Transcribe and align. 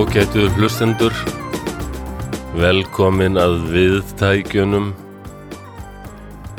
Ágætu 0.00 0.46
hlustendur, 0.56 1.12
velkomin 2.56 3.34
að 3.36 3.58
viðtækjunum. 3.68 4.86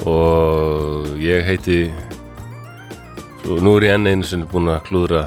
Og 0.05 1.07
ég 1.17 1.41
heiti, 1.47 1.79
nú 3.49 3.73
er 3.79 3.87
ég 3.87 3.97
enn 3.97 4.11
einu 4.11 4.29
sinni 4.29 4.45
búin 4.45 4.69
að 4.69 4.85
klúðra 4.91 5.23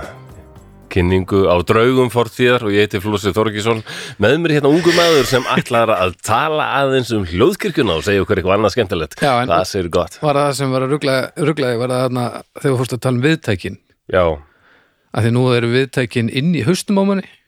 kynningu 0.95 1.43
á 1.51 1.59
draugum 1.67 2.15
fortíðar 2.15 2.69
og 2.69 2.77
ég 2.77 2.87
heiti 2.87 3.03
Flósi 3.03 3.35
Þorgísson 3.35 3.83
með 4.23 4.39
mér 4.45 4.53
er 4.53 4.57
hérna 4.61 4.75
ungu 4.77 4.95
maður 4.95 5.27
sem 5.35 5.53
ætlar 5.59 5.97
að 5.99 6.15
tala 6.23 6.71
aðeins 6.85 7.11
um 7.19 7.27
hljóðkirkjuna 7.27 7.99
og 7.99 8.07
segja 8.07 8.23
okkur 8.23 8.39
eitthvað 8.39 8.61
annað 8.61 8.77
skemmtilegt. 8.79 9.19
Já, 9.19 9.43
það 9.43 9.71
segir 9.73 9.95
gott. 9.99 10.23
Var 10.23 10.45
það 10.45 10.59
sem 10.63 10.77
var 10.79 10.87
að 10.87 10.95
rugglaði, 10.95 11.81
var 11.83 11.99
það 11.99 12.05
þarna 12.07 12.33
þegar 12.61 12.71
þú 12.71 12.83
fórst 12.85 13.01
að 13.01 13.07
tala 13.09 13.19
um 13.19 13.25
viðtækin? 13.27 13.81
Já, 14.07 14.27
að 15.11 15.27
því 15.27 15.41
nú 15.41 15.49
eru 15.59 15.79
viðtækin 15.81 16.31
inn 16.31 16.55
í 16.55 16.63
haustum 16.63 17.03
á 17.03 17.11
manni 17.11 17.41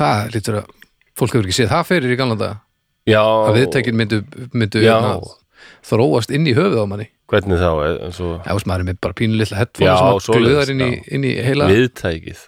það 0.00 0.34
lítur 0.34 0.58
að 0.62 0.74
fólk 1.20 1.34
hefur 1.36 1.48
ekki 1.48 1.58
séð 1.60 1.72
það 1.74 1.88
fyrir 1.90 2.14
í 2.14 2.18
gamla 2.20 2.38
daga 2.40 2.58
já, 3.10 3.22
að 3.22 3.56
viðtækin 3.60 3.98
myndu, 4.00 4.20
myndu 4.52 4.82
Já. 4.84 4.92
hérna, 4.96 5.16
þróast 5.90 6.32
inn 6.36 6.46
í 6.48 6.54
höfuð 6.56 6.82
á 6.82 6.86
manni 6.90 7.08
hvernig 7.30 7.60
þá, 7.60 7.70
en 8.06 8.14
svo 8.14 8.30
Já, 8.42 8.54
maður 8.66 8.84
er 8.84 8.86
með 8.90 9.00
bara 9.06 9.18
pínu 9.20 9.38
litla 9.38 9.60
headphone 9.60 9.90
Já, 9.90 9.98
sem 10.24 10.34
að 10.34 10.40
glöðar 10.44 10.72
inn, 10.74 10.80
í- 10.86 10.94
já. 10.96 11.02
inn 11.16 11.26
í 11.28 11.34
heila 11.46 11.68
viðtækið. 11.70 12.40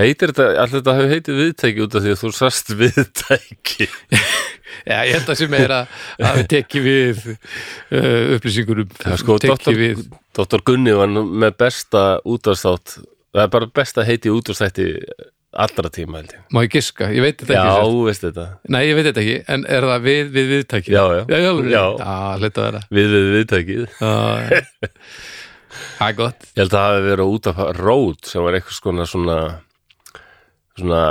Heitir 0.00 0.30
þetta, 0.32 0.46
allir 0.62 0.78
þetta 0.78 0.94
hefur 0.96 1.10
heitið 1.12 1.40
viðtæki 1.42 1.82
út 1.84 1.96
af 1.98 2.04
því 2.06 2.12
að 2.14 2.20
þú 2.22 2.30
sast 2.38 2.70
viðtæki. 2.80 3.88
Já, 4.88 4.96
ég 5.04 5.12
held 5.18 5.28
að 5.28 5.36
sem 5.42 5.54
er 5.58 5.74
að, 5.76 5.98
við 6.38 6.46
tekki 6.48 6.80
við 6.82 7.18
uh, 7.28 8.32
upplýsingur 8.38 8.80
um 8.82 8.94
Það 8.96 9.12
er 9.12 9.20
sko, 9.20 9.36
doktor 10.38 10.64
Gunni 10.66 10.94
var 10.96 11.12
með 11.12 11.58
besta 11.60 12.04
útvarsþátt 12.24 12.96
það 13.02 13.44
er 13.44 13.52
bara 13.52 13.68
besta 13.76 14.06
heiti 14.08 14.32
útvarstætti 14.32 14.86
allra 15.52 15.90
tíma 15.92 16.20
held 16.22 16.32
ég. 16.32 16.42
Má 16.54 16.62
ég 16.64 16.72
giska, 16.72 17.08
ég 17.12 17.22
veit 17.24 17.36
þetta 17.42 17.54
Já, 17.58 17.62
ekki 17.68 17.90
þú 17.92 18.02
veist 18.06 18.24
þetta. 18.26 18.46
Nei, 18.72 18.80
ég 18.88 18.96
veit 18.98 19.06
þetta 19.10 19.22
ekki, 19.24 19.36
en 19.56 19.66
er 19.68 19.86
það 19.90 20.06
við, 20.06 20.22
við 20.36 20.50
viðtæki 20.56 20.94
Já, 20.94 21.02
já. 21.12 21.22
Já, 21.28 21.38
já, 21.38 21.50
Já. 21.52 21.68
já. 21.72 21.84
já 22.00 22.40
hluta 22.42 22.66
vera. 22.68 22.82
Við 22.98 23.12
við 23.16 23.28
viðtækið. 23.36 23.84
Já, 24.00 24.14
já. 24.48 24.62
Það 25.72 26.08
er 26.10 26.16
gott. 26.18 26.48
Ég 26.52 26.58
held 26.62 26.72
að 26.72 26.78
það 26.78 26.90
hafi 26.92 27.04
verið 27.08 27.30
út 27.32 27.46
af 27.48 27.60
rót 27.78 28.28
sem 28.28 28.42
var 28.44 28.56
eitthvað 28.58 28.76
skona 28.76 29.06
svona 29.08 29.36
svona 30.76 31.02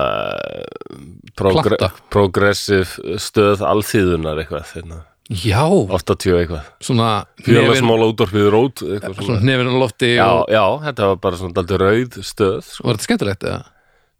progre 1.37 1.77
progressive 2.13 3.17
stöð 3.21 3.63
alþýðunar 3.65 4.41
eitthvað 4.43 4.71
hérna, 4.75 4.99
Já, 5.31 5.61
80 5.63 6.33
eitthvað. 6.41 6.65
Svona 6.83 7.09
fjölasmála 7.45 8.07
útvarpið 8.11 8.47
rót 8.51 8.81
eitthvað 8.83 9.21
svona 9.21 9.39
svona. 9.39 9.69
á 9.71 9.79
lofti 9.79 10.09
Já, 10.17 10.25
og 10.27 10.49
já, 10.51 10.63
þetta 10.89 11.07
var 11.11 11.19
bara 11.23 11.39
svona 11.39 11.55
daldið 11.59 11.79
rauð 11.85 12.17
stöð 12.27 12.57
sko. 12.67 12.83
var 12.87 12.97
þetta 12.97 13.07
skemmtilegt 13.07 13.45
eða? 13.47 13.61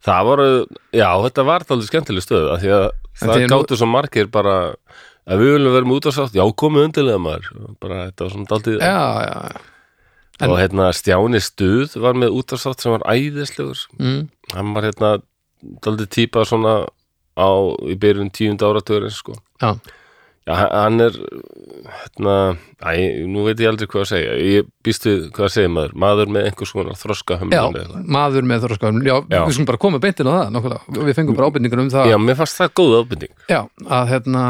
Það 0.02 0.22
voru, 0.26 0.46
já, 0.98 1.10
þetta 1.26 1.44
var 1.46 1.66
daldið 1.70 1.90
skemmtileg 1.92 2.24
stöð 2.26 2.48
af 2.56 2.62
því 2.64 2.70
að 2.74 2.86
það 3.22 3.34
því 3.36 3.42
er 3.44 3.48
nú- 3.48 3.58
gáttu 3.58 3.78
svo 3.78 3.88
margir 3.92 4.30
bara 4.34 4.54
að 5.30 5.38
við 5.44 5.52
viljum 5.56 5.74
vera 5.76 5.86
með 5.86 5.98
út 6.00 6.08
á 6.10 6.12
sátt, 6.16 6.34
já, 6.34 6.44
komið 6.58 6.86
undirlega 6.88 7.22
maður. 7.22 7.76
Bara 7.80 8.00
þetta 8.10 8.26
var 8.26 8.32
svona 8.34 8.50
daldið 8.50 8.82
en- 10.42 10.50
og 10.50 10.58
hérna 10.58 10.88
Stjáni 10.98 11.42
Stuð 11.46 11.96
var 12.02 12.14
með 12.18 12.34
út 12.40 12.50
á 12.50 12.58
sátt 12.58 12.82
sem 12.82 12.92
var 12.96 13.04
æðislegur. 13.06 13.78
Mm. 14.00 14.30
hann 14.56 14.74
var 14.74 14.84
hérna 14.90 15.22
daldið 15.86 16.10
típa 16.10 16.46
svona 16.50 16.88
á 17.38 17.50
í 17.86 17.96
byrjun 17.96 18.32
tíund 18.34 18.60
áratugurinn 18.66 19.14
sko. 19.14 19.36
Já, 19.62 19.78
hann- 20.56 21.02
er 21.02 21.16
hérna, 21.92 22.36
æ, 22.82 23.26
nú 23.28 23.46
veit 23.46 23.60
ég 23.62 23.70
aldrei 23.72 23.88
hvað 23.88 24.04
að 24.06 24.10
segja. 24.12 24.34
Ég 24.42 24.68
býst 24.84 25.06
við 25.08 25.32
hvað 25.32 25.48
að 25.48 25.54
segja 25.56 25.72
maður. 25.72 25.96
Maður 26.04 26.34
með 26.36 26.50
einhvers 26.50 26.74
konar 26.76 27.00
þroska 27.00 27.40
já 27.52 27.64
maður 28.06 28.48
með 28.50 28.68
þorskafum 28.68 29.02
Já, 29.06 29.16
Já. 29.30 29.42
við 29.46 29.56
skulum 29.56 29.70
bara 29.72 29.78
koma 29.82 30.00
beintin 30.00 30.30
á 30.30 30.34
það 30.36 30.54
nákvæmlega. 30.56 31.06
Við 31.08 31.16
fengum 31.16 31.36
bara 31.40 31.50
ábyrningar 31.52 31.80
um 31.80 31.90
það. 31.90 32.12
Já, 32.12 32.18
mér 32.18 32.40
fannst 32.42 32.60
það 32.62 32.76
góð 32.82 32.96
ábyrning 33.02 33.34
Já, 33.50 33.62
að 33.88 34.08
hérna 34.12 34.46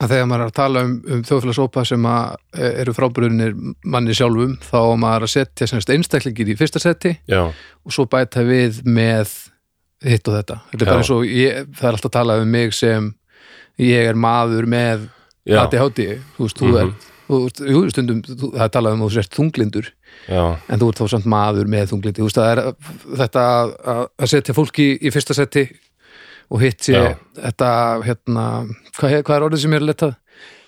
að 0.00 0.12
þegar 0.12 0.26
maður 0.30 0.44
er 0.44 0.50
að 0.50 0.56
tala 0.56 0.82
um, 0.86 0.92
um 1.10 1.22
þjóðfélagsópa 1.26 1.84
sem 1.88 2.04
að 2.06 2.36
e, 2.54 2.68
eru 2.82 2.94
frábrunir 2.96 3.54
manni 3.84 4.14
sjálfum, 4.16 4.54
þá 4.62 4.78
maður 5.00 5.26
að 5.26 5.32
setja 5.34 5.68
semst 5.70 5.90
einstaklingir 5.92 6.52
í 6.52 6.56
fyrsta 6.58 6.82
seti 6.82 7.16
Já, 7.30 7.42
og 7.50 7.94
svo 7.94 8.06
bæta 8.10 8.44
við 8.46 8.82
með 8.86 9.32
hitt 10.02 10.28
og 10.30 10.38
þetta. 10.38 10.60
Þetta 10.72 10.84
er 10.84 10.90
bara 10.90 11.02
eins 11.02 11.12
og 11.14 11.26
ég, 11.28 11.66
það 11.78 11.88
er 11.88 11.96
alltaf 11.96 12.10
að 12.10 12.16
tala 12.18 12.38
um 12.42 12.50
mig 12.50 12.74
sem 12.76 13.10
ég 13.88 14.10
er 14.12 14.18
maður 14.18 14.68
með 14.70 15.08
ADHD, 15.48 16.06
þú 16.36 16.46
veist, 16.46 16.60
þú 16.62 16.70
er 16.78 16.86
Mhm. 16.86 16.94
þú 17.32 17.38
veist, 17.46 17.60
jú, 17.72 17.78
stundum, 17.90 18.18
þú, 18.22 18.48
það 18.52 18.64
er 18.66 18.72
talað 18.76 18.92
um 18.96 19.02
að 19.02 19.08
þú 19.08 19.14
sért 19.16 19.36
þunglindur, 19.38 19.86
já, 20.28 20.42
en 20.68 20.78
þú 20.82 20.88
ert 20.92 20.98
þá 21.00 21.06
samt 21.14 21.28
maður 21.32 21.70
með 21.72 21.86
þunglindi, 21.92 22.20
þú 22.20 22.26
veist, 22.28 22.40
það 22.40 22.50
er 22.52 22.60
þetta 23.22 23.44
að, 23.94 24.02
setja 24.32 24.54
fólki 24.54 24.86
í 25.00 25.12
fyrsta 25.14 25.34
seti 25.38 25.64
og 26.52 26.60
hitt 26.60 26.82
sé 26.84 26.92
Já. 26.92 27.14
þetta, 27.40 27.70
hérna 28.04 28.44
hvað, 28.98 29.22
hvað 29.24 29.36
er 29.38 29.46
orðið 29.48 29.62
sem 29.64 29.72
er 29.78 29.86
letað 29.88 30.16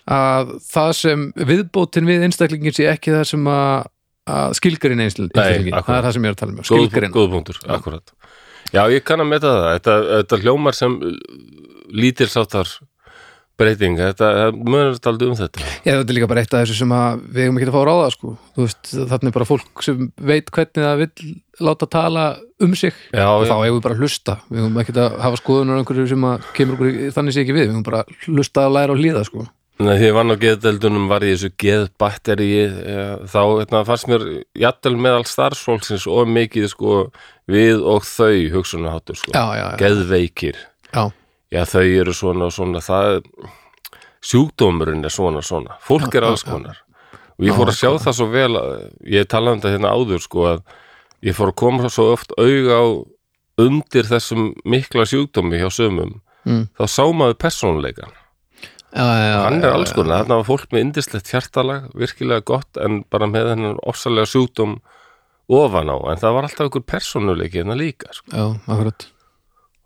að 0.09 0.55
það 0.73 0.91
sem 0.97 1.27
viðbótin 1.37 2.09
við 2.09 2.25
einstaklingin 2.27 2.75
sé 2.77 2.87
ekki 2.89 3.13
það 3.13 3.27
sem 3.29 3.45
að, 3.53 3.87
að 4.27 4.55
skilgarinn 4.59 5.05
einstaklingin, 5.05 5.77
það 5.85 5.99
er 5.99 6.07
það 6.09 6.13
sem 6.17 6.25
ég 6.25 6.33
er 6.33 6.35
að 6.39 6.41
tala 6.41 6.53
um 6.57 6.65
skilgarinn, 6.71 7.13
góð 7.13 7.31
punktur, 7.37 7.61
akkurat. 7.69 8.13
Já, 8.73 8.83
ég 8.91 9.05
kann 9.05 9.21
að 9.21 9.29
meta 9.29 9.53
það, 9.53 9.69
þetta, 9.77 9.95
þetta 10.17 10.41
hljómar 10.43 10.75
sem 10.75 10.97
lítilsáttar 11.93 12.69
breyting, 13.61 13.99
þetta 14.01 14.29
þetta 14.53 15.11
aldrei 15.11 15.29
um 15.31 15.39
þetta. 15.39 15.65
Já, 15.85 15.93
þetta 15.93 16.11
er 16.11 16.17
líka 16.19 16.29
bara 16.31 16.45
eitt 16.45 16.55
af 16.55 16.65
þessu 16.65 16.79
sem 16.81 16.95
við 17.31 17.41
hefum 17.45 17.59
ekki 17.61 17.71
að 17.71 17.75
fá 17.77 17.81
að 17.81 17.89
ráða 17.91 18.13
sko. 18.15 18.35
Veist, 18.59 18.93
þannig 19.15 19.35
bara 19.37 19.49
fólk 19.49 19.85
sem 19.87 20.07
veit 20.19 20.55
hvernig 20.55 20.87
það 20.87 21.03
vill 21.05 21.35
láta 21.65 21.91
tala 21.91 22.29
um 22.65 22.79
sig. 22.79 22.95
Já, 23.15 23.27
og 23.31 23.45
þá 23.47 23.57
hefum 23.57 23.77
við 23.79 23.85
bara 23.89 23.99
að 23.99 24.05
hlusta. 24.05 24.39
Við 24.51 24.65
hefum 24.65 24.81
ekki 24.83 24.97
að 24.99 25.19
hafa 25.25 25.43
skoðunar 25.43 25.83
einhverju 25.83 26.07
sem 26.15 26.31
að 26.31 26.49
kemur 26.57 26.79
okkur 26.79 27.13
þannig 27.19 27.37
sé 27.37 27.45
ekki 27.45 27.55
við, 27.55 27.69
við 27.69 27.77
hefum 27.77 27.87
bara 27.87 28.03
að 28.03 28.33
hlusta 28.33 28.65
að 28.65 28.75
læra 28.79 28.97
og 28.97 29.03
hlýða 29.03 29.29
sko. 29.29 29.47
Nei, 29.83 29.97
því 29.99 30.07
ég 30.07 30.15
vann 30.15 30.31
á 30.31 30.39
geðdeldunum 30.39 31.09
var 31.11 31.25
ég 31.27 31.35
þessu 31.35 31.49
geðbatteri 31.59 32.51
þá 33.27 33.41
hérna, 33.43 33.81
fannst 33.89 34.07
mér 34.07 34.23
jættel 34.55 34.93
meðal 34.95 35.25
starfsfólksins 35.27 36.05
og 36.07 36.31
mikið 36.31 36.69
sko 36.71 36.99
við 37.51 37.83
og 37.83 38.07
þau 38.07 38.55
hugsunaháttur 38.55 39.19
sko, 39.19 39.35
geðveikir. 39.83 40.61
Já, 40.95 41.11
já 41.55 41.63
þau 41.71 41.85
eru 41.87 42.15
svona 42.17 42.49
og 42.49 42.55
svona 42.57 42.83
það 42.85 43.21
sjúkdómurinn 44.25 45.05
er 45.05 45.13
svona 45.13 45.43
svona. 45.45 45.79
Fólk 45.85 46.15
er 46.17 46.27
alls 46.27 46.45
konar. 46.47 46.81
Og 47.39 47.49
ég 47.49 47.57
fór 47.57 47.71
að 47.71 47.79
sjá 47.81 47.91
það 47.99 48.17
svo 48.19 48.27
vel 48.31 48.53
að, 48.59 48.73
ég 49.11 49.27
talaði 49.31 49.57
um 49.57 49.63
þetta 49.63 49.75
hérna 49.75 49.95
áður 49.95 50.23
sko 50.23 50.47
að 50.53 50.61
ég 51.25 51.37
fór 51.37 51.51
að 51.51 51.59
koma 51.63 51.91
svo 51.93 52.11
oft 52.15 52.35
auga 52.39 52.79
á 52.79 52.87
undir 53.65 54.09
þessum 54.09 54.53
mikla 54.67 55.07
sjúkdómi 55.09 55.61
hjá 55.61 55.71
sömum 55.73 56.19
mm. 56.47 56.67
þá 56.79 56.85
sá 56.91 57.05
maður 57.15 57.39
persónuleikan 57.45 58.13
já, 58.95 59.05
já 59.05 59.39
hann 59.47 59.61
já, 59.61 59.69
er 59.69 59.77
alls 59.77 59.95
konar, 59.95 60.23
þarna 60.23 60.41
var 60.41 60.49
fólk 60.49 60.75
með 60.75 60.87
indislegt 60.89 61.31
hjartalag, 61.31 61.89
virkilega 61.99 62.45
gott 62.51 62.81
en 62.83 63.03
bara 63.13 63.31
með 63.31 63.53
þennan 63.53 63.81
ofsalega 63.87 64.31
sjúkdóm 64.31 64.79
ofan 65.55 65.93
á, 65.93 65.97
en 66.11 66.23
það 66.23 66.37
var 66.39 66.49
alltaf 66.49 66.67
einhver 66.67 66.87
persónuleiki 66.89 67.61
hérna 67.61 67.77
líka 67.79 68.15
sko. 68.17 68.31
Já, 68.33 68.47
akkurat 68.65 69.09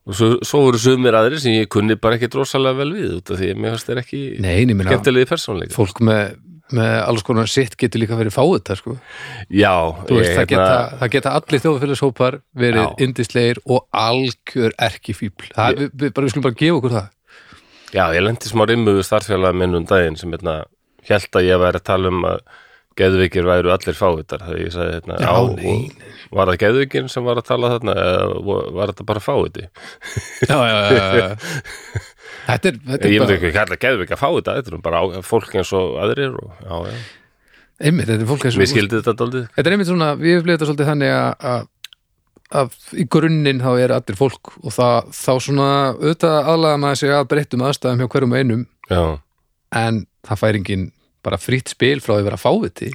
og 0.09 0.17
svo, 0.17 0.29
svo 0.47 0.65
voru 0.65 0.81
sumir 0.81 1.17
aðrir 1.19 1.41
sem 1.43 1.57
ég 1.59 1.71
kunni 1.73 1.99
bara 2.01 2.17
ekki 2.17 2.31
drosalega 2.33 2.81
vel 2.81 2.93
við 2.97 3.17
út 3.19 3.33
af 3.33 3.41
því 3.41 3.51
að 3.53 3.59
mér 3.63 3.75
fannst 3.75 3.91
þeir 3.91 4.03
ekki 4.03 4.21
skemmtilegi 4.89 5.29
persónuleiki 5.29 5.77
fólk 5.77 6.01
með, 6.09 6.39
með 6.79 6.95
alls 7.03 7.27
konar 7.27 7.51
sitt 7.53 7.77
getur 7.81 8.03
líka 8.03 8.17
verið 8.17 8.37
fáið 8.37 8.55
þetta 8.57 8.79
sko. 8.81 8.97
Já, 9.53 9.75
veist, 10.09 10.31
ég, 10.31 10.39
það, 10.39 10.49
geta, 10.55 10.79
það 11.03 11.13
geta 11.17 11.35
allir 11.37 11.65
þjóðfélagshópar 11.67 12.41
verið 12.65 12.87
Já. 12.87 12.91
indislegir 13.05 13.61
og 13.69 13.85
algjör 14.07 14.77
erkifíbl 14.89 15.53
það, 15.53 15.83
við, 15.83 15.93
við, 15.93 16.15
bara, 16.17 16.25
við 16.25 16.35
skulum 16.35 16.49
bara 16.49 16.61
gefa 16.65 16.81
okkur 16.81 16.97
það 16.97 17.13
já, 17.93 18.05
ég 18.17 18.25
lendi 18.25 18.51
smá 18.51 18.65
rimmu 18.69 18.97
við 18.97 19.07
starffélaga 19.11 19.61
minn 19.61 19.77
um 19.77 19.87
daginn 19.89 20.17
sem 20.21 20.33
hérna, 20.33 20.63
held 21.09 21.41
að 21.41 21.51
ég 21.51 21.63
væri 21.63 21.81
að 21.81 21.87
tala 21.89 22.13
um 22.13 22.27
að 22.29 22.43
geðvikir 22.99 23.47
væru 23.49 23.73
allir 23.75 23.97
fávitar 23.99 24.43
þegar 24.45 24.61
ég 24.65 24.75
sagði 24.75 24.97
hérna, 24.99 25.19
Já, 25.23 25.31
á, 25.31 25.43
var 26.39 26.51
það 26.53 26.61
geðvikir 26.65 27.09
sem 27.13 27.25
var 27.29 27.41
að 27.41 27.47
tala 27.49 27.71
þarna 27.77 27.95
eða 28.03 28.25
var 28.79 28.93
þetta 28.93 29.07
bara 29.09 29.23
fáviti? 29.25 29.67
Já, 30.49 30.57
já, 30.57 30.79
já, 30.93 31.07
já. 31.23 31.29
Þetta 32.49 32.71
er, 32.71 32.77
þetta 32.81 33.09
Ég 33.13 33.19
er 33.19 33.21
myndi 33.21 33.25
bara 33.29 33.37
ekki 33.39 33.51
kalla 33.53 33.77
geðvik 33.83 34.13
að 34.15 34.21
fá 34.23 34.29
þetta, 34.33 34.53
er 34.73 34.77
bara 34.85 35.01
á- 35.05 35.25
fólk 35.27 35.51
eins 35.61 35.73
og 35.77 35.99
aðrir 36.01 36.37
og 36.41 36.63
já, 36.65 36.77
já, 36.89 37.01
einmitt, 37.89 38.09
þetta 38.09 38.25
er 38.25 38.31
fólk 38.31 38.47
eins 38.49 38.57
og- 38.57 38.63
mér 38.63 38.71
skildi 38.71 38.97
þetta 39.03 39.15
daldið. 39.21 39.43
Þetta 39.57 39.69
er 39.69 39.77
einmitt 39.77 39.91
svona, 39.91 40.09
við 40.17 40.33
hefum 40.39 40.53
þetta 40.55 40.69
svolítið 40.71 40.89
þannig 40.89 41.13
að, 41.19 41.67
að, 42.63 42.79
í 42.97 43.05
grunninn 43.13 43.61
þá 43.61 43.69
er 43.85 43.95
allir 43.99 44.17
fólk 44.23 44.53
og 44.63 44.73
það, 44.79 45.11
þá 45.19 45.33
svona 45.45 45.69
auðvitað 45.99 46.51
aðlaga 46.55 46.81
maður 46.87 47.01
sig 47.03 47.13
að 47.19 47.29
breyttum 47.35 47.67
aðstæðum 47.69 48.01
hjá 48.05 48.09
hverjum 48.17 48.37
einum. 48.41 48.65
Já, 48.89 49.03
en 49.85 50.01
það 50.31 50.41
fær 50.47 50.61
engin 50.63 50.89
bara 51.25 51.41
frýtt 51.41 51.73
spil 51.75 51.99
frá 52.03 52.15
því 52.15 52.21
að 52.21 52.29
vera 52.29 52.41
fáviti 52.41 52.91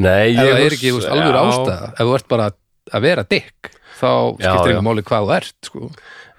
nei, 0.00 0.32
ef 0.32 0.40
það 0.40 0.64
er 0.64 0.76
ekki 0.78 0.94
veist, 0.96 1.10
alveg 1.10 1.38
ástæða 1.40 1.92
ef 1.92 2.02
þú 2.02 2.16
ert 2.18 2.30
bara 2.30 2.50
að 2.90 3.06
vera 3.06 3.26
dikk 3.30 3.70
þá 4.00 4.12
skiptir 4.36 4.72
einhver 4.72 4.86
máli 4.86 5.04
hvað 5.06 5.26
þú 5.26 5.34
ert 5.36 5.68
sko. 5.68 5.90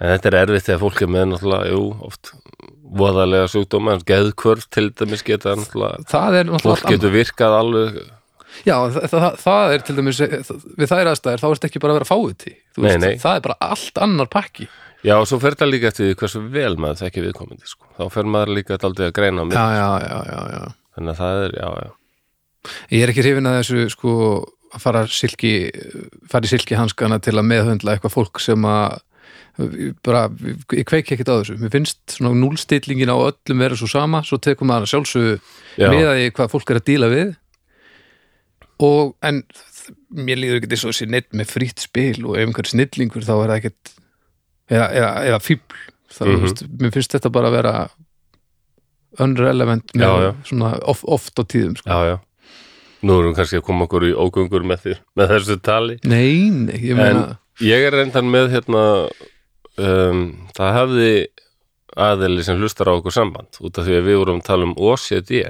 En 0.02 0.10
þetta 0.10 0.30
er 0.30 0.38
erfitt 0.40 0.66
þegar 0.66 0.80
fólk 0.82 1.02
er 1.04 1.10
með 1.14 1.28
náttúrulega, 1.30 1.68
jú, 1.70 1.82
oft 2.08 2.32
voðalega 3.02 3.50
sjúkdóma, 3.52 3.94
en 3.96 4.02
geðkvörf 4.08 4.66
til 4.74 4.88
dæmis 4.98 5.22
geta 5.26 5.54
náttúrulega, 5.56 6.58
fólk 6.64 6.90
getur 6.90 7.14
virkað 7.14 7.58
alveg 7.60 8.02
Já, 8.66 8.74
það, 8.92 9.04
það, 9.08 9.26
það 9.40 9.74
er 9.74 9.84
til 9.86 9.94
dæmis 9.96 10.18
við 10.20 10.90
þær 10.90 11.10
aðstæður, 11.14 11.40
þá 11.40 11.46
ertu 11.48 11.68
ekki 11.70 11.80
bara 11.80 11.94
að 11.94 12.00
vera 12.00 12.08
fáiði 12.10 12.52
Nei, 12.84 12.96
nei. 13.00 13.14
það 13.22 13.38
er 13.38 13.46
bara 13.46 13.56
allt 13.70 14.00
annar 14.04 14.28
pakki 14.32 14.66
Já, 15.02 15.16
og 15.16 15.24
svo 15.30 15.38
fer 15.42 15.56
það 15.58 15.72
líka 15.72 15.88
eftir 15.88 16.10
því 16.10 16.18
hversu 16.20 16.42
vel 16.52 16.74
maður 16.78 17.00
þekki 17.00 17.24
viðkomandi, 17.24 17.66
sko. 17.66 17.88
Þá 17.96 18.04
fer 18.14 18.28
maður 18.30 18.52
líka 18.54 18.76
aldrei 18.78 19.08
að 19.08 19.16
greina 19.16 19.42
á 19.42 19.44
mig. 19.48 19.56
Já, 19.56 19.64
já, 19.74 19.88
já, 20.04 20.18
já, 20.28 20.42
já 20.52 20.66
Þannig 20.96 21.12
að 21.14 21.20
það 21.22 21.44
er, 21.46 21.54
já, 21.58 21.68
já. 21.86 21.92
Ég 22.92 23.02
er 23.02 23.12
ekki 23.12 23.24
hrifin 23.24 23.48
að 23.50 23.58
þessu 23.60 23.86
sko 23.94 24.12
að 24.72 24.80
fara 24.84 25.00
silki 25.10 25.54
fara 26.30 26.46
í 26.46 26.52
silki 26.52 26.76
hanskana 26.78 27.18
til 27.20 27.34
að 27.36 27.48
meðhundla 27.48 27.96
eitthvað 27.96 28.14
fólk 28.14 28.40
sem 28.40 28.64
að 28.68 29.00
bara, 30.06 30.22
ég 30.72 30.86
kveiki 30.88 31.12
ekkert 31.12 31.28
á 31.28 31.36
þessu 31.42 31.58
mér 31.60 31.72
finnst 31.74 32.14
svona 32.16 32.32
núlstillingin 32.40 33.10
á 33.12 33.16
öllum 33.20 33.60
vera 33.60 33.76
svo 33.76 33.88
sama, 33.90 34.22
svo 34.24 34.38
tekum 34.40 34.70
maður 34.70 34.86
að 34.86 34.92
sjálfsögðu 34.94 35.34
Já. 35.76 35.88
með 35.92 36.06
að 36.08 36.20
hvað 36.38 36.52
fólk 36.54 36.72
er 36.72 36.80
að 36.80 36.86
díla 36.88 37.10
við 37.12 37.34
og 38.82 39.12
en 39.28 39.42
mér 40.16 40.40
líður 40.40 40.60
ekki 40.62 40.70
þessi 40.72 41.08
neitt 41.10 41.28
með 41.36 41.52
frýtt 41.52 41.84
spil 41.84 42.24
og 42.24 42.38
ef 42.38 42.46
einhver 42.46 42.70
snillingur 42.70 43.26
þá 43.26 43.34
er 43.34 43.52
það 43.52 43.58
ekkert 43.58 43.92
eða, 44.72 44.86
eða, 44.88 45.10
eða 45.28 45.42
fíbl 45.44 45.82
þá, 46.12 46.22
mm 46.24 46.32
Mhm. 46.32 46.72
mér 46.80 46.94
finnst 46.96 47.12
þetta 47.16 47.32
bara 47.32 47.48
að 47.52 47.56
vera 47.58 47.74
unrelevant 49.20 49.92
með 49.94 50.06
Já, 50.06 50.22
já. 50.22 50.32
svona 50.48 50.70
of, 50.88 51.02
oft 51.04 51.36
á 51.36 51.42
tíðum 51.44 51.76
sko. 51.76 51.88
Já, 51.90 51.98
já. 52.12 52.16
Nú 53.02 53.16
erum 53.18 53.32
við 53.32 53.36
kannski 53.40 53.58
að 53.58 53.64
koma 53.66 53.84
okkur 53.88 54.04
í 54.06 54.12
ógöngur 54.14 54.62
með, 54.62 54.78
því, 54.84 54.92
með 55.18 55.32
þessu 55.34 55.56
tali. 55.66 55.96
Nei, 56.06 56.50
nei, 56.54 56.76
ég 56.78 56.92
En 56.94 57.00
meina 57.02 57.24
ég 57.60 57.82
er 57.88 57.92
reyndan 57.98 58.30
með 58.30 58.50
hérna, 58.54 58.82
um, 59.82 60.22
það 60.56 60.74
hefði 60.78 61.10
aðeili 62.06 62.44
sem 62.46 62.56
hlustar 62.62 62.88
á 62.88 62.96
okkur 62.96 63.12
samband 63.12 63.58
út 63.60 63.78
af 63.78 63.84
því 63.88 63.98
að 63.98 64.06
við 64.08 64.18
vorum 64.22 64.38
að 64.40 64.46
tala 64.48 64.64
um 64.70 64.74
OCD. 64.78 65.42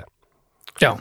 Já, 0.83 0.93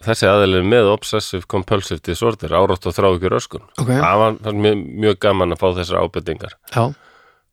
Þessi 0.00 0.24
aðeili 0.30 0.62
með 0.64 0.86
Obsessive 0.94 1.44
Compulsive 1.44 2.00
Disorder, 2.00 2.54
árátt 2.56 2.86
og 2.88 2.94
þrá 2.96 3.10
ekki 3.18 3.28
röskun. 3.34 3.66
ok, 3.76 3.90
Það 4.00 4.20
var 4.22 4.54
mér 4.56 4.78
mjög 4.80 5.18
gaman 5.20 5.52
að 5.52 5.60
fá 5.60 5.66
þessar 5.76 5.98
ábendingar. 6.06 6.54
já 6.72 6.86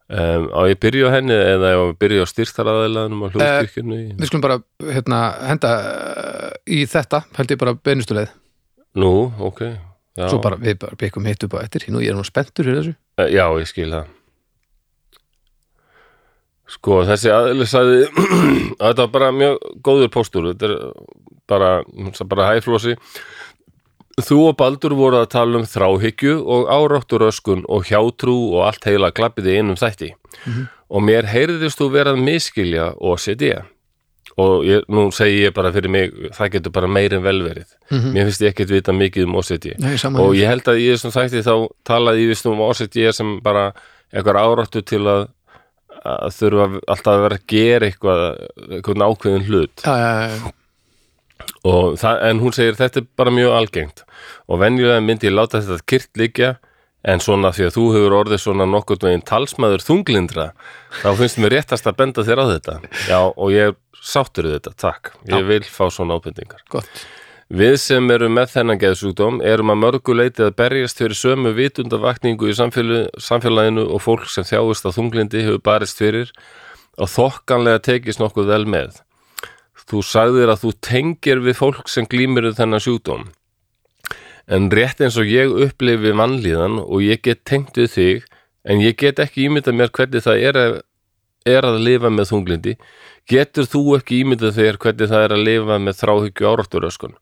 Um, 0.08 0.46
á 0.56 0.64
ég 0.72 0.78
byrja 0.80 1.10
á 1.12 1.16
henni 1.18 1.36
eða 1.36 1.74
ég 1.74 1.80
á 1.80 1.84
að 1.84 1.96
byrja 2.00 2.24
á 2.24 2.32
styrstaraðilaðinum 2.32 3.24
á 3.24 3.32
hljóðkirkjunni? 3.34 3.98
Við 4.16 4.30
skulum 4.30 4.44
bara 4.46 4.56
hérna, 4.88 5.18
henda 5.50 5.72
uh, 5.84 6.54
í 6.64 6.86
þetta, 6.88 7.26
held 7.36 7.52
ég 7.52 7.60
bara 7.60 7.74
beinustuleið 7.76 8.32
Nú, 8.98 9.12
ok. 9.44 9.66
Já, 10.16 10.30
Svo 10.32 10.40
bara 10.42 10.56
við 10.62 10.80
bara 10.80 10.96
byggjum 10.98 11.28
hitt 11.28 11.44
upp 11.44 11.58
á 11.60 11.66
eftir 11.66 11.90
Nú 11.92 12.00
ég 12.00 12.14
er 12.14 12.18
nú 12.18 12.24
spenntur 12.24 12.72
í 12.72 12.78
þessu 12.78 12.96
Eh, 13.18 13.34
Já, 13.34 13.44
ég 13.58 13.68
skil 13.68 13.90
það. 13.92 14.14
Sko, 16.68 17.00
þessi 17.08 17.32
sagði 17.72 18.02
að 18.84 18.90
þetta 18.92 19.04
var 19.06 19.12
bara 19.14 19.30
mjög 19.36 19.62
góður 19.86 20.12
póstur. 20.14 20.50
Þetta 20.52 20.68
er 20.68 20.76
bara, 21.50 21.70
bara 22.28 22.50
hæflósi. 22.52 22.94
Þú 24.18 24.38
og 24.50 24.56
Baldur 24.58 24.96
voru 24.98 25.20
að 25.22 25.28
tala 25.30 25.60
um 25.60 25.66
þráhyggju 25.70 26.40
og 26.42 26.70
áráttur 26.74 27.28
öskun 27.28 27.62
og 27.70 27.86
hjátrú 27.86 28.34
og 28.58 28.64
allt 28.66 28.88
heila 28.90 29.12
klappið 29.14 29.52
í 29.52 29.58
einum 29.60 29.78
þætti. 29.78 30.12
Og 30.90 31.04
mér 31.06 31.28
heyrðist 31.30 31.78
þú 31.78 31.92
verað 31.94 32.22
miskilja 32.26 32.88
OCD. 32.98 33.52
Og 34.38 34.66
ég, 34.66 34.84
nú 34.90 35.08
segi 35.14 35.44
ég 35.48 35.54
bara 35.54 35.72
fyrir 35.74 35.90
mig, 35.90 36.12
það 36.34 36.52
getur 36.56 36.74
bara 36.74 36.90
meir 36.90 37.14
en 37.18 37.24
velverið. 37.26 37.70
Mhm. 37.90 38.12
Mér 38.14 38.28
finnst 38.28 38.42
ég 38.42 38.54
ekkert 38.54 38.74
vita 38.74 38.94
mikið 38.94 39.26
um 39.26 39.36
OCD 39.40 39.72
Nei, 39.82 39.96
og 40.22 40.36
ég 40.38 40.48
held 40.50 40.66
að 40.70 40.82
í 40.82 40.90
þessum 40.94 41.14
þætti 41.14 41.42
þá 41.46 41.54
talaði 41.86 42.26
ég 42.26 42.30
vist 42.34 42.46
um 42.46 42.62
OCD 42.62 43.00
sem 43.14 43.40
bara 43.42 43.72
eitthvað 44.14 44.42
áráttu 44.42 44.82
til 44.86 45.02
að, 45.06 45.28
að 46.06 46.36
þurfa 46.38 46.68
alltaf 46.88 47.14
að 47.14 47.24
vera 47.26 47.38
að 47.40 47.48
gera 47.54 47.90
eitthvað, 47.90 48.22
eitthvað 48.78 49.06
ákveðin 49.08 49.48
hlut 49.50 49.84
Já, 49.84 49.94
já, 49.98 50.12
já, 50.28 50.38
og 50.46 50.54
það, 51.64 52.22
en 52.30 52.42
hún 52.44 52.56
segir 52.56 52.80
þetta 52.80 53.02
er 53.02 53.10
bara 53.20 53.34
mjög 53.34 53.58
algengt. 53.58 54.04
Og 54.48 54.62
venjulega 54.64 55.04
myndi 55.04 55.30
ég 55.30 55.36
láta 55.36 55.62
þetta 55.62 55.88
kyrt 55.90 56.20
liggja 56.20 56.56
en 57.08 57.22
svona 57.24 57.54
því 57.56 57.68
að 57.68 57.76
þú 57.78 57.84
hefur 57.96 58.16
orðið 58.22 58.42
svona 58.44 58.66
nokkurn 58.68 59.06
veginn 59.08 59.28
talsmaður 59.28 59.86
þunglindra 59.86 60.48
þá 61.04 61.10
finnst 61.20 61.38
mér 61.40 61.54
réttast 61.56 61.88
að 61.88 62.00
benda 62.02 62.26
þér 62.28 62.42
á 62.44 62.46
þetta. 62.56 62.80
Já 63.08 63.20
og 63.28 63.54
ég 63.54 63.78
sáttur 64.04 64.50
þetta, 64.52 64.74
takk. 64.76 65.14
Ég 65.30 65.46
Já. 65.46 65.48
vil 65.48 65.64
fá 65.64 65.88
svona 65.94 66.18
ábendingar. 66.18 66.64
Gott. 66.72 67.06
Við 67.48 67.78
sem 67.80 68.12
erum 68.12 68.34
með 68.36 68.50
þennan 68.58 68.80
geðsjúkdóm 68.82 69.38
erum 69.40 69.72
að 69.72 69.80
mörgu 69.86 70.16
leiti 70.20 70.44
að 70.44 70.58
berjast 70.60 71.00
fyrir 71.00 71.16
sömu 71.16 71.54
vitundavakningu 71.56 72.50
í 72.52 72.56
samfélag, 72.58 73.08
samfélaginu 73.24 73.86
og 73.88 74.04
fólk 74.04 74.28
sem 74.28 74.44
þjáist 74.44 74.84
á 74.84 74.92
þunglindi 74.92 75.46
hefur 75.46 75.64
barist 75.64 76.02
fyrir 76.02 76.34
og 77.00 77.08
þokkanlega 77.14 77.80
tekist 77.88 78.20
nokkuð 78.20 78.52
vel 78.52 78.66
með. 78.68 79.00
Þú 79.88 80.04
sagðir 80.04 80.52
að 80.52 80.64
þú 80.66 80.72
tengir 80.84 81.44
við 81.46 81.60
fólk 81.62 81.92
sem 81.92 82.08
glýmir 82.10 82.50
þennan 82.58 82.84
sjúkdóm. 82.84 83.28
En 84.48 84.70
rétt 84.72 85.02
eins 85.04 85.18
og 85.20 85.28
ég 85.28 85.52
upplifi 85.68 86.14
mannlíðan 86.16 86.80
og 86.84 87.04
ég 87.04 87.22
get 87.24 87.44
tengt 87.48 87.80
við 87.80 87.92
þig 87.94 88.28
en 88.68 88.84
ég 88.84 88.96
get 89.00 89.20
ekki 89.24 89.48
ímyndað 89.48 89.80
mér 89.80 89.92
hvernig 89.96 90.24
það 90.24 90.44
er 90.50 90.60
að, 90.62 90.78
er 91.48 91.68
að 91.68 91.82
lifa 91.84 92.12
með 92.12 92.32
þunglindi 92.32 92.76
getur 93.28 93.68
þú 93.68 93.84
ekki 93.98 94.22
ímyndað 94.24 94.56
þér 94.60 94.80
hvernig 94.84 95.12
það 95.12 95.26
er 95.26 95.36
að 95.36 95.46
lifa 95.48 95.78
með 95.84 96.00
þráhyggju 96.02 96.50
árátturöskun? 96.52 97.16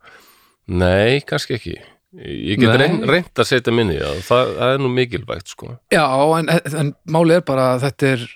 Nei, 0.65 1.21
kannski 1.25 1.57
ekki. 1.57 1.75
Ég 2.15 2.61
get 2.61 2.77
reynd, 2.79 3.05
reynd 3.09 3.41
að 3.41 3.49
setja 3.49 3.73
minni 3.75 3.97
það, 3.99 4.19
það, 4.23 4.51
það 4.59 4.73
er 4.73 4.81
nú 4.81 4.91
mikilvægt 4.93 5.51
sko. 5.51 5.71
Já, 5.91 6.05
en, 6.39 6.51
en 6.81 6.93
máli 7.11 7.35
er 7.35 7.43
bara 7.45 7.73
að 7.73 7.87
þetta 7.89 8.11
er 8.13 8.27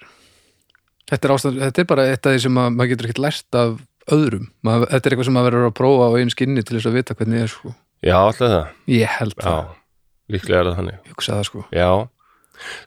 þetta 1.09 1.29
er, 1.29 1.33
ástand, 1.35 1.61
þetta 1.63 1.83
er 1.83 1.87
bara 1.93 2.07
eitt 2.09 2.27
af 2.27 2.35
því 2.35 2.41
sem 2.43 2.59
að, 2.59 2.73
maður 2.75 2.91
getur 2.91 3.07
ekkert 3.09 3.23
lært 3.23 3.59
af 3.59 3.77
öðrum 4.11 4.47
Mað, 4.65 4.85
þetta 4.91 5.09
er 5.09 5.13
eitthvað 5.15 5.27
sem 5.29 5.35
maður 5.37 5.51
verður 5.57 5.69
að 5.71 5.75
prófa 5.79 6.07
á 6.07 6.11
einu 6.19 6.33
skinni 6.33 6.63
til 6.65 6.77
þess 6.77 6.89
að 6.89 6.97
vita 6.99 7.15
hvernig 7.19 7.43
er 7.43 7.51
sko. 7.51 7.73
Já, 8.05 8.15
alltaf 8.19 8.53
það. 8.53 8.71
ég 8.95 9.13
held 9.19 9.35
Já, 9.35 9.43
það, 9.49 9.69
líklega 10.35 10.59
er 10.63 10.69
það 10.69 10.79
þannig. 10.79 10.97
ég 11.03 11.13
hugsa 11.13 11.35
það 11.39 11.47
sko 11.49 11.63
Já, 11.75 11.89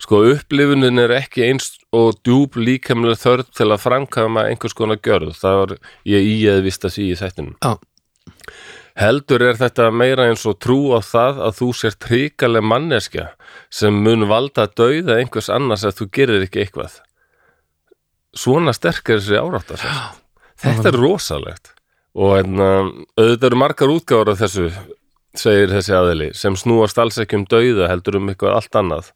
sko 0.05 0.21
upplifunin 0.33 1.03
er 1.05 1.15
ekki 1.17 1.47
eins 1.49 1.71
og 1.93 2.19
djúb 2.25 2.57
líkamlega 2.61 3.21
þörf 3.21 3.51
til 3.57 3.69
að 3.73 3.83
framkama 3.85 4.47
einhvers 4.49 4.75
konar 4.77 5.01
gjörð. 5.01 5.35
Það 5.37 5.59
var 5.61 5.75
ég 6.09 6.29
í 6.29 6.37
að 6.49 6.63
því 6.69 7.07
í 7.11 7.17
þættinum. 7.21 7.57
Já. 7.61 7.77
Heldur 9.01 9.41
er 9.47 9.57
þetta 9.57 9.87
meira 9.93 10.27
eins 10.29 10.43
og 10.49 10.59
trú 10.61 10.93
á 10.93 11.01
það 11.01 11.39
að 11.47 11.55
þú 11.61 11.69
sér 11.79 11.95
tríkaleg 11.97 12.65
manneskja 12.69 13.31
sem 13.73 13.97
mun 14.05 14.27
valda 14.29 14.67
að 14.67 14.75
dauða 14.83 15.17
einhvers 15.21 15.49
annars 15.49 15.85
að 15.89 15.97
þú 16.03 16.09
gerir 16.13 16.45
ekki 16.45 16.61
eitthvað. 16.67 16.99
Svona 18.37 18.73
sterk 18.77 19.09
er 19.13 19.21
þessi 19.21 19.41
áráttar. 19.41 19.81
Þetta 20.63 20.91
er 20.93 20.99
rosalegt. 21.01 21.73
Og 22.13 22.35
en, 22.39 22.59
um, 22.61 22.91
auðvitað 23.17 23.49
eru 23.49 23.61
margar 23.61 23.93
útgáður 23.93 24.33
af 24.35 24.43
þessu, 24.43 24.67
segir 25.39 25.73
þessi 25.73 25.95
aðili, 25.97 26.29
sem 26.37 26.57
snúast 26.61 26.99
alls 27.01 27.19
ekki 27.23 27.39
um 27.41 27.47
dauða 27.49 27.89
heldur 27.89 28.19
um 28.21 28.29
eitthvað 28.33 28.59
allt 28.59 28.79
annað. 28.83 29.13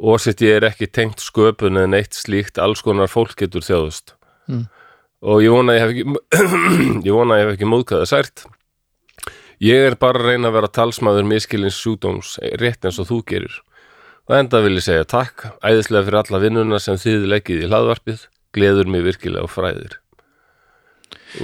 OCD 0.00 0.46
er 0.48 0.66
ekki 0.68 0.88
tengt 0.88 1.20
sköpun 1.24 1.80
en 1.80 1.96
eitt 1.96 2.16
slíkt 2.16 2.60
alls 2.60 2.84
konar 2.84 3.10
fólk 3.10 3.34
getur 3.40 3.64
þjóðust. 3.64 4.14
Mm. 4.48 4.66
Og 5.20 5.42
ég 5.44 5.52
vona 5.52 5.74
að 5.74 5.78
ég 5.78 5.82
hef 5.82 5.94
ekki, 5.94 6.04
ég 7.08 7.16
vona 7.16 7.40
ég 7.40 7.46
hef 7.46 7.56
ekki 7.56 7.68
móðkaða 7.68 8.08
sært. 8.08 8.44
Ég 9.60 9.90
er 9.90 9.96
bara 10.00 10.22
að 10.22 10.30
reyna 10.30 10.48
að 10.48 10.56
vera 10.56 10.72
talsmaður 10.72 11.26
miskilins 11.28 11.76
sjúdóms 11.76 12.38
rétt 12.60 12.86
eins 12.88 13.00
og 13.02 13.10
þú 13.10 13.20
gerir. 13.28 13.58
Og 14.28 14.36
enda 14.38 14.60
vil 14.64 14.78
ég 14.78 14.86
segja 14.86 15.08
takk, 15.08 15.50
æðislega 15.60 16.06
fyrir 16.06 16.20
alla 16.22 16.40
vinnuna 16.44 16.78
sem 16.80 16.96
þið 17.00 17.26
leggið 17.34 17.64
í 17.66 17.68
hlaðvarpið, 17.68 18.22
gleður 18.56 18.92
mig 18.92 19.04
virkilega 19.04 19.44
og 19.44 19.52
fræðir. 19.52 19.98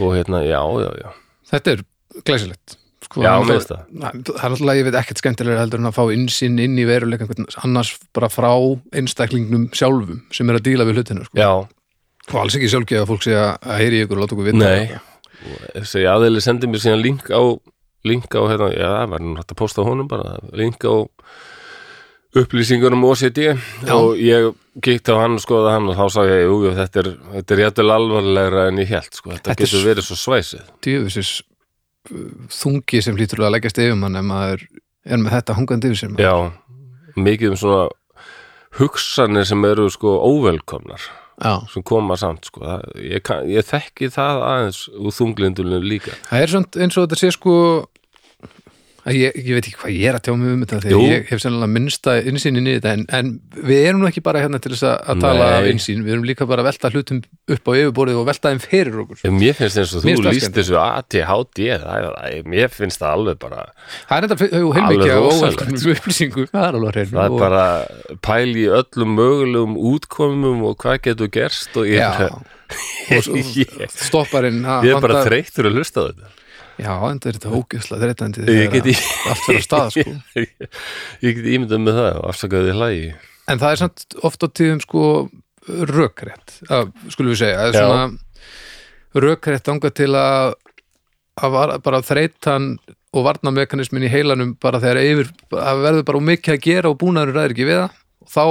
Og 0.00 0.16
hérna, 0.16 0.43
já, 0.47 0.59
já, 0.83 0.90
já. 1.02 1.11
þetta 1.52 1.73
er 1.76 1.85
glæsilegt 2.26 2.76
sko, 3.07 3.23
Já, 3.23 3.31
það 3.38 3.50
finnst 3.52 3.71
náttúrulega- 3.71 4.37
það 4.37 4.45
er 4.47 4.50
náttúrulega, 4.50 4.78
ég 4.81 4.87
veit 4.88 4.99
ekkert 5.00 5.21
skemmtilega 5.23 5.61
heldur 5.62 5.78
en 5.83 5.90
að 5.90 5.95
fá 5.99 6.05
innsinn 6.16 6.59
inn 6.59 6.76
í 6.81 6.87
veruleika 6.88 7.28
annars 7.62 7.93
bara 8.16 8.28
frá 8.33 8.50
einstaklingnum 8.93 9.69
sjálfum 9.71 10.23
sem 10.35 10.50
er 10.50 10.59
að 10.59 10.64
díla 10.66 10.87
við 10.88 10.99
hlutinu 10.99 11.25
sko. 11.28 11.38
Já, 11.38 11.50
og 12.33 12.40
alls 12.43 12.57
ekki 12.59 12.71
sjálfgeð 12.73 13.05
að 13.05 13.11
fólk 13.12 13.23
segja 13.28 13.45
að 13.62 13.78
heyri 13.78 14.02
ykkur 14.02 14.19
og 14.19 14.25
láta 14.25 14.35
okkur 14.35 14.49
vita 14.50 14.64
Nei. 14.64 14.99
þessi 15.76 16.02
aðeili 16.11 16.43
sendi 16.43 16.66
mér 16.66 16.83
síðan 16.83 17.02
link 17.05 17.31
á 17.31 17.43
link 18.07 18.26
á, 18.35 18.43
hérna, 18.50 18.69
já, 18.75 18.90
það 19.02 19.09
var 19.11 19.21
hægt 19.38 19.52
að 19.55 19.59
posta 19.62 19.83
honum 19.87 20.09
bara, 20.11 20.38
link 20.55 20.78
á 20.83 20.95
upplýsingur 22.37 22.92
um 22.97 23.04
OCD 23.09 23.42
og 23.92 24.16
ég 24.21 24.50
kíkti 24.85 25.14
á 25.14 25.16
hann 25.23 25.38
og 25.38 25.42
skoða 25.45 25.76
hann 25.76 25.88
og 25.92 25.97
þá 25.97 26.06
sagði 26.16 26.35
ég, 26.37 26.47
jú, 26.49 26.56
jú, 26.66 26.73
þetta 26.76 27.02
er 27.02 27.11
þetta 27.37 27.54
er 27.56 27.62
jættul 27.64 27.87
alvarlegra 27.95 28.64
en 28.71 28.80
ég 28.83 28.90
held 28.92 29.12
sko. 29.12 29.30
þetta, 29.33 29.52
Þetta 29.52 29.62
getur 29.62 29.87
verið 29.87 30.09
svo 30.09 30.18
svæsið 30.21 30.64
djöfusis 30.85 31.30
uh, 32.11 32.25
þungi 32.52 33.02
sem 33.04 33.16
hlýtur 33.16 33.45
að 33.47 33.54
leggjast 33.56 33.80
yfir 33.85 33.97
mann 34.00 34.18
ef 34.21 34.26
maður 34.26 34.66
er 35.06 35.23
með 35.23 35.37
þetta 35.38 35.56
hungandi 35.56 35.92
yfir 35.92 36.00
sér. 36.02 36.16
Já, 36.18 36.35
mikið 37.16 37.54
um 37.54 37.61
svona 37.62 37.85
hugsanir 38.76 39.47
sem 39.49 39.64
eru 39.64 39.87
sko 39.92 40.18
óvelkomnar 40.26 41.00
Já. 41.37 41.52
sem 41.73 41.85
koma 41.85 42.16
samt 42.16 42.49
sko. 42.49 42.64
Ég, 42.97 43.21
ég 43.49 43.64
þekki 43.68 44.09
það 44.12 44.42
aðeins 44.50 44.83
úr 44.97 45.12
þunglindunum 45.14 45.85
líka 45.85 46.14
það 46.30 46.42
er 46.42 46.52
svona 46.52 46.85
eins 46.85 46.97
og 46.97 47.06
þetta 47.06 47.21
sé 47.21 47.33
sko 47.37 47.56
ég, 49.14 49.36
ég 49.38 49.54
veit 49.54 49.66
ekki 49.68 49.76
hvað 49.78 49.92
ég 49.94 50.08
er 50.10 50.16
að 50.18 50.22
tjá 50.26 50.32
mig 50.34 50.50
um 50.50 50.62
þetta 50.64 50.78
Jú. 50.90 50.98
þegar 50.98 51.12
ég 51.14 51.28
hef 51.30 51.42
sennilega 51.44 51.70
minnsta 51.76 52.14
innsýn 52.26 52.56
inn 52.58 52.66
í 52.66 52.72
þetta 52.75 52.94
en, 52.96 53.04
en 53.14 53.28
við 53.68 53.84
erum 53.86 54.00
nú 54.02 54.08
ekki 54.08 54.22
bara 54.26 54.40
hérna 54.42 54.58
til 54.58 54.72
þess 54.75 54.82
að, 54.88 54.96
að 55.12 55.20
tala 55.22 55.46
af 55.60 55.68
innsýn, 55.70 56.00
við 56.02 56.14
erum 56.16 56.25
líka 56.26 56.48
bara 56.50 56.64
að 56.64 56.68
velta 56.72 56.90
hlutum 56.90 57.20
upp 57.54 57.70
á 57.70 57.72
yfirborðið 57.78 58.18
og 58.18 58.26
velta 58.26 58.50
þeim 58.50 58.62
fyrir 58.64 58.98
okkur. 59.04 59.20
Ef 59.22 59.36
Mér 59.36 59.54
finnst 59.60 59.78
eins 59.82 59.94
og 59.94 60.02
þú 60.06 60.16
líst 60.26 60.56
þessu 60.58 60.78
ATHD 60.82 61.62
Mér 62.50 62.72
finnst 62.75 63.02
það 63.04 63.14
alveg 63.20 63.38
bara 63.46 63.66
það 64.08 64.16
er 64.16 64.26
þetta 64.26 64.50
heilmikið 64.76 65.14
rosalegt. 65.20 65.62
óvöldum 65.62 65.94
upplýsingu 65.94 66.46
það 66.50 66.66
er 66.66 66.78
alveg 66.80 66.96
hreinu 66.96 67.14
Það 67.16 67.28
er 67.30 67.38
bara 67.44 67.64
pæl 68.26 68.50
í 68.56 68.66
öllum 68.80 69.14
mögulegum 69.20 69.78
útkomum 69.92 70.64
og 70.70 70.76
hvað 70.82 70.98
getur 71.06 71.30
gerst 71.38 71.76
og 71.78 71.86
ég, 71.90 72.02
er- 72.02 72.34
og 72.34 73.36
ég, 73.38 73.70
ég 73.70 74.90
er 74.90 75.00
bara 75.02 75.22
þreyttur 75.28 75.70
að 75.70 75.78
hlusta 75.78 76.02
á 76.02 76.04
þetta 76.10 76.32
já, 76.80 76.92
en 76.92 77.18
þetta 77.18 77.30
er 77.30 77.38
þetta 77.38 77.54
ógeðslega 77.61 78.02
þreytandi 78.04 78.45
Ég 78.47 78.75
þegar 78.75 79.00
allt 79.30 79.42
fyrir 79.47 79.61
að 79.61 79.66
staða 79.66 79.95
sko. 79.95 80.14
Ég, 80.37 80.52
ég 81.26 81.40
get 81.40 81.50
ímyndað 81.54 81.83
með 81.87 81.99
það 82.00 82.21
og 82.21 82.28
afsakaði 82.33 82.76
hlægi. 82.76 83.09
En 83.47 83.62
það 83.62 83.75
er 83.75 83.83
samt 83.83 84.21
oft 84.26 84.47
á 84.47 84.49
tíðum 84.50 84.83
sko 84.85 85.02
rökrétt, 85.66 86.61
skulum 87.11 87.33
við 87.33 87.42
segja. 87.42 87.59
Það 87.59 87.68
er 87.68 87.80
svona 87.80 89.25
rökrétt 89.26 89.71
anga 89.73 89.90
til 89.97 90.12
að, 90.18 90.54
að 91.42 91.76
bara 91.85 92.02
þreytan 92.04 92.75
og 93.16 93.25
varnamekanismin 93.26 94.06
í 94.06 94.12
heilanum 94.12 94.54
bara 94.61 94.80
þegar 94.83 95.02
yfir, 95.02 95.30
að 95.56 95.85
verður 95.85 96.09
bara 96.11 96.25
mikið 96.30 96.56
að 96.56 96.64
gera 96.66 96.92
og 96.92 96.99
búnaður 97.00 97.38
ræður 97.38 97.54
ekki 97.54 97.68
við 97.68 97.80
það 97.80 98.02
og 98.26 98.35
þá 98.35 98.45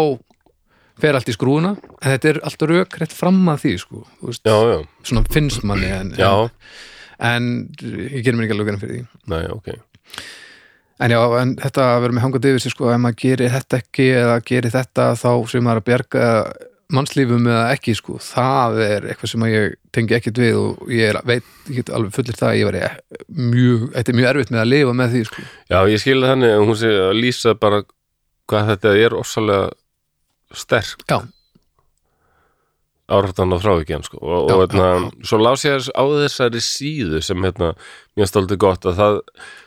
fer 1.04 1.18
allt 1.18 1.30
í 1.30 1.36
skrúuna 1.36 1.74
en 1.76 2.14
þetta 2.14 2.30
er 2.32 2.42
allt 2.48 2.66
rökrétt 2.72 3.16
fram 3.16 3.42
að 3.52 3.66
því 3.66 3.74
sko, 3.84 4.04
Já, 4.48 4.56
já, 4.72 4.78
svona 5.06 5.26
finnst 5.34 5.66
manni 5.68 5.92
en, 5.92 6.14
já, 6.18 6.32
en, 6.48 6.54
en 7.20 7.52
ég 7.82 8.22
gerir 8.24 8.40
mér 8.40 8.48
ekki 8.48 8.58
alveg 8.58 8.82
fyrir 8.82 8.98
því 8.98 9.32
næ, 9.32 9.40
ok 9.56 9.76
En 11.04 11.12
já, 11.12 11.20
en 11.42 11.58
þetta 11.60 11.86
að 11.92 11.98
vera 12.06 12.16
með 12.16 12.24
hangandi 12.24 12.52
yfir 12.54 12.62
sig 12.64 12.72
sko, 12.72 12.86
ef 12.88 13.00
maður 13.04 13.18
gerir 13.20 13.52
þetta 13.52 13.80
ekki 13.82 14.06
eða 14.16 14.36
gerir 14.48 14.72
þetta 14.72 15.08
þá 15.20 15.32
sem 15.52 15.66
maður 15.66 15.76
er 15.76 15.82
að 15.82 15.88
bjarga 15.90 16.28
mannslífum 16.96 17.50
eða 17.50 17.64
ekki 17.74 17.96
sko, 17.98 18.16
það 18.22 18.80
er 18.86 19.08
eitthvað 19.10 19.32
sem 19.32 19.46
ég 19.50 19.76
tengi 19.96 20.16
ekkert 20.16 20.40
við 20.40 20.60
og 20.60 20.94
ég 20.94 21.10
er, 21.12 21.20
veit, 21.28 21.48
ég 21.68 21.82
get 21.82 21.92
alveg 21.98 22.16
fullir 22.16 22.40
það 22.40 22.52
að 22.52 22.60
ég 22.60 22.70
var 22.70 22.78
mjög, 23.28 23.86
þetta 23.96 24.14
er 24.14 24.20
mjög 24.22 24.30
erfitt 24.32 24.54
með 24.54 24.62
að 24.62 24.72
lifa 24.72 24.96
með 25.02 25.16
því 25.16 25.24
sko. 25.32 25.46
Já, 25.74 25.78
ég 25.92 26.04
skilði 26.04 26.32
þannig 26.32 26.56
að 26.56 26.66
hún 26.70 26.80
sé 26.80 26.92
að 27.02 27.20
lýsa 27.20 27.56
bara 27.66 27.82
hvað 28.46 28.72
þetta 28.72 28.96
er 29.02 29.18
ofsalega 29.18 29.68
sterk 30.56 31.08
Já. 31.10 31.18
Áratan 33.12 33.54
á 33.54 33.58
þrávíkjan 33.62 34.06
sko. 34.08 34.18
og, 34.22 34.50
Já, 34.50 34.56
og 34.56 34.64
hérna, 34.66 34.88
já, 34.88 35.28
svo 35.30 35.42
lás 35.44 35.66
ég 35.68 35.92
á 35.94 36.04
þessari 36.24 36.64
síðu 36.64 37.22
sem 37.26 37.44
hérna, 37.46 37.76
mér 38.18 38.32
stolti 38.32 38.58
gott 38.58 38.88
að 38.90 38.98
það 39.02 39.20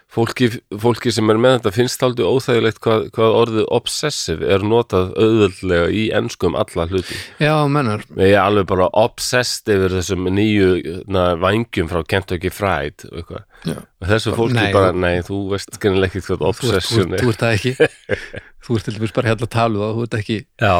fólki, 0.08 0.48
fólki 0.80 1.12
sem 1.12 1.28
er 1.30 1.38
með 1.38 1.58
þetta 1.58 1.72
finnst 1.76 2.02
aldrei 2.02 2.24
óþægilegt 2.26 2.78
hvað, 2.82 3.02
hvað 3.14 3.34
orðið 3.42 3.66
obsessive 3.76 4.48
er 4.54 4.64
notað 4.64 5.10
auðvöldlega 5.20 5.90
í 5.92 6.04
enskum 6.16 6.56
alla 6.58 6.86
hluti. 6.88 7.18
Já, 7.42 7.52
mennar, 7.68 8.02
ég 8.16 8.32
er 8.32 8.40
alveg 8.42 8.66
bara 8.70 8.88
obsessed 8.96 9.68
yfir 9.74 9.94
þessum 9.98 10.30
nýju 10.32 11.02
na, 11.12 11.28
vangjum 11.38 11.90
frá 11.92 12.00
Kentucky 12.08 12.50
Fried 12.54 13.04
og 13.12 13.36
Já. 13.68 13.76
og 14.00 14.08
þessu 14.08 14.32
fólki 14.38 14.56
Nei, 14.58 14.72
bara, 14.72 14.94
nei, 14.96 15.20
þú 15.26 15.42
veist 15.52 15.76
skynnilega 15.76 16.10
ekki 16.14 16.24
hvað 16.30 16.46
obsession 16.54 17.14
er. 17.14 17.22
þú 17.22 17.32
ert 17.34 17.44
það 17.44 17.56
ekki. 17.58 17.76
Þú 18.68 18.76
ert 18.76 18.84
til 18.84 18.92
dæmis 18.98 19.12
bara 19.16 19.30
hérna 19.30 19.46
að 19.46 19.52
tala 19.54 19.78
um 19.78 19.80
það, 19.80 19.94
þú 19.96 20.02
ert 20.04 20.16
ekki 20.18 20.34
Já, 20.60 20.74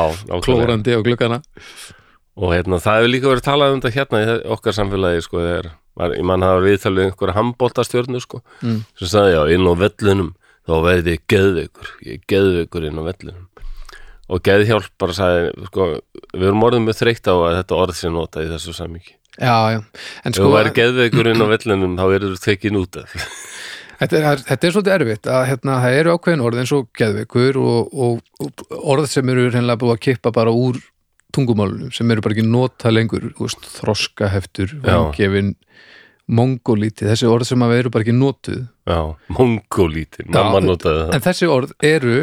klórandi 0.45 0.93
á 0.93 1.01
gluggana 1.07 1.39
og 2.39 2.53
hérna, 2.55 2.79
það 2.83 2.99
hefur 3.01 3.11
líka 3.13 3.31
verið 3.33 3.47
talað 3.49 3.75
um 3.75 3.81
þetta 3.83 3.95
hérna 3.99 4.23
í 4.23 4.37
okkar 4.55 4.77
samfélagi 4.77 5.25
sko, 5.27 5.41
þegar, 5.43 5.71
mann 6.31 6.45
hafa 6.47 6.63
viðtalið 6.63 7.09
einhverja 7.09 7.35
handbóltastjörnu 7.41 8.21
sko, 8.23 8.43
Mm. 8.63 8.81
sem 9.01 9.11
sagði 9.11 9.35
já, 9.35 9.43
inn 9.57 9.67
á 9.67 9.75
vellunum 9.83 10.33
þá 10.69 10.75
verði 10.85 11.15
ég 11.17 11.23
geðveikur 11.33 11.93
ég 12.07 12.21
geðveikur 12.31 12.87
inn 12.87 13.01
á 13.01 13.05
vellunum 13.09 13.47
og 14.29 14.43
geðhjálp 14.45 14.91
bara 15.01 15.15
sagði 15.17 15.67
sko, 15.71 15.87
við 16.35 16.47
erum 16.51 16.67
orðið 16.69 16.85
með 16.87 16.99
þreytt 17.01 17.31
á 17.33 17.35
að 17.35 17.57
þetta 17.63 17.79
orð 17.83 17.97
sé 17.99 18.11
notað 18.13 18.45
í 18.47 18.51
þessu 18.53 18.75
samíki 18.77 19.15
ef 19.39 20.35
sko 20.37 20.45
þú 20.45 20.53
væri 20.55 20.73
geðveikur 20.77 21.31
inn 21.33 21.43
á 21.43 21.47
vellunum 21.55 21.97
þá 21.99 22.05
verður 22.13 22.37
þú 22.37 22.43
tekin 22.45 22.79
út 22.83 23.01
af. 23.01 23.15
Þetta 23.99 24.19
er, 24.21 24.43
þetta 24.47 24.67
er 24.69 24.75
svolítið 24.77 24.95
erfitt 24.95 25.27
að 25.27 25.45
hérna, 25.49 25.79
það 25.83 25.97
eru 25.99 26.13
ákveðin 26.15 26.43
orð 26.47 26.61
eins 26.63 26.73
og 26.77 26.85
geðveikur 27.01 27.57
og, 27.59 27.89
og, 28.07 28.21
og 28.45 28.77
orð 28.95 29.09
sem 29.11 29.33
eru 29.33 29.49
reynilega 29.51 29.81
búið 29.81 29.95
að 29.97 30.03
kippa 30.07 30.31
bara 30.37 30.53
úr 30.55 30.79
tungumálunum 31.35 31.93
sem 31.95 32.11
eru 32.11 32.25
bara 32.25 32.37
ekki 32.37 32.47
nota 32.49 32.93
lengur 32.95 33.31
veist, 33.39 33.65
þroskaheftur, 33.79 34.79
vangefin 34.85 35.55
mongolíti, 36.29 37.07
þessi 37.09 37.29
orð 37.29 37.49
sem 37.49 37.63
að 37.65 37.79
eru 37.79 37.93
bara 37.93 38.05
ekki 38.05 38.17
notuð. 38.17 38.67
Já, 38.89 39.01
mongolítin, 39.33 40.29
mamma 40.35 40.61
notaði 40.61 41.07
það. 41.07 41.15
en 41.17 41.25
þessi 41.25 41.49
orð 41.53 41.73
eru 41.89 42.17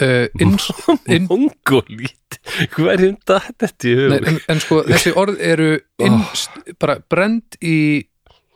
uh, 0.00 0.26
ins, 0.40 0.68
inn, 1.12 1.26
mongolít, 1.30 2.38
hverjum 2.76 3.18
datt 3.28 3.58
þetta 3.60 3.90
í 3.90 3.98
nei, 4.14 4.22
en, 4.32 4.40
en 4.54 4.62
sko 4.62 4.80
þessi 4.88 5.12
orð 5.18 5.42
eru 5.44 5.74
innst, 6.06 6.56
bara 6.82 6.98
brend 7.12 7.58
í, 7.60 7.76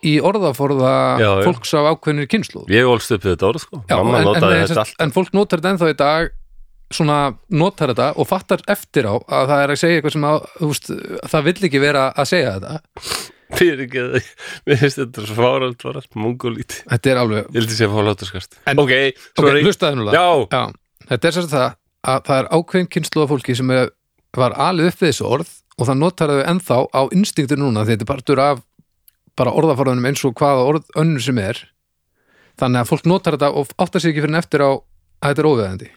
í 0.07 0.17
orðaforða 0.25 0.95
Já, 1.21 1.31
fólks 1.47 1.77
af 1.77 1.91
ákveðinir 1.93 2.31
kynslu 2.33 2.65
ég 2.73 2.89
ólst 2.89 3.13
upp 3.17 3.27
þetta 3.27 3.51
orð 3.51 3.67
sko, 3.67 3.85
Já, 3.85 3.99
mamma 4.01 4.23
en, 4.23 4.31
notaði 4.31 4.61
en, 4.61 4.67
þetta 4.71 4.85
allt 4.87 5.07
en 5.07 5.17
fólk 5.17 5.37
notar 5.37 5.63
þetta 5.63 5.77
ennþá 5.77 5.93
í 5.93 6.01
dag 6.01 6.35
svona 6.95 7.21
notar 7.51 7.93
þetta 7.93 8.13
og 8.21 8.29
fattar 8.31 8.63
eftir 8.71 9.09
á 9.11 9.15
að 9.17 9.49
það 9.51 9.63
er 9.63 9.73
að 9.73 9.81
segja 9.81 10.01
eitthvað 10.01 10.15
sem 10.17 10.27
að, 10.29 10.45
veist, 10.61 10.93
það 11.33 11.49
vill 11.49 11.57
ekki 11.69 11.81
vera 11.83 12.05
að 12.13 12.29
segja 12.31 12.53
þetta. 12.57 12.75
Að 13.47 14.17
mér 14.67 14.81
finnst 14.81 15.01
þetta 15.01 15.25
svo 15.27 15.37
fáralt 15.39 15.85
var 15.87 16.01
allt 16.01 16.17
mongolít 16.19 16.81
þetta 16.83 17.13
er 17.13 17.21
alveg, 17.21 17.45
ég 17.47 17.61
vildi 17.61 17.77
sé 17.79 17.87
að 17.87 17.93
fá 17.95 18.01
láturskast 18.09 18.57
ok, 18.73 18.81
ok, 18.83 18.95
sorry. 19.39 19.61
hlustaði 19.63 20.01
nú 20.01 20.07
já, 20.11 20.65
þetta 21.13 21.29
er 21.31 21.37
sérst 21.37 21.53
það 21.53 21.69
að 22.11 22.25
það 22.27 22.41
er 22.41 22.49
ákveðin 22.57 22.91
kynslu 22.97 23.23
af 23.23 23.31
fólki 23.31 23.55
sem 23.59 23.71
er, 23.75 23.93
var 24.35 24.57
alið 24.67 24.91
upp 24.91 24.99
við 24.99 25.13
þessu 25.13 25.29
orð 25.31 25.53
og 25.77 25.89
það 25.91 26.01
notar 26.01 26.33
þau 26.33 26.43
ennþá 26.53 26.79
á 26.91 27.03
instinktur 27.15 27.61
núna 27.61 27.85
því 27.85 27.95
þetta 27.95 28.07
er 28.07 28.11
partur 28.11 28.43
af 28.43 28.65
bara 29.37 29.55
orðaforðanum 29.61 30.09
eins 30.09 30.25
og 30.25 30.35
hvaða 30.39 30.65
orð 30.71 30.91
önnur 30.97 31.23
sem 31.23 31.39
er. 31.43 31.61
Þannig 32.57 32.83
að 32.83 32.91
fólk 32.91 33.09
notar 33.11 33.37
þetta 33.37 33.53
og 33.53 33.73
áttar 33.77 34.03
sig 34.03 34.15
ekki 34.15 34.25
fyrir 34.25 34.33
en 34.33 34.41
eftir 34.41 34.65
á 34.65 34.71
að 34.73 35.29
þetta 35.29 35.43
er 35.43 35.49
óveðandi 35.51 35.91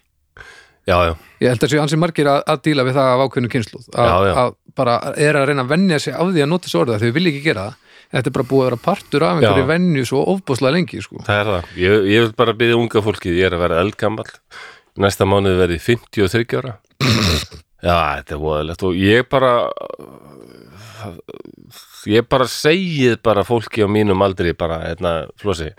já, 0.90 0.98
já, 1.10 1.14
Ég 1.40 1.54
held 1.54 1.64
að 1.64 1.72
séu 1.72 1.82
ansi 1.84 2.00
margir 2.00 2.28
að, 2.28 2.40
að 2.52 2.64
díla 2.68 2.84
við 2.88 2.98
það 2.98 3.12
af 3.14 3.22
ákveðinu 3.26 3.52
kynsluð 3.54 3.86
að, 3.96 4.26
að 4.42 4.50
bara 4.80 4.96
er 5.16 5.38
að 5.40 5.46
reyna 5.50 5.64
að 5.64 5.72
venja 5.76 6.00
sig 6.04 6.18
á 6.18 6.24
því 6.26 6.44
að 6.44 6.50
nota 6.52 6.68
þessu 6.68 6.82
orða 6.82 6.98
þau 7.00 7.14
vilja 7.16 7.32
ekki 7.34 7.46
gera 7.46 7.68
það. 7.70 7.86
Þetta 8.10 8.30
er 8.32 8.36
bara 8.36 8.48
búið 8.50 8.62
að 8.64 8.68
vera 8.70 8.82
partur 8.88 9.24
af 9.28 9.38
einhverju 9.38 9.64
Já. 9.64 9.70
venju 9.70 10.04
svo 10.10 10.22
ofbúslega 10.34 10.74
lengi 10.74 11.02
sko. 11.06 11.20
það 11.28 11.40
er 11.40 11.50
það. 11.54 11.68
Ég, 11.78 12.08
ég 12.10 12.24
vil 12.26 12.32
bara 12.42 12.56
byggja 12.58 12.80
unga 12.80 13.04
fólkið, 13.06 13.38
ég 13.38 13.50
er 13.50 13.56
að 13.56 13.64
vera 13.68 13.82
eldgamall. 13.84 14.32
Næsta 15.00 15.28
mánuði 15.30 15.60
verði 15.62 15.78
53 15.86 16.58
ára. 16.60 16.74
Já, 17.88 17.96
þetta 18.18 18.36
er 18.36 18.42
voðalegt. 18.42 18.88
Og 18.90 18.98
ég 18.98 19.30
bara 19.30 19.54
ég 22.10 22.28
bara 22.30 22.48
segið 22.50 23.20
bara 23.24 23.46
fólki 23.48 23.86
á 23.86 23.88
mínum 23.92 24.26
aldri 24.26 24.54
bara, 24.58 24.82
hérna, 24.88 25.14
flósi 25.40 25.70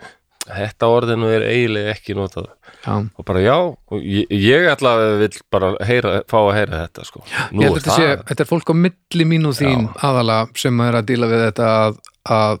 þetta 0.47 0.89
orðinu 0.89 1.29
er 1.29 1.45
eiginlega 1.45 1.93
ekki 1.93 2.15
notað 2.17 2.49
Já. 2.81 2.95
og 2.97 3.25
bara 3.27 3.41
já, 3.43 3.55
og 3.61 3.99
ég, 4.01 4.25
ég 4.33 4.67
allavega 4.71 5.19
vil 5.21 5.35
bara 5.53 5.71
heyra, 5.85 6.13
fá 6.31 6.37
að 6.41 6.53
heyra 6.57 6.79
þetta 6.87 7.05
sko. 7.05 7.21
ég 7.29 7.61
held 7.61 7.75
að 7.75 7.79
þetta 7.81 7.95
sé, 7.99 8.09
þetta 8.31 8.43
er 8.45 8.49
fólk 8.49 8.73
á 8.73 8.75
milli 8.81 9.27
mín 9.29 9.45
og 9.45 9.53
þín 9.59 9.87
aðalega 10.01 10.49
sem 10.63 10.81
er 10.87 10.97
að 11.01 11.09
díla 11.11 11.29
við 11.29 11.43
þetta 11.51 11.71
að, 11.85 11.99
að 12.37 12.59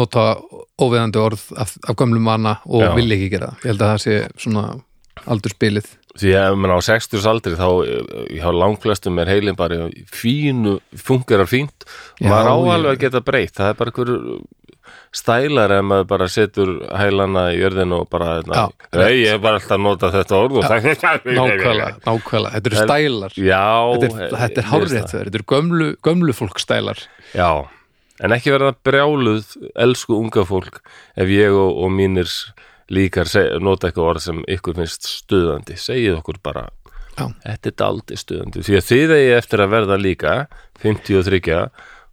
nota 0.00 0.24
óveðandi 0.80 1.18
orð 1.20 1.42
af, 1.60 1.74
af 1.84 1.96
gömlum 1.98 2.22
manna 2.24 2.56
og 2.64 2.84
Já. 2.86 2.92
vilja 2.96 3.16
ekki 3.18 3.32
gera 3.36 3.50
ég 3.60 3.72
held 3.72 3.82
að 3.84 3.90
það 3.92 4.04
sé 4.06 4.18
svona 4.46 4.64
aldurspilið 5.30 5.88
því 6.20 6.32
að 6.40 6.56
menn 6.58 6.72
á 6.74 6.78
60 6.82 7.26
aldri 7.30 7.52
þá 7.58 7.66
eh, 7.86 8.38
hjá 8.40 8.48
langflestum 8.54 9.18
er 9.22 9.28
heilin 9.30 9.58
bara 9.58 9.88
fínu, 10.10 10.78
fungerar 10.98 11.46
fínt 11.50 11.84
og 12.20 12.24
maður 12.26 12.48
á 12.50 12.56
ég- 12.56 12.72
alveg 12.78 12.94
að 12.96 13.02
geta 13.04 13.22
breytt 13.28 13.54
það 13.60 13.68
er 13.74 13.78
bara 13.78 13.92
einhver 13.92 14.12
stælar 15.16 15.74
ef 15.76 15.84
maður 15.86 16.06
bara 16.12 16.28
setur 16.30 16.72
hælana 17.00 17.46
í 17.54 17.58
jörðinu 17.60 18.00
og 18.02 18.08
bara, 18.12 18.38
Já, 18.44 18.64
nei, 18.96 19.10
ég 19.24 19.34
er 19.34 19.42
bara 19.42 19.60
alltaf 19.60 19.76
að 19.76 19.84
nota 19.84 20.12
þetta 20.14 20.38
orð 20.38 20.60
nákvæmlega, 20.60 21.90
nákvæmlega, 22.06 22.54
þetta 22.56 22.72
eru 22.72 22.80
stælar. 22.84 23.36
Já, 23.36 23.66
þetta 24.04 24.24
er, 24.24 24.38
þetta 24.44 24.66
finnst 24.70 24.96
það. 24.96 25.12
þetta 25.12 25.38
eru 25.40 25.46
gömlu, 25.54 25.90
gömlu 26.06 26.36
fólk 26.36 26.62
stælar. 26.62 27.04
Já, 27.34 27.50
en 28.20 28.36
ekki 28.36 28.54
verða 28.54 28.74
brjáluð 28.86 29.54
elsku 29.86 30.18
unga 30.18 30.44
fólk 30.48 30.82
ef 31.16 31.30
ég 31.32 31.54
og, 31.56 31.78
og 31.84 31.94
mínir 31.94 32.30
líkar 32.90 33.30
nota 33.62 33.88
eitthvað 33.88 34.10
orð 34.14 34.26
sem 34.26 34.44
ykkur 34.50 34.76
finnst 34.80 35.08
stuðandi, 35.08 35.78
segið 35.78 36.18
okkur 36.18 36.40
bara 36.42 36.66
Já. 37.16 37.28
þetta 37.44 37.70
er 37.70 37.76
daldi 37.82 38.18
stuðandi. 38.18 38.64
Því 38.66 38.76
að 38.78 38.86
þið 38.88 39.14
eigi 39.16 39.32
eftir 39.36 39.62
að 39.64 39.72
verða 39.74 39.98
líka 40.00 40.34
53 40.82 41.40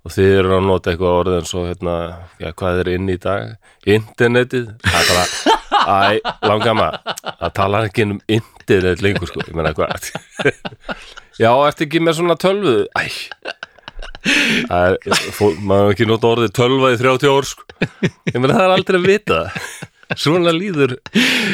og 0.06 0.14
þið 0.14 0.30
eru 0.40 0.54
að 0.58 0.66
nota 0.68 0.92
eitthvað 0.94 1.16
orð 1.22 1.38
eins 1.40 1.54
og 1.58 1.66
hérna, 1.70 1.96
já, 2.42 2.50
hvað 2.60 2.82
er 2.84 2.90
inn 2.94 3.10
í 3.12 3.18
dag? 3.24 3.56
Internetið, 3.98 4.70
það 4.86 5.00
er 5.02 5.10
bara 5.12 5.26
æ, 6.12 6.20
langama, 6.48 6.88
það 7.42 7.54
tala 7.60 7.82
ekki 7.88 8.06
um 8.08 8.16
internet 8.38 9.04
lengur 9.06 9.30
sko, 9.32 9.44
ég 9.48 9.56
meina 9.58 9.74
hvað? 9.78 10.12
Já, 11.38 11.52
ertu 11.68 11.86
ekki 11.86 12.00
með 12.02 12.16
svona 12.18 12.34
tölvu, 12.42 12.72
æ. 12.98 13.04
Það 14.68 14.88
er, 14.88 14.96
maður 15.62 15.84
hefur 15.84 15.92
ekki 15.94 16.08
nota 16.10 16.32
orðið 16.34 16.56
tölva 16.58 16.90
í 16.96 16.98
30 17.00 17.30
ár 17.36 17.48
sko. 17.52 17.68
ég 18.32 18.40
meina 18.42 18.56
það 18.58 18.64
er 18.66 18.74
aldrei 18.74 18.98
að 19.00 19.06
vita 19.12 19.38
það. 19.38 19.70
svona 20.24 20.54
líður 20.56 20.96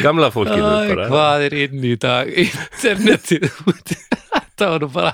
gamla 0.05 0.29
fólkinu 0.33 0.71
Æ, 0.71 0.87
bara. 0.93 1.09
hvað 1.11 1.45
er 1.49 1.55
inn 1.65 1.83
í 1.89 1.93
dag? 1.99 2.31
Internetið 2.45 3.49
þetta 4.63 4.71
var 4.73 4.83
nú 4.83 4.89
bara 4.93 5.13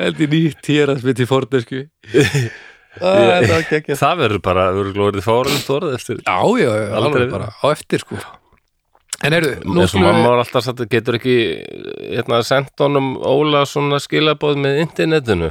heldur 0.00 0.34
nýtt 0.34 0.72
hér 0.72 0.94
að 0.94 1.04
spytta 1.04 1.24
í 1.24 1.30
fornesku 1.30 1.84
ekki 2.98 3.94
það 3.98 4.20
verður 4.24 4.42
bara, 4.42 4.66
glórið 4.74 5.24
fárið 5.24 5.62
þorð 5.62 5.94
eftir 5.94 6.20
já, 6.24 6.38
já, 6.58 6.70
já, 6.74 6.86
alveg 6.98 7.30
bara 7.30 7.50
á 7.54 7.66
eftir 7.70 8.02
sko. 8.02 8.18
En 9.20 9.34
eru, 9.36 9.50
nú 9.68 9.82
og 9.84 9.90
skulum 9.90 10.06
mamma 10.08 10.22
við 10.22 10.30
var 10.30 10.42
alltaf 10.42 10.64
sagt 10.64 10.80
getur 10.90 11.18
ekki 11.18 11.36
hérna, 12.08 12.40
sendt 12.46 12.80
honum 12.80 13.12
Óla 13.28 13.66
svona 13.68 13.98
skilabóð 14.00 14.62
með 14.64 14.80
internetinu? 14.86 15.50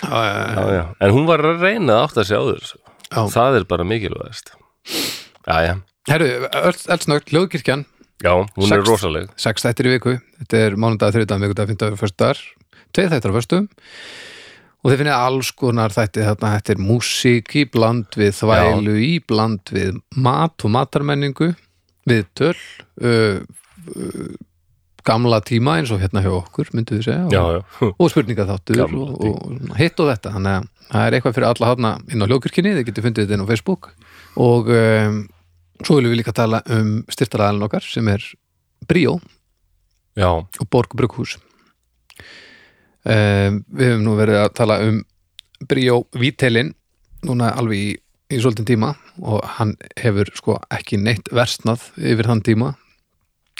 Já, 0.00 0.20
já, 0.24 0.62
já, 0.72 0.84
en 1.04 1.14
hún 1.14 1.28
var 1.28 1.44
að 1.44 1.60
reyna 1.60 1.98
að 1.98 2.06
átta 2.06 2.24
sig 2.24 2.40
á 2.40 2.44
þessu. 2.48 2.80
Já. 3.10 3.20
það 3.34 3.58
er 3.58 3.66
bara 3.68 3.86
mikilvægast. 3.90 4.54
Já, 5.44 5.56
já, 5.66 5.74
herru, 6.08 6.30
eldsnögt, 6.62 7.34
hljóðkirkjan. 7.34 7.84
Já, 8.24 8.32
hún 8.56 8.72
er 8.72 8.82
rosaleg. 8.88 9.28
sex 9.40 9.68
þættir 9.68 9.90
í 9.90 9.94
viku, 9.98 10.16
þetta 10.40 10.64
er 10.64 10.80
mánudag, 10.80 11.12
þriðdag, 11.14 11.44
mikudag, 11.44 11.70
fyndag, 11.70 12.00
fyrstar 12.00 12.40
tveið 12.94 13.14
þættir 13.14 13.32
á 13.32 13.38
föstum. 13.38 13.70
Og 14.80 14.90
þið 14.90 15.00
finnir 15.02 15.16
alls 15.16 15.50
konar 15.52 15.92
þætti 15.92 16.24
þarna. 16.24 16.52
Þetta 16.56 16.72
er 16.72 16.84
músík 16.84 17.56
í 17.60 17.64
bland 17.68 18.16
við 18.16 18.30
þvælu 18.38 18.94
í 19.04 19.14
bland 19.28 19.72
við 19.74 19.98
mat 20.16 20.64
og 20.64 20.72
matarmenningu 20.76 21.50
við 22.08 22.22
töl 22.38 22.54
uh, 23.04 23.40
uh, 23.40 24.30
gamla 25.04 25.40
tíma 25.44 25.78
eins 25.80 25.92
og 25.92 26.00
hérna 26.00 26.22
hjá 26.24 26.30
okkur 26.32 26.70
myndum 26.76 26.98
við 27.00 27.10
segja 27.10 27.26
já, 27.32 27.40
og, 27.40 27.58
já, 27.58 27.90
og 27.92 28.10
spurningaþáttur 28.12 28.80
Gamla 28.80 29.10
og, 29.16 29.26
og 29.26 29.76
hitt 29.80 30.00
og 30.00 30.10
þetta. 30.12 30.32
Þannig 30.36 30.56
að 30.56 30.70
það 30.90 31.04
er 31.04 31.18
eitthvað 31.18 31.36
fyrir 31.36 31.48
alla 31.50 31.74
hana 31.74 31.92
inn 32.08 32.24
á 32.24 32.28
hljókirkynni, 32.30 32.74
þið 32.78 32.88
getur 32.88 33.06
fundið 33.06 33.26
þetta 33.26 33.36
inn 33.36 33.44
á 33.44 33.50
Facebook. 33.52 33.92
Og 34.40 34.72
um, 34.76 35.20
svo 35.84 35.98
viljum 35.98 36.14
við 36.14 36.22
líka 36.22 36.36
tala 36.36 36.62
um 36.72 36.96
styrtaraðalinn 37.10 37.68
okkar 37.68 37.84
sem 37.84 38.08
er 38.12 38.24
Bríó 38.88 39.18
já, 40.16 40.30
og 40.40 40.66
Borg 40.72 40.96
Brugghús 40.96 41.36
um, 43.04 43.60
við 43.72 43.90
höfum 43.92 44.04
nú 44.06 44.14
verið 44.18 44.40
að 44.44 44.52
tala 44.60 44.78
um 44.86 45.00
Bríó 45.68 46.02
Vítelin 46.16 46.74
núna 47.26 47.50
alveg 47.60 47.76
í, 47.78 47.88
í 48.32 48.40
svolítinn 48.40 48.68
tíma 48.68 48.94
og 49.20 49.44
hann 49.58 49.74
hefur 50.00 50.30
sko 50.36 50.58
ekki 50.72 50.96
neitt 51.00 51.28
versnað 51.36 51.90
yfir 52.00 52.28
þann 52.30 52.44
tíma 52.46 52.74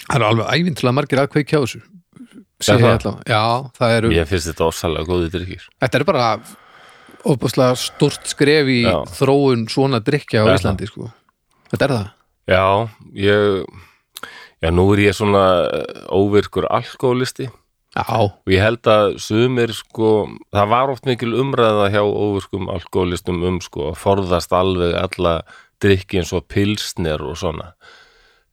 það 0.07 0.15
eru 0.17 0.29
alveg 0.31 0.51
ævintilega 0.57 0.97
margir 0.97 1.21
að 1.23 1.31
kveikja 1.35 1.61
á 1.61 1.63
þessu 1.65 1.83
Sé 2.61 2.75
Er 2.75 2.83
ég 2.83 2.91
allavega. 2.91 3.23
Já, 3.25 3.71
það 3.73 3.93
eru 3.97 4.09
ég 4.13 4.27
finnst 4.29 4.47
þetta 4.51 4.65
ósalega 4.69 5.07
góðið 5.09 5.31
drikkir 5.33 5.63
Þetta 5.81 5.97
er 5.97 6.03
bara 6.05 6.25
óbúslega 7.25 7.77
stort 7.77 8.27
skref 8.29 8.69
í 8.69 8.81
Já. 8.85 8.97
þróun 9.17 9.63
svona 9.69 9.99
drikja 10.05 10.43
á? 10.45 10.53
Íslandi 10.53 10.89
sko. 10.89 11.07
Þetta 11.71 11.87
er 11.87 11.93
það 11.95 12.05
já, 12.51 12.65
ég 13.17 13.65
já, 14.61 14.69
nú 14.73 14.85
er 14.93 15.01
ég 15.07 15.17
svona 15.17 15.43
óvirkur 16.13 16.67
alkoholisti 16.69 17.49
Já, 17.91 18.05
og 18.07 18.47
ég 18.53 18.61
held 18.63 18.87
að 18.87 19.17
sumir 19.19 19.73
sko, 19.75 20.11
það 20.55 20.69
var 20.71 20.91
oft 20.93 21.07
mikil 21.09 21.33
umræða 21.41 21.89
hjá 21.91 22.03
óvirkum 22.07 22.69
alkoholistum 22.71 23.41
um 23.43 23.57
sko 23.63 23.89
að 23.89 23.97
forðast 23.99 24.53
alveg 24.55 24.95
alla 24.95 25.41
drikki 25.83 26.21
eins 26.21 26.31
og 26.37 26.45
pilsner 26.51 27.23
og 27.25 27.35
svona. 27.41 27.73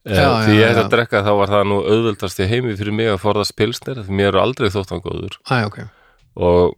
Já, 0.03 0.19
já, 0.19 0.27
því 0.43 0.57
já, 0.57 0.59
ég 0.59 0.73
ætti 0.73 0.83
að 0.83 0.91
drekka 0.95 1.23
þá 1.23 1.31
var 1.39 1.53
það 1.53 1.63
nú 1.69 1.79
auðveldast 1.85 2.43
í 2.43 2.49
heimi 2.49 2.75
fyrir 2.79 2.95
mig 2.95 3.09
að 3.13 3.21
forðast 3.23 3.55
pilsner 3.59 4.03
því 4.03 4.19
mér 4.19 4.29
eru 4.33 4.43
aldrei 4.43 4.69
þótt 4.73 4.93
hann 4.95 5.03
góður. 5.05 5.39
Æ, 5.47 5.55
ok. 5.69 5.79
Og 6.39 6.75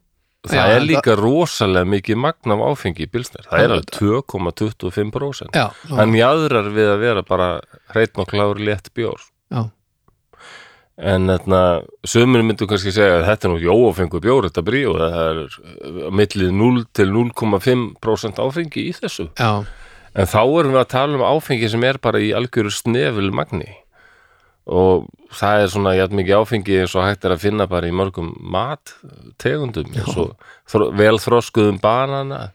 það 0.49 0.71
er 0.73 0.77
en 0.79 0.87
líka 0.89 1.17
rosalega 1.17 1.89
mikið 1.95 2.21
magn 2.27 2.55
af 2.55 2.63
áfengi 2.71 3.05
í 3.05 3.11
pilsner, 3.13 3.45
það 3.45 3.57
er 3.63 3.75
alveg 3.75 3.93
Auðvitað. 3.97 4.55
2,25% 4.61 5.57
Já, 5.57 5.67
hann 5.97 6.17
jæðrar 6.17 6.71
við 6.73 6.89
að 6.93 7.03
vera 7.05 7.25
bara 7.25 7.51
hreitn 7.93 8.21
og 8.21 8.29
klár 8.29 8.61
létt 8.61 8.89
bjór. 8.97 9.21
Já, 9.53 9.63
En 10.99 11.29
þarna, 11.31 11.61
sömur 12.05 12.43
myndu 12.45 12.67
kannski 12.69 12.91
segja 12.93 13.21
að 13.21 13.27
þetta 13.29 13.47
er 13.47 13.53
ekki 13.55 13.71
óáfengu 13.71 14.19
bjór, 14.21 14.47
þetta 14.49 14.63
bríó, 14.67 14.95
það 14.99 15.29
er 15.29 15.39
uh, 15.41 16.09
millið 16.13 16.51
0 16.57 16.83
til 16.97 17.07
0,5% 17.15 18.41
áfengi 18.43 18.83
í 18.89 18.91
þessu. 18.99 19.29
já, 19.39 19.63
En 20.11 20.27
þá 20.27 20.41
erum 20.43 20.73
við 20.75 20.81
að 20.81 20.91
tala 20.91 21.15
um 21.15 21.23
áfengi 21.23 21.69
sem 21.71 21.83
er 21.87 21.97
bara 22.03 22.19
í 22.19 22.33
algjöru 22.35 22.73
snefil 22.75 23.31
magni. 23.31 23.69
Og 24.71 25.07
það 25.33 25.63
er 25.63 25.71
svona 25.73 25.93
jætt 25.95 26.13
mikið 26.19 26.41
áfengi 26.43 26.79
eins 26.83 26.95
og 26.99 27.07
hægt 27.07 27.25
er 27.25 27.33
að 27.33 27.45
finna 27.45 27.67
bara 27.71 27.87
í 27.87 27.95
mörgum 27.95 28.33
mattegundum, 28.53 29.87
eins 29.95 30.17
og 30.19 30.91
vel 30.99 31.15
þroskuðum 31.23 31.79
banana, 31.81 32.51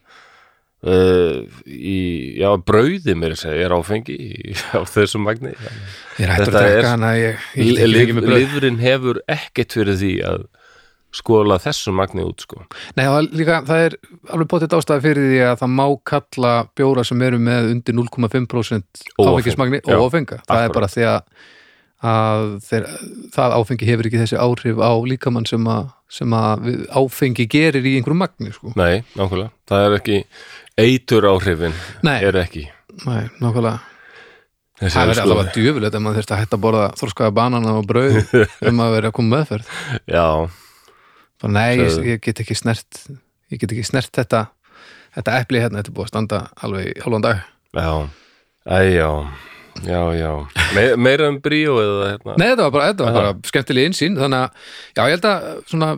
uh, 0.83 1.41
í, 1.65 1.97
já, 2.41 2.49
brauði 2.67 3.15
mér 3.17 3.33
að 3.37 3.41
segja, 3.45 3.65
er 3.65 3.75
áfengi 3.77 4.13
í, 4.17 4.53
á 4.77 4.81
þessum 4.85 5.25
magni. 5.27 5.55
ég 6.19 6.27
er 6.27 6.35
hættur 6.35 6.53
að 6.53 6.61
er- 6.61 6.69
drekka 6.77 6.93
hana 6.93 7.11
ég, 7.17 7.49
ég 7.57 8.13
bröð 8.19 8.37
Livrin 8.37 8.79
hefur 8.83 9.21
ekkert 9.27 9.73
fyrir 9.79 9.97
því 9.97 10.13
að 10.27 10.45
skóla 11.17 11.55
þessu 11.63 11.93
magni 11.95 12.21
út 12.27 12.43
sko. 12.43 12.59
Nei, 12.97 13.05
það, 13.07 13.17
er 13.23 13.27
líka, 13.39 13.59
það 13.65 13.83
er 13.87 13.93
alveg 14.35 14.49
bóttið 14.51 14.73
ástæða 14.77 15.03
fyrir 15.05 15.29
því 15.31 15.37
að 15.47 15.53
það 15.63 15.71
má 15.79 15.85
kalla 16.11 16.51
bjóra 16.77 17.05
sem 17.07 17.21
eru 17.25 17.39
með 17.41 17.69
undir 17.71 17.95
0,5% 17.97 19.05
Óáfenga. 19.15 19.31
áfengismagni 19.31 19.79
og 19.87 20.03
áfenga 20.03 20.41
það 20.43 20.59
er 20.59 20.67
akkurat. 20.67 20.75
bara 20.75 20.89
því 20.93 21.05
að, 21.07 21.47
að 22.11 22.43
þeir, 22.67 22.85
það 23.33 23.55
áfengi 23.57 23.89
hefur 23.89 24.09
ekki 24.11 24.21
þessi 24.21 24.37
áhrif 24.43 24.83
á 24.83 24.91
líkamann 25.13 25.49
sem 25.49 25.71
að, 25.73 25.89
sem 26.19 26.37
að 26.37 26.69
áfengi 27.01 27.47
gerir 27.55 27.87
í 27.87 27.95
einhverjum 27.97 28.21
magni 28.27 28.53
sko. 28.53 28.75
Nei, 28.77 28.99
nákvæmlega, 29.17 29.49
það 29.71 29.87
er 29.87 29.97
ekki 30.01 30.19
eitur 30.77 31.27
áhrifin 31.31 31.75
Nei. 32.05 32.19
er 32.23 32.37
ekki. 32.43 32.67
Nei, 33.05 33.23
nákvæmlega. 33.41 33.77
Það 34.77 34.97
er 35.01 35.09
verður 35.09 35.23
allavega 35.23 35.53
djöfulegt 35.55 35.95
ef 35.97 36.03
maður 36.05 36.19
þurfti 36.19 36.35
að 36.35 36.41
hætta 36.43 36.57
að 36.57 36.63
borða 36.67 36.83
þorskaða 36.99 37.33
banana 37.39 37.73
og 37.79 37.87
brauð 37.89 38.19
ef 38.45 38.69
maður 38.69 38.95
verið 38.99 39.09
að 39.09 39.15
koma 39.17 39.33
meðferð. 39.33 39.71
Já, 40.05 40.27
bara 41.41 41.55
nei, 41.55 41.71
ég, 41.81 41.97
ég 42.13 42.21
get 42.27 42.43
ekki 42.43 42.57
snert 42.57 43.01
ég 43.53 43.61
get 43.61 43.73
ekki 43.73 43.87
snert 43.89 44.13
þetta 44.13 44.45
þetta 45.17 45.41
epli 45.41 45.63
hérna, 45.63 45.81
þetta 45.81 45.93
er 45.93 45.97
búið 45.97 46.07
að 46.07 46.13
standa 46.13 46.41
alveg 46.61 47.03
hálfan 47.03 47.25
dag. 47.25 47.45
Já, 47.73 47.91
æ, 48.69 48.79
já. 48.93 49.11
Já, 49.85 50.47
Me, 50.73 50.83
meira 50.97 51.27
um 51.29 51.37
bríó 51.41 51.75
eða 51.77 52.07
hérna? 52.09 52.35
Nei, 52.39 52.47
þetta 52.49 52.63
var 52.65 52.71
bara, 52.73 52.85
þetta 52.89 53.05
var 53.05 53.15
bara 53.17 53.33
skemmtileg 53.45 53.89
insýn 53.91 54.17
þannig 54.17 54.45
að, 54.47 54.71
já, 54.97 55.01
ég 55.03 55.13
held 55.13 55.27
að 55.29 55.45
svona, 55.69 55.89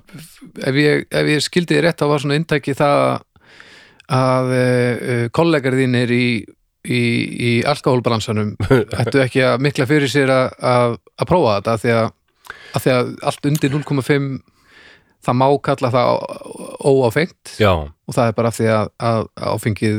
ef 0.68 0.80
ég, 0.80 1.06
ef 1.22 1.30
ég 1.32 1.46
skildi 1.46 1.78
þið 1.78 1.86
rétt 1.86 2.02
þá 2.02 2.06
var 2.12 2.24
svona 2.24 2.40
inntæki 2.40 2.76
það 2.76 3.04
að 3.06 3.14
uh, 4.10 5.26
kollegar 5.36 5.76
þínir 5.78 6.14
í, 6.16 6.26
í, 6.90 7.02
í 7.50 7.52
alkohólbransanum 7.70 8.56
ættu 9.02 9.22
ekki 9.24 9.44
að 9.46 9.60
mikla 9.66 9.86
fyrir 9.90 10.10
sér 10.12 10.32
að, 10.34 10.48
að, 10.74 10.96
að 11.22 11.30
prófa 11.30 11.58
þetta 11.60 11.76
af 11.76 11.84
því 11.84 11.94
að, 11.98 12.08
að 12.74 12.86
því 12.86 12.96
að 12.96 13.12
allt 13.32 13.50
undir 13.52 13.76
0,5 13.76 14.30
það 15.20 15.36
má 15.36 15.48
kalla 15.68 15.90
það 15.92 16.14
óáfengt. 16.88 17.58
Og 18.08 18.16
það 18.16 18.30
er 18.32 18.36
bara 18.38 18.52
því 18.56 18.70
að, 18.72 18.92
að 19.04 19.26
áfengið 19.52 19.98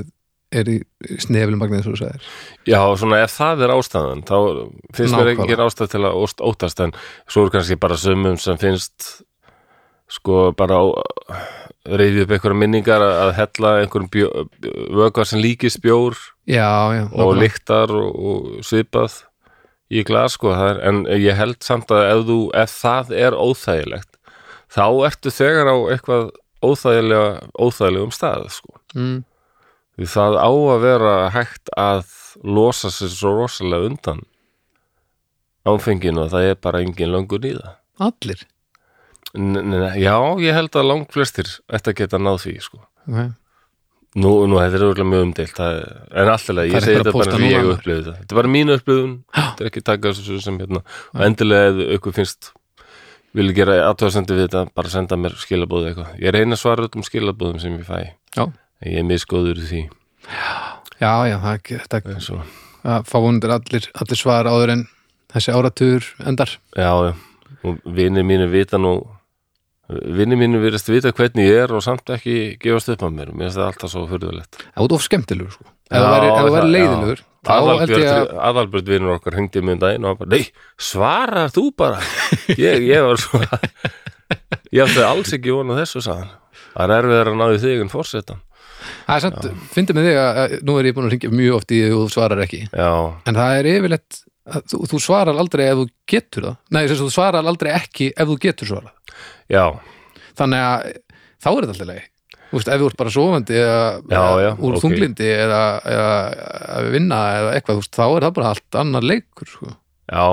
er 0.51 0.67
í 0.67 0.79
snefilum 1.23 1.61
magnið 1.63 1.85
svo 1.85 1.93
þú 1.95 1.99
sagðir. 2.01 2.25
Já, 2.67 2.81
svona 2.99 3.21
ef 3.23 3.35
það 3.37 3.61
er 3.67 3.73
ástæðan 3.77 4.23
þá 4.27 4.37
finnst 4.97 5.15
mér 5.15 5.29
ekki 5.37 5.59
ástæð 5.63 5.93
til 5.93 6.01
að 6.09 6.17
óst- 6.25 6.43
óttast 6.43 6.83
en 6.83 6.95
svo 7.31 7.45
er 7.47 7.53
kannski 7.55 7.77
bara 7.79 7.99
sömum 8.01 8.39
sem 8.43 8.59
finnst 8.59 9.11
sko 10.11 10.49
bara 10.59 10.81
reyði 11.89 12.25
upp 12.25 12.35
einhverja 12.35 12.61
minningar 12.61 13.03
að 13.05 13.17
að 13.25 13.33
hella 13.39 13.73
einhverjum 13.81 14.11
bjó, 14.13 14.29
vökvar 15.01 15.29
sem 15.29 15.41
líkist 15.41 15.81
bjór 15.85 16.19
Já, 16.51 16.93
já, 16.93 17.05
og 17.13 17.35
lyktar 17.39 17.93
og, 17.95 18.11
og 18.15 18.67
svipað 18.67 19.23
í 19.91 20.05
glas 20.07 20.37
sko, 20.37 20.53
er, 20.55 20.81
en 20.87 21.03
ég 21.09 21.39
held 21.39 21.59
samt 21.65 21.91
að 21.95 22.05
ef, 22.11 22.23
þú, 22.29 22.39
ef 22.63 22.77
það 22.77 23.15
er 23.25 23.39
óþægilegt 23.39 24.19
þá 24.71 24.85
ertu 25.09 25.33
þegar 25.35 25.73
á 25.73 25.77
eitthvað 25.91 26.31
óþægilega, 26.61 27.49
óþægilegum 27.59 28.15
stað 28.15 28.47
sko. 28.55 28.77
mm, 28.95 29.23
því 29.97 30.11
það 30.15 30.39
á 30.39 30.51
að 30.53 30.83
vera 30.85 31.15
hægt 31.35 31.73
að 31.81 32.05
losa 32.45 32.93
sér 32.93 33.13
svo 33.15 33.35
rosalega 33.41 33.91
undan 33.91 34.23
áfenginu 35.69 36.25
og 36.25 36.33
það 36.33 36.53
er 36.53 36.61
bara 36.61 36.81
engin 36.85 37.13
löngun 37.13 37.45
í 37.45 37.57
það. 37.57 37.77
Allir 38.01 38.45
Já, 39.35 40.17
ég 40.43 40.57
held 40.57 40.75
að 40.75 40.89
langt 40.89 41.13
flestir 41.15 41.51
ætti 41.71 41.93
að 41.93 42.01
geta 42.03 42.19
náð 42.19 42.43
því 42.45 42.57
sko. 42.65 42.83
okay. 43.07 43.31
Nú, 44.19 44.31
nú 44.51 44.57
þetta 44.59 44.75
er 44.75 44.85
auðvitað 44.89 45.07
mjög 45.07 45.21
umdeilt 45.23 45.53
það, 45.55 45.77
en 46.19 46.29
alltaf, 46.33 46.61
ég 46.67 46.83
segi 46.83 46.97
þetta 46.99 47.13
bara 47.15 47.35
því 47.37 47.51
ég 47.51 47.61
núna. 47.63 47.75
upplifði 47.77 48.01
þetta 48.03 48.15
þetta 48.19 48.35
er 48.35 48.39
bara 48.41 48.51
mínu 48.51 48.75
upplifun, 48.75 49.13
þetta 49.37 49.63
er 49.63 49.69
ekki 49.69 49.83
þessu 50.07 50.39
sem 50.43 50.57
hérna, 50.59 50.81
og 51.15 51.23
endilega 51.29 51.69
ef 51.69 51.93
ykkur 51.95 52.17
finnst 52.17 52.51
vilja 53.39 53.55
gera 53.61 53.77
aðtöðasendi 53.85 54.35
við 54.35 54.49
þetta, 54.49 54.65
bara 54.75 54.91
senda 54.91 55.19
mér 55.21 55.37
skilabóðu 55.39 55.93
eitthvað, 55.93 56.17
ég 56.25 56.35
reyna 56.35 56.59
að 56.59 56.63
svara 56.65 56.89
öllum 56.89 57.07
skilabóðum 57.07 57.63
sem 57.63 57.79
ég 57.79 57.87
fæ, 57.87 58.01
Já, 58.35 58.43
ég 58.83 58.99
er 58.99 59.07
misgóður 59.07 59.63
í 59.63 59.69
því, 59.69 59.85
já, 60.99 61.15
já, 61.31 61.37
það 61.37 61.53
er 61.53 61.63
ekki 61.63 61.81
þetta 61.85 62.19
og, 62.35 62.59
að 62.91 63.07
fá 63.13 63.17
vonundir 63.21 63.55
allir, 63.55 63.89
allir 63.95 64.19
svar 64.19 64.51
áður 64.51 64.75
en 64.75 64.85
þessi 65.31 65.55
áratugur 65.55 66.11
endar. 66.27 66.59
Já, 66.75 66.91
já. 67.07 67.15
Og 67.61 67.81
vinir 67.85 68.25
mínu 68.25 68.49
vita 68.51 68.79
nú 68.81 68.95
vinir 69.91 70.39
mínu 70.39 70.61
virðast 70.63 70.89
vita 70.93 71.11
hvernig 71.17 71.49
ég 71.49 71.65
er 71.65 71.73
og 71.75 71.83
samt 71.85 72.11
ekki 72.15 72.35
gefast 72.63 72.93
upp 72.95 73.03
á 73.03 73.09
mér, 73.11 73.33
mér 73.35 73.49
finnst 73.49 73.59
það 73.59 73.67
alltaf 73.71 73.91
svo 73.95 74.05
furðulegt. 74.11 74.61
Það 74.75 74.85
er 74.87 74.95
of 74.97 75.05
skemmtilegur 75.07 75.55
sko. 75.57 75.65
Ef 75.91 76.05
þú 76.05 76.11
væri- 76.15 76.31
það- 76.37 76.71
leiðilegur 76.75 77.23
þá 77.41 77.53
held 77.81 77.95
ég 77.97 78.11
að 78.11 78.35
Aðalbjörn, 78.51 78.89
vinur 78.93 79.15
okkar 79.17 79.37
hringdi 79.39 79.63
mig 79.65 79.73
um 79.75 79.81
daginn 79.81 80.05
og 80.05 80.11
hann 80.13 80.21
bara, 80.21 80.31
nei, 80.37 80.45
svarar 80.79 81.51
þú 81.55 81.65
bara? 81.77 81.99
Ég, 82.61 82.85
ég 82.87 83.03
var 83.07 83.17
svo 83.19 83.41
ég 84.71 84.85
átti 84.85 85.03
alls 85.03 85.33
ekki 85.35 85.51
vona 85.55 85.79
þessu 85.81 86.03
sagðan 86.05 86.31
það 86.77 86.85
er 86.85 86.93
erfiðar 87.01 87.31
að 87.33 87.39
náði 87.41 87.61
þig 87.65 87.81
en 87.85 87.91
fórsetan 87.91 88.43
það 89.09 89.15
er 89.17 89.23
samt, 89.25 89.47
fyndi 89.75 89.97
með 89.97 90.07
þig 90.11 90.19
að 90.21 90.39
að 90.45 90.55
nú 90.69 90.77
er 90.81 90.89
ég 90.91 90.95
búin 90.97 91.09
að 91.09 91.15
ringja 91.17 91.33
mjög 91.35 91.57
oft 91.59 91.73
í 91.75 91.81
því 91.83 91.89
og 91.97 92.03
þú 92.05 92.13
svarar 92.15 92.43
ekki. 92.45 92.61
Já, 92.71 92.91
en 93.29 93.41
það 93.41 93.57
er 93.59 93.69
yfirleitt 93.75 94.21
að 94.51 94.63
þú, 94.73 94.79
þú 94.93 95.01
svarar 95.05 95.41
aldrei 95.43 95.65
ef 95.69 95.81
þú 95.81 95.85
getur 96.15 96.47
það. 96.49 96.57
Nei, 96.77 96.81
að 96.87 96.95
þú 97.03 97.09
svarar 97.13 97.51
aldrei 97.51 97.71
ekki 97.77 98.09
ef 98.15 98.31
þú 98.31 98.37
getur 98.47 98.71
svarað 98.71 98.95
já, 99.51 99.65
þannig 100.39 100.65
að 100.69 100.87
þá 101.41 101.51
er 101.51 101.61
þetta 101.61 101.75
alltaf 101.77 101.91
leið 101.93 102.07
Þú 102.51 102.59
veist, 102.59 102.69
ef 102.75 102.81
þú 102.83 102.87
ert 102.91 102.97
bara 102.99 103.11
sofandi 103.15 103.55
eða, 103.61 103.83
Já, 104.11 104.23
já, 104.43 104.49
úr 104.59 104.73
ok. 104.75 104.81
þunglindi 104.83 105.27
eða, 105.37 105.59
eða 105.87 106.15
að 106.81 106.89
vinna 106.97 107.19
eða 107.37 107.53
eitthvað, 107.55 107.77
þú 107.77 107.83
veist, 107.85 107.93
þá 108.01 108.07
er 108.09 108.25
það 108.27 108.33
bara 108.41 108.49
allt 108.51 108.79
annar 108.81 109.07
leikur 109.07 109.51
sko. 109.53 109.69
já 110.11 110.25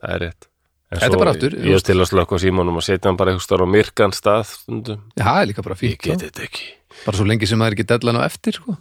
það 0.00 0.14
er 0.16 0.24
rétt 0.26 0.48
En 0.92 1.00
Þetta 1.00 1.16
er 1.16 1.20
bara 1.22 1.32
aftur, 1.32 1.54
ég 1.56 1.72
er 1.76 1.84
til 1.88 1.94
að 2.00 2.08
slökka 2.10 2.38
símónum 2.40 2.76
og 2.80 2.84
setja 2.84 3.08
hann 3.08 3.16
bara 3.20 3.32
eitthvað 3.32 3.44
stóra 3.46 3.64
á 3.64 3.74
myrkan 3.76 4.12
stað 4.16 4.42
stundum, 4.56 4.98
Já, 5.16 5.22
það 5.24 5.38
er 5.42 5.46
líka 5.52 5.62
bara 5.64 5.76
ég 5.76 5.80
fínt 5.84 6.02
get 6.04 6.16
þá. 6.16 6.24
þetta 6.26 6.42
ekki 6.48 6.66
bara 7.06 7.16
svo 7.20 7.28
lengi 7.28 7.48
sem 7.48 7.62
það 7.62 7.68
er 7.70 7.76
ekki 7.78 7.86
deadline 7.92 8.20
á 8.20 8.28
eftir 8.28 8.56
sko. 8.58 8.74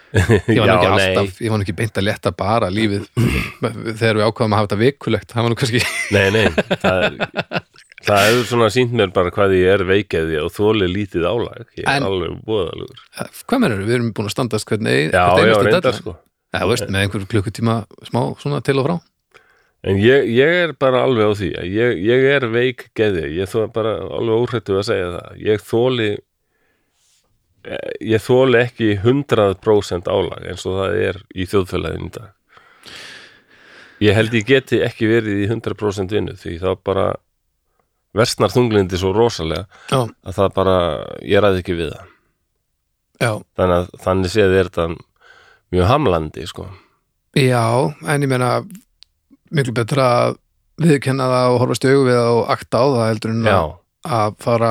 ég 0.52 0.60
var 0.60 0.70
nú 0.70 0.76
ekki 0.76 0.88
alltaf 0.92 1.40
ég 1.44 1.52
var 1.52 1.60
nú 1.60 1.64
ekki 1.66 1.76
beint 1.80 2.00
að 2.00 2.06
leta 2.08 2.32
bara 2.36 2.68
lífið 2.72 3.04
þegar 4.00 4.20
við 4.20 4.24
ákvaðum 4.28 4.54
að 4.56 4.60
hafa 4.60 4.68
þetta 4.70 4.80
vikulegt 4.84 5.32
það 5.36 5.44
var 5.48 5.52
nú 5.52 5.58
kannski 5.60 5.82
Nei, 6.16 6.26
nei, 6.36 6.46
það 6.80 7.04
er 7.08 7.20
það 8.06 8.24
hefur 8.26 8.46
svona 8.48 8.70
sínt 8.72 8.94
mér 8.96 9.10
bara 9.14 9.32
hvað 9.34 9.54
ég 9.58 9.68
er 9.74 9.84
veikeði 9.88 10.38
og 10.44 10.50
þóli 10.54 10.88
lítið 10.90 11.26
álag. 11.28 11.66
Ég 11.76 11.84
er 11.84 11.96
En- 11.98 12.06
alveg 12.08 12.38
bóðalugur 12.46 13.02
hvað 13.44 13.60
mennur, 13.64 13.84
við 13.84 13.94
erum 13.98 14.10
búin 14.16 14.30
að 14.30 14.34
standast 14.36 14.68
hvernig 14.70 15.12
Já, 15.12 15.24
já, 15.38 15.54
reyndar 15.62 15.96
sko. 15.98 16.16
Já, 16.50 16.64
veist, 16.66 16.88
með 16.90 17.04
einhver 17.04 17.26
klukkutíma 17.30 17.76
smá 18.08 18.22
svona 18.40 18.62
til 18.66 18.78
og 18.80 18.86
frá. 18.88 18.96
En 19.86 19.96
ég, 19.96 20.26
ég 20.28 20.56
er 20.64 20.72
bara 20.76 21.04
alveg 21.06 21.30
á 21.30 21.32
því 21.38 21.50
ég, 21.72 22.00
ég 22.04 22.24
er 22.34 22.44
veik 22.52 22.90
geði, 22.98 23.30
ég 23.38 23.48
þó 23.48 23.62
bara 23.72 23.94
alveg 24.02 24.42
óhrættu 24.42 24.76
að 24.76 24.88
segja 24.90 25.12
það. 25.14 25.38
Ég 25.46 25.62
þóli 25.64 26.08
eh, 27.64 27.94
ég 28.12 28.20
þóli 28.24 28.60
ekki 28.64 28.90
100% 29.00 30.10
álag 30.10 30.44
eins 30.50 30.66
og 30.68 30.76
það 30.82 30.98
er 31.06 31.22
í 31.32 31.46
þjóðfélaginu 31.48 32.10
dag. 32.18 32.28
Ég 34.00 34.16
held 34.16 34.32
ég 34.36 34.46
geti 34.48 34.78
ekki 34.84 35.08
verið 35.10 35.42
í 35.44 35.48
100% 35.52 36.14
vinnu 36.16 36.36
því 36.40 36.54
þá 36.62 36.70
bara 36.84 37.06
versnar 38.16 38.52
þunglindi 38.52 38.98
svo 38.98 39.12
rosalega 39.14 39.66
Já, 39.90 40.02
að 40.02 40.36
það 40.36 40.54
bara, 40.56 40.76
ég 41.22 41.42
ræði 41.42 41.62
ekki 41.62 41.78
við 41.78 41.92
það. 41.94 42.12
Já, 43.20 43.32
þannig 43.60 43.76
að 43.76 43.90
þannig 44.04 44.32
séð 44.34 44.54
er 44.56 44.70
þetta 44.70 44.86
mjög 45.70 45.90
hamlandi 45.90 46.46
sko. 46.50 46.68
Já 47.38 47.64
en 48.10 48.24
ég 48.24 48.30
meina 48.30 48.52
miklu 49.54 49.74
betra 49.76 50.06
að 50.20 50.38
viðkenna 50.80 51.26
það 51.30 51.50
og 51.50 51.60
horfast 51.62 51.84
í 51.84 51.92
augu 51.92 52.06
við 52.08 52.16
það 52.18 52.38
og 52.38 52.54
akta 52.54 52.80
á 52.80 52.86
það 52.86 53.10
heldur 53.10 53.34
en 53.34 53.50
að, 53.50 53.74
að 54.20 54.38
fara 54.40 54.70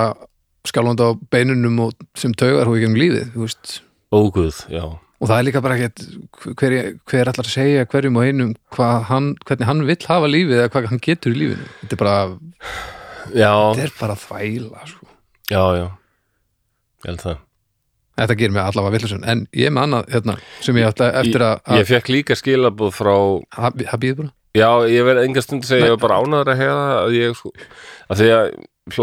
skjálfandi 0.69 1.05
á 1.05 1.11
beinunum 1.31 1.83
og 1.85 2.07
sem 2.17 2.33
taugar 2.35 2.67
hún 2.67 2.79
ekki 2.79 2.89
um 2.89 2.97
lífið, 2.99 3.37
óguð, 4.09 4.65
já. 4.73 4.83
Og 5.19 5.27
það 5.27 5.35
er 5.35 5.45
líka 5.49 5.61
bara 5.63 5.75
ekkert 5.75 6.03
hver, 6.55 6.75
hver 7.11 7.29
ætlar 7.29 7.47
að 7.47 7.51
segja 7.51 7.87
hverjum 7.91 8.19
og 8.19 8.27
einum 8.27 8.53
hann, 9.09 9.33
hvernig 9.43 9.67
hann 9.67 9.83
vill 9.87 9.99
hafa 10.07 10.29
lífið 10.31 10.61
eða 10.61 10.71
hvað 10.71 10.87
hann 10.93 11.01
getur 11.03 11.35
í 11.35 11.41
lífinu. 11.41 11.67
Þetta 11.81 11.97
er 11.97 11.99
bara, 11.99 12.37
þetta 13.33 13.85
er 13.85 13.93
bara 13.99 14.17
þvæla 14.19 14.87
sko. 14.89 15.07
já, 15.51 15.63
já. 15.79 15.85
Ég 16.99 17.13
held 17.13 17.23
það. 17.23 17.45
Þetta 18.19 18.35
gerir 18.35 18.51
mig 18.51 18.65
allavega 18.65 18.95
villusun 18.97 19.23
en 19.31 19.45
ég 19.55 19.71
með 19.71 19.85
annað 19.87 20.09
hérna, 20.11 20.35
sem 20.65 20.79
ég 20.81 20.89
ætla 20.89 21.13
eftir 21.21 21.45
að, 21.45 21.61
ég 21.79 21.87
fekk 21.87 22.11
líka 22.11 22.35
skilabóð 22.35 22.91
frá 22.97 23.13
að 23.15 23.79
býður 24.01 24.17
bara 24.25 24.33
já, 24.57 24.69
ég 24.89 25.05
verð 25.07 25.23
enga 25.23 25.43
stund 25.45 25.63
að 25.63 25.71
segja, 25.71 25.87
ég 25.87 25.95
var 25.95 26.03
bara 26.03 26.19
ánaður 26.23 26.51
að 26.53 26.61
hega 26.63 26.83
að 26.97 27.15
ég 27.15 27.37
sko, 27.37 27.51
að 28.09 28.21
því 28.21 28.29
að 28.35 28.51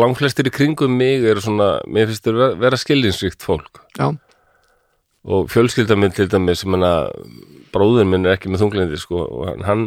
langflestir 0.02 0.50
í 0.50 0.52
kringum 0.54 0.96
mig 0.98 1.24
eru 1.24 1.42
svona, 1.44 1.68
mér 1.86 2.10
finnst 2.10 2.26
þeir 2.26 2.38
vera, 2.40 2.60
vera 2.64 2.80
skildinsvíkt 2.80 3.46
fólk. 3.46 3.82
Já, 3.98 4.10
og 5.26 5.48
fjölskylda 5.50 5.96
minn 5.98 6.14
til 6.14 6.28
dæmis 6.30 6.62
sem 6.62 6.74
hana, 6.74 6.92
bróður 7.74 8.08
minn 8.10 8.26
er 8.26 8.36
ekki 8.36 8.50
með 8.50 8.64
þunglindi 8.64 9.00
sko, 9.00 9.22
og 9.24 9.48
hann, 9.50 9.64
hann 9.66 9.86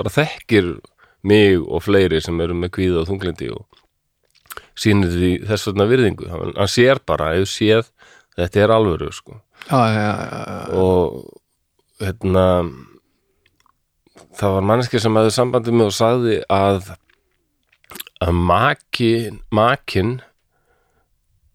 bara 0.00 0.12
þekkir 0.12 0.74
mig 1.26 1.58
og 1.60 1.82
fleiri 1.84 2.20
sem 2.22 2.38
eru 2.40 2.56
með 2.56 2.74
kvíða 2.78 3.02
og 3.02 3.10
þunglindi 3.10 3.50
og 3.54 3.82
sýnir 4.76 5.12
því 5.12 5.32
þess 5.48 5.70
vegna 5.70 5.88
virðingu 5.88 6.28
hann, 6.30 6.54
sér 6.70 7.00
bara, 7.06 7.32
ef 7.40 7.50
séð 7.50 7.90
þetta 8.36 8.62
er 8.62 8.74
alvöru 8.74 9.10
sko 9.14 9.40
já, 9.70 9.80
já, 9.92 10.10
já, 10.12 10.42
já. 10.46 10.76
og 10.76 12.04
hérna 12.04 12.46
það 14.36 14.56
var 14.58 14.70
manneski 14.70 15.00
sem 15.00 15.16
hafði 15.16 15.34
sambandið 15.36 15.78
mig 15.78 15.90
og 15.90 15.96
sagði 15.96 16.38
að 16.52 16.94
að 18.24 18.40
makin 18.48 19.40
makin 19.54 20.16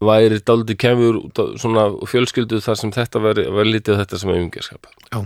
væri 0.02 0.40
dálítið 0.42 0.78
kemur 0.82 1.18
svona 1.62 1.88
fjölskyldu 2.10 2.58
þar 2.62 2.78
sem 2.78 2.94
þetta 2.94 3.22
væri, 3.22 3.46
væri 3.54 3.76
lítið 3.76 4.00
þetta 4.02 4.22
sem 4.22 4.34
auðingjaskap 4.34 4.90
já. 5.12 5.20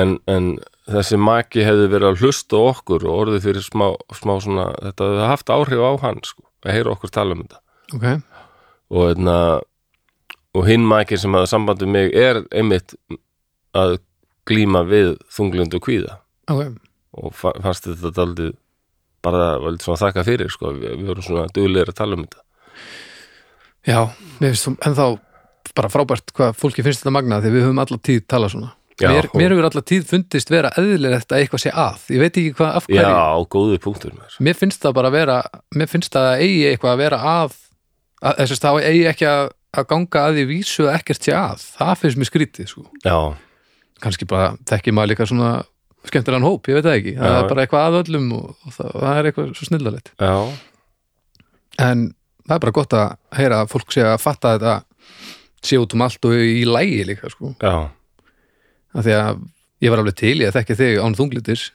En, 0.00 0.16
en 0.30 0.50
þessi 0.90 1.18
maki 1.20 1.64
hefði 1.66 1.88
verið 1.92 2.08
að 2.12 2.22
hlusta 2.24 2.60
okkur 2.70 3.04
og 3.08 3.18
orðið 3.24 3.44
fyrir 3.48 3.64
smá, 3.66 3.86
smá 4.16 4.34
svona, 4.42 4.68
þetta 4.88 5.08
hefði 5.10 5.28
haft 5.30 5.52
áhrif 5.54 5.82
á 5.86 5.90
hann 6.04 6.20
sko, 6.26 6.44
að 6.66 6.76
heyra 6.76 6.94
okkur 6.96 7.12
tala 7.14 7.36
um 7.36 7.42
þetta. 7.44 7.60
Ok, 7.96 8.06
og 8.90 9.04
hérna 9.10 9.36
og 10.58 10.66
hinn 10.66 10.86
mækir 10.90 11.20
sem 11.22 11.34
hafði 11.36 11.50
sambandi 11.52 11.86
mig 11.86 12.14
er 12.18 12.40
einmitt 12.50 12.96
að 13.78 13.98
glíma 14.50 14.80
við 14.88 15.12
þunglind 15.30 15.76
og 15.78 15.84
kvíða. 15.86 16.16
Ok. 16.50 16.64
Og 17.20 17.34
fa- 17.38 17.54
fannst 17.62 17.86
þetta 17.86 18.10
daldið 18.16 18.54
bara 19.22 19.52
vel 19.62 19.76
svona 19.82 20.00
þakka 20.00 20.24
fyrir 20.26 20.50
sko, 20.50 20.72
við, 20.74 20.96
við 20.98 21.10
vorum 21.12 21.26
svona 21.26 21.46
duglegir 21.54 21.92
að 21.92 21.98
tala 22.00 22.16
um 22.18 22.24
þetta. 22.26 22.42
Já, 23.86 24.00
þú 24.40 24.74
ennþá 24.84 25.06
bara 25.76 25.90
frábært 25.92 26.32
hvað 26.34 26.56
fólki 26.58 26.82
finnst 26.84 27.04
þetta 27.04 27.14
magna 27.14 27.38
því 27.44 27.52
við 27.54 27.64
höfum 27.68 27.80
alla 27.84 27.98
tíð 28.08 28.24
talað 28.28 28.54
svona 28.56 28.72
Já, 29.00 29.08
mér, 29.10 29.28
mér 29.38 29.54
hefur 29.54 29.68
alla 29.70 29.82
tíð 29.90 30.04
fundist 30.10 30.52
vera 30.52 30.70
eðlilegt 30.80 31.32
að 31.32 31.42
eitthvað 31.44 31.62
sé 31.64 31.72
að, 31.72 32.04
ég 32.12 32.22
veit 32.22 32.30
ekki 32.40 32.52
hvað 32.58 32.76
af 32.78 32.86
hverju. 32.88 33.00
Já, 33.00 33.46
góði 33.54 33.80
punktur 33.82 34.14
þessu 34.16 34.44
mér 34.46 34.58
finnst 34.58 34.84
það 34.84 34.96
bara 34.98 35.10
að 35.10 35.16
vera 35.16 35.36
mér 35.80 35.90
finnst 35.90 36.14
það 36.16 36.28
að 36.30 36.44
eigi 36.44 36.62
eitthvað 36.70 36.92
að 36.92 37.02
vera 37.04 37.20
að, 37.32 37.56
að 38.20 38.40
þess 38.42 38.56
að 38.56 38.64
það 38.66 38.88
eigi 38.90 39.04
ekki 39.12 39.28
að, 39.30 39.42
að 39.80 39.88
ganga 39.94 40.24
að 40.26 40.38
því 40.38 40.46
vísu 40.50 40.86
að 40.86 40.96
ekkert 40.98 41.28
sé 41.28 41.36
að. 41.36 41.66
Það 41.78 41.92
finnst 42.02 42.20
mér 42.20 42.30
skrítið 42.30 42.70
sko. 42.74 42.86
Já, 43.06 43.18
kannski 44.04 44.28
bara 44.28 44.50
þekki 44.68 44.96
maður 44.96 45.12
líka 45.14 45.28
svona 45.30 45.52
skemmtilegan 46.08 46.46
hóp, 46.48 46.68
ég 46.68 46.78
veit 46.78 46.86
það 46.88 46.98
ekki. 46.98 47.16
Það 47.18 47.34
Já. 47.34 47.38
er 47.40 47.50
bara 47.50 47.64
eitthvað 47.64 47.86
að 47.86 47.98
öllum 48.02 48.28
og, 48.38 48.52
og 48.64 48.76
það, 48.76 48.92
það 48.96 49.18
er 49.20 49.28
eitthvað 49.30 49.50
svo 49.58 49.68
snillalegt. 49.68 50.12
Já, 50.16 50.34
en 51.84 52.04
það 52.46 52.54
er 52.56 52.62
bara 52.64 52.76
gott 52.80 52.96
að 52.96 53.10
heyra 53.36 53.62
að 53.62 53.72
fólk 53.74 53.94
sé 53.94 54.04
að 54.06 54.20
fatta 54.22 54.54
þetta 54.56 54.76
sé 55.60 55.78
út 55.80 55.94
um 55.94 56.04
allt 56.06 56.24
og 56.24 56.36
í 56.40 56.62
lægi 56.64 57.02
líka 57.10 57.30
sko. 57.32 57.52
já 57.60 57.90
af 58.94 59.06
því 59.06 59.16
að 59.18 59.44
ég 59.80 59.92
var 59.92 60.02
alveg 60.02 60.18
til 60.20 60.36
ég 60.40 60.54
þekki 60.56 60.78
þig 60.80 61.00
án 61.00 61.18
þunglitis 61.18 61.68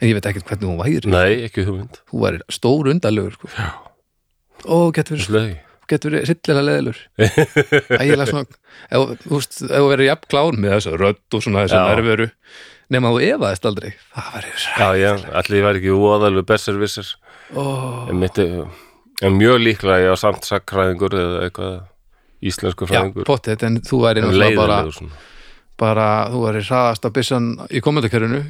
en 0.00 0.08
ég 0.10 0.18
veit 0.18 0.26
ekkert 0.30 0.48
hvernig 0.50 0.70
hún 0.70 0.80
væri. 0.80 1.12
Nei, 1.12 1.44
ekki 1.46 1.66
hugmynd. 1.68 2.00
Þú 2.10 2.24
væri 2.24 2.42
stór 2.52 2.90
undalegur 2.92 3.36
sko. 3.38 3.52
og 4.64 4.90
getur 4.96 5.16
verið 5.16 5.28
Slögi 5.28 5.56
getur 5.90 6.14
verið 6.14 6.30
sillilega 6.30 6.64
leðilur 6.64 7.00
ægilega 8.00 8.28
svona 8.30 8.46
ef 8.88 9.24
þú 9.24 9.40
þú 9.60 9.88
verið 9.90 10.08
jafn 10.08 10.30
klár 10.32 10.56
með 10.56 10.76
þessu 10.78 10.94
rödd 11.00 11.36
og 11.36 11.44
svona 11.44 11.64
þessu 11.64 11.76
Já. 11.76 11.84
nærveru 11.90 12.28
nema 12.92 13.12
þú 13.14 13.20
efaðist 13.24 13.68
aldrei. 13.68 13.90
Það 14.14 14.48
Já, 14.78 14.88
já, 15.00 15.12
allir 15.40 15.58
ég 15.58 15.66
væri 15.66 15.80
ekki 15.80 15.94
óðalveg 15.96 16.48
besservissir 16.48 17.14
oh. 17.56 18.04
en, 18.10 18.18
mitt, 18.20 18.40
en 18.40 19.38
mjög 19.38 19.60
líklega 19.62 20.02
ég 20.04 20.16
á 20.16 20.16
samt 20.20 20.48
sakkræðingur 20.48 21.16
eða 21.20 21.44
eitthvað 21.46 21.76
íslensku 22.44 22.88
já, 22.88 22.92
fræðingur. 22.92 23.28
pottet, 23.28 23.64
en 23.64 23.80
þú 23.84 24.02
væri 24.04 24.24
náttúrulega 24.24 24.60
bara, 24.60 24.80
bara 25.80 26.08
þú 26.32 26.44
væri 26.46 26.62
hraðast 26.66 27.08
að 27.08 27.16
byssan 27.18 27.48
í 27.70 27.82
komendakörinu 27.84 28.42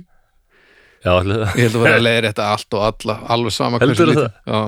Já, 1.05 1.11
allir 1.19 1.43
það. 1.43 1.59
Ég 1.61 1.67
held 1.67 1.77
að 1.77 1.83
vera 1.85 1.97
að 1.99 2.05
leiða 2.09 2.29
þetta 2.31 2.45
allt 2.55 2.77
og 2.79 2.85
alla 2.89 3.17
alveg 3.35 3.53
sama 3.53 3.81
Heldurðu 3.83 4.05
hversu 4.05 4.15
lítið. 4.15 4.39
já, 4.49 4.61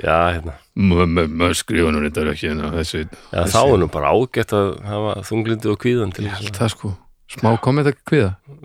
Já, 0.00 0.16
hérna. 0.34 0.54
Maður 0.80 1.54
skrifa 1.60 1.92
nú 1.92 2.00
þetta 2.06 2.24
ekki 2.32 2.48
hérna, 2.48 2.70
þessu, 2.74 3.02
Já, 3.30 3.42
þá 3.52 3.60
er 3.60 3.78
nú 3.82 3.88
bara 3.92 4.12
ágætt 4.16 4.54
að 4.56 4.70
hafa 4.88 5.14
þunglindi 5.28 5.70
og 5.70 5.78
kvíðan 5.84 6.14
til 6.16 6.26
þess 6.26 6.40
held 6.40 6.58
það 6.58 6.72
sko. 6.74 6.92
Smá 7.30 7.50
að 7.54 7.60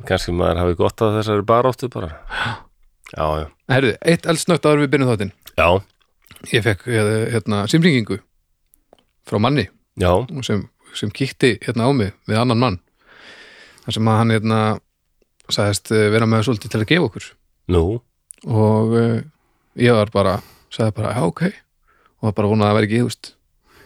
kannski 0.08 0.34
maður 0.34 0.62
hafi 0.64 0.78
gott 0.80 1.04
að 1.06 1.20
þessari 1.20 1.46
baróttu 1.46 1.90
bara. 1.94 2.16
Já, 3.12 3.26
já, 3.44 3.46
Herðu, 3.70 3.92
eitt 4.02 4.26
eldsnögt 4.32 4.66
áður 4.66 4.82
við 4.86 4.94
byrjum 4.96 5.12
þáttinn. 5.12 5.34
Já, 5.60 5.68
ég 6.56 6.66
fekk 6.66 6.88
eh, 6.90 7.12
hérna 7.36 7.66
símringingu 7.70 8.18
frá 9.26 9.38
manni 9.42 9.68
já, 10.02 10.12
sem, 10.46 10.66
sem 10.98 11.14
kíkti 11.14 11.56
hérna 11.64 11.90
á 11.90 11.92
mig 11.94 12.14
við 12.30 12.42
annan 12.42 12.62
mann 12.62 12.80
þar 13.86 13.98
sem 13.98 14.10
að 14.10 14.20
hann 14.20 14.34
hérna 14.34 14.60
sagðist 15.54 15.94
eh, 15.94 16.10
vera 16.14 16.28
með 16.30 16.48
svolítið 16.48 16.74
til 16.74 16.82
að 16.82 16.90
gefa 16.90 17.08
okkur. 17.10 17.30
Nú? 17.76 17.86
Og 18.46 18.98
uh, 18.98 19.22
ég 19.82 19.98
var 19.98 20.12
bara 20.14 20.36
sagði 20.74 20.96
bara, 21.00 21.14
já 21.16 21.24
ok. 21.26 21.46
Og 22.20 22.30
var 22.30 22.36
bara 22.40 22.52
vonað 22.52 22.68
að 22.68 22.72
það 22.72 22.80
væri 22.80 22.90
ekki, 22.90 23.02
þú 23.02 23.10
veist 23.12 23.32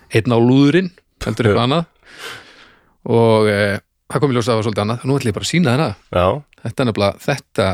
einn 0.09 0.33
á 0.33 0.37
lúðurinn, 0.41 0.89
heldur 1.25 1.49
eitthvað 1.49 1.65
annað. 1.67 1.85
Og 3.09 3.51
uh, 3.51 3.75
það 4.09 4.23
kom 4.23 4.33
í 4.33 4.37
ljós 4.37 4.47
að 4.47 4.51
það 4.51 4.59
var 4.59 4.67
svolítið 4.67 4.85
annað. 4.85 5.05
Nú 5.05 5.19
ætlum 5.19 5.31
ég 5.31 5.37
bara 5.37 5.47
að 5.47 5.51
sína 5.51 5.75
já, 5.77 6.27
þetta 6.63 6.83
er 6.83 6.89
nefnilega, 6.89 7.23
þetta 7.27 7.69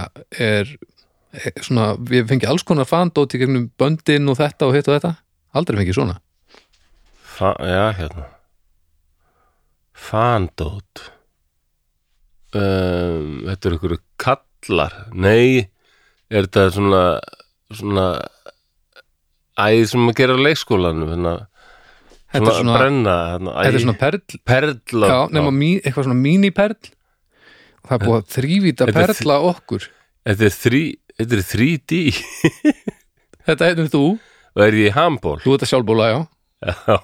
er, 0.50 0.76
svona, 1.66 1.90
við 2.12 2.30
fengið 2.32 2.52
alls 2.52 2.68
konar 2.68 2.90
fandót 2.90 3.36
í 3.36 3.42
gegnum 3.42 3.68
böndin 3.80 4.32
og 4.32 4.40
þetta 4.42 4.70
og 4.70 4.78
hitt 4.78 4.90
og 4.90 4.98
þetta. 4.98 5.16
Aldrei 5.56 5.82
fengið 5.82 6.00
svona. 6.00 6.20
Fa 7.36 7.56
já, 7.60 7.84
hérna. 7.98 8.30
Fandót 9.96 11.15
um, 12.56 13.32
Þetta 13.50 13.70
er 13.70 13.78
ykkur 13.78 13.98
kallar. 14.22 14.96
Nei, 15.14 15.68
er 16.32 16.48
þetta 16.48 16.70
svona 16.76 17.04
svona 17.74 18.08
æð 19.60 19.86
sem 19.92 20.10
að 20.10 20.18
gera 20.20 20.36
á 20.36 20.46
leikskólanum 20.46 21.12
hérna, 21.14 21.34
þetta 22.34 22.42
svona, 22.42 22.52
er 22.52 22.60
svona, 22.60 22.76
brenna 22.80 23.16
hérna, 23.32 23.56
þetta 23.56 23.80
er 23.80 23.86
svona 23.86 23.98
perl 24.02 24.42
perla 24.52 25.10
já, 25.12 25.18
nema 25.38 25.56
mí, 25.56 25.72
eitthvað 25.82 26.10
svona 26.10 26.20
míniperl. 26.20 26.92
Og 27.86 27.90
það 27.90 27.98
er 27.98 28.06
búið 28.06 28.20
að 28.20 28.30
þrývita 28.36 28.86
er 28.88 28.96
perla 29.00 29.40
okkur. 29.54 29.90
Þetta 30.26 30.48
er 30.50 30.56
þrí 30.60 30.86
Þetta 31.16 31.38
er 31.38 31.44
3D 31.48 31.98
þetta 33.48 33.68
heitum 33.70 33.86
þú, 33.94 34.04
og 34.56 34.64
er 34.66 34.76
ég 34.82 34.96
handból 34.98 35.38
þú 35.44 35.54
ert 35.56 35.64
að 35.64 35.70
sjálfbóla, 35.72 36.08
já. 36.12 36.18
Já, 36.66 36.98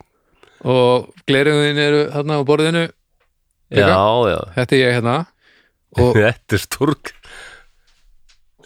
og 0.76 1.08
glerauðin 1.26 1.80
eru 1.82 2.04
þarna 2.12 2.38
á 2.38 2.42
borðinu 2.46 2.84
já, 3.70 3.86
já. 4.32 4.40
Þetta 4.56 4.76
er 4.76 4.80
ég 4.82 4.92
hérna. 4.98 5.16
Og 5.98 6.14
Þetta 6.20 6.56
er 6.58 6.62
stórk 6.64 7.12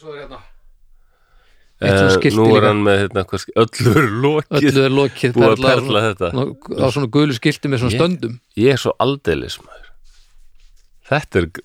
svo 0.01 0.13
er 0.15 0.25
hérna. 0.25 0.41
Eitt 1.85 1.99
svona 1.99 2.11
Eh, 2.11 2.17
skilti 2.17 2.37
Nú 2.39 2.45
er 2.49 2.53
líka. 2.55 2.69
hann 2.71 2.83
með 2.87 2.99
hérna, 3.03 3.23
hvað, 3.29 3.45
öllur 3.61 4.07
lokið. 4.25 4.67
Öllu 4.71 4.83
er 4.87 4.93
lokið. 4.95 5.33
Búið 5.35 5.47
að 5.51 5.57
perla, 5.65 5.73
perla 5.75 6.03
þetta. 6.05 6.29
svona- 6.33 6.81
á 6.81 6.87
svona 6.95 7.11
gulu 7.17 7.35
skilti 7.37 7.69
með 7.73 7.81
svona 7.83 7.93
Ég- 7.93 8.01
stöndum. 8.01 8.35
Ég 8.57 8.73
er 8.73 8.81
svo 8.81 8.93
aldeilis 9.05 9.57
maður. 9.61 9.89
Þetta 11.11 11.41
er 11.43 11.47
g- 11.47 11.65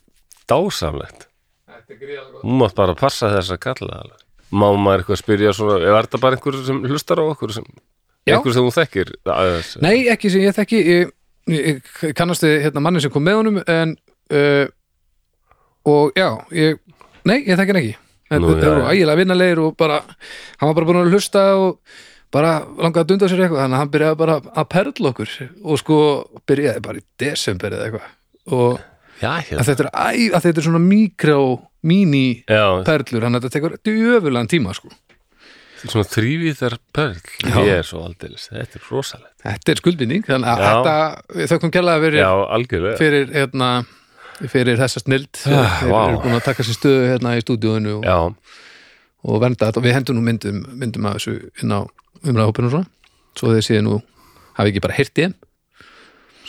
dásamlegt. 0.50 1.28
Þetta 1.70 1.94
er 1.94 2.00
gríðalega 2.02 2.42
Hún 2.44 2.58
mátt 2.60 2.76
bara 2.76 2.96
passa 2.96 3.30
þess 3.32 3.52
að 3.56 3.60
kalla 3.60 4.02
alveg. 4.02 4.20
Má 4.52 4.68
maður 4.76 5.04
eitthvað 5.04 5.22
spyrja 5.22 5.54
svona 5.54 5.78
Er 5.86 5.94
þetta 6.04 6.20
bara 6.20 6.36
einhver 6.36 6.66
sem 6.66 6.82
hlustar 6.84 7.18
á 7.22 7.24
okkur 7.30 7.54
sem, 7.54 7.64
Já. 8.28 8.36
Einhver 8.36 8.54
sem 8.54 8.64
þú 8.66 8.74
þekkir? 8.74 9.82
Nei, 9.82 10.08
ekki 10.10 10.30
sem 10.32 10.42
ég 10.42 10.56
þekki. 10.58 10.80
Ég, 10.86 11.12
ég, 11.54 11.80
ég 12.06 12.14
kannast 12.18 12.46
við 12.46 12.60
hérna 12.66 12.84
manni 12.84 13.02
sem 13.04 13.14
kom 13.14 13.26
með 13.26 13.40
honum 13.40 13.58
en 13.66 13.96
uh, 14.36 14.68
og 15.90 16.20
já, 16.20 16.28
ég 16.56 16.78
nei, 17.28 17.40
ég 17.48 17.58
þekki 17.58 17.74
hann 17.74 17.82
ekki. 17.82 17.96
En 18.30 18.44
Nú, 18.44 18.52
þetta 18.54 18.68
já, 18.68 18.70
voru 18.76 18.86
ægilega 18.92 19.20
vinnalegir 19.24 19.62
og 19.64 19.74
bara 19.80 20.04
hann 20.04 20.70
var 20.70 20.78
bara 20.78 20.90
búin 20.92 21.02
að 21.02 21.16
hlusta 21.16 21.46
og 21.58 21.80
bara 22.30 22.52
langaði 22.78 23.02
að 23.02 23.10
dunda 23.10 23.30
sér 23.32 23.42
eitthvað 23.46 23.64
þannig 23.64 23.78
að 23.80 23.82
hann 23.84 23.94
byrjaði 23.96 24.20
bara 24.20 24.36
að 24.54 24.68
perla 24.76 25.12
okkur 25.16 25.32
og 25.64 25.82
sko 25.82 25.98
byrjaði 26.50 26.84
bara 26.86 27.02
í 27.02 27.06
desember 27.24 27.74
eða 27.78 27.88
eitthvað. 27.90 28.12
Og 28.54 28.80
Já, 29.20 29.32
að 29.34 29.48
hérna. 29.50 29.66
þetta 29.68 29.84
er, 29.84 29.92
að 30.38 30.44
þetta 30.46 30.62
er 30.62 30.68
svona 30.70 30.84
mikró 30.84 31.40
mini 31.90 32.26
perlur 32.48 33.26
þannig 33.26 33.40
að 33.40 33.48
þetta 33.48 33.56
tekur 33.58 33.78
djöfulegan 33.88 34.52
tíma 34.52 34.76
sko 34.78 34.92
svona 35.88 36.08
þrývið 36.12 36.58
þar 36.60 36.76
perl. 36.96 37.22
Ég 37.48 37.72
er 37.80 37.88
svo 37.88 38.02
aldeilis, 38.08 38.50
þetta 38.52 38.80
er 38.80 38.88
rosalegt. 38.92 39.34
Þetta 39.46 39.72
er 39.74 39.82
skuldbinding 39.82 40.26
þannig 40.28 40.50
að 40.52 40.60
Já. 40.64 40.68
þetta, 40.70 40.96
við 41.40 41.52
þökkum 41.54 41.74
kjærlega 41.76 42.04
fyrir 42.06 42.20
Já, 42.20 42.32
fyrir, 43.00 43.30
hérna, 43.36 43.70
fyrir 44.52 44.80
þessa 44.82 45.04
snild 45.04 45.42
Ah, 45.48 45.78
þeir 45.80 45.94
vá. 45.94 46.00
eru 46.10 46.22
búin 46.26 46.38
að 46.40 46.46
taka 46.50 46.66
sér 46.68 46.78
stöðu 46.80 47.06
hérna 47.14 47.36
í 47.40 47.44
stúdíóinu 47.46 47.96
og, 48.02 48.36
og 49.24 49.42
vernda 49.44 49.70
þetta. 49.70 49.80
Og 49.80 49.88
við 49.88 49.96
hendum 49.98 50.20
nú 50.20 50.26
myndum, 50.26 50.64
myndum 50.80 51.08
að 51.10 51.20
þessu 51.20 51.38
inn 51.64 51.76
á 51.76 51.80
umræðahópinu 52.26 52.74
svona 52.74 52.90
svo 53.40 53.54
þeir 53.56 53.64
séu 53.70 53.86
nú, 53.86 54.02
hafi 54.58 54.74
ekki 54.74 54.84
bara 54.84 54.98
hirti 55.00 55.28
þeim. 55.30 55.38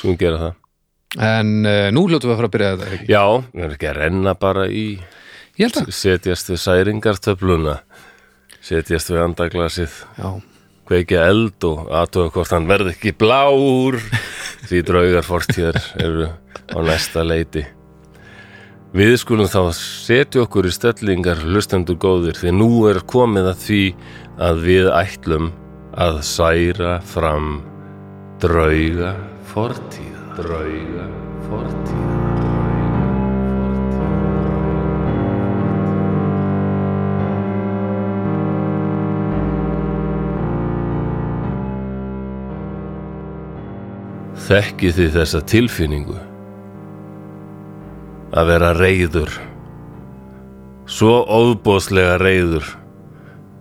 Svo 0.00 0.10
við 0.14 0.20
gera 0.24 0.42
það. 0.42 0.56
En 1.20 1.48
uh, 1.66 1.88
nú 1.94 2.04
hljótum 2.06 2.30
við 2.30 2.34
að 2.34 2.40
fara 2.40 2.48
að 2.50 2.54
byrja 2.54 2.70
þetta 2.74 2.90
ekki? 2.96 3.06
Já, 3.10 3.24
við 3.50 3.64
erum 3.64 3.74
ekki 3.76 3.88
að 3.90 3.98
renna 4.00 4.34
bara 4.38 4.66
í 4.70 4.84
setjast 5.60 6.48
við 6.52 6.60
særingartöfluna 6.62 7.74
setjast 8.70 9.10
við 9.10 9.24
andaglasið. 9.24 9.98
Já, 10.18 10.30
kveikja 10.90 11.26
eld 11.30 11.66
og 11.68 11.90
aðtöða 12.00 12.32
hvort 12.36 12.54
hann 12.54 12.70
verði 12.70 12.94
ekki 12.94 13.16
blár. 13.18 13.98
Því 14.68 14.86
draugar 14.86 15.26
fortíðar 15.26 15.82
eru 15.98 16.30
á 16.70 16.78
næsta 16.86 17.26
leiti. 17.26 17.66
Við 18.90 19.14
skulum 19.22 19.46
þá 19.46 19.70
setja 19.78 20.42
okkur 20.42 20.66
í 20.66 20.72
stellingar 20.74 21.44
hlustendur 21.46 21.98
góðir 22.02 22.34
því 22.40 22.54
nú 22.58 22.70
er 22.90 22.98
komið 23.06 23.52
að 23.52 23.64
því 23.68 23.82
að 24.50 24.62
við 24.66 24.90
ætlum 24.98 25.50
að 25.94 26.22
særa 26.26 26.98
fram 27.06 27.60
drauga 28.42 29.14
fortíða 29.52 30.24
drauga 30.40 31.10
fortíða 31.46 32.09
Þekkið 44.50 44.96
þið 44.96 45.10
þessa 45.14 45.40
tilfinningu? 45.46 46.18
Að 48.34 48.48
vera 48.50 48.70
reyður 48.74 49.34
svo 50.90 51.20
óbóðslega 51.22 52.16
reyður 52.18 52.66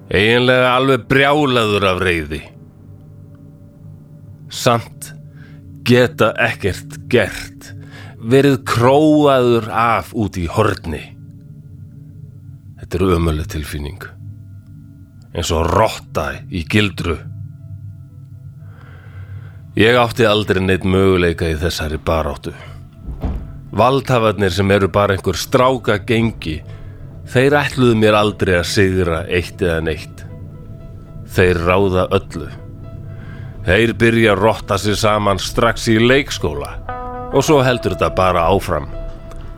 eiginlega 0.09 0.71
alveg 0.73 1.03
brjálaður 1.09 1.85
af 1.91 2.01
reyði 2.01 2.39
samt 4.49 5.11
geta 5.85 6.33
ekkert 6.41 6.97
gert. 7.11 7.73
Verið 8.19 8.57
króaður 8.67 9.69
af 9.71 10.09
út 10.11 10.35
í 10.37 10.43
horni. 10.51 11.01
Þetta 12.81 12.97
er 12.97 13.05
ömuleg 13.15 13.47
tilfinning. 13.53 14.01
Eins 15.31 15.53
og 15.55 15.69
rotta 15.71 16.33
í 16.51 16.65
gildru 16.67 17.15
Ég 19.79 19.95
átti 19.95 20.25
aldrei 20.27 20.59
neitt 20.59 20.83
möguleika 20.83 21.47
í 21.47 21.53
þessari 21.55 21.95
baráttu. 22.03 22.51
Valdhafarnir 23.71 24.51
sem 24.51 24.71
eru 24.75 24.89
bara 24.91 25.15
einhver 25.15 25.37
stráka 25.39 25.95
gengi, 26.03 26.57
þeir 27.31 27.53
ætluðu 27.61 27.93
mér 28.01 28.17
aldrei 28.19 28.57
að 28.57 28.65
sigra 28.67 29.21
eitt 29.31 29.61
eða 29.63 29.77
neitt. 29.87 30.25
Þeir 31.31 31.61
ráða 31.63 32.03
öllu. 32.17 32.49
Þeir 33.69 33.93
byrja 34.01 34.33
að 34.33 34.41
rotta 34.41 34.79
sér 34.83 34.97
saman 34.99 35.39
strax 35.39 35.87
í 35.87 35.95
leikskóla 36.03 36.73
og 37.31 37.45
svo 37.47 37.61
heldur 37.63 37.95
þetta 37.95 38.09
bara 38.17 38.49
áfram. 38.51 38.89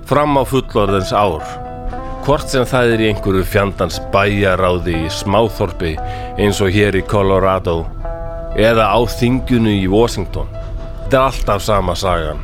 Fram 0.05 0.37
á 0.37 0.45
fullorðens 0.45 1.15
ár. 1.17 1.41
Hvort 2.27 2.53
sem 2.53 2.67
það 2.69 2.93
er 2.93 3.01
í 3.01 3.09
einhverju 3.09 3.49
fjandans 3.55 3.97
bæjaráði 4.13 4.99
í 5.01 5.09
smáþorpi 5.17 5.95
eins 6.37 6.61
og 6.61 6.69
hér 6.77 6.99
í 6.99 7.03
Colorado 7.09 7.79
eða 8.55 8.89
á 8.91 8.99
þingjunu 9.07 9.73
í 9.79 9.87
Washington. 9.91 10.49
Þetta 11.03 11.17
er 11.17 11.27
alltaf 11.27 11.63
sama 11.63 11.95
sagan. 11.95 12.41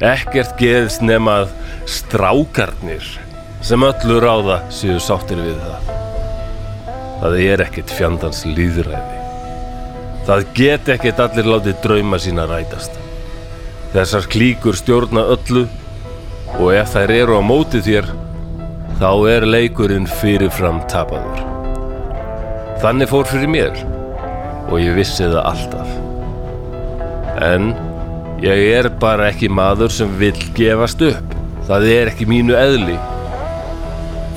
Ekkert 0.00 0.54
geðst 0.60 1.02
nema 1.04 1.42
að 1.42 1.50
strákarnir 1.88 3.04
sem 3.64 3.82
öllu 3.84 4.20
ráða 4.22 4.62
séu 4.72 4.96
sáttir 5.02 5.42
við 5.44 5.58
það. 5.60 5.90
Það 7.20 7.36
er 7.44 7.64
ekkert 7.66 7.92
fjandans 7.92 8.46
líðræði. 8.48 9.18
Það 10.24 10.46
get 10.56 10.88
ekkert 10.94 11.20
allir 11.20 11.52
látið 11.52 11.78
drauma 11.84 12.20
sína 12.20 12.46
rætast. 12.48 12.96
Þessar 13.92 14.28
klíkur 14.30 14.78
stjórna 14.78 15.26
öllu 15.34 15.66
og 16.56 16.72
ef 16.72 16.94
þær 16.94 17.12
eru 17.16 17.40
á 17.40 17.42
móti 17.44 17.82
þér 17.84 18.08
þá 19.00 19.10
er 19.32 19.48
leikurinn 19.48 20.08
fyrirfram 20.20 20.80
tapaður. 20.88 21.44
Þannig 22.80 23.10
fór 23.10 23.28
fyrir 23.28 23.50
mér 23.52 23.82
og 24.70 24.78
ég 24.80 24.94
vissi 24.96 25.26
það 25.26 25.42
alltaf. 25.50 25.92
En 27.42 27.72
ég 28.42 28.64
er 28.78 28.90
bara 29.02 29.28
ekki 29.30 29.50
maður 29.52 29.92
sem 29.92 30.10
vill 30.20 30.38
gefast 30.56 31.02
upp. 31.04 31.36
Það 31.68 31.86
er 31.94 32.10
ekki 32.12 32.26
mínu 32.30 32.56
eðli. 32.58 32.96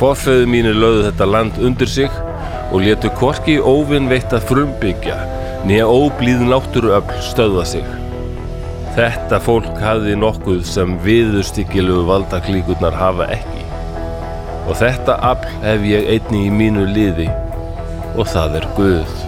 Forföðu 0.02 0.50
mínu 0.50 0.74
lögðu 0.76 1.08
þetta 1.08 1.30
land 1.30 1.62
undir 1.64 1.90
sig 1.90 2.22
og 2.74 2.82
létu 2.84 3.12
hvorki 3.20 3.60
óvinn 3.62 4.10
veitt 4.12 4.34
að 4.34 4.48
frumbyggja 4.50 5.18
nýja 5.64 5.86
óblíð 5.88 6.42
náttúruöfl 6.50 7.20
stöðva 7.24 7.64
sig. 7.68 7.86
Þetta 8.98 9.40
fólk 9.42 9.80
hafði 9.82 10.18
nokkuð 10.20 10.64
sem 10.68 10.98
viðurstykkilugu 11.06 12.04
valdaklíkurnar 12.10 12.98
hafa 13.00 13.30
ekki. 13.34 13.64
Og 14.68 14.78
þetta 14.80 15.18
afl 15.32 15.60
hef 15.64 15.88
ég 15.88 16.10
einni 16.18 16.48
í 16.48 16.56
mínu 16.62 16.88
liði 16.92 17.30
og 18.14 18.28
það 18.30 18.60
er 18.62 18.74
Guð. 18.78 19.23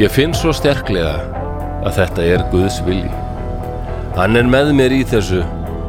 Ég 0.00 0.08
finn 0.08 0.32
svo 0.32 0.54
sterklega 0.56 1.18
að 1.84 1.98
þetta 1.98 2.24
er 2.34 2.46
Guðs 2.52 2.78
vilji. 2.86 3.10
Hann 4.16 4.38
er 4.40 4.48
með 4.48 4.72
mér 4.78 4.94
í 4.96 5.02
þessu 5.08 5.42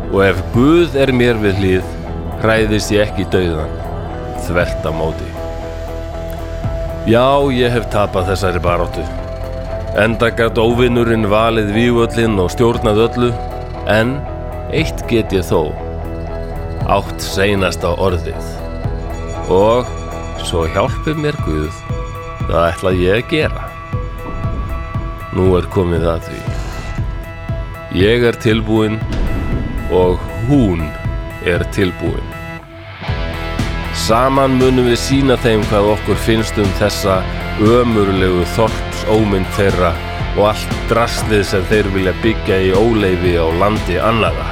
og 0.10 0.20
ef 0.26 0.42
Guð 0.56 0.98
er 1.00 1.14
mér 1.16 1.40
við 1.40 1.62
hlið, 1.62 1.94
hræðist 2.44 2.92
ég 2.92 3.08
ekki 3.08 3.30
dauðan, 3.32 3.72
þvert 4.48 4.84
á 4.84 4.92
móti. 4.92 5.30
Já, 7.08 7.28
ég 7.56 7.72
hef 7.72 7.88
tapað 7.96 8.34
þessari 8.34 8.64
baróttu. 8.64 9.08
Enda 10.00 10.32
gætt 10.36 10.60
óvinnurinn 10.60 11.30
valið 11.32 11.72
vígvöllin 11.76 12.40
og 12.42 12.52
stjórnað 12.52 13.04
öllu 13.08 13.34
En 13.92 14.14
eitt 14.72 15.02
get 15.10 15.34
ég 15.36 15.44
þó, 15.44 15.74
átt 16.88 17.20
seinasta 17.20 17.92
orðið. 18.00 18.46
Og 19.52 19.90
svo 20.48 20.64
hjálpi 20.72 21.16
mér 21.20 21.36
Guð, 21.44 21.84
það 22.48 22.68
ætla 22.70 22.96
ég 22.96 23.20
að 23.20 23.34
gera. 23.34 23.63
Nú 25.34 25.56
er 25.58 25.66
komið 25.74 26.04
að 26.12 26.28
því. 26.28 26.40
Ég 27.98 28.26
er 28.30 28.38
tilbúin 28.42 29.00
og 29.94 30.22
hún 30.48 30.86
er 31.50 31.66
tilbúin. 31.74 32.30
Saman 34.04 34.58
munum 34.60 34.90
við 34.90 35.00
sína 35.02 35.38
þeim 35.42 35.64
hvað 35.70 35.92
okkur 35.96 36.20
finnst 36.26 36.58
um 36.62 36.70
þessa 36.80 37.22
ömurlegu 37.62 38.46
þorps 38.56 39.06
ómynd 39.14 39.50
þeirra 39.58 39.94
og 40.34 40.48
allt 40.52 40.74
drastlið 40.90 41.46
sem 41.50 41.66
þeir 41.70 41.90
vilja 41.94 42.16
byggja 42.24 42.60
í 42.68 42.74
óleifi 42.78 43.36
á 43.38 43.48
landi 43.62 44.00
annara. 44.02 44.50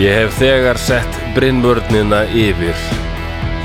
Ég 0.00 0.16
hef 0.16 0.36
þegar 0.40 0.80
sett 0.80 1.20
brinnvörnina 1.36 2.24
yfir. 2.32 2.88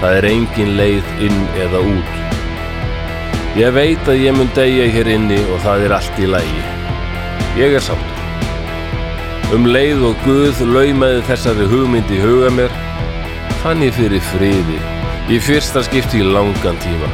Það 0.01 0.19
er 0.19 0.29
engin 0.33 0.77
leið 0.79 1.17
inn 1.29 1.41
eða 1.67 1.83
út. 1.95 2.24
Ég 3.55 3.71
veit 3.71 4.09
að 4.11 4.19
ég 4.19 4.33
mun 4.35 4.49
degja 4.51 4.89
hér 4.91 5.07
inni 5.13 5.37
og 5.53 5.61
það 5.63 5.85
er 5.85 5.93
allt 5.95 6.17
í 6.19 6.25
lagi. 6.27 6.63
Ég 7.55 7.77
er 7.77 7.85
sáttur. 7.85 8.17
Um 9.55 9.69
leið 9.69 10.03
og 10.09 10.25
Guð 10.25 10.59
laumaði 10.67 11.21
þessari 11.29 11.67
hugmynd 11.71 12.11
í 12.11 12.19
huga 12.19 12.49
mér, 12.51 12.75
fann 13.61 13.85
ég 13.85 13.95
fyrir 13.95 14.19
friði 14.33 14.81
í 15.31 15.39
fyrsta 15.39 15.85
skipti 15.87 16.19
í 16.19 16.27
langan 16.27 16.81
tíma. 16.83 17.07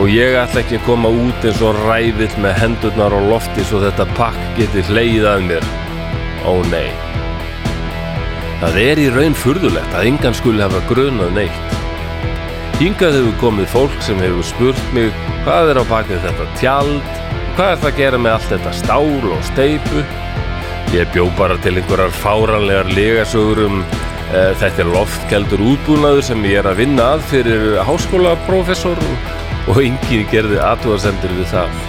Og 0.00 0.08
ég 0.14 0.40
ætla 0.40 0.64
ekki 0.64 0.80
að 0.80 0.86
koma 0.88 1.12
út 1.12 1.44
eins 1.44 1.60
og 1.60 1.76
ræfill 1.84 2.32
með 2.40 2.56
hendurnar 2.62 3.12
á 3.12 3.20
lofti 3.28 3.68
svo 3.68 3.84
þetta 3.84 4.08
pakk 4.16 4.40
geti 4.56 4.88
hleyið 4.88 5.28
að 5.28 5.48
mér. 5.50 5.72
Ó 6.48 6.56
nei. 6.72 6.88
Það 8.64 8.84
er 8.88 9.04
í 9.04 9.10
raun 9.12 9.36
furðulegt 9.36 9.92
að 9.92 10.08
engan 10.14 10.40
skuli 10.40 10.64
hafa 10.64 10.80
grunað 10.88 11.36
neitt. 11.36 11.67
Hingað 12.78 13.16
hefur 13.16 13.32
komið 13.40 13.72
fólk 13.72 13.94
sem 14.06 14.20
hefur 14.22 14.44
spurt 14.46 14.90
mig 14.94 15.08
hvað 15.42 15.72
er 15.72 15.78
á 15.82 15.84
bakið 15.88 16.20
þetta 16.22 16.44
tjald, 16.60 17.08
hvað 17.56 17.72
er 17.72 17.80
það 17.82 17.88
að 17.88 17.96
gera 17.96 18.20
með 18.22 18.34
allt 18.36 18.52
þetta 18.52 18.74
stál 18.78 19.32
og 19.34 19.40
steipu. 19.48 20.02
Ég 20.94 21.10
bjó 21.10 21.24
bara 21.40 21.56
til 21.64 21.72
einhverjar 21.74 22.14
fáranlegar 22.20 22.92
legasögur 22.94 23.64
um 23.64 23.82
e, 23.82 24.44
þetta 24.62 24.84
er 24.84 24.92
loftkeldur 24.92 25.64
útbúnaður 25.72 26.22
sem 26.30 26.46
ég 26.46 26.60
er 26.62 26.70
að 26.70 26.78
vinna 26.84 27.08
að 27.16 27.26
fyrir 27.32 27.66
háskólaprófessor 27.90 29.02
og, 29.02 29.82
enginn 29.82 30.30
gerði 30.30 30.62
aðtúarsendur 30.62 31.34
við 31.40 31.50
það. 31.56 31.84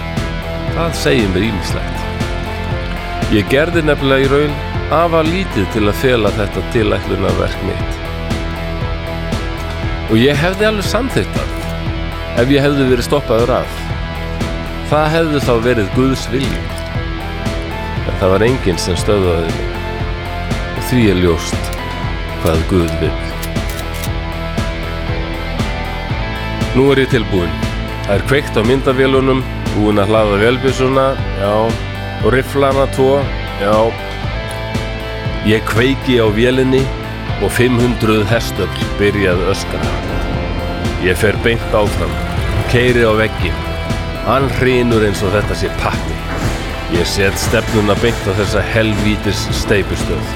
Það 0.73 0.99
segir 1.03 1.33
mér 1.35 1.49
ímislegt. 1.51 2.03
Ég 3.37 3.53
gerði 3.53 3.85
nefnilega 3.85 4.25
í 4.25 4.33
raun 4.33 4.59
afa 5.03 5.21
lítið 5.29 5.69
til 5.77 5.85
að 5.85 5.97
fela 6.01 6.33
þetta 6.41 6.69
tilætlunarverk 6.73 7.65
mitt. 7.69 7.98
Og 10.09 10.17
ég 10.17 10.37
hefði 10.41 10.65
alveg 10.65 10.85
samþýtt 10.89 11.35
það 11.37 11.49
ef 12.41 12.51
ég 12.53 12.63
hefði 12.63 12.85
verið 12.89 13.05
stoppaður 13.05 13.51
af. 13.59 13.79
Það 14.89 15.07
hefði 15.13 15.41
þá 15.45 15.51
verið 15.65 15.89
Guðs 15.93 16.23
vilji. 16.31 16.61
En 18.07 18.15
það 18.21 18.33
var 18.33 18.45
enginn 18.47 18.79
sem 18.81 18.97
stöðvaði 18.97 19.51
mig. 19.53 19.75
Og 20.71 20.85
því 20.89 21.03
er 21.11 21.21
ljóst 21.23 21.71
hvað 22.41 22.63
Guð 22.71 22.93
vil. 23.03 23.11
Nú 26.73 26.87
er 26.93 27.03
ég 27.03 27.13
tilbúin. 27.13 27.53
Það 28.07 28.13
er 28.15 28.25
kveikt 28.31 28.57
á 28.57 28.61
myndavélunum, 28.65 29.43
búin 29.75 30.01
að 30.01 30.13
hlaða 30.13 30.39
velbjössuna, 30.41 31.07
já, 31.37 31.53
og 32.23 32.31
rifflana 32.33 32.87
tvo, 32.95 33.19
já. 33.61 33.75
Ég 35.49 35.61
kveiki 35.69 36.17
á 36.17 36.25
vélinni 36.33 36.81
og 37.41 37.51
500 37.55 38.25
hestöfl 38.29 38.87
byrjað 38.99 39.43
öskara. 39.53 39.91
Ég 41.05 41.15
fer 41.15 41.37
beint 41.43 41.75
áfram, 41.75 42.11
keiri 42.71 43.05
á 43.07 43.13
veggin. 43.15 43.59
Hann 44.25 44.49
hrýnur 44.59 45.05
eins 45.07 45.21
og 45.23 45.31
þetta 45.35 45.55
sé 45.55 45.69
pakki. 45.79 46.17
Ég 46.97 47.07
set 47.07 47.37
stefnuna 47.39 47.95
beint 48.03 48.27
á 48.27 48.33
þessa 48.35 48.63
helvítis 48.73 49.45
steipustöð. 49.61 50.33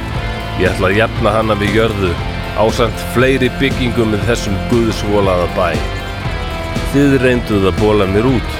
Ég 0.62 0.70
ætla 0.70 0.92
að 0.92 1.00
jafna 1.02 1.34
hana 1.34 1.58
við 1.60 1.80
jörðu 1.80 2.14
ásamt 2.62 3.04
fleiri 3.16 3.50
byggingum 3.60 4.14
með 4.14 4.28
þessum 4.30 4.56
guðsvolaða 4.72 5.50
bæ. 5.58 5.74
Þið 6.94 7.18
reynduð 7.24 7.68
að 7.72 7.82
bóla 7.82 8.08
mér 8.10 8.30
út, 8.36 8.56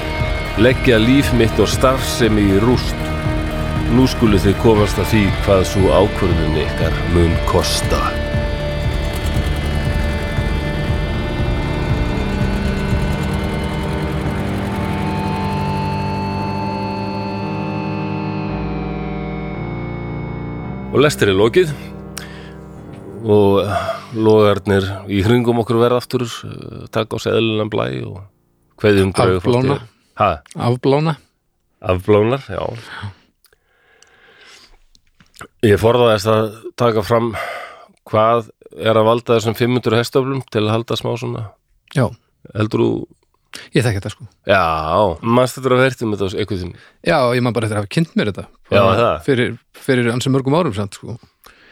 leggja 0.58 0.98
líf 0.98 1.30
mitt 1.38 1.62
og 1.62 1.70
starfsemi 1.70 2.48
í 2.56 2.60
rúst. 2.66 3.08
Nú 3.94 4.08
skulu 4.10 4.42
þið 4.42 4.58
komast 4.64 4.98
að 4.98 5.10
því 5.14 5.24
hvað 5.46 5.64
svo 5.70 5.96
ákvörðun 6.02 6.60
ykkar 6.66 7.00
mun 7.14 7.34
kosta. 7.50 8.02
Og 20.94 21.00
lestir 21.02 21.32
er 21.32 21.34
lokið. 21.34 21.72
Og 23.26 23.64
logarnir 24.14 24.84
í 25.10 25.24
hringum 25.26 25.58
okkur 25.64 25.80
verða 25.80 25.98
aftur 25.98 26.22
uh, 26.22 26.84
taka 26.94 27.18
á 27.18 27.18
sig 27.18 27.34
eðlinan 27.34 27.72
blæ 27.72 27.86
og 28.06 28.20
kveðjum 28.78 29.10
draugu 29.16 29.40
Afblána. 29.42 29.78
Afblána 30.54 31.16
Afblónar, 31.84 32.46
já. 32.48 32.62
Ég 35.66 35.80
forðaðist 35.82 36.30
að 36.30 36.46
taka 36.80 37.02
fram 37.04 37.32
hvað 38.08 38.48
er 38.78 38.96
að 38.96 39.08
valda 39.08 39.36
þessum 39.36 39.58
500 39.58 39.98
hestöflum 40.00 40.40
til 40.46 40.62
að 40.62 40.72
halda 40.76 40.96
smá 41.00 41.10
svona 41.18 41.42
Já, 41.94 42.06
heldur 42.54 42.84
þú, 42.84 42.88
ég 43.74 43.84
þekki 43.84 44.00
þetta 44.00 44.12
sko. 44.12 44.26
Já, 44.50 44.62
mannst 45.22 45.58
þetta 45.58 45.70
að 45.70 45.82
verðum 45.84 46.14
þetta 46.14 46.28
á 46.28 46.38
eitthvað 46.40 46.62
þinn 46.64 46.74
Já, 47.04 47.16
ég 47.36 47.44
maður 47.44 47.56
bara 47.58 47.68
eftir 47.68 47.76
að 47.78 47.82
hafa 47.82 47.92
kynnt 47.96 48.14
mér 48.18 48.30
þetta. 48.32 48.44
Já, 48.70 48.80
það. 48.82 49.16
Fyrir, 49.26 49.50
fyrir 49.86 50.10
ansi 50.12 50.32
mörgum 50.34 50.56
árum 50.58 50.74
samt 50.76 50.98
sko. 50.98 51.16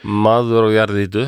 Maður 0.02 0.68
á 0.68 0.76
jarðítu 0.76 1.24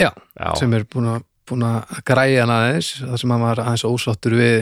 Já, 0.00 0.10
Já. 0.38 0.48
sem 0.58 0.72
er 0.74 0.86
búin 0.88 1.10
að, 1.12 1.26
búin 1.48 1.66
að 1.66 1.98
græja 2.08 2.44
hann 2.46 2.54
aðeins 2.54 2.94
það 3.02 3.18
sem 3.22 3.34
hann 3.34 3.44
var 3.44 3.60
aðeins 3.62 3.84
ósáttur 3.88 4.36
við 4.38 4.56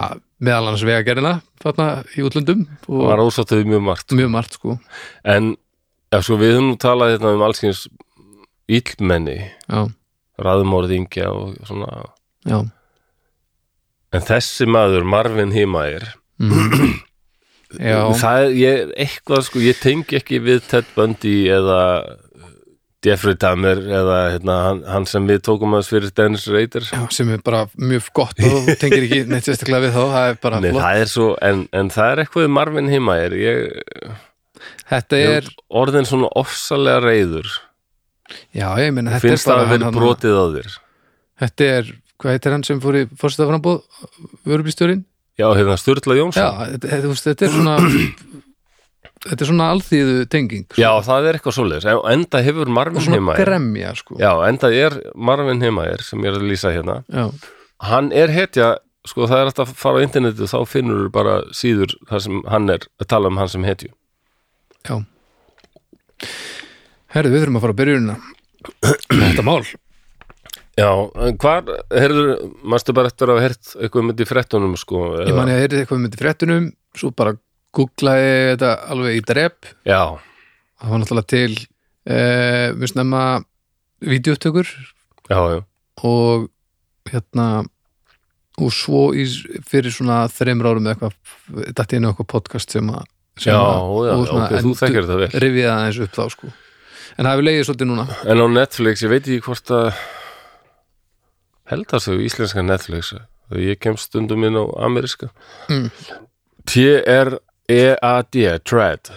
að, 0.00 0.22
meðal 0.38 0.70
hans 0.70 0.84
vegagerina 0.86 1.34
þarna 1.62 1.86
í 2.16 2.24
útlöndum 2.26 2.64
og 2.88 3.04
var 3.10 3.22
ósáttuð 3.24 3.64
mjög 3.68 3.84
margt. 3.90 4.14
mjög 4.16 4.32
margt 4.32 4.58
sko. 4.58 4.78
En 5.24 5.54
ef 6.14 6.24
sko 6.26 6.38
við 6.40 6.56
höfum 6.56 6.70
nú 6.72 6.78
talað 6.80 7.14
hérna 7.16 7.34
um 7.36 7.44
allskyns 7.46 7.86
illmenni 8.66 9.38
Já, 9.70 9.86
raðmórðingja 10.42 11.28
og 11.32 11.54
svona 11.68 11.90
já, 12.46 12.58
en 14.14 14.26
þessi 14.26 14.68
maður 14.70 15.06
Marvin 15.08 15.54
Himayer 15.54 16.06
mm. 16.42 16.94
það 18.22 18.44
er, 18.44 18.52
ég 18.60 18.94
eitthvað 19.06 19.48
sko, 19.48 19.64
ég 19.64 19.82
tengi 19.82 20.20
ekki 20.20 20.40
við 20.44 20.62
Ted 20.70 20.88
Bundy 20.96 21.38
eða 21.52 21.82
Jeffrey 23.06 23.36
Dahmer 23.38 23.78
eða 23.78 24.16
hérna, 24.34 24.54
hann, 24.64 24.80
hann 24.88 25.04
sem 25.08 25.26
við 25.28 25.42
tókum 25.46 25.74
aðeins 25.76 25.90
fyrir 25.92 26.12
Dennis 26.16 26.46
Rader. 26.50 26.86
Já, 26.88 27.02
sem 27.14 27.28
er 27.34 27.42
bara 27.44 27.66
mjög 27.78 28.08
gott 28.16 28.40
og 28.48 28.70
tengir 28.80 29.04
ekki 29.06 29.20
neitt 29.30 29.46
sérstaklega 29.46 29.84
við 29.84 29.94
þá, 29.94 30.00
það 30.14 30.30
er 30.30 30.40
bara 30.46 30.62
Nei, 30.64 30.70
það 30.74 31.02
er 31.02 31.12
svo, 31.12 31.28
en, 31.44 31.66
en 31.76 31.92
það 31.94 32.12
er 32.12 32.22
eitthvað 32.24 32.48
Marvin 32.56 32.90
Himayer 32.90 33.36
ég, 33.38 33.92
Þetta 34.86 35.20
ég 35.20 35.36
er, 35.36 35.46
er 35.46 35.78
orðin 35.82 36.08
svona 36.08 36.30
ofsalega 36.38 37.04
reyður 37.04 37.52
já, 38.50 38.68
ég 38.80 38.90
meina 38.94 39.14
þetta 39.14 39.20
er 39.20 39.28
finnst 39.28 39.46
það 39.46 39.54
bara 39.54 39.66
að 39.66 39.72
vera 39.74 39.92
brotið 39.94 40.36
á 40.36 40.46
þér? 40.56 40.76
Þetta 41.42 41.70
er, 41.76 41.92
hvað 42.20 42.36
heitir 42.36 42.54
hann 42.56 42.64
sem 42.66 42.80
fór 42.82 42.96
í 43.02 43.04
fórstaframbóð, 43.20 43.82
vörubístjórin? 44.46 45.04
já, 45.36 45.46
hérna 45.52 45.76
Sturla 45.80 46.14
Já, 46.16 46.20
Jónsson 46.22 46.58
þetta, 46.72 46.88
þetta, 46.88 47.14
þetta 47.26 47.46
er 47.46 47.54
svona 47.54 47.76
þetta 49.26 49.42
er 49.42 49.48
svona 49.50 49.66
alþýðu 49.74 50.16
tenging 50.32 50.64
sko. 50.70 50.80
já, 50.80 50.90
það 51.06 51.28
er 51.28 51.38
eitthvað 51.38 51.56
en 51.84 52.00
enda 52.14 52.42
hefur 52.46 52.72
Marvin 52.78 53.12
Himayer 53.16 53.42
gremja 53.44 53.92
sko. 53.98 54.16
já, 54.20 54.30
enda 54.48 54.72
er 54.72 54.98
Marvin 55.14 55.62
Himayer 55.62 56.02
sem 56.04 56.24
ég 56.24 56.32
er 56.32 56.40
að 56.40 56.48
lýsa 56.50 56.72
hérna 56.74 57.02
Já. 57.12 57.30
hann 57.90 58.12
er 58.12 58.32
hetja 58.32 58.76
sko 59.06 59.26
það 59.30 59.40
er 59.42 59.50
hægt 59.50 59.62
að 59.62 59.74
fara 59.78 60.00
á 60.00 60.04
internetið 60.06 60.50
þá 60.50 60.58
finnur 60.66 61.04
þú 61.04 61.10
bara 61.14 61.36
síður 61.54 61.92
þar 62.08 62.24
sem 62.26 62.40
hann 62.50 62.70
er 62.72 62.86
að 63.00 63.10
tala 63.12 63.28
um 63.32 63.40
hann 63.40 63.52
sem 63.52 63.66
hetju 63.66 63.92
Já 64.86 65.02
Herðu, 67.12 67.32
við 67.32 67.42
þurfum 67.44 67.58
að 67.58 67.64
fara 67.66 67.74
að 67.76 67.80
byrjunina 67.82 68.16
Þetta 69.12 69.44
mál 69.46 69.60
Já, 70.76 70.90
en 71.24 71.38
hvar, 71.40 71.62
heyrður, 71.96 72.30
mástu 72.68 72.92
bara 72.96 73.08
eftir 73.08 73.30
að 73.30 73.38
hafa 73.38 73.44
heyrt 73.46 73.70
eitthvað 73.80 74.04
myndi 74.10 74.24
í 74.26 74.28
frettunum, 74.28 74.74
sko, 74.76 74.98
Ég 75.24 75.32
man 75.36 75.48
ég 75.48 75.56
að 75.56 75.62
heyrði 75.64 75.78
eitthvað 75.84 76.02
myndi 76.02 76.20
fréttunum 76.20 76.66
Svo 76.96 77.10
bara 77.16 77.32
googlaði 77.76 78.28
þetta 78.52 78.72
alveg 78.92 79.16
í 79.18 79.22
drep. 79.28 79.70
Já, 79.88 80.02
Það 80.76 80.92
var 80.92 81.00
náttúrulega 81.02 81.30
til 81.32 81.54
eh, 82.12 82.68
Við 82.76 82.92
snemma 82.92 83.22
Vídeóttökur 84.04 84.68
já, 85.32 85.38
já, 85.56 85.62
Og 86.04 86.46
hérna 87.08 87.48
Og 88.60 88.72
svo 88.72 89.10
í, 89.16 89.24
fyrir 89.68 89.92
svona 89.96 90.22
þreymur 90.32 90.70
árum 90.74 90.86
eitthvað 90.92 91.16
Dætti 91.76 91.96
inn 91.98 92.04
á 92.08 92.12
eitthvað 92.12 92.30
podcast 92.36 92.72
sem 92.76 92.88
að 92.92 93.04
sem 93.36 93.52
Já, 93.52 93.56
að- 93.60 94.06
já, 94.08 94.12
og 94.16 94.22
svona 94.30 94.44
ok, 94.48 94.60
þú 94.64 94.70
þekkir 94.80 95.02
þetta 95.04 95.16
vel. 95.20 95.40
rifjaði 95.44 95.72
aðeins 95.72 95.98
upp 96.06 96.14
þá 96.16 96.22
sko. 96.32 96.46
En 97.20 97.26
það 97.26 97.34
hefur 97.34 97.44
legið 97.44 97.66
svolítið 97.68 97.88
núna. 97.90 98.04
En 98.32 98.40
á 98.40 98.46
Netflix, 98.48 99.02
ég 99.04 99.12
veit 99.12 99.26
ekki 99.28 99.42
hvort 99.44 99.72
að 99.76 99.98
held 101.70 101.86
að 101.96 102.04
þau 102.06 102.16
íslenska 102.26 102.62
Netflix 102.66 103.12
þegar 103.14 103.62
ég 103.62 103.80
kemst 103.82 104.10
stundum 104.10 104.44
inn 104.48 104.58
á 104.58 104.64
ameríska 104.86 105.30
Mm. 105.70 105.90
T-R-E-A-D 106.66 108.36
Tread 108.66 109.10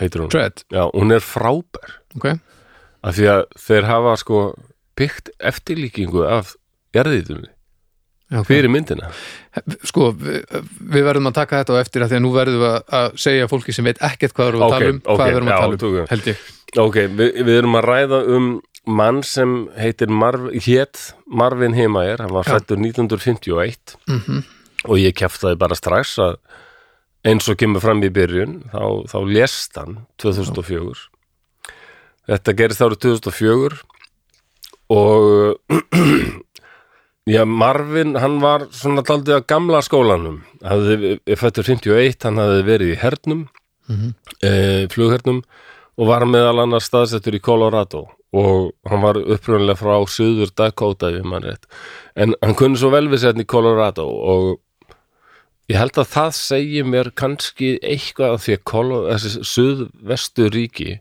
heitir 0.00 0.20
hún 0.22 0.30
Dread, 0.30 0.62
Já, 0.72 0.86
hún 0.92 1.12
er 1.14 1.22
frábær 1.24 1.96
ok 2.18 2.26
af 3.06 3.14
því 3.16 3.26
að 3.30 3.42
þeir 3.62 3.84
hafa 3.86 4.14
sko 4.18 4.38
byggt 4.98 5.30
eftirlíkingu 5.38 6.24
af 6.26 6.54
jarðítunni 6.96 7.50
Já, 8.26 8.40
ok. 8.42 8.48
fyrir 8.48 8.70
myndina 8.72 9.10
sko, 9.86 10.08
við, 10.18 10.40
við 10.90 11.04
verðum 11.06 11.28
að 11.30 11.36
taka 11.38 11.60
þetta 11.62 11.76
á 11.78 11.82
eftir 11.84 12.02
að 12.02 12.10
því 12.12 12.18
að 12.18 12.24
nú 12.24 12.32
verðum 12.34 12.62
við 12.64 12.72
að, 12.98 13.10
segja 13.22 13.46
fólki 13.52 13.74
sem 13.76 13.86
veit 13.86 14.00
ekkert 14.02 14.34
hvað 14.34 14.48
við 14.48 14.54
erum 14.56 14.64
að 14.64 14.66
Ok, 14.66 14.74
tala 14.76 14.90
um 14.90 15.00
hvað 15.06 15.30
við 15.30 15.36
erum 15.38 15.50
já, 15.50 15.54
að 15.54 15.62
tala 15.66 15.80
tókum. 15.84 16.00
um, 16.02 16.08
held 16.10 16.30
ég 16.32 16.38
Ok, 16.82 16.96
við, 17.20 17.36
við 17.46 17.54
erum 17.60 17.78
að 17.78 17.86
ræða 17.86 18.18
um 18.36 18.48
mann 18.86 19.22
sem 19.26 19.66
heitir 19.76 20.08
Marv, 20.12 20.48
hét 20.62 21.12
Marvin 21.26 21.74
Heimayer, 21.74 22.20
hann 22.22 22.32
var 22.34 22.46
fættur 22.46 22.78
1951 22.78 23.96
mm 24.06 24.44
og 24.86 25.00
ég 25.02 25.16
keftaði 25.18 25.56
bara 25.58 25.74
strax 25.74 26.12
að 26.22 26.36
eins 27.26 27.48
og 27.50 27.56
kemur 27.58 27.82
fram 27.82 27.98
í 28.06 28.10
byrjun 28.14 28.60
þá, 28.70 28.82
þá 29.10 29.16
lést 29.26 29.78
hann 29.80 29.96
2004 30.22 30.92
þetta 32.30 32.54
gerist 32.60 32.84
árið 32.84 33.00
2004 33.08 33.80
og 34.94 35.56
já, 37.34 37.42
Marvin 37.44 38.14
hann 38.22 38.38
var 38.44 38.68
svona 38.70 39.02
daldið 39.06 39.40
að 39.40 39.46
gamla 39.50 39.80
skólanum. 39.82 40.36
Er 40.62 41.38
fættur 41.40 41.66
51 41.66 42.22
hann 42.28 42.38
hafði 42.42 42.66
verið 42.70 42.94
í 42.94 43.00
hernum 43.02 43.46
Mhm. 43.86 44.14
e, 44.42 44.50
flughernum 44.90 45.44
og 45.96 46.08
var 46.08 46.24
meðal 46.26 46.58
annars 46.64 46.88
staðsettur 46.90 47.36
í 47.38 47.40
Colorado 47.40 48.00
og 48.34 48.72
hann 48.90 49.02
var 49.04 49.18
upprunnilega 49.22 49.78
frá 49.78 49.96
Suður 50.10 50.50
Dakota 50.56 51.12
ég 51.14 51.26
mann 51.26 51.44
rétt 51.46 51.68
en 52.18 52.34
hann 52.42 52.56
kunni 52.58 52.78
svo 52.80 52.90
vel 52.94 53.06
við 53.12 53.22
sér 53.22 53.38
í 53.38 53.46
Colorado 53.48 54.06
og 54.06 54.56
ég 55.70 55.78
held 55.80 55.98
að 55.98 56.10
það 56.14 56.32
segi 56.38 56.82
mér 56.86 57.12
kannski 57.18 57.76
eitthvað 57.82 58.40
því 58.44 58.58
að 58.58 59.28
suðvestu 59.52 60.50
ríki 60.54 60.98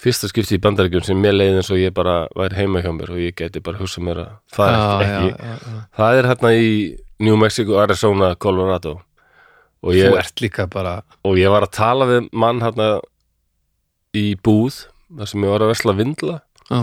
fyrsta 0.00 0.28
skipti 0.28 0.58
í 0.58 0.62
bandaríkjum 0.62 1.04
sem 1.06 1.20
mér 1.20 1.36
leiði 1.36 1.58
eins 1.60 1.72
og 1.72 1.80
ég 1.80 1.94
bara 1.96 2.24
væri 2.36 2.60
heima 2.60 2.82
hjá 2.84 2.92
mér 2.96 3.14
og 3.14 3.22
ég 3.22 3.36
geti 3.38 3.62
bara 3.64 3.80
hugsað 3.80 4.06
mér 4.08 4.22
að 4.24 4.30
það 4.56 4.74
er 4.74 5.04
ekki 5.06 5.32
já, 5.32 5.36
já, 5.48 5.56
já. 5.64 5.80
það 6.00 6.20
er 6.20 6.30
hérna 6.32 6.54
í 6.58 6.70
New 7.24 7.36
Mexico, 7.38 7.76
Arizona, 7.78 8.34
Colorado 8.34 8.98
og 9.84 9.94
ég, 9.96 10.10
og 11.24 11.38
ég 11.38 11.52
var 11.52 11.66
að 11.66 11.76
tala 11.76 12.08
við 12.10 12.28
mann 12.32 12.60
hérna 12.64 12.88
í 14.16 14.26
búð 14.44 14.84
þar 15.18 15.30
sem 15.30 15.44
ég 15.46 15.52
var 15.54 15.64
að 15.66 15.72
vesla 15.74 15.94
vindla 15.98 16.36
Já. 16.70 16.78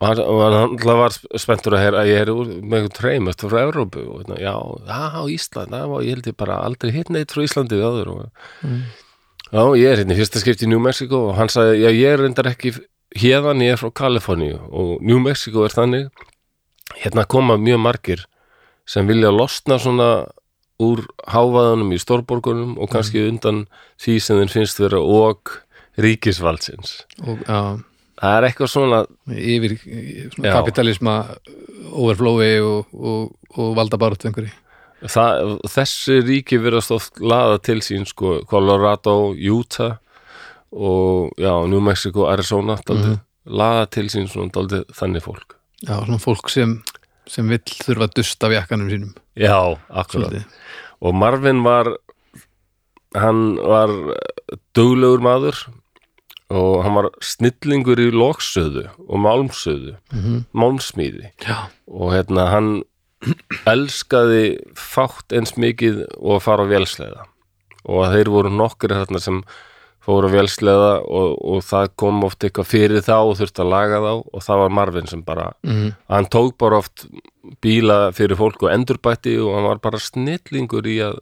og 0.00 0.06
hann, 0.08 0.18
hann 0.20 0.56
alltaf 0.64 0.98
var 1.00 1.14
spenntur 1.40 1.76
að 1.78 1.84
heyra 1.84 2.02
að 2.02 2.10
ég 2.10 2.20
er 2.24 2.32
úr, 2.34 2.48
með 2.50 2.78
einhvern 2.80 2.96
treym 2.98 3.30
eftir 3.30 3.50
frá 3.52 3.60
Evrópu 3.62 4.02
og 4.10 4.20
hérna, 4.24 4.38
já, 4.42 4.54
já, 4.90 5.22
Ísland 5.36 5.72
já, 5.78 5.84
ég 6.04 6.16
held 6.16 6.28
ég 6.32 6.36
bara 6.42 6.58
aldrei 6.66 6.92
hitt 6.96 7.12
neitt 7.14 7.32
frá 7.34 7.44
Íslandi 7.46 7.78
við 7.80 7.88
áður 7.88 8.12
og 8.16 8.26
Mm. 8.64 8.82
já, 9.52 9.62
ég 9.78 9.86
er 9.92 10.02
hérna 10.02 10.14
í 10.14 10.18
fyrsta 10.18 10.40
skipti 10.42 10.66
í 10.66 10.70
New 10.72 10.80
Mexico 10.82 11.28
og 11.30 11.36
hann 11.38 11.48
sagði, 11.52 11.80
já, 11.84 11.90
ég 11.94 12.12
er 12.14 12.22
reyndar 12.24 12.48
ekki 12.50 12.74
hérðan, 13.14 13.62
ég 13.62 13.76
er 13.76 13.80
frá 13.80 13.90
Kaliforníu 14.02 14.58
og 14.70 15.02
New 15.02 15.20
Mexico 15.22 15.64
er 15.64 15.74
þannig 15.74 16.08
hérna 17.04 17.24
koma 17.30 17.56
mjög 17.56 17.80
margir 17.84 18.24
sem 18.86 19.06
vilja 19.08 19.30
losna 19.32 19.78
svona 19.80 20.08
úr 20.82 21.04
hávaðanum 21.30 21.92
í 21.94 22.00
stórborgunum 22.02 22.74
og 22.82 22.90
kannski 22.90 23.22
undan 23.28 23.62
því 24.02 24.16
sem 24.20 24.40
þeim 24.42 24.50
finnst 24.52 24.80
vera 24.82 24.98
og 25.00 25.54
ríkisvaldsins. 26.00 26.96
Og 27.24 27.42
já, 27.46 27.58
það 28.20 28.36
er 28.38 28.46
eitthvað 28.48 28.70
svona 28.72 29.00
yfir 29.30 29.76
svona 30.34 30.54
kapitalisma 30.54 31.16
overflowi 31.94 32.52
og, 32.64 32.94
og, 32.94 33.34
og 33.54 33.74
valdabarut 33.78 34.26
einhverju. 34.26 34.52
Það, 35.04 35.58
þessi 35.68 36.20
ríki 36.24 36.56
verðast 36.62 36.94
oft 36.94 37.20
laða 37.20 37.58
til 37.66 37.82
sín 37.84 38.06
sko 38.08 38.38
Colorado, 38.48 39.34
Utah 39.36 39.98
og 40.72 41.34
já, 41.38 41.52
New 41.68 41.82
Mexico, 41.84 42.24
Arizona 42.30 42.78
daldið, 42.88 43.18
laða 43.44 43.84
til 43.92 44.08
sín 44.10 44.30
svona 44.32 44.54
daldið 44.54 44.86
þannig 44.96 45.26
fólk. 45.26 45.58
Já, 45.84 45.98
svona 45.98 46.22
fólk 46.22 46.48
sem, 46.50 46.78
sem 47.28 47.52
vill 47.52 47.60
þurfa 47.84 48.08
að 48.08 48.16
dusta 48.16 48.48
af 48.48 48.56
jakkanum 48.56 48.88
sínum. 48.90 49.12
Já, 49.36 49.58
akkurat. 49.90 50.32
Svolítið. 50.32 50.48
og 51.04 51.14
Marvin 51.20 51.62
var 51.64 51.90
hann 53.14 53.56
var 53.60 53.92
duglegur 54.74 55.22
maður 55.22 55.58
og 56.50 56.82
hann 56.84 56.94
var 56.98 57.08
snillingur 57.24 58.00
í 58.02 58.10
loksöðu 58.12 58.88
og 59.08 59.16
málmsöðu 59.24 59.94
Mhm. 60.12 60.44
málmsmíði. 60.54 61.30
Já, 61.46 61.68
og 61.88 62.12
hérna 62.12 62.48
hann 62.50 62.82
elskaði 63.70 64.58
fátt 64.76 65.32
eins 65.32 65.54
mikið 65.56 66.02
og 66.20 66.36
að 66.38 66.42
fara 66.44 66.66
á 66.66 66.72
vélsleiða 66.72 67.22
og 67.84 68.10
þeir 68.12 68.30
voru 68.32 68.50
nokkur 68.52 68.92
hérna 68.96 69.20
sem 69.20 69.42
fóru 70.04 70.28
á 70.28 70.34
vélsleiða 70.36 70.90
og, 71.08 71.30
og 71.40 71.62
það 71.64 71.88
kom 72.00 72.22
oft 72.26 72.44
eitthvað 72.44 72.68
fyrir 72.68 73.00
þá 73.04 73.14
og 73.24 73.36
þurfti 73.40 73.62
að 73.64 73.70
laga 73.72 74.00
þá. 74.04 74.12
Og 74.36 74.44
það 74.44 74.60
var 74.60 74.74
Marvin 74.76 75.06
sem 75.08 75.22
bara 75.24 75.46
mm 75.64 75.92
hann 76.12 76.26
tók 76.32 76.58
bara 76.60 76.78
oft 76.82 77.06
bíla 77.64 78.12
fyrir 78.12 78.36
fólk 78.36 78.62
og 78.66 78.72
endurbætti 78.72 79.38
og 79.40 79.54
hann 79.56 79.68
var 79.70 79.80
bara 79.84 79.98
snillingur 80.00 80.84
í 80.88 80.98
að 81.08 81.18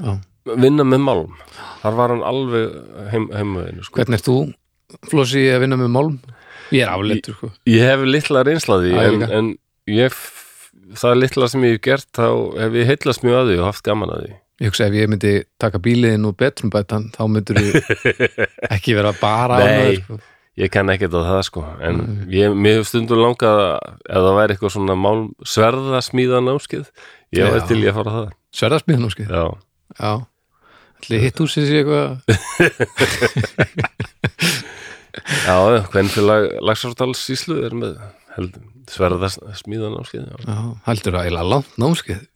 já. 0.00 0.16
vinna 0.56 0.84
með 0.88 1.04
málm. 1.04 1.36
Þar 1.82 1.96
var 2.00 2.08
hann 2.16 2.24
alveg 2.24 2.72
heim, 3.12 3.28
heimaveginu 3.36 3.84
sko. 3.84 4.00
hvernig 4.00 4.18
ert 4.20 4.28
þú 4.28 4.38
Flossi 5.10 5.46
að 5.52 5.64
vinna 5.66 5.78
með 5.80 5.92
málm? 5.96 6.20
ég 6.72 6.86
er 6.86 6.92
afleitur 6.92 7.36
sko. 7.36 7.50
Ég 7.68 7.84
hef 7.84 8.04
litla 8.08 8.42
reynslaði 8.48 8.92
ég 8.94 9.08
en, 9.12 9.24
en 9.28 9.50
ég 9.92 10.14
það 10.98 11.18
litla 11.20 11.48
sem 11.52 11.66
ég 11.68 11.76
hef 11.76 11.82
gert 11.84 12.08
þá 12.16 12.26
hef 12.62 12.78
ég 12.80 12.88
heillast 12.88 13.24
mjög 13.26 13.38
að 13.40 13.50
því 13.50 13.58
og 13.60 13.68
haft 13.68 13.84
gaman 13.86 14.12
að 14.14 14.24
því. 14.24 14.34
Ég 14.62 14.70
hugsa 14.72 14.86
ef 14.88 14.96
ég 14.96 15.08
myndi 15.10 15.32
taka 15.60 15.80
bíliðin 15.82 16.28
og 16.28 16.36
betrumbætan 16.40 17.08
þá 17.14 17.22
myndur 17.28 17.60
þú 17.60 17.82
ekki 18.76 18.94
vera 18.96 19.12
bara 19.20 19.58
Nei. 19.58 19.66
ánægður, 19.66 20.02
sko. 20.04 20.18
ég 20.62 20.72
kann 20.72 20.92
ekkert 20.92 21.16
á 21.18 21.20
það 21.28 21.40
sko. 21.48 21.64
En 21.82 22.02
ég, 22.32 22.52
mér 22.54 22.80
hef 22.80 22.90
stundum 22.92 23.20
langað 23.24 23.62
að 23.64 23.88
ef 24.06 24.26
það 24.28 24.38
væri 24.38 24.56
eitthvað 24.56 24.74
svona 24.76 24.98
mál 25.02 25.16
sverða 25.54 26.02
smíða 26.04 26.42
námskeið 26.46 26.92
ég 27.36 27.48
var 27.52 27.66
til 27.68 27.80
ég 27.82 27.92
að 27.92 27.98
fara 28.00 28.12
á 28.12 28.16
það 28.20 28.30
sverðarsmiðan 28.52 29.08
óskið 29.08 29.32
já, 29.32 29.44
já, 29.96 30.12
allir 31.02 31.20
hitt 31.26 31.38
húsið 31.42 31.64
sér 31.68 31.78
eitthvað. 31.82 32.08
Já 35.42 35.56
hvern 35.92 36.08
fyrir 36.08 36.54
lagsártals 36.64 37.20
síslu 37.26 37.58
er 37.66 37.74
með 37.76 37.98
held, 38.36 38.54
sverða 38.88 39.28
smíða 39.58 39.90
námskeið 39.92 40.24
já. 40.24 40.36
heldur 40.86 41.12
það 41.18 41.24
eiginlega 41.26 41.50
langt 41.52 41.72
námskeið. 41.82 42.22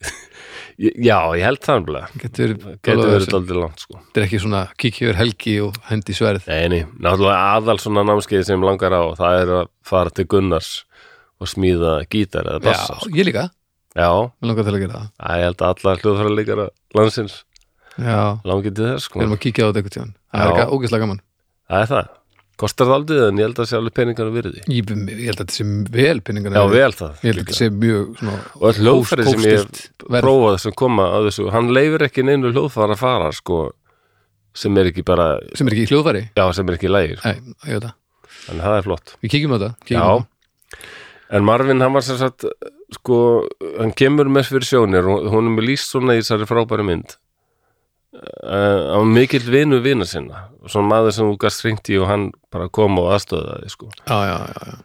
Ég- 0.77 0.93
já, 1.01 1.17
ég 1.33 1.41
held 1.41 1.57
það 1.65 1.87
getur 2.21 2.51
verið 2.85 3.23
þetta 3.23 3.33
aldrei 3.39 3.57
langt 3.63 3.81
sko. 3.81 3.97
Er 4.13 4.21
ekki 4.27 4.37
svona 4.43 4.59
kíkja 4.77 5.07
yfir 5.07 5.17
helgi 5.17 5.55
og 5.65 5.73
hendi 5.89 6.13
sverð. 6.13 6.45
Nei, 6.45 6.69
nei, 6.69 6.83
náttúrulega 7.01 7.49
aðal 7.55 7.81
svona 7.81 8.03
námskeið 8.05 8.45
sem 8.51 8.61
langar 8.61 8.93
á 8.93 9.01
það 9.17 9.33
er 9.41 9.49
að 9.55 9.65
fara 9.89 10.13
til 10.13 10.29
Gunnars 10.29 10.69
og 11.41 11.49
smíða 11.49 12.05
gítar 12.13 12.45
eða 12.45 12.61
bassa 12.69 12.93
já, 12.93 13.01
sko. 13.01 13.09
ég 13.17 13.25
líka, 13.25 13.49
Já, 13.97 14.05
mér 14.37 14.47
langar 14.51 14.65
til 14.67 14.75
að 14.75 14.81
gera 14.83 14.99
það. 14.99 15.07
Það 15.17 15.33
ég 15.39 15.45
held 15.47 15.61
að 15.65 15.69
alla 15.73 15.91
hljóðfæra 15.97 16.29
landsins 16.93 17.33
já, 17.33 17.41
langið 17.97 18.75
til 18.77 18.85
þess 18.85 18.93
við 18.97 19.03
sko. 19.07 19.21
erum 19.23 19.33
að 19.37 19.41
kíkja 19.45 19.63
á 19.63 19.67
þetta 19.67 19.79
einhvern 19.81 19.95
tíðan 19.97 20.13
það 20.31 20.45
er 20.47 20.53
ekki 20.53 20.77
ógeðslega 20.77 21.03
gaman. 21.07 21.21
Það 21.67 21.81
er 21.83 21.89
það, 21.91 22.09
kostar 22.57 22.87
það 22.87 22.95
aldrei 22.97 23.17
en 23.27 23.37
ég 23.41 23.47
held 23.47 23.59
að 23.63 23.67
sé 23.69 23.77
alveg 23.77 23.93
peningar 23.97 24.27
að 24.29 24.35
virði. 24.37 24.61
Ég, 24.67 24.91
ég 24.91 25.25
held 25.27 25.37
að 25.37 25.43
þetta 25.43 25.55
sé 25.57 25.65
vel 25.97 26.21
penningar 26.27 26.55
Já, 26.57 26.63
vel 26.71 26.93
það. 26.97 27.11
Ég 27.17 27.27
held 27.27 27.41
að 27.41 27.43
þetta 27.47 27.57
sé 27.57 27.69
mjög 27.73 28.05
svona, 28.21 28.37
Og 28.57 28.67
öll 28.69 28.79
hljóðfæri 28.81 29.25
sem 29.27 29.41
ég 29.43 29.51
hef 29.57 29.65
hófstillt 29.65 30.07
verð. 30.07 30.23
prófað 30.27 30.57
sem 30.63 30.77
koma 30.83 31.07
að 31.17 31.27
þessu, 31.29 31.49
hann 31.57 31.73
leifir 31.73 32.05
ekki 32.07 32.25
neinu 32.27 32.53
hljóðfæra 32.53 32.95
að 32.97 33.01
fara 33.03 33.31
sko 33.35 33.59
sem 34.57 34.77
er 34.81 34.89
ekki 34.89 35.03
bara, 35.05 35.27
sem 35.57 35.67
er 35.69 35.75
ekki 35.75 35.85
í 35.85 35.91
hljóðfæri? 35.91 36.23
Já, 36.37 36.45
sem 36.57 36.69
er 36.71 36.77
ekki 36.79 36.89
lægir 36.93 37.21
það, 37.21 37.91
Þannig 38.47 38.63
að 38.63 38.67
það 38.71 38.77
er 38.79 38.85
flott. 38.87 39.13
Við 39.21 39.31
kíkjum 39.33 39.53
á 39.53 39.57
þetta 39.57 39.71
það. 39.91 40.25
en 41.37 41.43
Marvin 41.45 41.81
hann 41.83 41.93
var 41.93 42.01
sem 42.05 42.17
sagt 42.17 42.45
sko, 42.95 43.17
hann 43.81 43.91
kemur 43.97 44.29
með 44.31 44.47
fyrir 44.53 44.65
sjónir 44.69 45.05
og 45.11 45.27
hún 45.33 45.49
er 45.51 45.55
með 45.57 45.67
líst 45.67 45.91
svona 45.91 46.15
í 46.15 46.21
þessari 46.23 46.47
frábæri 46.47 46.85
mynd 46.87 47.17
hann 48.43 48.99
var 49.01 49.05
mikill 49.13 49.45
vinu 49.51 49.79
vina 49.83 50.05
sinna 50.05 50.45
svona 50.67 50.87
maður 50.91 51.13
sem 51.15 51.29
þú 51.31 51.37
gast 51.39 51.63
hringt 51.63 51.89
í 51.93 51.97
og 52.01 52.07
hann 52.09 52.29
bara 52.51 52.67
kom 52.69 52.97
og 52.99 53.11
aðstöðaði 53.15 53.69
sko. 53.71 53.89
já, 54.07 54.17
já, 54.27 54.37
já, 54.51 54.61
já. 54.71 54.77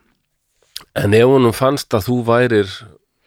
en 1.05 1.15
ef 1.15 1.27
honum 1.31 1.53
fannst 1.57 1.95
að 1.95 2.07
þú 2.11 2.19
værir 2.33 2.69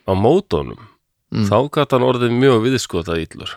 á 0.08 0.14
mótónum 0.14 0.91
Mm. 1.36 1.47
þá 1.49 1.58
gæti 1.74 1.95
hann 1.97 2.03
orðið 2.06 2.32
mjög 2.38 2.60
viðskotað 2.64 3.18
íllur 3.26 3.49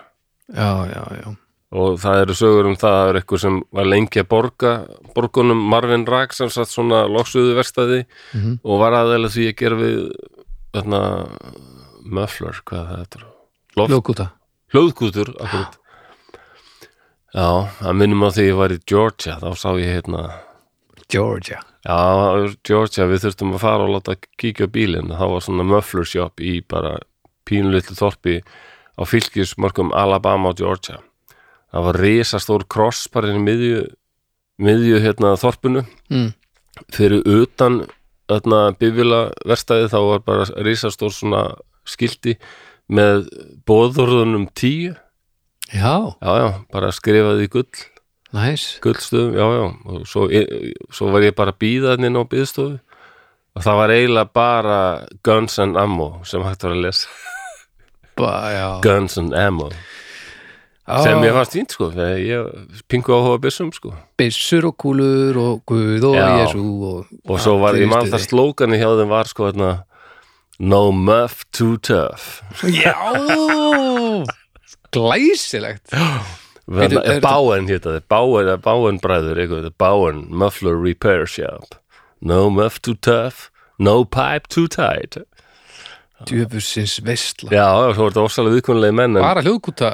já, 0.50 0.70
já, 0.88 1.02
já. 1.20 1.26
og 1.70 1.98
það 2.00 2.20
eru 2.22 2.34
sögur 2.34 2.66
um 2.66 2.74
það 2.80 2.88
að 2.90 2.96
það 3.04 3.08
er 3.12 3.18
eitthvað 3.20 3.40
sem 3.42 3.58
var 3.76 3.84
lengi 3.86 4.20
að 4.22 4.28
borga 4.32 4.70
borgunum 5.14 5.60
Marvin 5.68 6.06
Rak 6.08 6.32
sem 6.32 6.48
satt 6.50 6.72
svona 6.72 7.04
loksuðu 7.06 7.52
verstaði 7.54 8.00
Mhm. 8.34 8.58
og 8.64 8.80
var 8.80 8.92
aðeins 8.96 9.36
því 9.36 9.44
að 9.52 9.56
gera 9.60 9.76
við 9.76 10.10
þarna 10.74 11.02
muffler, 12.08 12.56
hvað 12.64 12.88
það 12.88 13.00
er 13.04 13.26
Ljókúta 13.92 14.26
hljóðkútur 14.72 15.28
akkurat. 15.38 15.78
Já, 17.34 17.68
það 17.80 17.98
minnum 18.00 18.24
á 18.24 18.30
því 18.32 18.44
ég 18.46 18.58
var 18.58 18.72
í 18.72 18.78
Georgia 18.88 19.36
þá 19.42 19.48
sá 19.60 19.68
ég 19.76 19.98
hérna 19.98 20.22
Georgia. 21.08 21.60
Já, 21.84 21.98
Georgia, 22.66 23.06
við 23.08 23.26
þurftum 23.26 23.54
að 23.56 23.62
fara 23.62 23.84
og 23.84 23.92
láta 23.94 24.16
kíkja 24.40 24.68
bílinn. 24.72 25.12
Þá 25.12 25.24
var 25.32 25.44
svona 25.44 25.66
muffler 25.68 26.08
shop 26.08 26.40
í 26.44 26.58
bara 26.60 26.98
pínulitlu 27.48 27.96
þorpi 27.96 28.40
á 28.98 29.02
fylgismörkum 29.08 29.94
Alabama 29.96 30.52
og 30.52 30.60
Georgia. 30.60 30.98
Það 31.72 31.86
var 31.88 32.00
risastór 32.02 32.64
kross 32.68 33.06
bara 33.12 33.30
inn 33.30 33.40
í 33.40 33.44
miðju, 33.46 33.80
miðju 34.64 35.00
hérna 35.04 35.36
þorpinu. 35.40 35.84
Mm. 36.12 36.32
fyrir 36.94 37.24
utan 37.26 37.82
þarna 38.28 38.60
bifila 38.78 39.20
verstaði 39.48 39.88
þá 39.90 39.98
var 40.04 40.24
bara 40.26 40.46
risastór 40.62 41.12
svona 41.14 41.42
skilti 41.88 42.36
með 42.88 43.28
bóðurðunum 43.68 44.48
tíu 44.56 44.94
Já, 45.72 45.94
já, 46.22 46.32
já, 46.40 46.48
bara 46.72 46.90
skrifaði 46.96 47.46
í 47.48 47.52
gull. 47.52 47.86
Næs 48.36 48.66
gullstöðum, 48.84 49.36
já, 49.36 49.46
já. 49.56 49.64
Og 49.88 50.06
svo, 50.08 50.26
svo 50.92 51.10
var 51.12 51.24
ég 51.24 51.36
bara 51.36 51.52
að 51.54 51.60
býða 51.64 51.94
þarna 51.94 52.10
inn 52.10 52.20
á 52.20 52.24
býðstofu 52.28 52.78
og 53.58 53.64
það 53.64 53.78
var 53.80 53.92
eiginlega 53.94 54.32
bara 54.38 54.80
Guns 55.24 55.58
and 55.58 55.78
Ammo 55.80 56.10
sem 56.28 56.44
hægt 56.44 56.66
var 56.66 56.76
að 56.76 56.84
lesa. 56.84 57.08
Ba, 58.18 58.34
Guns 58.84 59.16
and 59.20 59.36
Ammo. 59.36 59.70
Já. 60.88 61.02
sem 61.04 61.20
ég 61.20 61.34
fannst 61.36 61.52
fínt 61.52 61.74
sko 61.74 61.90
ég 61.92 62.46
pingu 62.88 63.12
á 63.12 63.20
hóa 63.20 63.36
byssum 63.42 63.68
sko. 63.76 63.92
Byssur 64.16 64.70
og 64.70 64.76
kúlur 64.80 65.36
og 65.36 65.60
Guð 65.68 66.06
og 66.08 66.16
Já. 66.16 66.28
Jésu 66.40 66.64
og, 66.64 67.10
og 67.28 67.40
svo 67.44 67.58
var 67.60 67.76
ég 67.76 67.90
mann 67.90 68.08
það 68.08 68.24
slókani 68.24 68.80
hjá 68.80 68.88
þeim 68.96 69.12
var 69.12 69.28
sko 69.28 69.50
þarna 69.50 69.72
No 70.58 70.90
muff 70.90 71.44
too 71.52 71.76
tough. 71.76 72.40
Já 72.64 72.96
Glæsilegt. 74.94 75.92
Báen 76.68 77.68
hétta 77.70 77.94
þið, 77.96 78.02
Báen, 78.10 78.98
bræður 79.00 79.70
Báen 79.80 80.24
Muffler 80.28 80.76
Repair 80.76 81.24
Shop. 81.24 81.78
No 82.20 82.50
muff 82.50 82.80
too 82.82 82.94
tough 82.94 83.48
No 83.78 84.04
pipe 84.04 84.48
too 84.50 84.66
tight. 84.66 85.16
Djöfusins 86.26 86.98
veistla 87.06 87.52
Já, 87.52 87.66
var 88.02 88.10
þetta 88.10 88.24
ósalega 88.26 88.58
viðkunnlega 88.58 88.96
menn 88.98 89.18
en, 89.18 89.22
Bara 89.22 89.44
hljóðkúta 89.44 89.90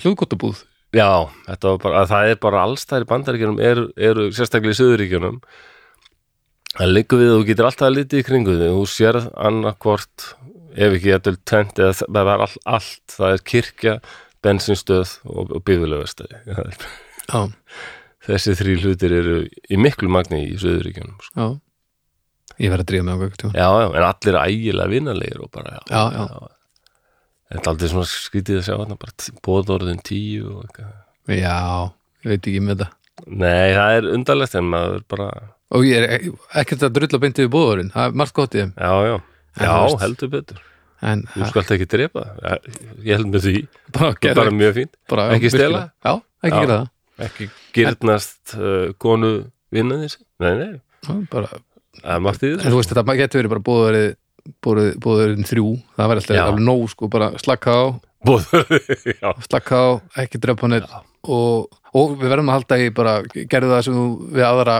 hljóðkútabúð 0.00 0.62
Já, 0.96 1.28
bara, 1.46 2.00
að 2.00 2.06
það 2.10 2.30
er 2.30 2.38
bara 2.42 2.62
allstæðir 2.66 3.06
bandaríkjunum 3.10 3.60
eru, 3.62 3.84
eru 4.00 4.30
sérstaklega 4.34 4.72
í 4.72 4.78
söðuríkjunum 4.80 5.36
Það 6.78 6.94
liggur 6.94 7.20
við 7.20 7.32
og 7.34 7.42
þú 7.42 7.48
getur 7.50 7.68
alltaf 7.68 7.92
litið 7.92 8.22
í 8.22 8.26
kringu 8.30 8.56
þig 8.56 8.72
þú 8.78 8.86
sérð 8.88 9.28
annarkvort 9.36 10.26
ef 10.76 10.96
ekki 10.98 11.12
þetta 11.14 11.32
er 11.34 11.38
tent 11.50 11.78
eða 11.82 11.94
það 12.02 12.30
er 12.34 12.44
all, 12.46 12.56
allt, 12.76 13.02
það 13.16 13.32
er 13.36 13.42
kirkja 13.52 13.94
bensinstöð 14.44 15.16
og, 15.28 15.50
og 15.56 15.64
bifilöfastæði 15.68 16.42
Já, 17.30 17.40
Þessi 18.26 18.52
þrý 18.58 18.72
hlutir 18.82 19.12
eru 19.16 19.34
í 19.72 19.76
miklu 19.80 20.10
magni 20.12 20.42
í 20.50 20.56
söðuríkjunum 20.60 21.18
sko. 21.24 21.34
já. 21.40 21.48
Ég 22.60 22.72
verð 22.74 22.90
að 22.92 23.04
mig 23.06 23.14
á 23.16 23.22
gögt 23.22 23.44
Já, 23.56 23.66
já, 23.80 23.86
en 23.96 24.04
allir 24.04 24.36
ægilega 24.42 24.90
vinarlegir 24.92 25.40
og 25.44 25.50
bara, 25.54 25.78
já, 25.78 25.82
Já, 25.88 26.02
já. 26.20 26.48
Þetta 27.50 27.62
er 27.64 27.70
aldrei 27.72 27.88
svona 27.90 28.06
skrítið 28.10 28.58
að 28.60 28.66
sjá 28.68 28.74
þarna 28.76 28.96
bara 29.00 29.36
bóðorðin 29.46 30.02
tíu 30.06 30.50
og 30.52 30.66
eitthvað. 30.68 30.90
Já, 31.40 31.56
ég 32.24 32.28
veit 32.34 32.46
ekki 32.50 32.60
með 32.62 32.76
þetta 32.84 32.90
Nei, 33.30 33.72
það 33.76 33.94
er 33.96 34.06
undarlegt 34.14 34.54
en 34.60 34.68
maður 34.72 35.02
bara 35.12 35.30
Og 35.70 35.84
ég 35.86 36.00
er 36.02 36.14
ek- 36.18 36.28
ekkert 36.62 36.84
að 36.88 36.94
drulla 36.98 37.18
beintið 37.24 37.46
við 37.46 37.52
bóðurinn 37.56 37.90
Það 37.94 38.06
er 38.10 38.14
margt 38.20 38.34
gott 38.36 38.54
í 38.56 38.60
þeim. 38.62 38.70
Já, 38.76 38.92
já, 39.10 39.16
En 39.58 39.66
já, 39.66 39.72
veist- 39.84 40.02
heldur 40.04 40.30
betur. 40.36 40.60
En 41.00 41.22
Þú 41.32 41.46
skalt 41.48 41.70
ekki 41.72 41.86
drepa 41.88 42.22
Ég 43.00 43.16
held 43.16 43.30
með 43.32 43.46
því, 43.46 43.54
bara, 43.96 44.10
er 44.20 44.36
bara 44.36 44.52
mjög 44.52 44.74
fínt. 44.76 44.92
Bara 45.08 45.24
ekki 45.32 45.50
stela? 45.54 45.80
Já, 46.04 46.12
ekki 46.44 46.58
gera 46.60 46.76
það. 46.76 46.90
Ekki 47.26 47.48
gyrnast 47.76 48.54
uh, 48.58 48.92
konu 49.00 49.30
vinna 49.72 50.00
þessi 50.02 50.20
Nei, 50.44 50.52
nei, 50.60 51.24
bara, 51.32 51.48
það 52.02 52.12
er 52.16 52.22
margt 52.26 52.44
í 52.44 52.50
En 52.52 52.60
þessu 52.60 52.74
þú 52.74 52.82
veist, 52.82 52.92
þetta 52.94 53.16
getur 53.22 53.40
verið 53.40 53.54
bara 53.54 53.64
bóðurinn 53.70 54.16
bóðurinn 55.04 55.48
þrjú. 55.48 55.66
Það 55.96 56.08
var 56.12 56.20
alltaf 56.20 56.42
alveg 56.44 56.64
nóg 56.64 56.86
sko, 56.92 57.08
bara 57.12 57.32
slakka 57.40 57.74
á. 57.76 57.84
Slakka 59.48 59.76
á, 59.80 59.88
ekki 60.20 60.40
drepa 60.40 60.68
hann 60.68 60.84
og, 61.28 61.68
og 61.96 62.16
við 62.20 62.28
verðum 62.32 62.50
að 62.52 62.58
halda 62.58 62.78
í 62.80 62.88
bara 62.96 63.14
gerðu 63.24 63.72
það 63.74 63.84
sem 63.86 64.00
við 64.36 64.44
aðra 64.46 64.76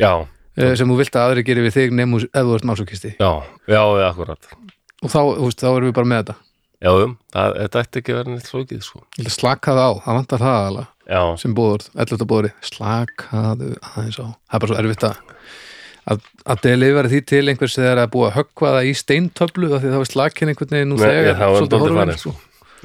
já, 0.00 0.12
sem 0.56 0.90
þú 0.90 0.98
vilt 1.00 1.16
að 1.16 1.26
aðri 1.28 1.46
gerir 1.46 1.66
við 1.68 1.76
þig 1.78 1.96
nefnum 1.96 2.26
ef 2.26 2.44
þú 2.46 2.54
ert 2.58 2.68
másukisti 2.70 3.12
já, 3.16 3.30
já, 3.70 3.82
akkurat 4.08 4.48
og 5.00 5.12
þá, 5.12 5.20
veist, 5.40 5.62
þá 5.62 5.70
erum 5.72 5.90
við 5.90 5.98
bara 6.00 6.12
með 6.12 6.24
þetta 6.24 6.38
Já, 6.80 6.88
um, 6.96 7.10
það, 7.28 7.56
þetta 7.60 7.80
ætti 7.84 8.00
ekki 8.00 8.14
vera 8.16 8.32
neitt 8.32 8.46
flókið 8.48 8.78
sko. 8.86 9.02
Slakaðu 9.28 9.80
á, 9.84 9.90
það 10.00 10.16
vantar 10.16 10.40
það 10.40 10.68
alveg 10.70 11.34
sem 11.42 11.54
bóður, 11.58 11.82
11. 11.92 12.24
bóðuri 12.30 12.52
slakaðu 12.64 13.74
aðeins 13.84 14.16
á 14.16 14.26
það 14.30 14.54
er 14.56 14.62
bara 14.62 14.70
svo 14.70 14.78
erfitt 14.80 15.04
að 15.08 15.18
að, 16.10 16.22
að 16.54 16.62
delivera 16.64 17.10
því 17.12 17.20
til 17.28 17.42
einhvers 17.50 17.76
þegar 17.76 18.00
að 18.04 18.12
búa 18.14 18.30
að 18.30 18.36
höggva 18.38 18.72
það 18.76 18.88
í 18.88 18.94
steintöflu 19.00 19.70
þá 19.74 19.86
er 19.90 20.08
slakin 20.08 20.52
einhvern 20.52 20.76
veginn 20.76 20.92
nú 20.94 21.00
Nei, 21.00 21.04
þegar 21.08 21.40
það 21.40 21.52
var 21.52 21.60
svolítið 21.60 21.96
farið, 21.98 22.20
sko. 22.22 22.34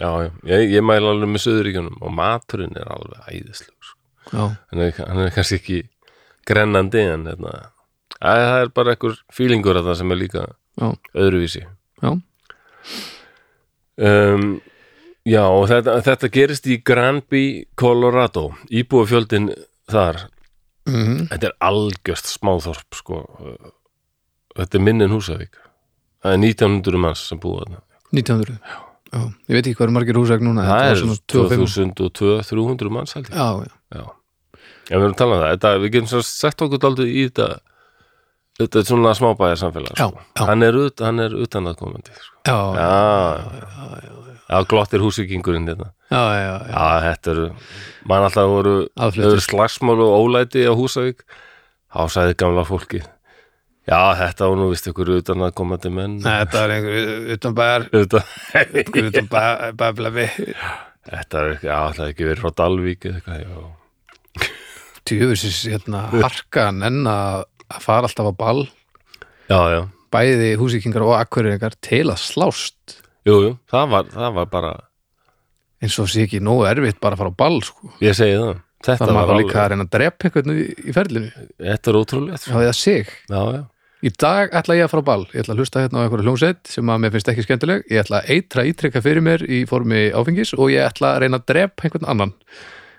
já, 0.02 0.10
já 0.26 0.30
Ég, 0.52 0.66
ég 0.76 0.86
mæla 0.86 1.14
alveg 1.14 1.32
með 1.32 1.46
söðuríkjunum 1.46 2.02
og 2.02 2.16
maturinn 2.20 2.80
er 2.82 2.92
alveg 2.98 3.30
æðislega 3.32 3.90
sko. 3.92 4.50
er, 4.76 5.00
hann 5.00 5.24
er 5.24 5.36
kannski 5.38 5.62
ekki 5.62 5.80
grennandi 6.48 7.02
en 7.14 7.26
hérna, 7.30 7.56
að, 8.20 8.44
það 8.46 8.60
er 8.62 8.72
bara 8.78 8.96
einhver 8.96 9.18
fílingur 9.34 9.80
að 9.80 9.90
það 9.90 10.00
sem 10.02 10.14
er 10.16 10.22
líka 10.22 10.46
já, 10.46 10.88
öðruvísi. 11.14 11.66
Já, 12.04 12.16
um, 14.10 14.48
Já, 15.26 15.42
og 15.50 15.64
þetta, 15.72 15.96
þetta 16.06 16.28
gerist 16.30 16.68
í 16.70 16.76
Granby, 16.86 17.46
Colorado 17.82 18.52
íbúafjöldin 18.70 19.50
þar. 19.90 20.28
Mm 20.86 21.26
þetta 21.32 21.48
er 21.50 21.56
algjörst 21.66 22.30
smáþorp 22.30 22.94
sko. 22.94 23.22
Þetta 24.56 24.78
er 24.78 24.84
minn 24.86 25.02
en 25.02 25.16
Húsavík. 25.16 25.58
Það 26.22 26.36
er 26.36 26.44
1900 26.44 27.02
manns 27.02 27.24
sem 27.26 27.42
búa 27.42 27.64
þarna. 27.64 27.82
1900 28.14 28.60
já. 28.62 28.78
ég 29.50 29.58
veit 29.58 29.64
ekki 29.66 29.76
hvað 29.80 29.88
er 29.88 29.96
margir 29.96 30.20
húsæk 30.20 30.46
núna 30.46 30.66
það 30.68 30.90
er 30.92 31.00
svona 31.02 31.18
25. 31.34 31.96
2002-300 32.00 32.94
manns 32.94 33.18
held 33.18 33.32
ég. 33.32 33.36
Já, 33.36 33.66
já, 33.66 33.74
Já, 34.86 34.96
við 35.00 35.04
erum 35.04 35.14
að 35.16 35.22
tala 35.22 35.36
um 35.38 35.42
það 35.42 35.54
þetta, 35.56 35.72
við 35.82 35.94
getum 35.96 36.12
svo 36.12 36.22
sett 36.28 36.62
okkur 36.66 36.82
daldið 36.84 37.10
í 37.10 37.24
þetta 37.30 37.48
þetta 38.60 38.80
er 38.82 38.86
svona 38.88 39.14
smábæjar 39.18 39.60
samfélag 39.60 39.98
Já, 39.98 40.06
sko. 40.08 40.22
já. 40.38 40.44
hann 40.48 40.64
er, 40.64 40.78
ut, 40.86 41.02
hann 41.04 41.24
er 41.24 41.34
utan 41.46 41.72
að 41.72 41.80
komandi 41.82 42.14
sko. 42.16 42.36
já, 42.46 42.60
já, 42.78 42.86
já, 42.86 43.88
já, 44.06 44.38
já, 44.46 44.60
glottir 44.72 45.04
húsvíkingurinn 45.04 45.68
hérna. 45.68 45.90
já, 46.12 46.22
já, 46.38 46.54
já. 46.54 46.70
já, 46.70 46.86
þetta 47.10 47.34
eru 47.34 47.48
mann 48.06 48.28
alltaf 48.30 48.54
voru, 48.54 48.78
slagsmál 49.50 50.00
og 50.06 50.16
ólæti 50.22 50.64
á 50.70 50.74
Húsavík 50.78 51.26
þá 51.92 52.02
sagði 52.14 52.38
gamla 52.40 52.64
fólki 52.68 53.02
já, 53.02 54.00
þetta 54.22 54.52
var 54.52 54.60
nú 54.62 54.70
vist 54.72 54.88
ykkur 54.92 55.16
utan 55.18 55.44
að 55.50 55.56
komandi 55.60 55.92
menn 55.92 56.20
Nei, 56.22 56.36
þetta 56.46 56.64
er 56.64 56.76
einhver 56.78 57.34
utan 57.36 57.58
bæjar 57.58 57.88
Utan, 57.92 58.30
utan 59.10 59.34
bæjablafi 59.34 60.30
þetta 61.10 61.42
er 61.42 61.52
ekki, 61.58 61.68
já, 61.74 61.80
það 61.98 62.06
er 62.06 62.14
ekki 62.14 62.30
verið 62.30 62.46
frá 62.46 62.56
Dalvík 62.62 63.10
eða 63.10 63.20
eitthvað, 63.20 63.44
já 63.44 63.74
tjóðsins 65.06 65.64
hérna 65.70 66.08
harkan 66.14 66.82
en 66.86 67.04
að 67.10 67.46
að 67.72 67.86
fara 67.86 68.10
alltaf 68.10 68.30
á 68.30 68.34
ball. 68.38 68.66
Já, 69.50 69.60
já, 69.74 69.82
bæði 70.14 70.52
húsíkingar 70.60 71.06
og 71.06 71.16
akkurringar 71.20 71.78
til 71.84 72.06
að 72.10 72.22
slást. 72.24 73.00
Jú, 73.26 73.40
jú, 73.42 73.54
það 73.70 73.92
var, 73.94 74.12
það 74.14 74.36
var 74.40 74.52
bara 74.52 74.74
eins 75.84 75.98
og 76.02 76.10
sé 76.10 76.26
ekki 76.26 76.42
nógu 76.44 76.66
erfitt 76.70 77.02
bara 77.02 77.18
að 77.18 77.24
fara 77.24 77.34
á 77.34 77.40
ball 77.42 77.62
sko. 77.66 77.92
ég 78.02 78.16
segi 78.18 78.36
það, 78.38 78.60
þetta 78.86 79.06
það 79.06 79.16
var 79.18 79.32
alveg 79.34 79.40
líka 79.42 79.62
að 79.62 79.72
reyna 79.72 79.86
að 79.86 79.94
drepa 79.96 80.28
einhvern 80.28 80.54
í, 80.54 80.66
í 80.66 80.96
ferlinu? 80.96 81.48
Þetta 81.62 81.92
er 81.92 81.98
ótrúlegt 82.00 82.38
já, 82.38 82.44
sko. 82.46 82.62
eða 82.62 82.76
sig. 82.78 83.12
Já, 83.30 83.42
já, 83.58 83.62
í 84.06 84.14
dag 84.26 84.56
ætla 84.62 84.78
ég 84.80 84.88
að 84.88 84.94
fara 84.94 85.06
á 85.06 85.10
ball. 85.10 85.26
Ég 85.34 85.44
ætla 85.44 85.56
að 85.56 85.62
hlusta 85.64 85.84
hérna 85.84 86.02
á 86.02 86.04
einhverju 86.06 86.28
hljómsveit 86.30 86.72
sem 86.76 86.94
að 86.94 87.04
mér 87.04 87.16
finnst 87.16 87.34
ekki 87.34 87.46
skemmtileg. 87.48 87.86
Ég 87.92 88.06
ætla 88.06 88.22
að 88.22 88.32
eitra 88.36 88.66
ítrykka 88.70 89.04
fyrir 89.06 89.26
mér 89.26 89.46
í 89.46 89.62
formi 89.70 90.08
áfengis 90.16 90.56
og 90.58 90.74
ég 90.74 90.86
ætla 90.86 91.16
að 91.16 91.26
reyna 91.26 91.42
að 91.42 91.48
drepa 91.52 91.88
einhvern 91.88 92.10
annan. 92.14 92.36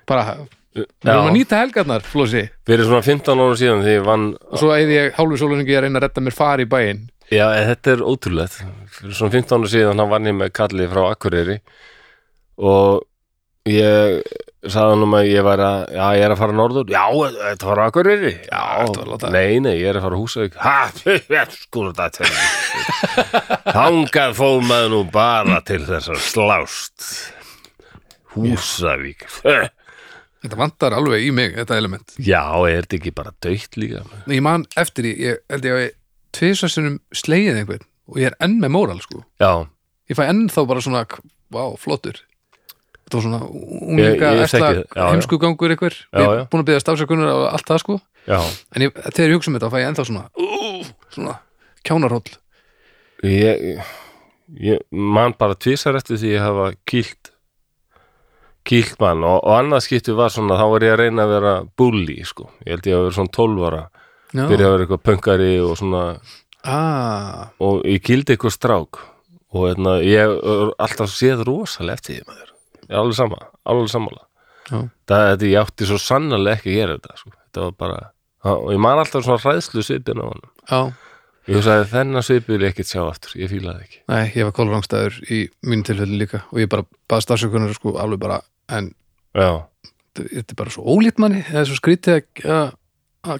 Bara, 0.06 0.36
við 0.76 1.10
erum 1.12 1.28
að 1.30 1.36
nýta 1.36 1.60
helgarnar 1.62 2.04
flósi, 2.06 2.44
fyrir 2.68 2.86
svona 2.88 3.02
15 3.06 3.42
ára 3.46 3.58
síðan 3.60 3.82
því 3.86 3.94
ég 3.96 4.06
vann 4.06 4.26
og 4.36 4.60
svo 4.60 4.72
eða 4.76 4.96
ég 4.98 5.18
hálfu 5.18 5.40
sóluningi 5.42 5.76
að 5.78 5.86
reyna 5.86 6.00
að 6.00 6.06
redda 6.08 6.24
mér 6.28 6.36
fari 6.36 6.66
í 6.66 6.70
bæinn. 6.76 7.04
Já, 7.32 7.46
þetta 7.72 7.92
er 7.96 8.04
ótrúlegt. 8.06 8.60
Fyrir 9.00 9.16
svona 9.18 9.34
15 9.34 9.56
ára 9.58 9.70
síðan 9.72 10.02
hann 10.04 10.12
vann 10.14 10.28
ég 10.30 10.36
með 10.38 10.52
Kalli 10.54 10.86
frá 10.92 11.02
Akureyri. 11.10 11.56
Og 12.62 13.00
ég 13.66 14.20
sagði 14.66 14.92
hann 14.94 15.02
um 15.06 15.14
að 15.18 15.28
ég 15.30 15.44
var 15.46 15.60
að 15.62 15.80
já, 15.94 16.04
ég 16.18 16.24
er 16.26 16.32
að 16.34 16.40
fara 16.40 16.54
norður, 16.58 16.88
já, 16.90 17.02
þetta 17.40 17.68
var 17.70 17.80
Akureyri? 17.84 18.32
Já, 18.46 18.62
ertu 18.84 19.02
að 19.02 19.10
láta- 19.12 19.30
nei, 19.34 19.58
nei, 19.62 19.74
ég 19.78 19.90
er 19.90 19.98
að 20.00 20.06
fara 20.06 20.20
Húsavík. 20.22 20.56
Ha, 20.62 20.76
sko 21.54 21.84
þetta 21.90 22.08
til 22.16 22.30
þangað 23.74 24.34
fóð 24.38 24.58
maður 24.70 24.90
nú 24.94 25.00
bara 25.14 25.60
til 25.66 25.82
þess 25.86 26.10
að 26.14 26.22
slást. 26.30 27.08
Húsavík 28.36 29.26
þetta 30.46 30.58
vantar 30.60 30.96
alveg 30.96 31.26
í 31.26 31.32
mig, 31.34 31.54
þetta 31.58 31.78
element. 31.80 32.14
Já, 32.22 32.42
er 32.70 32.86
þetta 32.86 32.98
ekki 33.00 33.12
bara 33.18 33.34
döitt 33.44 33.76
líka? 33.80 34.04
Ég 34.30 34.42
man 34.46 34.66
eftir 34.78 35.06
því, 35.08 35.12
ég 35.26 35.42
held 35.52 35.68
ég 35.68 35.76
að 35.80 35.86
tvisvarsunum 36.36 36.98
slegið 37.16 37.60
einhvern 37.62 37.86
og 38.06 38.20
ég 38.22 38.30
er 38.30 38.38
enn 38.46 38.56
með 38.62 38.74
móral 38.76 38.98
sko. 39.02 39.22
Já, 39.42 39.52
ég 40.10 40.18
fæ 40.18 40.24
enn 40.30 40.46
þá 40.52 40.60
bara 40.70 40.84
svona, 40.84 41.04
vá, 41.52 41.62
flottur. 41.82 42.22
Þetta 43.06 43.18
var 43.20 43.22
svona 43.22 43.40
Ég- 44.02 44.18
ég 44.18 44.50
það, 44.50 44.80
já, 44.80 44.84
já. 44.96 45.04
heimsku 45.12 45.38
gangur 45.38 45.70
einhver? 45.70 45.94
Já, 46.10 46.18
ég 46.18 46.26
já. 46.26 46.40
er 46.42 46.48
búin 46.50 46.62
að 46.64 46.68
byggja 46.70 46.82
stafsökunar 46.82 47.28
og 47.30 47.44
allt 47.52 47.68
það 47.70 47.82
sko. 47.84 48.00
Já, 48.26 48.40
en 48.74 48.82
ég, 48.82 48.96
þegar 49.14 49.30
ég 49.30 49.36
hugsa 49.38 49.50
um 49.52 49.56
þetta 49.58 49.70
fæ 49.70 49.78
ég 49.78 49.88
ennþá 49.92 50.04
svona 50.08 50.24
uh, 50.34 50.88
svona 51.14 51.34
kjánarhóll 51.86 52.32
ég, 53.22 53.78
ég 54.58 54.82
man 54.90 55.34
bara 55.38 55.54
tvisar 55.54 55.94
eftir 55.98 56.18
því 56.18 56.32
að 56.34 56.42
hafa 56.48 56.66
kýlt 56.90 57.30
kýlt 58.66 58.98
mann 59.02 59.24
og, 59.26 59.38
og 59.42 59.54
annað 59.56 59.84
skipti 59.86 60.14
var 60.16 60.32
svona, 60.34 60.58
þá 60.58 60.66
var 60.72 60.86
ég 60.86 60.94
að 60.94 61.02
reyna 61.02 61.26
að 61.26 61.34
vera 61.34 61.52
bully, 61.78 62.16
sko, 62.28 62.48
ég 62.64 62.74
held 62.74 62.88
ég 62.90 62.96
að 62.96 63.04
vera 63.04 63.16
svona 63.18 63.34
12 63.38 63.68
ára, 63.70 63.82
Já. 64.32 64.42
byrja 64.42 64.66
að 64.66 64.74
vera 64.74 64.86
eitthvað 64.86 65.04
pöngari 65.10 65.52
og 65.62 65.76
svona, 65.80 66.02
ah, 66.66 67.46
og 67.62 67.86
ég 67.86 68.04
kýldi 68.04 68.34
eitthvað 68.36 68.56
strák. 68.56 69.02
Og 69.56 69.68
hérna, 69.70 69.96
ég 70.04 70.32
alltaf 70.82 71.12
séð 71.14 71.46
rosalega 71.46 71.96
eftir 71.96 72.18
því 72.18 72.26
maður, 72.28 72.52
ég 72.82 72.90
er 72.90 73.00
alveg 73.00 73.16
sama 73.16 73.38
alveg 73.66 73.88
sammála, 73.94 74.22
já, 74.66 74.78
það, 75.08 75.46
ég 75.48 75.62
átti 75.62 75.88
svo 75.88 75.98
sannarlega 76.02 76.58
ekki 76.58 76.74
að 76.74 76.78
gera 76.80 76.98
þetta, 76.98 77.18
sko, 77.22 77.34
þetta 77.38 77.64
var 77.64 77.76
bara 77.80 78.04
og 78.46 78.70
ég 78.74 78.78
man 78.82 79.00
alltaf 79.00 79.24
svona 79.24 79.42
hræðslu 79.42 79.82
svipin 79.82 80.22
á 80.22 80.26
hann 80.26 80.44
já. 80.70 80.80
Ég 81.46 81.60
hugsaði 81.60 81.86
þennan 81.92 82.24
vil 82.48 82.58
ég 82.64 82.72
ekkert 82.72 82.88
sjá 82.90 83.00
aftur, 83.04 83.36
ég 83.38 83.50
fílaði 83.52 83.84
ekki. 83.84 84.00
Nei, 84.10 84.32
ég 84.34 84.48
var 84.48 84.54
kólrangstæður 84.56 85.18
í 85.30 85.44
mínu 85.62 85.86
tilfelli 85.86 86.18
líka. 86.18 86.40
Og 86.50 86.58
ég 86.58 86.70
bara 86.72 86.82
baða 87.06 87.22
stafsökunar 87.22 87.74
sko 87.76 87.92
alveg 88.02 88.18
bara 88.24 88.40
en 88.68 88.92
þetta 90.16 90.52
er 90.52 90.58
bara 90.58 90.72
svo 90.72 90.84
ólít 90.96 91.18
manni 91.22 91.42
eða 91.50 91.66
svo 91.68 91.76
skrítið 91.78 92.22
að- 92.44 92.74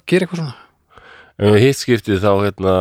gera 0.06 0.26
eitthvað 0.26 0.40
svona. 0.42 0.54
Við 1.38 1.58
hitt 1.60 1.76
skiptið 1.80 2.22
þá 2.24 2.30
hérna 2.46 2.74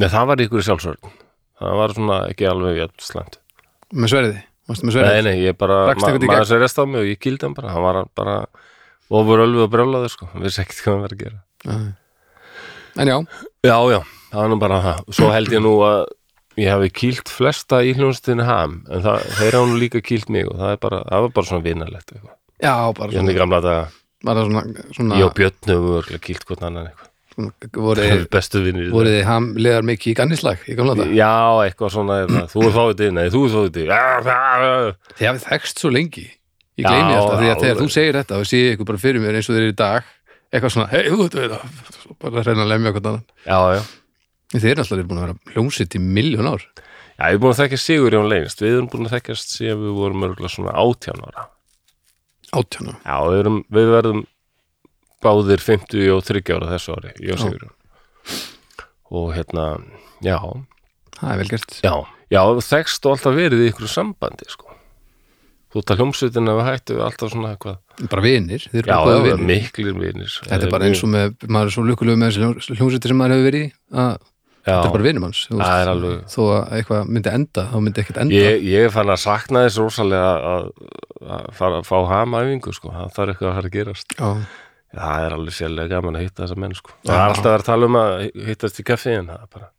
Nei, 0.00 0.08
það 0.10 0.26
var 0.30 0.42
ykkur 0.42 0.64
sjálfsvörn. 0.66 1.12
Það 1.60 1.76
var 1.78 1.92
svona 1.94 2.16
ekki 2.32 2.46
alveg 2.50 2.80
jafn 2.80 3.04
slæmt. 3.06 3.36
Með 3.94 4.10
mástu 4.66 4.82
með 4.88 4.90
Nei, 4.90 4.94
sverði 4.96 5.22
nei, 5.28 5.34
ég 5.44 5.56
bara, 5.60 5.76
ma 5.86 5.94
maður 5.94 6.24
gegn? 6.24 6.46
sér 6.50 6.62
rest 6.64 6.80
á 6.80 6.84
mig 6.88 6.98
og 7.02 7.06
ég 7.12 7.20
kýldi 7.22 7.46
hann 7.46 7.54
bara. 7.54 7.70
Hann 7.70 7.84
var 7.84 7.98
bara 8.16 8.36
ofur 9.14 9.42
öllu 9.44 9.62
og 9.66 9.70
brjólaður 9.70 10.10
sko. 10.10 10.26
Hann 10.32 10.42
vissi 10.42 10.62
ekkert 10.64 10.80
hvað 10.82 10.92
hann 10.96 11.04
var 11.04 11.14
að 11.14 11.22
gera. 11.22 11.38
Nei. 11.64 11.94
en 12.98 13.08
já, 13.12 13.16
Já, 13.64 13.76
já, 13.94 14.00
það 14.32 14.40
var 14.40 14.48
nú 14.50 14.58
bara 14.64 14.80
það. 14.82 15.04
Svo 15.14 15.30
held 15.32 15.48
ég 15.54 15.62
nú 15.62 15.74
að 15.86 16.00
ég 16.60 16.70
hafi 16.70 16.90
kýlt 16.94 17.30
flesta 17.32 17.80
í 17.84 17.94
hljónstinu 17.96 18.46
ham 18.46 18.80
En 18.88 19.02
það, 19.04 19.26
þeir 19.40 19.58
nú 19.70 19.80
líka 19.80 20.02
kýlt 20.04 20.30
mig 20.32 20.46
og 20.50 20.58
það, 20.60 20.76
er 20.76 20.80
bara, 20.84 21.00
það 21.08 21.26
var 21.26 21.34
bara 21.38 21.50
svona 21.50 21.66
vinalegt 21.66 22.14
eitthvað. 22.14 22.36
já, 22.62 22.74
bara 22.98 23.08
Ég 23.10 23.14
í 23.14 23.18
svona, 23.24 23.38
gamla 23.40 23.60
svona, 24.94 25.18
Ég 25.18 25.26
og 25.28 25.34
Björn 25.38 25.72
höfum 25.72 25.98
örgulega 25.98 26.24
kýlt 26.28 26.46
hvort 26.48 26.62
annan 26.64 26.88
eitthvað. 26.90 27.10
Voruð, 27.34 29.10
þið 29.10 29.24
hamlegar 29.26 29.86
mikið 29.88 30.12
í 30.12 30.16
gannislag 30.20 30.60
í 30.70 30.76
gamla 30.78 30.94
þetta 31.00 31.16
Já, 31.18 31.32
eitthvað 31.64 31.90
svona 31.96 32.18
er 32.22 32.30
það. 32.30 32.44
Þú 32.52 32.62
er 32.62 32.74
fáið 32.76 33.00
nei, 33.16 33.24
þú 33.34 33.40
er 33.42 33.54
fáið 33.54 33.70
þið 33.74 33.88
hafið 35.32 35.46
þekst 35.48 35.82
svo 35.82 35.90
lengi. 35.90 36.26
Ég 36.78 36.86
gleymi 36.86 37.16
alltaf 37.16 37.40
því 37.40 37.50
að 37.50 37.64
þegar 37.64 37.80
þú 37.80 37.88
segir 37.94 38.18
þetta 38.20 38.38
og 38.38 38.46
sé 38.50 38.60
ég 38.60 38.76
ykkur 38.76 38.88
bara 38.92 39.02
fyrir 39.02 39.22
mér 39.22 39.38
eins 39.38 39.50
og 39.50 39.56
þeir 39.56 39.64
eru 39.64 39.74
í 39.74 39.76
dag 39.78 40.08
eitthvað 40.54 40.74
svona, 40.76 40.88
hei, 40.94 41.02
þú 41.10 41.18
veit 41.24 41.34
það 41.34 42.16
bara 42.22 42.46
reyna 42.46 42.64
að 42.64 42.70
lemja 42.70 42.92
okkur 42.94 43.06
annan. 43.10 43.26
Já, 43.42 43.58
já. 43.74 43.82
Þið 44.54 44.70
eru 44.70 44.84
alltaf 44.84 45.06
búin 45.10 45.20
að 45.20 45.24
vera 45.26 45.54
hljómsitt 45.54 45.96
í 45.98 46.02
miljón 46.02 46.50
ár 46.52 46.66
Já, 47.14 47.28
ég 47.30 47.36
er 47.36 47.40
búin 47.42 47.52
að 47.54 47.60
þekkja 47.62 47.78
Sigur 47.78 48.14
Jón 48.16 48.26
lengst. 48.26 48.62
Við 48.62 48.72
erum 48.74 48.88
búin 48.90 49.06
að 49.06 49.12
þekkjast 49.14 49.52
síðan 49.54 49.82
við 49.84 49.92
vorum 50.00 50.24
örgulega 50.26 50.50
svona 50.50 50.72
átján 50.82 51.22
ára. 51.22 51.44
átjána 52.50 52.94
Já, 53.04 53.16
við, 53.30 53.38
erum, 53.44 53.58
við 53.70 53.90
verðum 53.92 54.24
báðir 55.24 55.62
50 55.62 56.10
og 56.14 56.24
30 56.26 56.56
ára 56.58 56.72
þessu 56.72 56.96
ári, 56.96 57.14
ég 57.22 57.36
og. 57.36 57.44
Sigur 57.44 57.62
Jón. 57.68 57.76
Og 59.14 59.30
hérna, 59.36 59.68
já, 60.26 60.38
Það 61.14 61.30
er 61.30 61.38
vel 61.38 61.48
gert 61.52 61.76
já, 61.84 61.94
já, 62.34 62.40
þekkst 62.66 63.06
og 63.06 63.14
alltaf 63.14 63.36
verið 63.38 63.62
í 63.62 63.70
ykkur 63.70 63.90
sambandi, 63.94 64.50
sko. 64.50 64.74
Þú 65.70 65.80
ert 65.80 65.90
að 65.94 66.00
hljómsveitin 66.02 66.50
að 66.50 66.58
við 66.58 66.66
hættu 66.68 66.96
alltaf 67.02 67.30
svona 67.30 67.54
eitthvað. 67.54 67.78
Bara 68.10 68.22
vinir, 68.26 68.66
Já, 68.74 68.94
bara 68.98 69.30
er 69.30 69.40
miklir 69.42 69.94
vinir. 69.94 70.34
Þetta 70.46 70.66
er 70.66 70.74
bara 70.74 70.90
eins 70.90 71.02
og 71.06 71.10
með, 71.14 71.34
maður 71.46 71.70
er 71.70 71.74
svo 71.74 71.86
lukkulega 71.86 72.20
með 72.20 72.34
þessi 72.34 72.76
hljómsveitir 72.78 73.14
sem 73.14 73.18
maður 73.22 73.34
hefur 73.36 73.48
verið 73.48 73.64
í 73.64 73.72
að 74.02 74.12
þetta 74.64 74.88
er 74.88 74.94
bara 74.96 75.06
vinum 75.06 75.26
hans 75.28 75.40
alveg- 75.92 76.24
Þó 76.34 76.40
að 76.54 76.72
eitthvað 76.78 77.08
myndi 77.14 77.32
enda, 77.34 77.64
þá 77.70 77.76
myndi 77.84 78.00
ekkert 78.04 78.20
enda. 78.24 78.34
Ég, 78.34 78.62
ég 78.72 78.86
er 78.88 78.92
fann 78.94 79.12
að 79.12 79.20
sakna 79.24 79.64
þess 79.66 79.80
rosalega 79.82 80.30
að, 80.54 80.68
að 81.36 81.48
fara 81.60 81.80
að 81.82 81.88
fá 81.90 81.96
hamaæfingu 82.14 82.72
sko, 82.76 82.92
það 82.94 83.12
þarf 83.18 83.34
eitthvað 83.34 83.50
að 83.50 83.56
fara 83.60 83.70
að 83.70 83.76
gerast. 83.78 84.16
Já, 84.18 84.30
það 84.94 85.24
er 85.28 85.36
alveg 85.38 85.54
sérlega 85.58 85.90
gaman 85.96 86.16
að 86.20 86.26
hitta 86.28 86.42
þessa 86.46 86.58
menn 86.64 86.74
sko. 86.78 86.92
það 87.04 87.14
er 87.20 87.24
alltaf 87.28 87.50
að 87.52 87.56
að 87.60 87.64
tala 87.68 87.86
um 87.90 87.96
að 88.00 88.12
hittast 88.48 88.78
í 88.80 88.84
kaffi 88.86 89.16
en 89.18 89.26
það 89.32 89.40
er 89.42 89.48
bara 89.58 89.70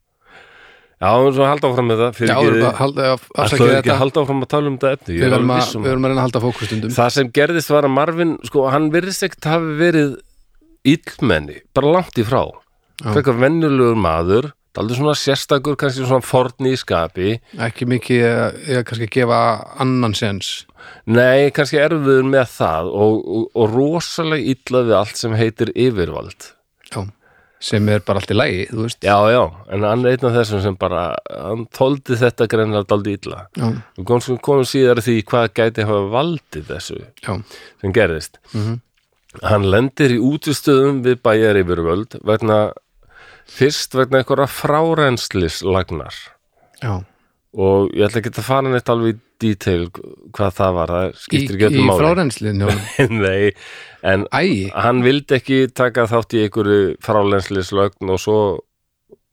Já, 0.96 1.10
við 1.12 1.26
erum 1.26 1.34
svo 1.36 1.44
að 1.44 1.50
halda 1.52 1.68
áfram 1.70 1.88
með 1.92 2.02
það 2.02 2.20
Já, 2.24 2.36
við 2.40 2.50
erum 2.50 2.66
að 2.70 2.78
halda 2.80 3.08
afsakið 3.44 3.72
þetta 3.76 3.92
að 3.94 3.98
halda 4.00 4.22
áfram 4.22 4.44
að 4.46 4.50
tala 4.54 4.70
um 4.72 4.76
þetta 4.80 4.92
efni? 4.96 5.16
Við 5.16 5.26
að, 5.36 5.42
um 5.44 5.84
við 5.84 5.90
verðum 5.90 6.06
að 6.06 6.12
reyna 6.12 6.22
að 6.22 6.26
halda 6.26 6.42
fókustundum 6.46 6.94
það 6.96 7.10
sem 7.16 7.32
gerðist 7.36 7.72
var 7.76 7.88
að 7.90 7.94
Marvin 7.96 8.32
sko, 8.48 8.64
hann 8.72 8.86
virðist 8.94 9.26
ekkert 9.28 9.50
hafi 9.52 9.74
verið 9.82 10.14
illmenni, 10.86 11.58
bara 11.76 11.92
langt 11.98 12.20
í 12.22 12.26
frá. 12.28 12.44
Já. 13.02 13.12
frekar 13.12 13.36
venjulegur 14.76 14.84
maður 14.84 14.84
aldrei 14.84 14.98
svona 15.00 15.16
sérstakur, 15.16 15.76
kannski 15.80 16.06
svona 16.06 16.26
forni 16.26 16.74
í 16.76 16.78
skapi 16.80 17.36
Ekki 17.66 17.86
mikið 17.88 18.24
að 18.28 18.84
kannski 18.90 19.08
gefa 19.16 19.40
annan 19.80 20.14
sens 20.14 20.66
Nei, 21.10 21.50
kannski 21.56 21.80
erfiður 21.82 22.26
með 22.30 22.48
það 22.60 22.90
og, 22.94 23.20
og, 23.26 23.46
og 23.58 23.72
rosalega 23.74 24.54
illa 24.54 24.82
við 24.86 24.96
allt 25.00 25.18
sem 25.18 25.34
heitir 25.34 25.72
yfirvald. 25.74 26.52
Já, 26.94 27.00
sem 27.66 27.90
er 27.90 28.04
bara 28.06 28.22
allt 28.22 28.30
í 28.30 28.38
lægi, 28.38 28.68
þú 28.70 28.84
veist 28.86 29.02
Já, 29.08 29.16
já, 29.34 29.42
en 29.74 29.82
hann 29.88 30.06
er 30.06 30.14
einn 30.14 30.28
af 30.30 30.36
þessum 30.38 30.62
sem 30.62 30.76
bara, 30.78 31.16
hann 31.34 31.66
tóldi 31.74 32.18
þetta 32.22 32.46
greinlega 32.52 32.86
daldi 32.92 33.16
illa. 33.18 33.48
Já, 33.58 33.72
Við 33.98 34.06
komum, 34.12 34.38
komum 34.46 34.68
síðar 34.70 35.02
að 35.02 35.08
því 35.10 35.16
hvað 35.32 35.48
gæti 35.58 35.88
hafa 35.90 36.04
valdið 36.14 36.70
þessu 36.70 37.00
já, 37.26 37.34
sem 37.82 37.96
gerðist. 37.98 38.38
mhm, 38.54 38.82
Hann 39.44 39.66
lendir 39.68 40.14
í 40.16 40.22
útistöðum 40.24 41.02
við 41.04 41.18
bæjar 41.26 41.58
yfirvöld 41.60 42.14
vegna, 42.24 42.60
fyrst 43.50 43.94
vegna 43.98 44.22
einhverja 44.24 44.48
frárenslislagnar 44.52 46.16
já. 46.84 47.04
Og 47.56 47.92
ég 47.96 48.04
ætla 48.10 48.20
ekki 48.20 48.34
að 48.36 48.44
fara 48.44 48.68
neitt 48.72 48.90
alveg 48.92 49.16
í 49.16 49.20
detail 49.40 49.86
hvað 50.36 50.56
það 50.58 50.74
var, 50.76 50.92
það 50.92 51.06
Í, 51.08 51.20
skiptir 51.24 51.56
ekki 51.56 51.64
í 51.64 51.68
öllum 51.70 51.86
máli. 51.88 52.00
frárenslinni 52.02 52.68
Nei, 53.24 53.52
en 54.04 54.26
Æ, 54.36 54.42
hann 54.76 55.00
vildi 55.06 55.38
ekki 55.38 55.60
taka 55.72 56.04
þátt 56.12 56.36
í 56.36 56.42
einhverju 56.46 56.96
frálenslislögn 57.06 58.12
og 58.12 58.20
svo 58.20 58.40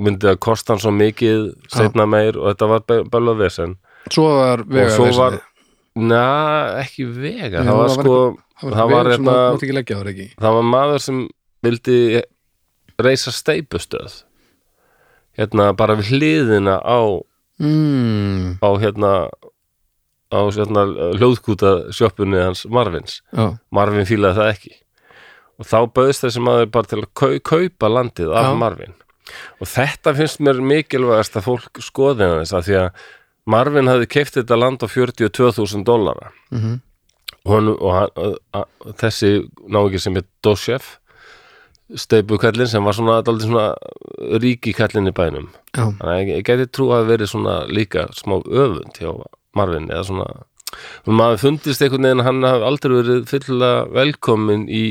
myndi 0.03 0.27
það 0.31 0.39
kosta 0.43 0.75
hann 0.75 0.83
svo 0.85 0.93
mikið 0.95 1.49
setna 1.71 2.07
meir 2.11 2.39
og 2.39 2.53
þetta 2.53 2.69
var 2.71 2.87
bæla 3.11 3.35
vesen. 3.39 3.75
Svo 4.11 4.29
var 4.39 4.63
vega 4.67 4.87
og 4.87 4.95
svo 4.97 5.11
var, 5.19 5.37
na, 5.99 6.23
ekki 6.83 7.07
vega 7.11 7.63
það 7.67 7.79
var 7.83 7.93
sko, 7.97 8.17
það 8.63 8.95
var 8.95 9.11
hérna 9.13 9.35
það 9.35 9.45
mátti 9.53 9.67
ekki 9.69 9.77
leggja 9.81 9.99
ára 10.01 10.15
ekki. 10.15 10.29
það 10.43 10.57
var 10.59 10.67
maður 10.73 11.05
sem 11.07 11.21
vildi 11.63 11.99
reisa 13.07 13.33
steipustöð 13.35 14.23
hérna 15.39 15.71
bara 15.77 15.97
við 16.01 16.13
hliðina 16.13 16.79
á, 16.83 17.01
mm, 17.63 18.59
á 18.61 18.71
hérna 18.83 19.13
á 20.33 20.41
hérna 20.49 20.87
hljóðkúta 21.19 21.93
sjoppunni 21.93 22.41
hans 22.41 22.65
Marvins. 22.65 23.21
Já, 23.37 23.59
Marvin 23.71 24.09
fílaði 24.09 24.41
það 24.41 24.53
ekki. 24.55 24.75
Og 25.61 25.69
þá 25.69 25.79
bauðst 25.95 26.25
þessi 26.25 26.43
maður 26.43 26.71
bara 26.73 26.89
til 26.89 27.01
að 27.03 27.11
kau 27.15 27.35
kaupa 27.53 27.91
landið 27.93 28.33
af 28.33 28.49
Já. 28.49 28.55
Marvin. 28.59 28.95
Og 29.61 29.69
þetta 29.69 30.15
finnst 30.17 30.41
mér 30.43 30.63
mikilvægast 30.65 31.37
að 31.39 31.47
fólk 31.47 31.83
skoði 31.85 32.31
þess 32.41 32.57
að 32.57 32.65
því 32.69 32.79
að 32.81 33.05
Marvin 33.53 33.91
hafði 33.91 34.09
keift 34.09 34.39
þetta 34.39 34.59
land 34.59 34.83
á 34.83 34.89
42.000 34.89 35.85
dollara. 35.87 36.33
Mhm, 36.55 36.81
og, 37.45 37.53
hann, 37.53 37.71
og 37.75 37.95
hann, 37.97 38.13
að, 38.17 38.35
að, 38.55 38.97
þessi 39.03 39.33
náungi 39.67 40.01
sem 40.03 40.19
er 40.19 40.27
Doshev 40.45 40.97
steipukallin 41.99 42.69
sem 42.71 42.85
var 42.85 42.97
svona, 42.97 43.21
svona 43.25 43.67
ríki 44.43 44.73
kallin 44.77 45.11
í 45.11 45.15
bænum. 45.17 45.51
Já, 45.73 45.85
þannig 45.89 46.13
að 46.13 46.33
ég, 46.33 46.47
geti 46.49 46.71
trú 46.73 46.89
að 46.97 47.11
verið 47.13 47.33
svona 47.33 47.59
líka 47.69 48.07
smá 48.17 48.39
öfund 48.41 48.99
hjá 49.01 49.13
Marvin 49.57 49.91
eða 49.91 50.07
svona 50.09 50.31
maður 51.07 51.41
fundist 51.43 51.83
einhvern 51.85 52.07
veginn 52.07 52.23
að 52.23 52.29
hann 52.29 52.47
hafi 52.49 52.67
aldrei 52.69 52.95
verið 52.99 53.27
fyllilega 53.31 53.83
velkomin 53.97 54.63
í, 54.73 54.85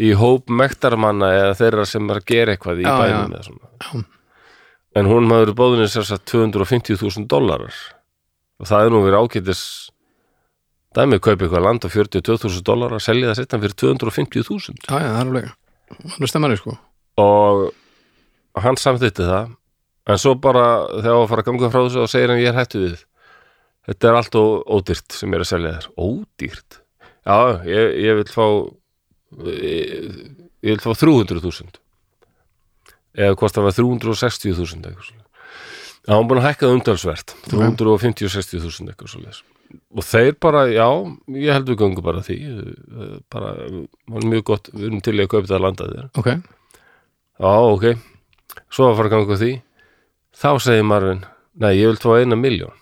í 0.00 0.12
hóp 0.16 0.52
mektarmanna 0.52 1.32
eða 1.34 1.58
þeirra 1.60 1.84
sem 1.88 2.08
er 2.10 2.20
að 2.20 2.30
gera 2.30 2.54
eitthvað 2.54 2.80
í 2.80 2.86
Já, 2.86 2.94
bænum 3.02 3.34
Já. 3.36 3.90
en 4.96 5.10
hún 5.10 5.28
maður 5.28 5.52
er 5.52 5.58
bóðinni 5.58 5.90
sér 5.92 6.08
satt 6.08 6.24
250.000 6.32 7.28
dólarar 7.28 7.76
og 8.56 8.70
það 8.70 8.86
er 8.86 8.94
nú 8.94 9.02
verið 9.04 9.20
ágætis 9.20 9.62
dæmið 10.96 11.22
kaupi 11.26 11.44
eitthvað 11.44 11.66
land 11.66 11.84
á 11.84 11.88
42.000 11.92 12.64
dólarar 12.64 13.04
selja 13.04 13.32
það 13.32 13.40
setna 13.42 13.62
fyrir 13.66 13.78
250.000 13.84 14.80
já, 14.88 14.96
já, 14.96 14.96
það 14.96 15.12
er 15.12 15.22
alveg 15.26 15.54
Það 15.90 16.22
er 16.26 16.30
stemmari 16.32 16.56
sko. 16.60 16.76
Og 17.22 17.66
hann 18.64 18.78
samþýtti 18.80 19.26
það. 19.28 19.52
En 20.06 20.18
svo 20.22 20.34
bara 20.38 20.64
þegar 21.02 21.20
að 21.20 21.28
fara 21.32 21.42
að 21.42 21.48
ganga 21.50 21.70
frá 21.72 21.80
þessu 21.86 22.02
og 22.04 22.10
segir 22.12 22.30
hann 22.32 22.42
ég 22.42 22.50
er 22.52 22.58
hættu 22.60 22.82
við. 22.84 23.00
Þetta 23.86 24.08
er 24.10 24.18
allt 24.20 24.36
ó- 24.38 24.62
ódýrt 24.76 25.14
sem 25.14 25.30
ég 25.30 25.38
er 25.38 25.44
að 25.44 25.50
selja 25.50 25.72
þér. 25.76 25.88
Ódýrt? 26.06 26.78
Já, 27.26 27.36
ég, 27.66 27.96
ég 28.06 28.18
vil 28.20 28.30
fá 28.30 28.46
ég, 29.50 30.06
ég 30.62 30.76
vil 30.76 30.82
fá 30.82 30.92
300.000 30.94 31.80
eða 33.16 33.34
hvort 33.40 33.54
það 33.56 33.66
var 33.66 33.74
360.000 33.78 34.86
eitthvað 34.90 35.06
svona. 35.10 35.24
Já, 36.06 36.12
hann 36.14 36.28
búin 36.30 36.38
að 36.42 36.46
hækka 36.50 36.66
það 36.68 36.74
umtalsvert 36.76 37.32
350-60 37.50 38.62
þúsund 38.62 38.92
eitthvað 38.92 39.10
svo 39.14 39.22
leis 39.24 39.40
og 39.96 40.04
þeir 40.06 40.34
bara, 40.42 40.64
já, 40.70 40.86
ég 41.36 41.52
held 41.56 41.70
við 41.72 41.78
göngu 41.82 42.02
bara 42.06 42.22
því 42.26 42.36
eh, 42.50 43.14
bara, 43.32 43.54
er 43.66 44.26
mjög 44.30 44.44
gott, 44.52 44.70
við 44.74 44.88
erum 44.90 45.00
til 45.04 45.16
í 45.18 45.24
að 45.24 45.30
kaupa 45.32 45.48
það 45.50 45.56
að 45.58 45.64
landa 45.66 45.88
þér. 45.92 46.10
Ok, 46.22 46.30
Já, 47.36 47.52
ok, 47.76 47.86
svo 48.72 48.86
að 48.90 48.94
fara 49.00 49.10
að 49.10 49.14
ganga 49.16 49.36
því. 49.42 49.50
Þá 50.36 50.48
segir 50.64 50.86
Marvin 50.88 51.24
nei, 51.60 51.72
ég 51.78 51.90
vil 51.90 51.98
tóa 52.00 52.20
eina 52.22 52.36
miljón 52.36 52.72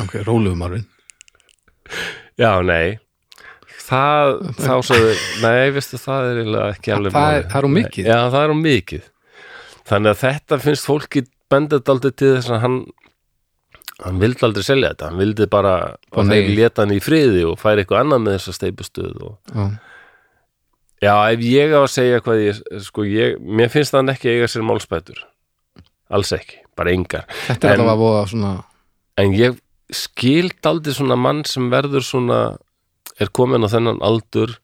ok, 0.00 0.14
róluðu 0.24 0.56
Marvin. 0.56 0.84
Já, 2.40 2.52
nei. 2.64 2.98
Það, 3.82 4.38
þá 4.56 4.74
sagði 4.88 5.16
nei, 5.42 5.72
veistu, 5.74 5.98
það 6.00 6.28
er 6.30 6.40
ekki 6.70 6.94
alveg 6.94 7.12
Það 7.16 7.36
er- 7.36 7.46
það 7.52 7.58
er 7.62 7.68
of 7.68 7.74
mikið. 7.76 8.08
Já, 8.08 8.18
það 8.32 8.44
er 8.46 8.54
um 8.54 8.62
mikið. 8.64 9.08
Þannig 9.92 10.12
að 10.14 10.20
þetta 10.22 10.58
finnst 10.62 10.88
fólki 10.88 11.24
bendið 11.52 11.90
aldrei 11.92 12.12
til 12.16 12.30
þess 12.38 12.52
að 12.54 12.62
hann 12.64 12.78
hann 14.00 14.20
vildi 14.22 14.46
aldrei 14.46 14.64
selja 14.66 14.92
þetta 14.94 15.10
hann 15.10 15.20
vildi 15.20 15.46
bara 15.52 15.74
nei. 16.16 16.28
þeir 16.32 16.52
leta 16.56 16.82
hann 16.82 16.94
í 16.96 17.00
friði 17.04 17.44
og 17.48 17.58
færi 17.60 17.82
eitthvað 17.84 18.04
annað 18.04 18.22
með 18.24 18.36
þessa 18.38 18.54
steipustuð 18.58 19.26
og 19.28 19.34
já, 19.52 19.66
Já, 21.02 21.14
ef 21.34 21.40
ég 21.42 21.72
á 21.74 21.82
að 21.82 21.88
segja 21.90 22.20
hvað 22.22 22.40
ég, 22.44 22.58
sko, 22.86 23.02
ég, 23.10 23.38
mér 23.42 23.70
finnst 23.72 23.94
hann 23.96 24.06
ekki 24.12 24.28
eiga 24.36 24.46
sér 24.46 24.62
málspætur. 24.62 25.18
Alls 26.14 26.30
ekki, 26.36 26.60
bara 26.78 26.92
engar. 26.94 27.24
þetta 27.48 27.72
er 27.72 27.80
En- 27.82 28.28
svona 28.30 28.52
En 29.18 29.32
ég 29.34 29.58
skild 29.90 30.62
aldrei 30.62 30.94
svona 30.94 31.16
mann 31.18 31.42
sem 31.44 31.66
verður 31.72 32.04
svona, 32.06 32.56
er 33.18 33.26
komin 33.34 33.66
á 33.66 33.68
þennan 33.68 33.98
aldur 34.00 34.54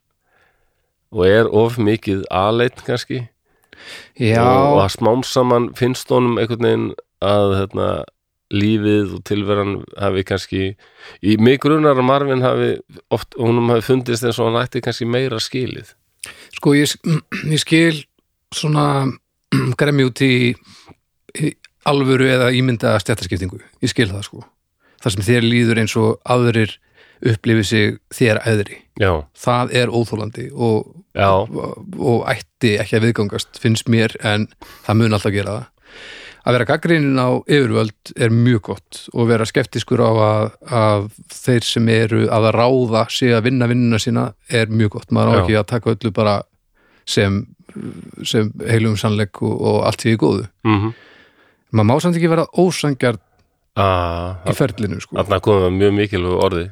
og 1.13 1.27
er 1.27 1.49
of 1.51 1.77
mikið 1.77 2.23
aðleitt 2.31 2.85
kannski 2.87 3.29
já, 4.19 4.39
og, 4.45 4.79
og 4.79 4.83
að 4.85 4.95
smám 4.95 5.25
saman 5.25 5.75
finnst 5.75 6.09
honum 6.13 6.39
einhvern 6.39 6.65
veginn 6.65 6.89
að 7.25 7.55
hérna, 7.59 7.89
lífið 8.55 9.15
og 9.19 9.25
tilveran 9.29 9.79
hafi 10.01 10.25
kannski, 10.27 10.65
í 11.21 11.37
mig 11.41 11.61
grunar 11.63 11.99
að 11.99 12.09
Marvin 12.09 12.45
hafi 12.45 12.75
oft, 13.15 13.37
honum 13.41 13.73
hafi 13.75 13.85
fundist 13.91 14.25
eins 14.25 14.41
og 14.41 14.51
hann 14.51 14.63
ætti 14.63 14.83
kannski 14.85 15.09
meira 15.09 15.41
skilið. 15.43 15.95
sko 16.57 16.75
ég, 16.75 16.95
ég 17.55 17.61
skil 17.61 18.05
svona 18.55 19.07
gremmi 19.81 20.09
út 20.09 20.23
í, 20.25 20.55
í 21.39 21.55
alvöru 21.89 22.29
eða 22.29 22.51
ímynda 22.57 22.97
stjættaskiptingu, 23.01 23.61
ég 23.83 23.93
skil 23.93 24.11
það 24.11 24.27
sko. 24.27 24.45
Þar 24.99 25.15
sem 25.15 25.27
þér 25.29 25.45
líður 25.47 25.81
eins 25.85 25.95
og 25.97 26.17
aðrir 26.27 26.79
upplifið 27.29 27.67
sig 27.67 27.99
þér 28.15 28.41
æðri. 28.47 28.79
Já, 28.99 29.13
það 29.39 29.75
er 29.79 29.93
óþólandi 29.95 30.49
og, 30.55 30.89
og, 31.19 31.57
og 31.99 32.25
ætti 32.31 32.77
ekki 32.83 32.99
að 32.99 33.09
viðgangast 33.09 33.61
finnst 33.63 33.91
mér 33.91 34.15
en 34.27 34.49
það 34.87 35.01
mun 35.01 35.19
alltaf 35.19 35.35
gera 35.35 35.57
það 35.59 35.67
að 36.49 36.57
vera 36.57 36.67
gaggrínin 36.71 37.19
á 37.21 37.29
yfirvöld 37.45 38.13
er 38.17 38.33
mjög 38.33 38.63
gott 38.71 39.01
og 39.13 39.29
vera 39.29 39.45
skeptiskur 39.49 40.01
á 40.01 40.11
að, 40.11 40.47
að 40.73 41.09
þeir 41.35 41.67
sem 41.69 41.91
eru 41.93 42.23
að 42.33 42.49
ráða 42.57 43.05
sig 43.13 43.35
að 43.37 43.45
vinna 43.51 43.69
vinnuna 43.69 44.01
sína 44.01 44.25
er 44.49 44.73
mjög 44.73 44.97
gott, 44.97 45.13
maður 45.13 45.29
á 45.29 45.39
ekki 45.43 45.59
að 45.61 45.69
taka 45.75 45.93
öllu 45.93 46.13
bara 46.17 46.39
sem, 47.09 47.43
sem 48.25 48.49
heilum 48.65 48.97
sannleik 49.01 49.43
og, 49.45 49.55
og 49.61 49.79
allt 49.89 50.05
því 50.07 50.17
í 50.17 50.21
góðu. 50.25 50.49
Mhm. 50.65 50.95
maður 51.77 51.89
má 51.91 52.01
samt 52.01 52.17
ekki 52.17 52.31
vera 52.33 52.49
ósangjart 52.57 53.21
Ah, 53.79 54.41
í 54.49 54.55
ferlinu 54.59 54.97
sko. 54.99 55.15
Þarna 55.15 55.37
komum 55.45 55.69
við 55.69 55.75
mjög 55.79 55.93
mikilvæg 56.01 56.41
orði 56.49 56.63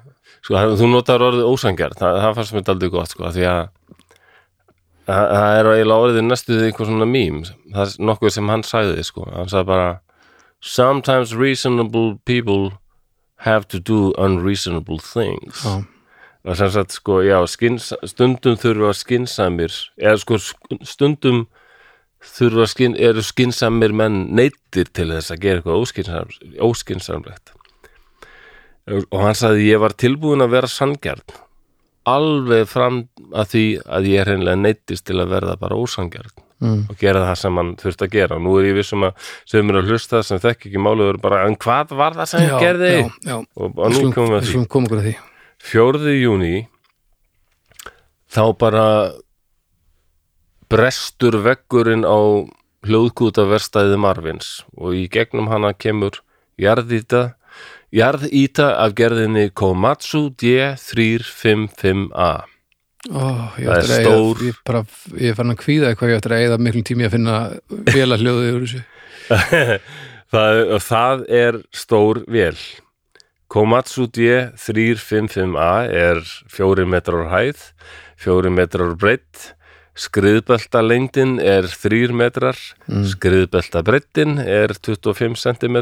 sko, 0.43 0.63
þú 0.81 0.89
notar 0.91 1.23
orðið 1.23 1.51
ósangjart 1.53 2.01
það, 2.01 2.17
það 2.25 2.33
fannst 2.41 2.55
mér 2.57 2.71
aldrei 2.73 2.91
gott 2.91 3.13
sko, 3.13 3.29
því 3.37 3.45
að 3.47 3.61
það, 5.07 5.57
er 5.61 5.69
eiginlega 5.73 6.03
orðið 6.07 6.25
næstuð 6.27 6.65
einhver 6.67 6.89
svona 6.91 7.07
mím 7.11 7.43
það 7.47 7.83
er 7.87 8.07
nokkuð 8.11 8.35
sem 8.37 8.49
hann 8.53 8.65
sagði 8.67 9.05
sko. 9.07 9.27
hann 9.33 9.49
sagði 9.53 9.69
bara 9.73 9.91
sometimes 10.61 11.35
reasonable 11.37 12.17
people 12.25 12.73
have 13.45 13.67
to 13.69 13.79
do 13.79 14.13
unreasonable 14.19 14.99
things 14.99 15.63
Já. 15.65 15.85
og 16.47 16.57
sem 16.57 16.71
sagt 16.71 16.93
sko, 16.97 17.21
já, 17.27 17.39
skins, 17.51 17.93
stundum 18.09 18.57
þurfa 18.57 18.93
skinsamir 18.97 19.75
eða 20.01 20.19
sko 20.23 20.39
sk- 20.41 20.79
stundum 20.87 21.47
þurfa 22.27 22.67
skin, 22.71 22.97
eru 22.99 23.23
skinsamir 23.23 23.93
menn 23.95 24.25
neittir 24.35 24.89
til 24.95 25.11
þess 25.13 25.31
að 25.35 25.43
gera 25.45 25.61
eitthvað 25.61 25.83
óskinsam, 25.85 26.33
óskinsamlegt 26.65 27.53
og 29.11 29.19
hann 29.21 29.35
sagði 29.37 29.69
ég 29.73 29.81
var 29.83 29.95
tilbúin 29.99 30.43
að 30.43 30.55
vera 30.57 30.71
sangjarn 30.71 31.23
alveg 32.07 32.67
fram 32.71 33.05
að 33.35 33.53
því 33.53 33.65
að 33.99 34.11
ég 34.11 34.23
er 34.23 34.31
hreinlega 34.31 34.61
neittist 34.63 35.07
til 35.09 35.19
að 35.21 35.33
verða 35.35 35.57
bara 35.61 35.79
ósangjarn 35.79 36.35
mm. 36.63 36.83
og 36.91 37.01
gera 37.01 37.25
það 37.27 37.39
sem 37.43 37.61
hann 37.61 37.73
þurfti 37.81 38.07
að 38.07 38.15
gera 38.15 38.39
og 38.39 38.45
nú 38.47 38.57
er 38.61 38.69
ég 38.71 38.79
vissum 38.79 39.07
að 39.09 39.31
er 39.59 39.81
að 39.81 39.91
hlusta 39.91 40.23
sem 40.27 40.43
þekki 40.43 40.71
ekki 40.71 40.83
málið 40.83 41.13
eru 41.13 41.23
bara 41.23 41.43
en 41.49 41.59
hvað 41.61 41.97
var 41.99 42.17
það 42.19 42.31
sem 42.33 42.47
já, 42.47 42.57
gerði 42.63 42.93
já, 42.95 43.07
já. 43.27 43.37
og, 43.37 43.77
og 43.77 43.95
nú 43.97 44.13
komum 44.15 44.37
við 44.37 44.53
okkur 44.63 45.01
að 45.01 45.09
því 45.09 45.15
fjórði 45.67 46.17
júni 46.21 46.55
þá 48.33 48.45
bara 48.61 48.87
brestur 50.71 51.41
veggurinn 51.45 52.07
á 52.07 52.19
hljóðkúta 52.87 53.47
verstaðið 53.51 54.01
Marvins 54.03 54.51
og 54.77 54.95
í 54.99 55.07
gegnum 55.11 55.51
hana 55.51 55.73
kemur 55.75 56.21
jarðýta 56.61 57.37
jarðýta 57.95 58.71
af 58.83 58.95
gerðinni 58.99 59.49
Komatsu 59.55 60.27
D355A 60.43 62.31
Ó, 63.07 63.55
ég 63.63 63.69
Það 63.69 63.77
er 63.77 63.87
stór- 63.87 64.41
eyða, 64.41 64.47
ég, 64.51 64.57
bara, 64.67 64.81
ég 65.23 65.37
fann 65.39 65.53
að 65.53 65.61
kvíða 65.63 65.93
eitthvað 65.93 66.11
ég 66.11 66.17
ætti 66.19 66.31
að 66.33 66.41
eigða 66.43 66.57
miklum 66.67 66.87
tími 66.89 67.07
að 67.07 67.13
finna 67.15 67.37
vel 67.87 68.09
að 68.17 68.25
hljóðu 68.25 68.49
yfir 68.49 68.65
þessu. 68.67 68.81
Það, 70.35 70.57
það 70.83 71.21
er 71.31 71.59
stór 71.71 72.19
vél. 72.35 72.57
Komatsu 73.47 74.09
D355A 74.11 75.69
er 75.95 76.19
4 76.51 76.87
metrar 76.91 77.29
hæð 77.31 77.61
4 78.19 78.51
metrar 78.51 78.97
breytt 78.99 79.53
skriðbelta 79.97 80.83
lengdin 80.85 81.37
er 81.41 81.67
3 81.73 82.13
metrar 82.17 82.59
mm. 82.89 83.05
skriðbelta 83.15 83.83
breyttin 83.87 84.37
er 84.43 84.75
25 84.77 85.39
cm 85.41 85.79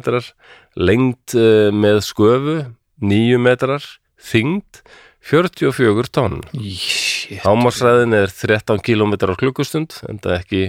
lengd 0.78 1.34
uh, 1.38 1.70
með 1.74 2.00
sköfu 2.06 2.56
9 3.02 3.40
metrar 3.42 3.82
þyngd 4.30 4.82
44 5.24 6.10
tonn 6.14 6.40
Shit. 6.76 7.40
Hámarsræðin 7.44 8.14
er 8.18 8.28
13 8.30 8.82
km 8.84 9.14
á 9.24 9.34
klukkustund 9.40 9.96
en 10.08 10.18
það 10.22 10.36
ekki 10.38 10.62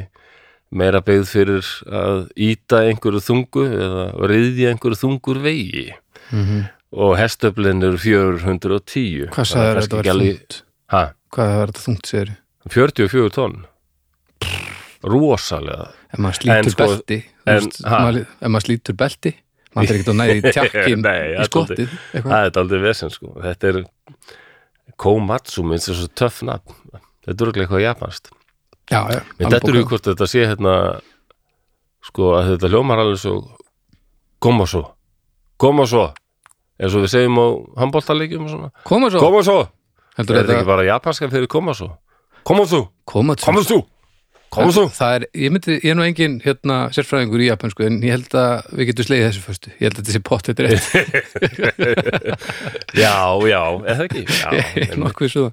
meira 0.76 1.02
beigð 1.06 1.28
fyrir 1.30 1.68
að 1.86 2.24
íta 2.42 2.82
einhverju 2.90 3.22
þungu 3.28 3.66
eða 3.76 4.06
riðja 4.32 4.72
einhverju 4.74 5.02
þungur 5.04 5.42
vegi 5.46 5.92
Mhm. 6.34 6.64
og 6.98 7.12
hestöflin 7.20 7.84
eru 7.86 8.00
410 8.02 9.28
Hvað 9.36 9.52
er 9.62 9.78
þetta 9.84 10.00
alveg- 10.10 10.40
þungt? 10.40 10.56
Hvað 11.36 11.52
var 11.60 11.70
þetta 11.70 11.84
þungt 11.86 12.10
segir? 12.10 12.32
44 12.74 13.30
tonn. 13.36 13.66
Rosalega. 15.06 15.90
Ef 16.14 16.20
maður 16.22 16.38
slítur 16.40 16.58
En 16.58 16.72
sko- 16.74 16.88
belti 16.90 17.18
en- 17.46 17.68
Ef 18.42 18.50
maður 18.50 18.66
slítur 18.66 18.96
belti 18.98 19.34
maður 19.76 19.90
er 19.92 19.96
ekkert 20.00 20.12
að 20.14 20.18
næði 20.22 20.32
það 20.32 20.38
í 20.40 20.42
er 21.76 21.92
eitthvað. 22.16 22.32
það 22.32 22.46
er 22.48 22.60
aldrei 22.62 22.82
vesen 22.86 23.10
sko. 23.14 23.34
Þetta 23.44 23.68
er 23.74 23.82
Komatsu 24.96 25.64
minnst 25.68 25.90
er 25.92 25.98
svo 26.00 26.08
töff 26.16 26.42
nafn. 26.48 26.74
Þetta 27.26 27.34
er 27.36 27.46
örugglega 27.46 27.66
eitthvað 27.68 27.84
japanst. 27.84 28.30
Já, 28.86 29.02
já, 29.12 29.20
þetta 29.42 29.50
bókað. 29.82 29.90
hvort 29.90 30.08
þetta 30.12 30.28
sé 30.30 30.46
hérna 30.46 30.74
sko 32.06 32.28
að 32.38 32.52
þetta 32.54 32.70
hljómar 32.70 33.02
alveg 33.02 33.18
svo 33.18 33.34
koma 34.40 34.68
svo 34.70 34.84
koma 35.58 35.88
svo 35.90 36.04
eins 36.78 36.94
og 36.94 37.02
við 37.02 37.10
segjum 37.16 37.40
á 37.42 37.46
svona 38.52 38.70
Koma 38.86 39.10
svo 39.10 39.20
koma 39.24 39.42
svo 39.48 39.56
Heldur 40.20 40.36
er 40.38 40.44
þetta 40.44 40.52
þetta 40.52 40.60
ekki 40.60 40.70
bara 40.70 40.86
japanska 40.86 41.30
fyrir 41.34 41.50
koma 41.50 41.74
svo 41.74 41.90
koma 42.46 42.66
svo 42.70 42.86
Koma 43.06 43.36
svo 43.38 43.82
koma 44.56 44.72
svo 44.72 44.86
Það 44.96 45.16
er, 45.18 45.24
ég 45.36 45.52
myndi, 45.52 45.74
ég 45.82 45.92
er 45.92 45.98
nú 46.00 46.04
engin 46.06 46.38
hérna 46.46 46.76
sérfræðingur 46.96 47.42
í 47.44 47.50
japansku 47.50 47.84
en 47.90 47.98
ég 48.06 48.14
held 48.16 48.36
að 48.40 48.70
við 48.78 48.88
getum 48.92 49.08
slegið 49.10 49.26
þessu 49.28 49.42
föstu. 49.44 49.74
Ég 49.82 49.90
held 49.90 49.98
að 49.98 50.00
þetta 50.00 50.14
sé 50.16 50.22
pott 50.24 50.48
þetta 50.48 50.64
rétt. 50.64 50.86
Já 53.04 53.16
já 53.50 53.62
eða 53.84 54.06
ekki? 54.08 54.24
Já, 54.30 54.50
er 54.86 54.96
nokkuð 55.02 55.32
svo. 55.34 55.46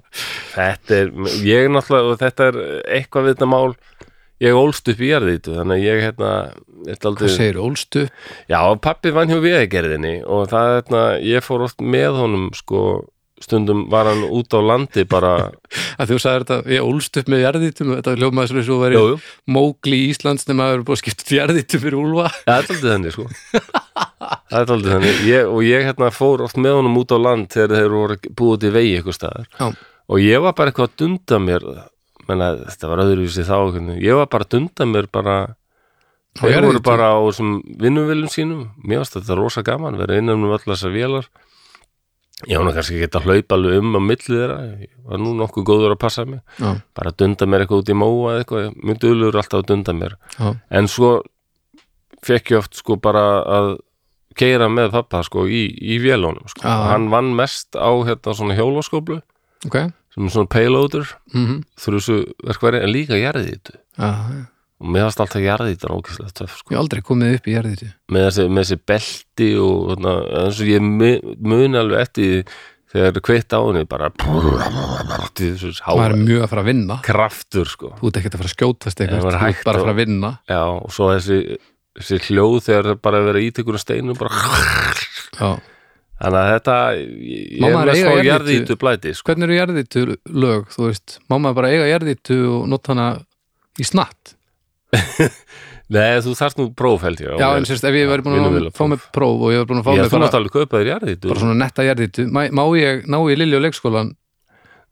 Þetta 0.53 0.99
er 1.01 1.11
ég 1.49 1.65
er 1.67 1.73
náttúrulega 1.73 2.19
þetta 2.23 2.47
er 2.51 2.59
eitthvað 2.99 3.27
við 3.27 3.35
þetta 3.35 3.49
mál 3.51 3.75
ég 4.43 4.57
ólst 4.59 4.89
upp 4.91 5.01
í 5.03 5.09
jarðítu 5.11 5.57
þannig 5.57 5.77
að 5.81 5.85
ég 5.87 6.01
hérna 6.07 6.31
þetta 6.83 7.03
Hvað 7.03 7.09
aldrei, 7.11 7.29
segir, 7.35 7.59
ólstu? 7.63 8.05
já 8.51 8.59
pappi 8.83 9.11
vann 9.15 9.31
hjá 9.31 9.39
viðgerðinni 9.43 10.15
og 10.25 10.47
það 10.51 10.69
er 10.69 10.77
hérna 10.79 11.03
ég 11.23 11.45
fór 11.45 11.63
oft 11.67 11.83
með 11.83 12.17
honum 12.23 12.49
sko 12.57 12.81
stundum 13.43 13.85
var 13.91 14.09
hann 14.09 14.23
út 14.25 14.55
á 14.55 14.59
landi 14.63 15.05
bara. 15.09 15.51
Þú 16.09 16.17
sagðir 16.21 16.45
þetta, 16.45 16.57
ég 16.73 16.87
ólst 16.87 17.19
upp 17.21 17.31
með 17.31 17.43
jarðítum 17.45 17.93
Þetta 17.97 18.15
svo 18.49 18.65
svo 18.67 18.79
væri 18.81 18.97
jú, 18.97 19.05
jú, 19.13 19.21
Mógli 19.53 19.99
í 20.05 20.11
Íslands 20.13 20.47
nema 20.49 20.67
að 20.67 20.75
vera 20.75 20.87
búið 20.89 20.97
að 20.97 21.01
skipta 21.03 21.27
út 21.27 21.33
jarðítum 21.37 21.83
fyrir 21.83 21.99
úlfa. 22.01 22.33
Það 22.43 22.53
er 22.55 22.69
aldrei 22.73 22.91
þannig 22.91 23.15
sko. 23.15 23.29
Það 24.51 24.59
er 24.59 24.75
aldrei 24.77 24.93
þannig. 24.93 25.23
Ég, 25.29 25.49
og 25.53 25.65
ég 25.67 25.87
hérna 25.89 26.11
fór 26.13 26.45
oft 26.47 26.59
með 26.61 26.77
honum 26.79 27.01
út 27.03 27.15
á 27.15 27.17
land 27.19 27.49
þegar 27.53 27.75
þeir 27.79 27.97
voru 27.97 28.19
búið 28.41 28.61
til 28.63 28.75
vegi 28.77 28.93
eitthvað 28.99 29.19
staðar. 29.19 29.49
Já, 29.59 29.67
og 30.07 30.23
ég 30.23 30.43
var 30.43 30.55
bara 30.57 30.73
eitthvað 30.73 30.91
að 30.91 30.95
dunda 31.03 31.41
mér 31.43 31.67
menna, 32.29 32.53
þetta 32.69 32.89
var 32.91 33.03
öðruvísi 33.03 33.45
þá 33.47 33.57
ég 33.99 34.19
var 34.19 34.29
bara 34.31 34.47
að 34.47 34.55
dunda 34.55 34.87
mér 34.87 35.09
bara 35.11 35.37
þeir 36.39 36.65
voru 36.65 36.81
bara 36.83 37.11
á 37.13 37.19
þessum 37.27 37.55
vinnuviljum 37.81 38.31
sínum. 38.31 38.61
Mér 38.83 39.03
varst 39.03 39.17
þetta 39.17 39.37
rosa 39.37 39.63
gaman, 39.65 39.99
vera 39.99 40.17
innan 40.19 40.41
um 40.41 40.53
allar 40.53 40.75
þessar 40.75 40.95
vélar 40.95 41.27
var 42.49 42.67
nú 42.67 42.73
kannski 42.75 43.07
að 43.07 43.27
hlaupa 43.27 43.57
alveg 43.57 43.79
um 43.79 43.95
á 43.95 44.01
milli 44.03 44.27
þeirra. 44.27 44.57
Ég 44.83 44.91
var 45.07 45.21
nú 45.23 45.33
nokkuð 45.39 45.67
góður 45.69 45.95
að 45.95 46.01
passa 46.03 46.25
mig. 46.27 46.41
Já, 46.59 46.73
bara 46.95 47.15
dunda 47.15 47.47
mér 47.49 47.63
eitthvað 47.63 47.83
út 47.83 47.93
í 47.93 47.97
móa 47.97 48.33
eða 48.33 48.43
eitthvað, 48.43 48.69
myndi 48.83 49.13
ulur 49.13 49.39
alltaf 49.39 49.63
að 49.63 49.69
dunda 49.71 49.95
mér. 49.97 50.17
Já, 50.37 50.53
en 50.79 50.91
svo 50.91 51.15
fekk 52.23 52.53
ég 52.53 52.63
oft 52.63 52.79
sko 52.79 52.97
bara 53.01 53.25
að 53.43 53.73
keira 54.37 54.69
með 54.71 54.93
pappa 54.95 55.21
sko 55.25 55.45
í, 55.49 55.65
í 55.77 55.99
vélunum 56.01 56.47
sko. 56.49 56.63
Já. 56.65 56.89
hann 56.93 57.09
vann 57.13 57.33
mest 57.37 57.77
á 57.77 57.89
hérna 58.05 58.35
svona 58.37 58.57
hjólaskóplu 58.57 59.19
ok. 59.67 59.77
sem 60.13 60.27
er 60.27 60.33
svona 60.33 60.51
payloader 60.51 61.05
mm 61.33 61.61
þrjusu 61.83 62.17
verkværi 62.47 62.81
en 62.81 62.93
líka 62.93 63.19
já, 63.97 64.09
já. 64.09 64.43
Og 64.83 64.91
mér 64.91 65.05
varst 65.07 65.21
alltaf 65.23 65.39
jarðítan 65.43 65.95
ókvæslega 65.95 66.35
töff 66.41 66.57
sko. 66.59 66.73
ég 66.73 66.75
hef 66.77 66.83
aldrei 66.83 67.01
komið 67.07 67.37
upp 67.37 67.47
í 67.47 67.55
jarðýtu 67.55 67.87
með, 68.11 68.27
þessi, 68.27 68.45
með 68.51 68.65
þessi 68.67 68.79
belti 68.91 69.49
og 69.63 69.75
þarna, 69.93 70.13
eins 70.43 70.59
og 70.59 70.71
ég 70.73 70.83
mu- 70.83 71.35
muni 71.53 71.79
alveg 71.79 72.03
eftir 72.03 72.43
þegar 72.93 73.23
kveitt 73.25 73.55
á 73.55 73.59
henni 73.63 73.85
bara 73.89 74.11
maður 74.21 76.13
er 76.13 76.17
mjög 76.19 76.43
að 76.45 76.49
fara 76.51 76.63
að 76.63 76.69
vinna 76.69 76.97
kraftur 77.05 77.69
sko 77.69 77.93
þú 77.99 78.09
ert 78.11 78.19
ekkert 78.21 78.35
að 78.37 78.43
fara 78.43 78.49
að 78.51 78.55
skjótast 78.57 79.01
eitthvað 79.03 79.23
þú 79.23 79.29
ert 79.31 79.63
bara 79.65 79.79
að 79.79 79.85
fara 79.87 79.93
að 79.95 80.01
vinna 80.03 80.31
já, 80.51 80.59
og 80.77 80.91
svo 80.93 81.09
þessi, 81.13 81.37
þessi 81.99 82.19
hljóð 82.27 82.57
þegar 82.67 82.89
það 82.91 82.99
bara 83.07 83.21
að 83.21 83.29
vera 83.31 83.43
ítekur 83.47 83.79
á 83.79 83.81
steinu 83.83 84.17
bara 84.19 84.43
já. 85.39 85.51
Þannig 86.23 86.39
að 86.39 86.49
þetta, 86.53 86.73
ég 87.25 87.63
er 87.65 87.73
svo 87.73 88.11
jarðýtu? 88.13 88.27
jarðítu 88.29 88.75
blæti, 88.79 89.11
sko. 89.17 89.25
hvernig 89.27 89.47
eru 89.49 89.55
jarðýtu 89.57 90.03
lög 90.43 90.69
þú 90.71 90.85
veist, 90.85 91.17
má 91.27 91.35
maður 91.41 91.57
bara 91.57 91.71
eiga 91.73 91.87
jarðýtu 91.89 92.37
og 92.53 92.67
nota 92.71 92.93
hana 92.93 93.07
í 93.81 93.87
snatt 93.87 94.35
Nei, 95.93 96.15
þú 96.23 96.31
þarft 96.39 96.57
nú 96.61 96.65
próf 96.79 97.03
held 97.05 97.19
ég. 97.21 97.33
já, 97.37 97.47
en 97.59 97.65
sérst, 97.67 97.83
ef 97.85 97.93
ég 97.97 98.07
verið 98.09 98.25
búin 98.25 98.39
að 98.39 98.69
fá 98.73 98.83
mig 98.89 99.01
próf. 99.13 99.35
og 99.43 99.51
ég 99.51 99.59
verið 99.61 99.69
búin 99.73 99.81
að 99.81 99.87
fá 99.87 99.91
Ég 99.93 100.01
mig 100.05 100.11
þú 100.13 100.19
bara, 100.19 100.29
alveg 100.39 100.53
kaupa 100.55 100.79
þér 100.81 100.89
jarðítu. 100.93 101.27
bara 101.33 101.43
svona 101.43 101.57
netta 101.59 101.85
jarðýtu 101.85 102.25
má, 102.31 102.41
má 102.55 102.63
ég 102.79 103.03
ná 103.11 103.19
í 103.19 103.35
Lilju 103.37 103.59
og 103.59 103.65
leikskólan 103.67 104.13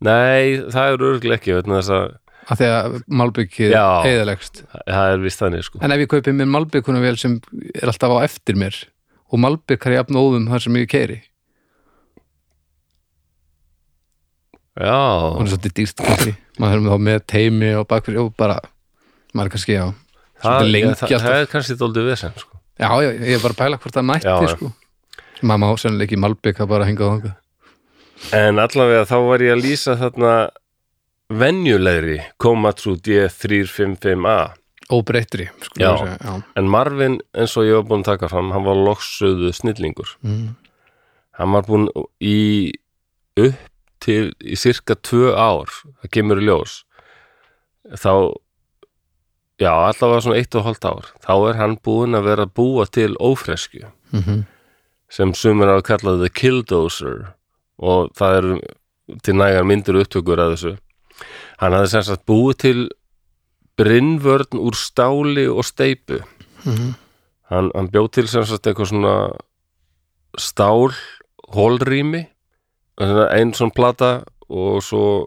Nei, 0.02 0.58
það 0.74 0.91
er 0.91 1.06
örglega 1.12 1.38
ekki, 1.39 2.12
að 2.52 2.58
því 2.60 2.68
að 2.74 2.95
malbyggið 3.22 3.74
heiðalegst 4.04 4.64
það 4.89 5.12
er 5.14 5.20
vist 5.24 5.41
þannig, 5.41 5.66
sko. 5.68 5.80
en 5.86 5.93
ef 5.95 6.02
ég 6.04 6.10
kaupi 6.12 6.34
mér 6.36 6.49
malbyggunavél 6.52 7.18
sem 7.22 7.36
er 7.78 7.88
alltaf 7.91 8.12
á 8.18 8.26
eftir 8.26 8.58
mér 8.60 8.80
og 9.32 9.39
malbyggar 9.39 9.93
jafn 9.95 10.18
óðum 10.20 10.49
þar 10.52 10.66
sem 10.66 10.80
ég 10.82 10.89
keiri 10.91 11.20
Já, 14.82 14.95
hún 15.36 15.45
er 15.45 15.52
svolítið 15.52 15.74
dýrst 15.82 16.02
maður 16.62 16.78
er 16.80 16.86
þá 16.93 17.02
með 17.06 17.24
teimi 17.30 17.72
og 17.78 17.88
bakfyrir 17.91 18.22
og 18.24 18.32
bara, 18.39 18.58
maður 19.38 19.54
kannski, 19.56 19.74
já 19.78 19.86
það, 20.42 20.72
ja, 20.74 20.94
það, 20.96 21.18
það 21.26 21.36
er 21.42 21.50
kannski 21.52 21.76
dóldi 21.80 22.06
vesen, 22.08 22.34
sko. 22.38 22.58
já, 22.82 22.88
já, 23.06 23.10
ég 23.12 23.36
er 23.38 23.44
bara 23.44 23.54
að 23.56 23.60
pæla 23.64 23.78
hvort 23.84 23.98
það 24.00 24.08
mætti 24.12 24.28
Já, 24.32 24.56
sko. 24.56 24.72
maður 25.42 25.62
má 25.64 25.68
sennilega 25.82 26.08
ekki 26.10 26.20
malbygg 26.22 26.62
að 26.66 26.72
bara 26.74 26.88
hinga 26.90 27.06
á 27.06 27.12
þangað 27.14 27.38
En 28.38 28.60
allavega 28.62 29.06
þá 29.10 29.16
var 29.26 29.42
ég 29.42 29.56
að 29.56 29.64
lýsa 29.66 29.96
þarna 29.98 30.34
venjulegri 31.42 32.20
Komatsu 32.42 32.96
D355A 33.02 34.40
óbreyttri 34.92 35.46
sko, 35.64 35.80
Já. 35.80 35.92
segja, 35.98 36.18
já. 36.20 36.34
en 36.60 36.68
Marvin, 36.68 37.20
eins 37.34 37.54
og 37.58 37.64
ég 37.66 37.78
var 37.80 37.86
búin 37.88 38.02
að 38.04 38.10
taka 38.12 38.28
fram 38.30 38.50
hann 38.52 38.66
var 38.68 38.76
loksuðu 38.76 39.54
snillingur 39.56 40.18
Mm. 40.24 40.56
hann 41.40 41.52
var 41.56 41.64
búin 41.64 41.88
í 42.20 42.74
upp 43.40 43.56
til 44.04 44.34
í 44.44 44.58
cirka 44.60 44.96
tvö 45.00 45.32
ár 45.38 45.72
það 46.04 46.12
kemur 46.12 46.42
í 46.42 46.46
ljós 46.50 46.84
þá 47.96 48.36
já, 49.62 49.72
allavega 49.72 50.22
svona 50.26 50.39
eitt 50.41 50.55
og 50.57 50.66
hálft 50.66 50.86
ár. 50.89 51.09
Þá 51.22 51.34
er 51.51 51.59
hann 51.62 51.76
búin 51.86 52.18
að 52.18 52.26
vera 52.32 52.45
að 52.47 52.55
búa 52.57 52.88
til 52.89 53.14
ófresku 53.20 53.86
Mm 54.12 54.43
sem 55.12 55.34
sumir 55.36 55.68
á 55.68 55.76
að 55.76 55.82
kalla 55.89 56.14
the 56.22 56.30
killdozer 56.32 57.34
og 57.84 58.14
það 58.16 58.36
eru 58.38 58.53
til 59.28 59.34
nægar 59.36 59.66
myndir 59.68 59.97
upptökur 59.99 60.39
að 60.39 60.53
þessu. 60.53 60.72
Hann 61.59 61.74
hafði 61.76 61.89
sem 61.91 62.05
sagt 62.07 62.24
búið 62.26 62.55
til 62.64 62.78
brinnvörn 63.76 64.55
úr 64.62 64.78
stáli 64.80 65.43
og 65.51 65.66
steipu 65.68 66.22
Mhm. 66.64 66.93
hann, 67.49 67.72
hann 67.76 67.89
bjóð 67.91 68.12
til 68.12 68.28
sem 68.28 68.45
sagt 68.45 68.64
eitthvað 68.68 68.88
svona 68.93 69.16
stál 70.39 70.93
hólrými 71.51 72.28
einn 73.01 73.51
svona 73.51 73.76
plata 73.76 74.12
og 74.49 74.80
svo 74.86 75.26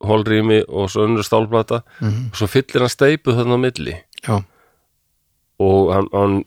hólrými 0.00 0.62
og 0.68 0.88
svo 0.90 1.04
önnur 1.06 1.22
stálplata. 1.26 1.82
Mhm. 2.00 2.30
og 2.32 2.36
svo 2.40 2.46
fyllir 2.48 2.80
hann 2.84 2.88
steipu 2.92 3.32
þarna 3.36 3.56
á 3.56 3.60
milli. 3.60 3.96
Já, 4.26 4.44
og 5.60 5.92
hann, 5.94 6.08
hann, 6.12 6.44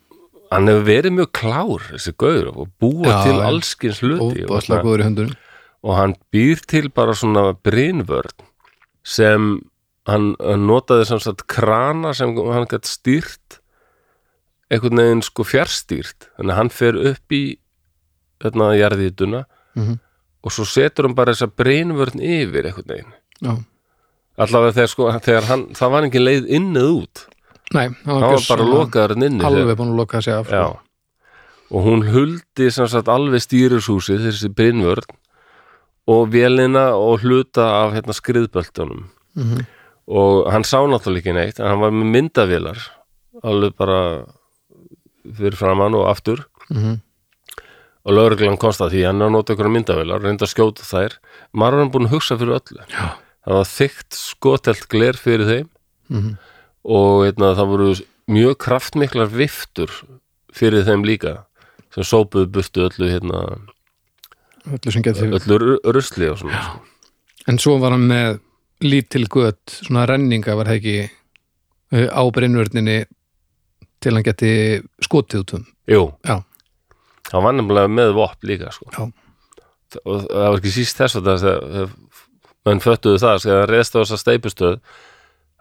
hann 0.52 0.68
hefur 0.70 0.86
verið 0.88 1.16
mjög 1.18 1.32
klár 1.38 1.84
þessi 1.92 2.14
gaur 2.18 2.48
og 2.54 2.70
búa 2.82 3.06
Já, 3.10 3.24
til 3.28 3.42
allskins 3.42 4.02
hluti 4.02 4.46
og, 4.46 4.64
höndunum. 4.70 5.36
Og 5.84 5.96
hann 5.98 6.16
býr 6.34 6.62
til 6.66 6.90
bara 6.90 7.14
svona 7.14 7.54
brinnvörn 7.54 8.32
sem 9.04 9.62
hann, 10.08 10.36
hann 10.40 10.66
notaði 10.68 11.06
sem 11.10 11.20
sagt 11.20 11.46
krana 11.48 12.14
sem 12.16 12.36
hann 12.36 12.66
gætt 12.72 12.88
stýrt 12.88 13.60
einhvern 14.72 14.98
veginn 15.02 15.22
sko 15.26 15.44
fjárstýrt 15.46 16.30
þannig 16.38 16.54
að 16.54 16.58
hann 16.62 16.70
fer 16.74 16.96
upp 17.12 17.36
í 17.36 17.44
þarna 18.42 18.72
jarðítuna 18.80 19.44
Mhm. 19.76 20.00
og 20.44 20.52
svo 20.52 20.66
setur 20.66 21.08
hann 21.08 21.16
bara 21.16 21.34
þessa 21.34 21.52
brinnvörn 21.52 22.20
yfir 22.22 22.66
einhvern 22.70 22.88
veginn 22.94 23.14
já, 23.44 23.54
allavega 24.38 24.76
þegar 24.80 24.92
sko 24.94 25.12
þegar 25.20 25.48
hann, 25.52 25.66
það 25.78 25.92
var 25.96 26.08
ekki 26.10 26.22
leið 26.24 26.48
inn 26.58 26.72
eða 26.80 26.94
út 27.02 27.26
nei, 27.74 27.88
hann 27.88 27.96
hann 28.06 28.22
var 28.22 28.22
bara 28.22 28.38
gjörsamlega 28.38 28.80
lokaður 28.80 29.16
en 29.18 29.28
inni 29.30 29.46
alveg 29.50 29.78
búin 29.80 29.94
að 29.94 30.00
loka 30.04 30.22
sig 30.22 30.34
af 30.34 30.48
sko. 30.50 30.80
Og 31.74 31.86
hún 31.88 32.04
huldi 32.06 32.68
sagt 32.72 33.08
alveg 33.10 33.42
stýrishúsið 33.42 34.28
þessi 34.28 34.50
brinnvörn 34.54 35.08
og 36.12 36.28
vélina 36.34 36.92
og 37.00 37.24
hluta 37.24 37.64
af 37.86 37.94
hérna 37.96 38.14
skriðböltunum 38.14 39.06
Mhm. 39.36 39.64
og 40.08 40.52
hann 40.52 40.62
sá 40.68 40.78
náttúrulega 40.86 41.24
ekki 41.24 41.34
neitt 41.34 41.60
en 41.60 41.66
hann 41.72 41.80
var 41.80 41.92
með 41.92 42.12
myndavélar 42.14 42.78
alveg 43.44 43.74
bara 43.78 44.26
fyrir 45.34 45.56
framann 45.58 45.96
og 45.96 46.06
aftur 46.12 46.44
Mhm. 46.70 47.00
og 48.06 48.12
lögreglan 48.14 48.60
komst 48.60 48.82
að 48.82 48.92
því 48.92 49.06
hann 49.08 49.22
er 49.22 49.26
að 49.28 49.32
nota 49.32 49.54
ykkur 49.56 49.72
myndavélar, 49.74 50.22
reynda 50.22 50.46
að 50.46 50.54
skjóta 50.54 50.84
þær 50.86 51.18
maður 51.56 51.72
var 51.72 51.80
hann 51.80 51.92
búin 51.92 52.08
að 52.08 52.14
hugsa 52.14 52.38
fyrir 52.38 52.60
öllu 52.60 52.84
Já. 52.92 53.16
Það 53.44 53.58
var 53.60 53.70
þykkt 53.74 54.18
skotelt 54.20 54.88
gler 54.92 55.14
fyrir 55.20 55.48
þeim 55.50 55.70
Mhm. 56.10 56.34
og 56.86 57.26
eitna, 57.26 57.54
það 57.56 57.70
voru 57.72 57.94
mjög 58.28 58.58
kraftmiklar 58.60 59.30
viftur 59.32 59.90
fyrir 60.54 60.84
þeim 60.86 61.04
líka 61.08 61.46
sem 61.94 62.04
sópuðu 62.04 62.48
burtu 62.52 62.84
öllu 62.90 63.08
hérna, 63.10 63.40
öllu 64.68 64.92
sem 64.92 65.02
getur 65.06 65.32
öllu 65.40 65.58
ru- 65.62 65.94
rusli 65.96 66.30
og 66.30 66.38
svona 66.40 66.62
sko. 66.64 66.82
En 67.48 67.58
svo 67.60 67.78
var 67.82 67.92
hann 67.92 68.08
með 68.08 68.40
lítil 68.84 69.26
gött, 69.32 69.80
svona 69.84 70.06
renninga 70.08 70.56
var 70.56 70.66
það 70.72 70.80
ekki 70.80 70.96
uh, 71.94 72.08
á 72.12 72.24
brennvörninni 72.36 73.06
til 74.04 74.14
hann 74.16 74.24
geti 74.24 74.82
skotið 75.04 75.40
út 75.44 75.54
um. 75.58 75.66
Jú, 75.88 76.04
Já. 76.28 76.44
hann 77.32 77.44
var 77.44 77.54
nefnilega 77.56 77.92
með 77.92 78.14
vopp 78.16 78.44
líka 78.44 78.72
sko. 78.76 78.90
Já. 78.92 79.12
og 80.06 80.24
það 80.26 80.48
var 80.50 80.58
ekki 80.60 80.72
síst 80.74 80.98
þess 80.98 81.16
að 81.20 81.28
það 81.30 81.92
menn 82.66 82.80
föttuðu 82.84 83.20
það, 83.20 83.42
þegar 83.44 83.62
það 83.64 83.70
reðst 83.74 83.96
á 83.96 84.00
þessa 84.02 84.20
steipustöð 84.22 84.76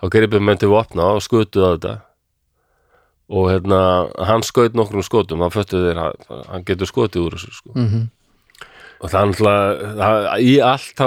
þá 0.02 0.08
gripið 0.14 0.42
menn 0.46 0.58
til 0.62 0.70
vopna 0.72 1.08
og 1.16 1.22
skutuðu 1.24 1.66
á 1.66 1.70
þetta 1.76 1.94
og 3.32 3.46
hérna, 3.48 3.80
hann 4.28 4.42
skaut 4.44 4.74
nokkrum 4.76 5.04
skotum 5.06 5.40
hann 5.44 5.54
föttuðu 5.54 5.88
þeir, 5.90 6.00
hann, 6.02 6.42
hann 6.50 6.64
getur 6.68 6.90
skotið 6.90 7.24
úr 7.28 7.38
þessu 7.38 7.54
sko. 7.60 7.72
Mm 7.78 8.10
og 9.02 9.10
það 9.10 9.32
er 9.32 9.96
það, 9.98 10.26
í 10.46 10.50
allt 10.62 10.92
þá 10.94 11.06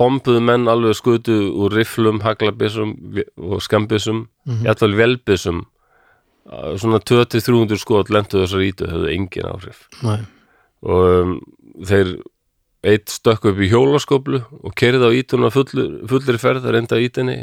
bombuðu 0.00 0.40
menn 0.40 0.70
alveg 0.72 0.94
skutu 0.96 1.34
úr 1.60 1.74
riflum, 1.76 2.22
haglabissum 2.24 2.94
og 3.44 3.60
skambissum, 3.60 4.22
Mhm. 4.48 4.62
jættvel 4.64 4.94
velbissum 4.96 5.58
svona 6.80 6.96
200-300 7.04 7.76
skot 7.76 8.08
lentu 8.08 8.40
þessar 8.40 8.64
ítu 8.64 8.88
höfðu 8.88 9.10
engin 9.12 9.50
áhrif 9.52 9.82
Nei. 10.02 10.22
og 10.82 11.04
um, 11.20 11.34
þeir 11.84 12.14
eitt 12.86 13.10
stökk 13.10 13.48
upp 13.50 13.62
í 13.62 13.70
hjólaskoplu 13.72 14.42
og 14.62 14.74
kerði 14.78 15.10
á 15.10 15.10
ítuna 15.18 15.50
fullur, 15.54 15.98
fullir 16.10 16.38
ferð 16.38 16.68
að 16.68 16.76
reynda 16.76 17.00
ítinni 17.02 17.38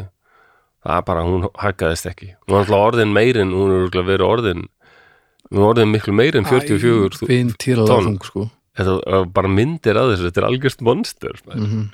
það 0.86 1.00
er 1.00 1.08
bara, 1.10 1.26
hún 1.28 1.50
hækkaðist 1.60 2.10
ekki 2.12 2.32
hún 2.34 2.56
var 2.56 2.64
alltaf 2.64 2.86
orðin 2.92 3.16
meirinn, 3.16 3.56
hún 3.56 3.74
er 3.74 3.82
örugglega 3.84 4.12
verið 4.14 4.30
orðin 4.30 4.64
hún 5.50 5.62
er 5.62 5.68
orðin 5.72 5.92
miklu 5.92 6.16
meirinn 6.16 6.48
44 6.48 7.28
Vinn 7.28 7.52
tílaða 7.60 7.92
tonn. 7.92 8.10
þung 8.10 8.30
sko. 8.30 8.48
þetta 8.80 8.98
var 9.04 9.30
bara 9.36 9.54
myndir 9.60 10.00
að 10.00 10.14
þessu, 10.14 10.30
þetta 10.30 10.44
er 10.44 10.50
algjörst 10.52 10.86
monster 10.86 11.40
mm. 11.46 11.62
Mm 11.62 11.86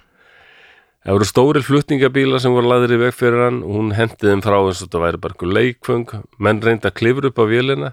það 1.02 1.18
voru 1.18 1.28
stórir 1.28 1.66
flutningabílar 1.66 2.42
sem 2.42 2.54
voru 2.54 2.70
laðir 2.70 2.94
í 2.94 3.00
veg 3.02 3.16
fyrir 3.18 3.48
hann 3.48 3.62
og 3.66 3.78
hún 3.80 3.94
hendi 3.98 4.22
þeim 4.22 4.44
frá 4.46 4.58
eins 4.60 4.82
og 4.82 4.86
þetta 4.86 5.02
væri 5.02 5.22
bara 5.24 5.54
leikföng 5.58 6.12
menn 6.38 6.62
reyndi 6.62 6.90
að 6.90 6.98
klifra 7.00 7.32
upp 7.32 7.42
á 7.42 7.46
vélina 7.50 7.90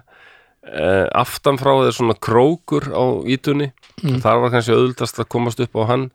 eh, 0.73 1.05
aftan 1.17 1.57
frá 1.61 1.73
þeir 1.81 1.95
svona 1.97 2.17
krókur 2.19 2.89
á 2.93 3.05
ítunni 3.25 3.71
Mm. 3.99 4.21
þar 4.23 4.37
var 4.39 4.51
kannski 4.53 4.71
auðvitast 4.71 5.17
að 5.19 5.27
komast 5.33 5.59
upp 5.59 5.73
á 5.75 5.83
hann 5.89 6.05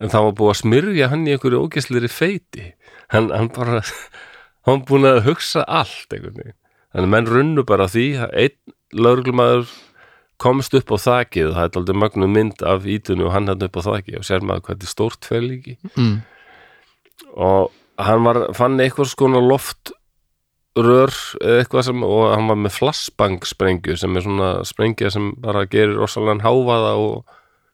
en 0.00 0.08
það 0.08 0.22
var 0.28 0.36
búið 0.38 0.52
að 0.52 0.60
smyrja 0.62 1.08
hann 1.12 1.26
í 1.28 1.34
einhverju 1.34 1.58
ógæsleiri 1.66 2.08
feiti 2.08 2.70
hann, 3.12 3.28
hann 3.34 3.50
bara 3.52 3.82
hann 4.68 4.84
búin 4.88 5.04
að 5.04 5.26
hugsa 5.26 5.64
allt 5.68 6.08
einhvern 6.14 6.38
veginn 6.38 6.56
þannig 6.94 7.04
að 7.04 7.12
menn 7.12 7.28
runnu 7.28 7.64
bara 7.68 7.88
því 7.92 8.06
einn 8.32 8.56
lögreglumæður 8.96 9.74
komst 10.40 10.72
upp 10.78 10.94
á 10.94 10.96
þakið 11.04 11.50
og 11.50 11.54
það 11.58 11.66
er 11.66 11.78
aldrei 11.82 12.00
mögnu 12.00 12.30
mynd 12.32 12.64
af 12.64 12.86
ítunni 12.88 13.26
og 13.26 13.34
hann 13.34 13.50
hann 13.50 13.66
upp 13.68 13.76
á 13.76 13.82
þakið 13.90 14.18
og 14.22 14.26
sér 14.30 14.46
maður 14.46 14.64
hvað 14.64 14.78
þetta 14.78 14.88
er 14.88 14.94
stórt 14.94 15.28
fellíki 15.28 15.76
mm. 15.98 16.16
og 17.36 17.76
hann 18.00 18.24
var, 18.24 18.40
fann 18.56 18.80
eitthvað 18.80 19.12
skona 19.12 19.42
loft 19.44 19.92
rör 20.76 21.10
eða 21.40 21.62
eitthvað 21.62 21.84
sem 21.88 22.02
og 22.06 22.34
hann 22.34 22.48
var 22.50 22.56
með 22.60 22.74
flashbang 22.76 23.40
sprengju 23.46 23.96
sem 23.98 24.16
er 24.16 24.22
svona 24.26 24.50
sprengja 24.68 25.10
sem 25.10 25.32
bara 25.42 25.64
gerir 25.66 25.96
rosalega 25.98 26.44
hávaða 26.44 26.92
og 26.98 27.24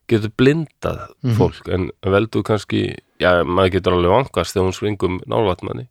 getur 0.08 0.30
blindað 0.36 1.00
Mhm. 1.24 1.34
fólk. 1.38 1.68
En 1.72 1.90
veldu 2.02 2.42
kannski, 2.42 2.96
já 3.20 3.42
maður 3.44 3.72
getur 3.72 3.92
alveg 3.96 4.10
vangast 4.12 4.54
þegar 4.54 4.66
hún 4.68 4.76
svingum 4.78 5.20
nálatmanni. 5.26 5.88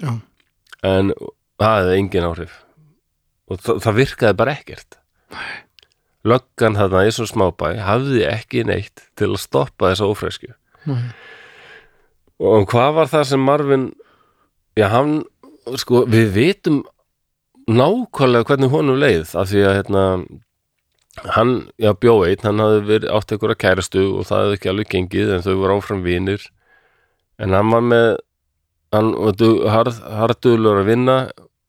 Já, 0.00 0.20
en 0.82 1.12
það 1.60 1.78
hefði 1.80 1.98
engin 1.98 2.24
áhrif. 2.28 2.52
Og 3.50 3.58
það, 3.60 3.80
það 3.84 3.94
virkaði 3.94 4.36
bara 4.36 4.52
ekkert. 4.56 4.96
Löggan 6.24 6.74
þarna 6.76 7.04
í 7.06 7.10
svo 7.12 7.26
smábæ 7.28 7.74
hafði 7.84 8.24
ekki 8.30 8.64
neitt 8.64 9.02
til 9.16 9.28
að 9.34 9.40
stoppa 9.42 9.90
þessa 9.92 10.08
ófresku 10.08 10.54
Nei. 10.86 11.10
og 12.40 12.64
hvað 12.70 12.94
var 12.96 13.06
það 13.12 13.24
sem 13.28 13.40
Marvin 13.44 13.84
já 14.76 14.88
hann 14.88 15.24
sko 15.80 16.04
við 16.10 16.32
vitum 16.34 16.82
nákvæmlega 17.70 18.48
hvernig 18.48 18.72
honum 18.72 19.00
leið 19.00 19.32
af 19.38 19.48
því 19.48 19.62
að 19.64 19.76
hérna 19.78 20.02
hann, 21.34 21.54
já 21.78 21.92
bjó 21.94 22.18
einn, 22.26 22.42
hann 22.42 22.62
hafði 22.62 22.82
verið 22.88 23.14
átt 23.14 23.32
einhverja 23.32 23.60
kærastu 23.62 24.04
og 24.18 24.28
það 24.28 24.44
hefði 24.44 24.58
ekki 24.58 24.70
alveg 24.72 24.92
gengið 24.92 25.32
en 25.34 25.44
þau 25.46 25.54
voru 25.60 25.78
áfram 25.78 26.04
vinir. 26.04 26.46
En 27.38 27.54
hann 27.54 27.70
var 27.70 27.84
með 27.84 28.08
hann 28.94 29.10
var 29.18 29.38
dug- 29.38 29.64
harð, 29.70 30.00
harðduglur 30.02 30.82
að 30.82 30.90
vinna 30.90 31.16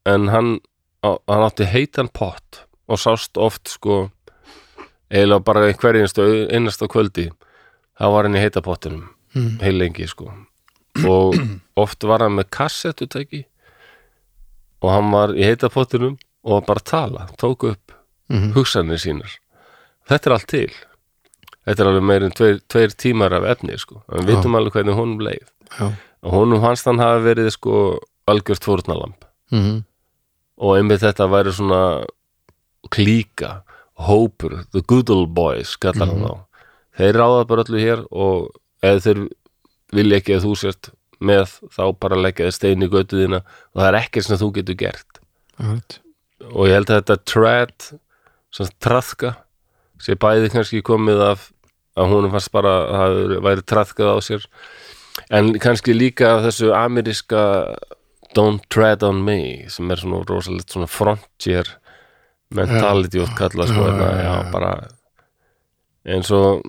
en 0.06 0.30
hann, 0.34 0.52
hann 1.06 1.46
átti 1.48 1.66
heitan 1.70 2.10
pott 2.14 2.66
og 2.88 3.02
sást 3.02 3.38
oft 3.38 3.70
sko 3.70 4.10
eiginlega 5.10 5.46
bara 5.46 5.72
hverjinstu 5.74 6.50
einasta 6.52 6.90
kvöldi. 6.90 7.32
Þá 7.96 8.06
var 8.12 8.28
hann 8.28 8.36
í 8.36 8.44
heita 8.44 8.62
pottinum 8.66 9.08
mm. 9.34 9.60
heil 9.62 9.78
lengi 9.80 10.08
sko. 10.10 10.32
Og 11.06 11.38
oft 11.84 12.04
var 12.04 12.26
hann 12.26 12.38
með 12.38 12.50
kassettutæki 12.58 13.46
og 14.86 14.92
hann 14.94 15.10
var 15.14 15.34
í 15.34 15.42
heita 15.48 15.72
pottinum 15.74 16.20
og 16.46 16.60
var 16.60 16.66
bara 16.70 16.84
að 16.84 16.90
tala, 16.94 17.28
tók 17.42 17.66
upp 17.72 17.96
Mm. 18.26 18.54
hugsanir 18.56 18.98
sínar. 18.98 19.30
Þetta 20.10 20.30
er 20.30 20.34
allt 20.34 20.48
til. 20.50 20.72
Þetta 21.66 21.84
er 21.84 21.90
alveg 21.92 22.06
meir 22.10 22.24
en 22.26 22.34
tveir, 22.34 22.60
tveir 22.70 22.94
tímar 22.98 23.34
af 23.38 23.46
efni 23.56 23.78
sko, 23.78 24.00
við 24.10 24.24
Já. 24.24 24.26
vitum 24.32 24.58
alveg 24.58 24.74
hvernig 24.74 24.98
honum 24.98 25.22
leið. 25.22 25.46
Já, 25.78 25.92
og 26.24 26.32
honum 26.34 26.62
fannst 26.64 26.86
hann 26.90 27.02
hafi 27.02 27.22
verið 27.26 27.52
sko 27.54 28.00
algjört 28.26 28.66
fórnalamb 28.66 29.28
mm. 29.54 29.84
og 30.58 30.74
einmitt 30.78 31.04
þetta 31.06 31.28
væri 31.30 31.54
svona 31.54 31.84
klíka, 32.90 33.62
hópur 34.08 34.66
the 34.74 34.82
good 34.82 35.10
old 35.14 35.30
boys, 35.38 35.78
hann 35.84 36.26
á 36.26 36.34
þeir 36.98 37.20
ráða 37.22 37.46
bara 37.48 37.66
öllu 37.66 37.82
hér 37.82 38.06
og 38.10 38.50
ef 38.82 39.04
þeir 39.06 39.28
vilja 39.94 40.18
ekki 40.22 40.38
að 40.38 40.46
þú 40.48 40.56
sért 40.58 40.90
með 41.24 41.54
þá 41.76 41.84
bara 42.02 42.20
leggja 42.20 42.48
þér 42.50 42.56
stein 42.58 42.86
í 42.86 42.90
götuðina 42.92 43.42
og 43.46 43.82
það 43.82 43.90
er 43.92 44.00
ekkert 44.02 44.28
sem 44.28 44.40
þú 44.42 44.50
getur 44.60 44.80
gert 44.82 45.22
Alright. 45.62 46.00
og 46.52 46.68
ég 46.68 46.76
held 46.80 46.92
að 46.92 47.02
þetta 47.02 47.18
tread 47.32 47.90
sem 48.56 48.72
traðka 48.84 49.34
sé 50.04 50.16
bæði 50.20 50.52
kannski 50.54 50.82
komið 50.86 51.22
af 51.30 51.50
að 51.96 52.12
hún 52.12 52.28
fannst 52.34 52.52
bara 52.52 52.74
að 52.84 52.96
það 53.00 53.36
væri 53.46 53.64
traðkað 53.72 54.12
á 54.12 54.18
sér 54.26 54.48
en 55.32 55.54
kannski 55.64 55.96
líka 55.96 56.34
þessu 56.44 56.74
ameríska 56.76 57.44
don't 58.36 58.66
tread 58.74 59.04
on 59.08 59.22
me 59.24 59.38
sem 59.72 59.88
er 59.94 60.02
svona 60.02 60.20
rosalegt 60.28 60.74
svona 60.76 60.90
frontier 60.92 61.70
mentality 62.56 63.22
oft 63.24 63.38
kallað 63.40 63.72
sko, 63.72 63.86
Já, 63.88 63.94
hérna, 63.96 64.10
já. 64.26 64.36
bara 64.52 64.74
eins 66.06 66.30
og 66.36 66.62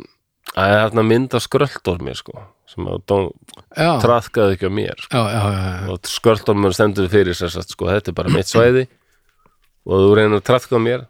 það 0.57 0.75
er 0.75 0.79
þarna 0.85 1.05
mynd 1.11 1.35
af 1.37 1.45
skröldormi 1.45 2.15
sko, 2.17 2.45
sem 2.71 2.87
að 2.89 3.03
traðkaði 4.05 4.57
ekki 4.57 4.71
á 4.71 4.73
mér 4.73 5.03
sko. 5.03 5.11
Já, 5.21 5.35
já, 5.35 5.43
já, 5.57 5.91
og 5.93 6.13
skörltormur 6.13 6.77
stendur 6.77 7.11
fyrir 7.13 7.37
sér 7.37 7.53
satt, 7.53 7.75
sko, 7.75 7.91
þetta 7.93 8.13
er 8.13 8.17
bara 8.17 8.33
mitt 8.33 8.51
svæði. 8.51 8.87
Og 9.87 10.03
þú 10.03 10.17
reynir 10.19 10.41
að 10.41 10.49
trafka 10.49 10.81
á 10.81 10.83
mér 10.83 11.07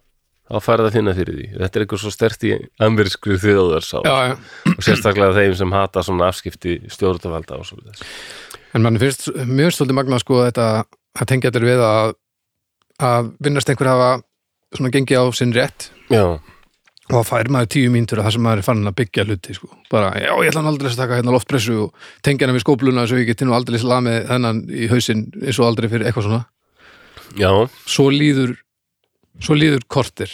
þá 0.46 0.58
færð 0.62 0.90
að 0.90 0.98
finna 0.98 1.14
fyrir 1.16 1.38
því. 1.38 1.46
Þetta 1.56 1.78
er 1.78 1.84
eitthvað 1.84 2.02
svo 2.02 2.12
stert 2.14 2.44
í 2.46 2.52
amerískri 2.86 3.38
þjóðar 3.42 3.86
sá, 3.86 3.96
já, 4.04 4.16
já. 4.30 4.36
og 4.74 4.84
sérstaklega 4.84 5.38
þeim 5.38 5.56
sem 5.62 5.74
hata 5.74 6.04
svona 6.06 6.28
afskipti 6.30 6.76
stjórnvalda 6.92 7.58
og 7.62 7.66
svo 7.66 7.80
þess 7.80 8.04
En 8.76 8.84
mann 8.84 8.98
finnst 9.00 9.30
mjög 9.48 9.72
stoltið 9.72 9.96
magna 9.96 10.18
sko 10.20 10.42
þetta 10.44 10.66
að 11.16 11.28
tengja 11.30 11.48
allir 11.48 11.64
við 11.64 11.82
að 11.86 12.10
að 13.02 13.30
vinnast 13.44 13.70
einhver 13.70 13.90
hafa 13.90 14.10
svona 14.76 14.92
gengið 14.92 15.20
á 15.20 15.24
sinn 15.36 15.54
rétt. 15.56 15.90
Já, 16.12 16.38
og 17.06 17.12
þá 17.14 17.28
fær 17.28 17.50
maður 17.54 17.70
tíu 17.76 17.92
mínútur 17.94 18.20
að 18.20 18.26
það 18.26 18.34
sem 18.36 18.44
maður 18.46 18.62
er 18.62 18.66
fannin 18.66 18.90
að 18.90 18.96
byggja 19.00 19.24
hluti 19.26 19.54
sko. 19.56 19.68
bara, 19.92 20.10
já, 20.18 20.32
ég 20.32 20.50
ætla 20.50 20.62
hann 20.62 20.70
aldrei 20.72 20.90
að 20.90 20.98
taka 21.00 21.20
hérna 21.20 21.34
loftpressu 21.34 21.76
og 21.84 22.08
tengja 22.26 22.48
hann 22.48 22.56
við 22.56 22.64
skópluna 22.64 23.06
svo 23.06 23.20
ég 23.20 23.30
geti 23.30 23.46
nú 23.46 23.54
aldrei 23.56 23.78
slamið 23.82 24.18
þennan 24.32 24.60
í 24.70 24.88
hausinn 24.90 25.22
eins 25.42 25.60
og 25.60 25.68
aldrei 25.68 25.88
fyrir 25.92 26.08
eitthvað 26.08 26.28
svona. 26.28 26.42
Já, 27.36 27.50
svo 27.86 28.08
líður 28.10 28.56
svo 29.42 29.56
líður 29.58 29.86
kortir 29.92 30.30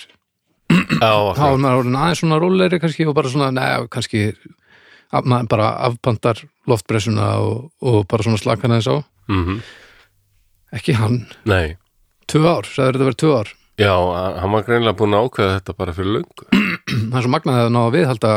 já, 0.72 1.12
þá 1.36 1.46
er 1.50 1.60
maður 1.60 1.82
orðin 1.82 2.00
aðeins 2.00 2.22
svona 2.22 2.40
rólegri 2.40 2.80
kannski 2.80 3.08
og 3.10 3.16
bara 3.18 3.32
svona, 3.32 3.52
neða, 3.52 3.86
kannski 3.92 4.24
að, 5.12 5.26
maður 5.26 5.52
bara 5.52 5.70
afpandar 5.90 6.44
loftpressuna 6.70 7.34
og, 7.42 7.70
og 7.84 8.04
bara 8.08 8.24
svona 8.24 8.40
slakan 8.40 8.76
aðeins 8.76 8.92
á. 8.92 8.96
Mm 9.28 9.62
ekki 10.72 10.96
hann, 10.96 11.24
nei. 11.48 11.76
Tvö 12.30 12.46
ár, 12.48 12.68
sagður 12.68 12.96
þetta 12.96 13.08
verið 13.10 13.20
tvö 13.22 13.32
ár 13.36 13.50
já, 13.80 13.92
hann 14.42 14.54
var 14.54 14.66
greinlega 14.66 14.98
búin 14.98 15.16
að 15.16 15.28
ákveða 15.28 15.58
þetta 15.58 15.76
bara 15.78 15.94
fyrir 15.96 16.18
löngu. 16.18 16.48
Það 17.12 17.20
er 17.20 17.26
svo 17.26 17.32
magnað 17.32 17.60
að 17.62 17.70
ná 17.72 17.80
að 17.82 17.94
viðhalda 17.96 18.32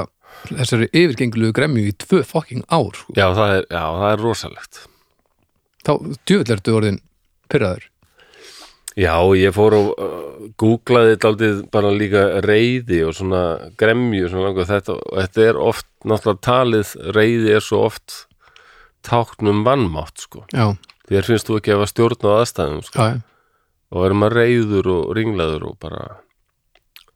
þessari 0.46 0.92
yfirgenglu 0.92 1.50
gremju 1.56 1.88
í 1.90 1.96
tvö 2.06 2.22
fucking 2.28 2.66
ár 2.70 2.94
sko. 2.94 3.16
já, 3.18 3.28
það 3.34 3.58
er, 3.58 3.68
já, 3.72 3.84
það 3.84 4.08
er 4.12 4.24
rosalegt. 4.24 4.80
Þá 5.86 5.92
djöfull 6.26 6.56
ertu 6.56 6.78
orðin 6.78 7.04
pyrraður 7.52 7.90
Já, 8.96 9.20
ég 9.36 9.52
fór 9.52 9.74
og 9.76 9.88
uh, 10.00 10.20
googlaði 10.56 11.18
daldið 11.20 11.58
bara 11.72 11.90
líka 11.92 12.22
reyði 12.46 13.02
og 13.04 13.12
svona 13.18 13.42
gremju 13.76 14.30
svona 14.32 14.48
langar 14.48 14.70
þetta 14.70 14.96
og 14.96 15.18
þetta 15.20 15.44
er 15.50 15.60
oft 15.60 15.88
náttúrulega 16.08 16.44
talið 16.48 16.94
reyði 17.18 17.52
er 17.58 17.66
svo 17.66 17.82
oft 17.90 18.22
táknum 19.06 19.66
vannmátt 19.68 20.24
sko. 20.24 20.46
Já, 20.56 20.72
þér 21.12 21.28
finnst 21.28 21.52
þú 21.52 21.60
ekki 21.60 21.74
að 21.74 21.82
hafa 21.82 21.92
stjórn 21.92 22.24
á 22.24 22.32
aðstæðum 22.40 22.86
sko. 22.88 23.10
Já, 23.10 23.20
og 23.96 24.04
verður 24.04 24.20
maður 24.20 24.38
reyður 24.42 24.92
og 24.92 25.12
ringlaður 25.16 25.68
og 25.70 25.76
bara 25.80 26.04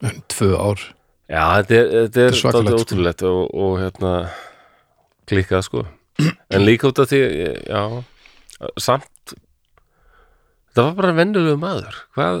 en 0.00 0.22
tvö 0.32 0.54
ár. 0.56 0.82
Já, 1.30 1.42
þetta 1.60 1.76
er, 1.76 1.88
þetta 1.94 2.22
er, 2.22 2.30
er 2.30 2.38
svakalegt, 2.38 2.54
dálítið 2.56 2.80
sko. 2.80 2.84
ótrúlegt 2.86 3.24
og, 3.28 3.40
og 3.54 3.74
hérna 3.82 4.12
klikkað 5.30 5.66
sko. 5.66 5.82
En 6.50 6.64
líka 6.66 6.88
út 6.90 7.00
af 7.00 7.10
því, 7.12 7.20
já 7.68 7.82
samt 8.80 9.34
þetta 10.70 10.86
var 10.86 10.96
bara 10.98 11.16
vennulegu 11.16 11.60
maður. 11.60 12.00
Hvað 12.16 12.40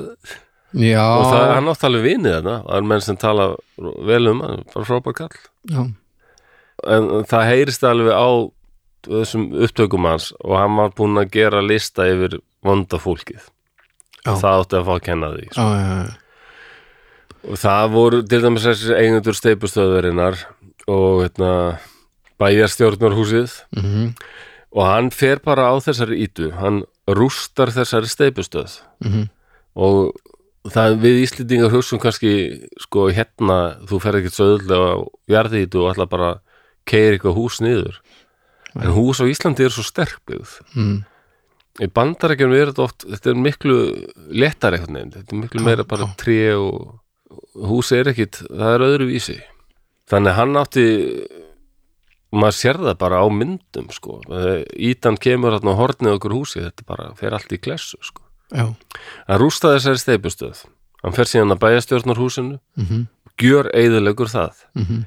já, 0.80 1.04
og 1.04 1.26
það 1.28 1.44
er 1.44 1.54
hann 1.54 1.70
átt 1.72 1.86
alveg 1.88 2.06
vinið 2.08 2.36
þarna. 2.38 2.56
Það 2.64 2.80
er 2.80 2.88
menn 2.92 3.04
sem 3.06 3.20
tala 3.20 3.46
vel 4.10 4.22
um 4.32 4.42
hann 4.46 4.66
bara 4.74 4.88
frábær 4.88 5.18
kall. 5.20 5.38
Já, 5.70 5.84
en 6.96 7.08
það 7.30 7.48
heyrist 7.52 7.86
alveg 7.86 8.16
á 8.16 8.30
þessum 9.06 9.48
upptökum 9.64 10.08
hans 10.08 10.32
og 10.40 10.58
hann 10.60 10.76
var 10.76 10.92
búinn 10.96 11.20
að 11.20 11.32
gera 11.36 11.62
lista 11.64 12.04
yfir 12.10 12.40
vonda 12.64 13.00
fólkið 13.00 13.46
Já. 14.24 14.34
það 14.36 14.58
átti 14.58 14.78
að 14.80 14.86
fá 14.88 14.92
að 14.94 15.04
kenna 15.08 15.32
því 15.34 15.46
já, 15.48 15.64
já, 15.64 15.94
já. 15.96 16.12
og 17.48 17.62
það 17.64 17.94
voru 17.94 18.22
til 18.28 18.42
dæmis 18.44 18.68
þessi 18.68 18.96
eigendur 18.98 19.38
steipustöðurinnar 19.38 20.38
og 20.90 21.24
hérna, 21.24 21.52
bæjarstjórnarhúsið 22.40 23.58
Mm 23.76 24.14
og 24.70 24.86
hann 24.86 25.10
fer 25.14 25.40
bara 25.42 25.70
á 25.70 25.74
þessari 25.82 26.20
ítu 26.26 26.50
hann 26.54 26.84
rústar 27.10 27.72
þessari 27.74 28.10
steipustöð 28.10 28.78
-hmm. 29.02 29.26
og 29.74 30.14
það 30.70 31.00
við 31.02 31.22
Íslendingar 31.24 31.72
hugsun 31.72 31.98
kannski 31.98 32.68
sko 32.78 33.10
hérna, 33.10 33.80
þú 33.88 34.00
fer 34.00 34.18
ekkert 34.20 34.34
svo 34.34 34.46
öðlega 34.54 34.88
á 34.94 34.98
jarðítu 35.26 35.82
og 35.82 35.90
ætla 35.94 36.06
bara 36.06 36.30
að 36.30 36.40
keiri 36.86 37.18
eitthvað 37.18 37.38
hús 37.38 37.60
niður 37.60 38.00
en 38.74 38.92
hús 38.94 39.18
á 39.18 39.26
Íslandi 39.26 39.64
er 39.64 39.74
svo 39.74 39.82
sterkbyggð 39.82 40.60
mm. 40.74 41.04
Í 41.80 41.88
bandarækjum 41.88 42.56
er 42.56 42.72
þetta 42.72 42.86
oft 42.86 43.06
þetta 43.08 43.30
er 43.32 43.44
miklu 43.46 43.76
lettar 44.28 44.76
eitthvað 44.76 44.96
nefnd 44.96 45.20
þetta 45.20 45.36
er 45.36 45.42
miklu 45.44 45.64
meira 45.64 45.86
bara 45.88 46.10
tré 46.20 46.40
og 46.54 46.98
hús 47.70 47.92
er 47.96 48.10
ekkit, 48.10 48.42
það 48.48 48.74
er 48.74 48.86
öðru 48.88 49.10
vísi 49.10 49.38
þannig 50.10 50.36
hann 50.36 50.58
átti 50.60 50.86
maður 52.30 52.56
sér 52.56 52.78
það 52.80 52.98
bara 53.00 53.22
á 53.22 53.26
myndum 53.32 53.88
sko, 53.94 54.18
ítan 54.78 55.18
kemur 55.20 55.56
hann 55.56 55.70
á 55.70 55.74
hornið 55.78 56.16
okkur 56.16 56.36
húsi, 56.38 56.62
þetta 56.62 56.86
bara 56.86 57.08
fer 57.18 57.34
allt 57.34 57.54
í 57.54 57.58
klessu 57.62 57.98
sko. 58.06 58.22
Já, 58.50 58.66
Hann 59.28 59.38
rústaði 59.38 59.78
þessari 59.78 60.02
steipustöð. 60.02 60.62
Hann 61.04 61.14
fer 61.16 61.30
síðan 61.30 61.54
að 61.54 61.62
bæjastjórnarhúsinu, 61.64 62.60
mm 62.78 63.06
gjör 63.40 63.70
eigðilegur 63.72 64.28
það. 64.28 64.56
-hmm. 64.76 65.04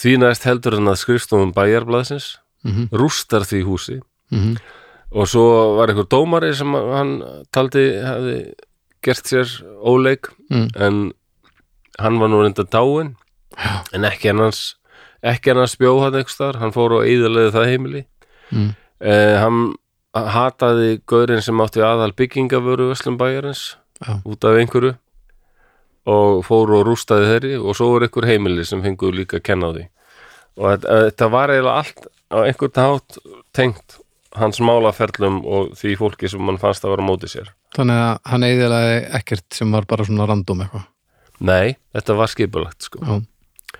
Því 0.00 0.12
næst 0.16 0.44
heldur 0.48 0.78
hann 0.78 0.88
að 0.88 1.02
skrifstofum 1.02 1.52
bæjarblaðsins, 1.52 2.38
Mm 2.64 2.88
rústar 2.92 3.44
því 3.44 3.60
húsi, 3.64 4.00
-hmm. 4.30 4.56
Og 5.12 5.26
svo 5.28 5.44
var 5.78 5.90
einhver 5.90 6.06
dómari 6.10 6.52
sem 6.54 6.72
hann 6.74 7.16
taldi 7.52 7.84
hefði 8.04 8.36
gert 9.02 9.24
sér 9.30 9.48
óleik 9.82 10.28
Mm. 10.50 10.68
en 10.76 11.12
hann 11.98 12.18
var 12.18 12.28
nú 12.28 12.40
reynda 12.42 12.64
dáin 12.66 13.14
en 13.94 14.02
ekki 14.04 14.28
hann 14.32 14.38
hans 14.42 14.76
ekki 15.22 15.50
hann 15.52 15.60
hans 15.62 15.76
bjó 15.78 16.00
hann 16.02 16.14
einhvers 16.14 16.36
þar 16.40 16.58
hann 16.58 16.72
fór 16.74 16.92
og 16.98 17.04
eðalegi 17.06 17.52
það 17.54 17.68
heimili 17.70 18.04
Mm. 18.52 18.74
eh, 19.00 19.36
hann 19.38 19.74
hataði 20.14 21.00
gaurinn 21.06 21.42
sem 21.42 21.60
átti 21.62 21.80
aðal 21.86 22.10
byggingavöru 22.18 22.88
Veslum 22.90 23.16
bæjarins 23.18 23.76
Já. 24.02 24.18
út 24.26 24.44
af 24.44 24.58
einhverju 24.58 24.96
og 26.10 26.42
fór 26.46 26.72
og 26.74 26.86
rústaði 26.88 27.28
þeirri 27.30 27.54
og 27.60 27.76
svo 27.76 27.92
var 27.92 28.06
einhver 28.08 28.26
heimili 28.26 28.64
sem 28.66 28.82
fengur 28.82 29.12
líka 29.14 29.38
að 29.38 29.44
kenna 29.46 29.70
á 29.70 29.72
því 29.76 29.84
og 30.58 30.64
þetta, 30.72 30.96
þetta 31.10 31.30
var 31.30 31.52
eiginlega 31.54 31.78
allt 31.78 32.06
á 32.32 32.38
einhvern 32.42 32.82
hátt 32.82 33.18
tengt 33.54 33.98
hans 34.38 34.60
málaferlum 34.62 35.40
og 35.42 35.74
því 35.78 35.96
fólki 35.98 36.30
sem 36.30 36.46
hann 36.46 36.60
fannst 36.60 36.84
að 36.86 36.94
vera 36.94 37.06
á 37.06 37.08
móti 37.08 37.30
sér. 37.30 37.50
Þannig 37.74 38.00
að 38.04 38.12
hann 38.30 38.46
eiginlega 38.46 39.00
ekkert 39.18 39.58
sem 39.58 39.74
var 39.74 39.88
bara 39.90 40.06
svona 40.06 40.28
random 40.30 40.64
eitthvað? 40.64 40.86
Nei, 41.40 41.76
þetta 41.96 42.16
var 42.18 42.30
skipulagt 42.30 42.86
sko. 42.86 43.00
Já, 43.02 43.78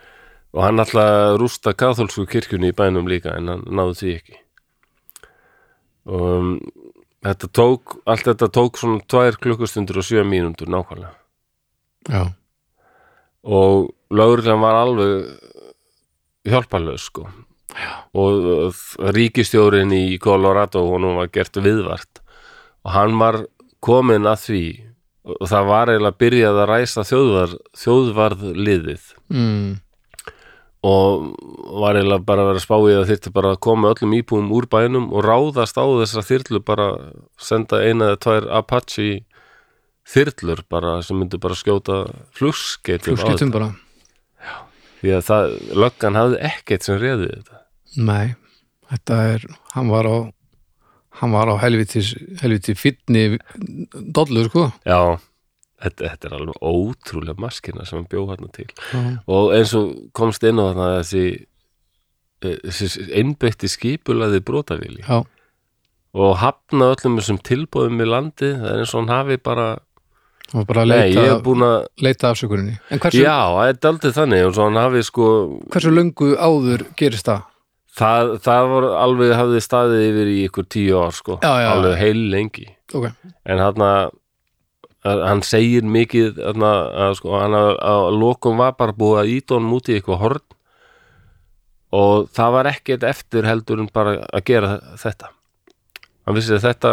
og 0.57 0.63
hann 0.65 0.83
alltaf 0.83 1.37
rústa 1.39 1.75
katholsku 1.77 2.25
kirkjunni 2.31 2.73
í 2.73 2.77
bænum 2.77 3.11
líka 3.11 3.37
en 3.37 3.53
hann 3.53 3.67
náði 3.69 3.99
því 4.01 4.15
ekki. 4.17 4.41
Og 6.11 6.27
um, 6.27 6.53
þetta 7.27 7.51
tók 7.61 8.01
allt 8.09 8.27
þetta 8.33 8.51
tók 8.57 8.81
svona 8.81 9.05
tvær 9.07 9.39
klukkustundur 9.39 10.01
og 10.01 10.09
sjö 10.09 10.25
mínútur 10.27 10.73
nákvæmlega. 10.73 11.15
Já, 12.09 12.23
og 13.45 13.93
lögurlega 14.11 14.57
var 14.61 14.81
alveg 14.81 15.29
hjálparlaus 16.49 17.07
sko. 17.09 17.29
Og 18.17 18.47
uh, 18.51 18.85
ríkistjórin 19.15 19.93
í 19.95 20.19
Colorado 20.23 20.83
honum 20.89 21.21
var 21.21 21.31
gert 21.35 21.57
viðvart. 21.61 22.23
Og 22.85 22.95
hann 22.95 23.19
var 23.21 23.45
komin 23.85 24.29
að 24.29 24.47
því 24.47 24.65
og 25.29 25.47
það 25.51 25.69
var 25.69 25.93
eiginlega 25.93 26.21
byrjað 26.21 26.59
að 26.63 26.69
ræsa 26.71 27.05
þjóðvar, 27.07 27.55
þjóðvarð 27.77 28.45
liðið 28.57 29.03
mm, 29.29 29.67
og 30.89 31.27
var 31.83 31.99
eiginlega 31.99 32.27
bara 32.31 32.45
að 32.45 32.51
vera 32.51 32.63
að 32.63 32.65
spá 32.65 32.77
í 32.79 32.95
að 32.97 33.07
þyrfti 33.11 33.35
bara 33.37 33.53
að 33.55 33.61
koma 33.69 33.93
öllum 33.93 34.17
íbúum 34.17 34.49
úr 34.57 34.69
bænum 34.73 35.11
og 35.13 35.27
ráðast 35.27 35.77
á 35.77 35.85
þessar 35.85 36.29
þyrlu 36.31 36.63
bara 36.65 36.89
senda 37.41 37.83
eina 37.85 38.11
eða 38.11 38.23
tvær 38.25 38.49
Apache 38.63 39.11
þyrlur 40.11 40.65
bara 40.73 40.99
sem 41.05 41.21
myndu 41.21 41.41
bara 41.43 41.59
skjóta 41.59 42.03
flugskeitum 42.37 43.21
þetta. 43.21 43.53
bara. 43.53 43.71
Því 45.01 45.17
að 45.17 45.27
það, 45.29 45.55
löggan 45.81 46.17
hafði 46.19 46.41
ekkert 46.49 46.87
sem 46.87 47.01
réði 47.01 47.29
þetta 47.37 47.60
Nei, 47.99 48.35
þetta 48.91 49.19
er 49.35 49.49
hann 49.75 49.91
var 49.91 50.07
á 50.07 50.17
hann 51.21 51.35
var 51.35 51.51
á 51.51 51.57
helvitis, 51.61 52.15
helviti 52.41 52.77
fyrni 52.79 53.25
dollur 54.15 54.49
sko. 54.51 54.69
Já, 54.87 55.19
þetta, 55.83 56.13
þetta 56.15 56.29
er 56.29 56.37
alveg 56.39 56.63
ótrúlega 56.63 57.43
maskina 57.43 57.87
sem 57.89 57.99
hann 58.01 58.09
bjó 58.11 58.27
hérna 58.31 58.51
til. 58.55 58.69
Já, 58.95 59.03
og 59.27 59.53
eins 59.57 59.75
og 59.79 59.91
komst 60.17 60.47
inn 60.47 60.63
á 60.63 60.71
þarna 60.71 60.89
þessi, 61.01 61.25
eh, 62.47 62.57
þessi 62.69 63.11
einbeitti 63.21 63.71
skipulaði 63.71 64.41
brotavili 64.47 65.03
já, 65.03 65.21
og 66.15 66.33
hafna 66.43 66.93
öllum 66.95 67.19
þessum 67.21 67.43
tilbúðum 67.47 68.03
í 68.03 68.09
landi 68.09 68.55
það 68.57 68.73
er 68.73 68.83
eins 68.85 68.95
og 68.95 69.03
hann 69.03 69.15
hafi 69.15 69.37
bara 69.43 69.69
var 70.51 70.65
bara 70.67 70.85
Nei, 70.89 71.13
leita, 71.15 71.37
búin 71.45 71.63
að 71.63 71.77
leita 72.03 72.33
afsökuninni. 72.33 72.79
En 72.91 72.99
hversu, 72.99 73.21
Já, 73.23 73.37
það 73.55 73.69
er 73.69 73.77
daldið 73.85 74.17
þannig 74.17 74.47
og 74.49 74.57
svo 74.57 74.67
hann 74.67 74.81
hafi 74.81 75.03
sko 75.07 75.27
hversu 75.71 75.93
löngu 75.95 76.33
áður 76.35 76.87
gerist 76.99 77.29
það? 77.29 77.45
Það, 77.99 78.33
það 78.45 78.71
var 78.75 78.87
alveg 79.01 79.35
hafði 79.39 79.65
staðið 79.65 80.07
yfir 80.07 80.31
í 80.31 80.39
ykkur 80.49 80.71
tíu 80.71 81.01
ár 81.01 81.17
sko. 81.17 81.39
Já, 81.43 81.53
já, 81.65 81.69
alveg 81.75 81.99
heil 82.01 82.25
lengi. 82.33 82.67
Ok, 82.95 83.11
en 83.47 83.63
hann 83.63 83.87
hann 85.01 85.43
segir 85.47 85.87
mikið 85.89 86.35
þarna, 86.37 86.71
að 87.07 87.15
sko 87.21 87.37
hann 87.41 87.57
að, 87.57 87.71
að 87.89 88.07
lokum 88.21 88.61
var 88.61 88.75
bara 88.77 88.97
búið 88.97 89.23
að 89.23 89.31
íta 89.37 89.57
honum 89.57 89.79
út 89.79 89.89
í 89.89 89.97
eitthvað 89.97 90.21
horn. 90.25 90.47
Og 91.97 92.29
það 92.37 92.53
var 92.55 92.69
ekkert 92.71 93.07
eftir 93.09 93.49
heldur 93.49 93.81
en 93.83 93.89
bara 93.93 94.21
að 94.29 94.45
gera 94.47 94.77
þetta. 95.01 95.33
Hann 96.29 96.37
vissi 96.37 96.55
að 96.55 96.67
þetta 96.69 96.93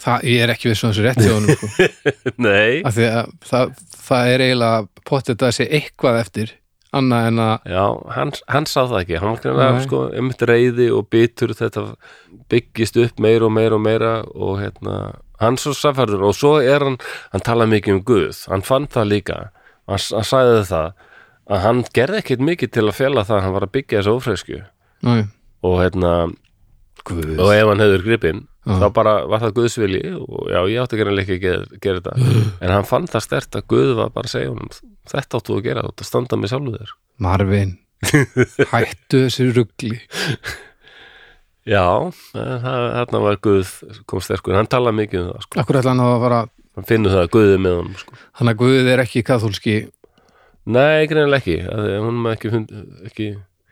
það, 0.00 0.24
ég 0.30 0.44
er 0.44 0.52
ekki 0.54 0.70
við 0.70 0.78
svona 0.80 0.96
þessu 0.96 1.04
rétt 1.06 1.20
hjá 1.22 1.34
honum 1.34 1.58
sko. 1.60 1.88
nei, 2.46 2.80
að 2.86 3.00
það, 3.46 3.74
það 4.08 4.32
er 4.32 4.44
eiginlega 4.46 5.04
pottið 5.08 5.46
að 5.46 5.54
sé 5.58 5.68
eitthvað 5.78 6.20
eftir 6.22 6.54
annað 6.98 7.26
en 7.30 7.40
að 7.44 7.68
Já, 7.72 7.84
hann, 8.16 8.32
hann 8.54 8.66
sá 8.70 8.80
það 8.84 8.98
ekki, 9.02 9.18
hann 9.22 9.38
var 9.60 9.80
sko, 9.84 10.00
einmitt 10.16 10.42
reyði 10.48 10.88
og 10.96 11.08
bitur. 11.12 11.54
Þetta 11.56 11.84
byggist 12.52 12.98
upp 13.02 13.20
meira 13.22 13.46
og 13.48 13.54
meira 13.56 13.78
og 13.78 13.84
meira 13.84 14.12
og 14.34 14.58
hérna, 14.62 14.96
hann 15.42 15.58
svo 15.60 15.74
safærður 15.76 16.28
og 16.30 16.34
svo 16.38 16.54
er 16.62 16.84
hann, 16.86 16.98
hann 17.32 17.44
tala 17.46 17.66
mikið 17.70 17.98
um 17.98 18.02
Guð, 18.08 18.44
hann 18.50 18.64
fann 18.66 18.88
það 18.92 19.10
líka. 19.12 19.38
Hann, 19.86 20.00
hann 20.16 20.26
sagði 20.26 20.64
það 20.70 20.92
að 21.46 21.62
hann 21.62 21.84
gerði 21.94 22.18
ekkit 22.24 22.40
mikið 22.42 22.72
til 22.74 22.86
að 22.88 22.96
fela 22.98 23.22
það 23.26 23.36
að 23.36 23.44
hann 23.46 23.54
var 23.54 23.66
að 23.68 23.74
byggja 23.76 24.00
þessu 24.00 24.14
ófresku 24.18 24.56
Næ, 25.06 25.12
og 25.62 25.76
hérna, 25.78 26.12
guð. 27.06 27.36
og 27.38 27.52
ef 27.54 27.68
hann 27.70 27.82
hefur 27.84 28.02
gripinn 28.08 28.40
Já. 28.66 28.80
þá 28.82 28.86
bara 28.96 29.14
var 29.30 29.42
það 29.44 29.52
Guðsvili 29.60 29.98
og 30.18 30.48
já, 30.50 30.58
ég 30.66 30.80
átti 30.82 30.96
ekki 30.98 31.12
ekki 31.22 31.34
að 31.36 31.42
gera, 31.44 31.80
gera 31.84 32.00
þetta 32.02 32.30
en 32.66 32.72
hann 32.74 32.88
fann 32.88 33.04
það 33.10 33.22
stert 33.22 33.58
að 33.58 33.66
Guð 33.70 33.92
var 34.00 34.14
bara 34.14 34.26
að 34.26 34.34
segja 34.34 34.52
honum 34.52 34.72
þetta 35.06 35.38
áttu 35.40 35.54
að 35.54 35.66
gera, 35.68 35.84
þú 35.84 35.92
áttu 35.92 36.06
að 36.06 36.08
standa 36.10 36.38
með 36.40 36.52
sjálfu 36.52 36.72
þér 36.74 36.94
Marvin 37.26 37.74
hættu 38.72 39.22
þessu 39.26 39.48
rugli 39.54 39.92
Já, 41.66 41.86
þarna 42.34 43.22
var 43.22 43.38
Guð 43.42 43.70
kom 44.06 44.22
sterkur, 44.22 44.54
hann 44.54 44.68
tala 44.70 44.92
mikið 44.94 45.24
um 45.24 45.30
það 45.32 45.46
sko. 45.46 45.58
Akkur 45.62 45.78
ætla 45.80 45.94
hann 45.94 46.02
að 46.04 46.20
fara 46.22 46.40
hann 46.76 46.86
finnur 46.86 47.14
það 47.14 47.24
að 47.24 47.32
Guði 47.34 47.56
með 47.62 47.76
honum 47.80 47.96
sko. 48.02 48.18
hann 48.40 48.50
að 48.52 48.58
Guð 48.60 48.90
er 48.92 49.02
ekki 49.02 49.22
kathólski 49.26 49.76
Nei, 50.66 51.06
greinilega 51.06 51.38
ekki, 51.38 51.60
að 51.70 51.88
hún 52.02 52.16
maður 52.18 52.36
ekki, 52.36 52.50
fund, 52.50 52.72
ekki 53.06 53.26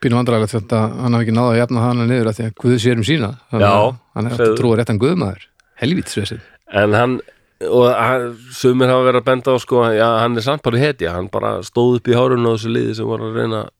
pínum 0.04 0.20
vandræðilegt 0.20 0.56
þetta 0.58 0.86
hann 1.00 1.16
hafi 1.16 1.26
ekki 1.26 1.36
náða 1.36 1.52
að 1.54 1.60
jafna 1.62 1.84
það 1.84 1.92
hann 1.92 2.08
niður 2.12 2.30
af 2.30 2.38
því 2.38 2.48
að 2.48 2.56
Guð 2.62 2.80
sér 2.84 3.00
um 3.00 3.06
sína. 3.08 3.30
Þannig 3.52 3.70
að 3.70 3.86
hann 4.18 4.28
er 4.30 4.44
að 4.44 4.58
trúa 4.60 4.80
réttan 4.80 5.00
Guðmaður. 5.02 5.48
Helvítsvesið 5.80 6.50
en 6.74 6.94
hann 6.94 7.20
og 7.64 7.86
hann, 7.94 8.34
sumir 8.52 8.90
hafa 8.90 9.06
verið 9.06 9.22
að 9.22 9.28
benda 9.28 9.54
á 9.54 9.58
sko, 9.62 9.84
já, 9.94 10.06
hann 10.20 10.36
er 10.36 10.44
samt 10.44 10.64
bara 10.66 10.80
hetja. 10.80 11.14
Hann 11.16 11.30
bara 11.32 11.56
stóð 11.64 12.00
upp 12.00 12.10
í 12.10 12.16
hárun 12.16 12.44
á 12.44 12.52
þessu 12.52 12.72
liði 12.74 12.96
sem 12.98 13.08
var 13.08 13.24
að 13.24 13.38
reyna 13.38 13.60
að 13.64 13.70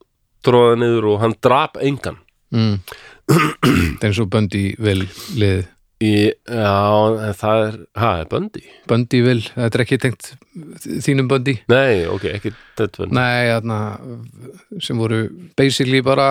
tróða 0.47 0.79
niður 0.81 1.11
og 1.13 1.21
hann 1.25 1.37
drap 1.45 1.79
engan. 1.83 2.21
Mm. 2.55 2.79
það 3.29 4.05
er 4.05 4.09
eins 4.09 4.23
og 4.23 4.31
Böndi 4.33 4.65
vil 4.79 5.05
lið 5.41 5.65
í, 6.05 6.15
Já, 6.47 7.33
það 7.41 7.65
er 7.67 7.77
ha, 8.01 8.11
er 8.23 8.31
böndi? 8.31 8.65
Böndi 8.91 9.21
vil, 9.25 9.41
þetta 9.55 9.79
er 9.81 9.85
ekki 9.85 10.01
tengt 10.03 10.31
þínum 11.05 11.31
Böndi? 11.31 11.57
Nei, 11.73 12.05
ok, 12.11 12.29
ekki 12.37 12.55
þetta 12.79 13.05
böndi 13.05 13.19
Nei, 13.19 13.51
þarna, 13.53 13.79
sem 14.85 15.01
voru 15.01 15.25
basically 15.59 16.03
bara 16.05 16.29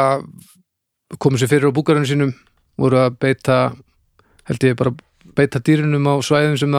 komið 1.22 1.44
sér 1.44 1.52
fyrir 1.52 1.74
á 1.74 1.76
búkarinu 1.76 2.10
sínum 2.10 2.36
voru 2.80 3.02
að 3.04 3.18
beita 3.22 3.58
held 4.50 4.66
ég 4.68 4.78
bara 4.80 4.94
beita 5.38 5.62
dýrunum 5.64 6.10
á 6.10 6.16
svæðum 6.26 6.58
sem 6.60 6.78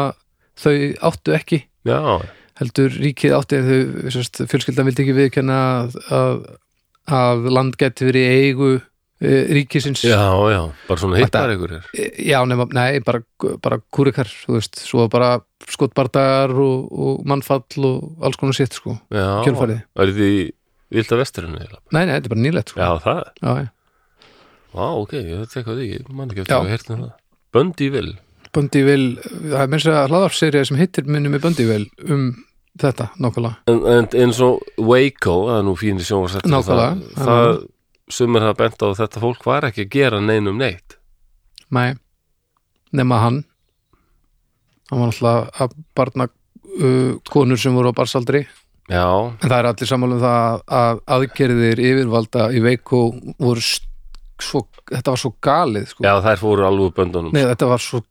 þau 0.61 0.75
áttu 1.11 1.35
ekki. 1.35 1.65
Já, 1.87 2.23
heldur 2.61 2.93
ríkið 3.03 3.37
átti 3.37 3.59
en 3.59 3.69
þau 3.69 4.47
fjölskyldan 4.51 4.89
vildi 4.89 5.05
ekki 5.05 5.17
viðkenna 5.17 5.61
að, 5.83 5.97
að, 7.11 7.49
land 7.51 7.79
geti 7.81 8.09
verið 8.09 8.35
eigu 8.39 8.71
ríkisins. 9.59 10.03
Já, 10.07 10.23
já, 10.53 10.61
bara 10.89 11.01
svona 11.01 11.21
hittar 11.21 11.53
ykkur 11.55 11.77
er. 11.79 11.87
E, 11.95 12.09
já, 12.29 12.39
nema, 12.49 12.67
nei, 12.77 13.01
bara, 13.05 13.23
bara 13.65 13.81
kúrikar, 13.95 14.29
þú 14.29 14.59
veist, 14.59 14.81
svo 14.85 15.07
bara 15.13 15.37
skotbardagar 15.71 16.55
og, 16.65 16.91
og 16.93 17.25
mannfall 17.29 17.89
og 17.89 18.27
alls 18.27 18.41
konar 18.41 18.57
sitt, 18.57 18.77
sko, 18.77 18.99
Já, 19.15 19.29
kjölfarið. 19.47 19.81
Var 19.97 20.13
þetta 20.13 20.31
í 20.35 20.45
Vilda 20.95 21.19
vesturinu 21.19 21.59
eiginlega? 21.59 21.83
Nei, 21.97 22.05
nei, 22.05 22.13
þetta 22.17 22.29
er 22.29 22.35
bara 22.35 22.45
nýlegt, 22.45 22.75
sko. 22.75 22.83
Já, 22.85 22.91
það 23.03 23.23
já, 23.25 23.55
já. 23.65 23.71
Vá, 24.75 24.87
ok, 24.99 25.13
ég 25.21 25.45
eitthvað 25.45 25.79
því, 25.79 25.91
ég 25.93 26.09
man 26.11 26.33
ekki 26.33 26.45
eftir 26.45 26.97
að 26.97 27.05
það. 27.05 27.13
Böndi 27.55 27.91
vil. 27.95 28.09
Böndi 28.55 28.83
vil, 28.87 29.05
það 29.23 29.61
er 29.61 29.71
minnst 29.71 29.91
að 29.91 30.11
hlaðarserið 30.11 30.67
sem 30.71 30.79
hittir 30.79 31.07
minni 31.11 31.31
með 31.31 31.47
Böndi 31.47 31.67
vil 31.69 31.85
um 32.11 32.27
þetta, 32.81 33.09
nákvæmlega. 33.23 33.61
En, 33.71 33.81
en 33.91 34.09
eins 34.25 34.41
og 34.43 34.63
Waco, 34.79 35.37
það 35.49 35.59
er 35.61 35.67
nú 35.69 35.75
fínir 35.79 36.07
sjónvarsættur, 36.09 36.51
Nákvæmlega, 36.51 37.13
það, 37.15 37.31
það 37.31 37.63
sumir 38.13 38.45
það 38.45 38.59
bent 38.61 38.85
á 38.85 38.87
að 38.91 38.99
þetta 39.03 39.23
fólk 39.23 39.47
var 39.49 39.69
ekki 39.69 39.87
að 39.87 39.95
gera 39.95 40.21
neinum 40.21 40.59
neitt. 40.61 40.99
Nei, 41.75 41.95
nema 42.93 43.21
hann 43.23 43.43
hann 44.91 45.01
var 45.01 45.11
náttúrulega 45.11 45.65
að 45.65 45.79
barna 45.97 46.29
uh, 46.29 47.17
konur 47.31 47.61
sem 47.61 47.75
voru 47.75 47.91
á 47.91 47.97
barsaldri 47.97 48.45
Já, 48.93 49.07
en 49.09 49.49
það 49.49 49.57
er 49.57 49.67
allir 49.71 49.89
sammála 49.89 50.17
um 50.19 50.23
það 50.23 50.63
að 50.77 50.99
aðgerðir 51.17 51.81
yfirvalda 51.81 52.49
í 52.53 52.61
Veiko 52.61 52.99
voru 53.41 53.63
svo, 53.65 54.61
þetta 54.91 55.15
var 55.15 55.23
svo 55.23 55.31
galið 55.45 55.87
sko. 55.89 56.05
já, 56.05 56.13
þær 56.27 56.43
fóru 56.43 56.67
alveg 56.69 56.97
böndunum. 56.99 57.33
Nei, 57.33 57.47
þetta 57.49 57.71
var 57.71 57.81
svo 57.81 58.03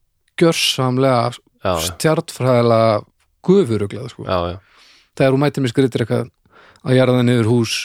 já, 1.61 1.73
stjartfræðilega 1.91 3.03
gufuruglað 3.45 4.09
sko. 4.15 4.25
já, 4.25 4.55
já, 4.55 4.57
þegar 5.13 5.35
hún 5.35 5.43
mætir 5.45 5.63
mér 5.63 5.73
skritir 5.75 6.05
eitthvað 6.05 6.31
að 6.83 6.97
jarða 6.97 7.21
niður 7.27 7.51
hús 7.51 7.75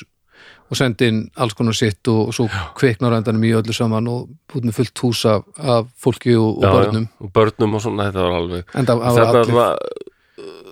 og 0.69 0.77
sendi 0.77 1.09
inn 1.09 1.23
alls 1.41 1.55
konar 1.57 1.77
sitt 1.77 2.09
og, 2.13 2.29
og 2.29 2.37
svo 2.37 2.49
kviknar 2.79 3.17
á 3.17 3.19
endanum 3.21 3.45
í 3.49 3.55
öllu 3.57 3.73
saman 3.77 4.09
og 4.13 4.29
búið 4.51 4.69
með 4.69 4.79
fullt 4.81 5.03
hús 5.05 5.25
af, 5.31 5.47
af 5.59 5.89
fólki 5.97 6.37
og, 6.37 6.59
og 6.61 6.67
Já, 6.67 6.73
börnum. 6.77 7.09
Já, 7.09 7.25
og 7.25 7.33
börnum 7.39 7.75
og 7.79 7.85
svona, 7.85 8.09
þetta 8.11 8.27
var 8.27 8.39
alveg 8.43 8.77
en 8.79 8.89
það 8.91 9.03
var 9.03 9.19
þetta 9.19 9.57
var, 9.57 9.83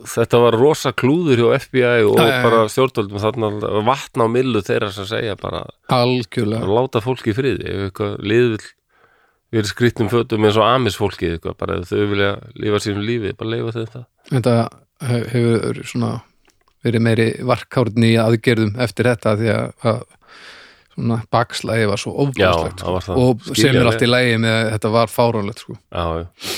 þetta 0.06 0.40
var 0.44 0.58
rosa 0.60 0.92
klúður 0.92 1.42
hjá 1.42 1.48
FBI 1.64 2.06
og 2.06 2.20
já. 2.20 2.36
bara 2.44 2.62
stjórnvöldum. 2.70 3.20
Þarna 3.22 3.50
vatna 3.88 4.26
á 4.26 4.28
millu 4.30 4.62
þeirra 4.64 4.92
sem 4.94 5.08
segja 5.08 5.36
bara 5.40 5.64
algjörlega. 5.92 6.68
láta 6.68 7.02
fólki 7.04 7.32
í 7.32 7.36
friði. 7.36 7.66
Ef 7.66 7.88
eitthvað 7.88 8.16
lið 8.22 8.50
vil 8.52 8.64
verið 9.56 9.70
skrýtnum 9.72 10.10
fötum 10.12 10.46
eins 10.46 10.58
og 10.58 10.66
amis 10.66 10.98
fólki 10.98 11.32
eitthvað, 11.32 11.56
bara 11.58 11.80
þau 11.86 12.06
vilja 12.10 12.32
lifa 12.58 12.80
sínum 12.82 13.04
lífi 13.06 13.34
bara 13.38 13.52
leifa 13.54 13.74
þeim 13.76 13.90
það. 13.94 14.06
En 14.32 14.46
það 14.46 14.62
he- 15.06 15.26
hefur 15.32 15.82
svona 15.86 16.12
verið 16.84 17.04
meiri 17.06 17.26
varkárni 17.46 18.12
aðgerðum 18.20 18.76
eftir 18.82 19.08
þetta 19.10 19.34
því 19.40 19.50
að, 19.54 20.04
svona 20.96 21.18
bakslægi 21.32 21.90
var 21.90 22.00
svo 22.00 22.14
var 22.94 23.06
það 23.08 23.22
og 23.24 23.50
sem 23.52 23.76
er 23.76 23.90
allt 23.90 24.06
í 24.06 24.08
lægi 24.10 24.38
með 24.44 24.56
að 24.56 24.70
þetta 24.76 24.94
var 24.96 25.12
fáránlegt 25.12 25.64
sko. 25.64 25.76
Já, 25.92 26.06
já. 26.22 26.56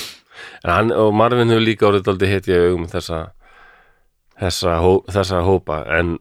En 0.63 0.71
hann, 0.73 0.93
og 0.95 1.11
Marvin 1.15 1.51
hefur 1.51 1.63
líka 1.63 1.87
orðið 1.89 2.09
aldrei 2.13 2.31
hetja 2.33 2.55
í 2.55 2.69
augum 2.69 2.87
þessa, 2.91 3.19
þessa, 4.39 4.79
hó, 4.83 4.91
þessa 5.11 5.43
hópa 5.47 5.83
en 5.97 6.17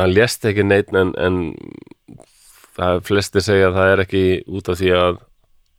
hann 0.00 0.14
lést 0.14 0.46
ekki 0.48 0.64
neitt 0.66 0.90
en, 0.96 1.12
en 1.18 1.42
það 2.76 2.96
er 2.96 3.04
flesti 3.06 3.42
segja 3.44 3.70
að 3.70 3.78
það 3.78 3.92
er 3.92 4.04
ekki 4.06 4.24
út 4.50 4.70
af 4.72 4.80
því 4.80 4.94
að 4.98 5.20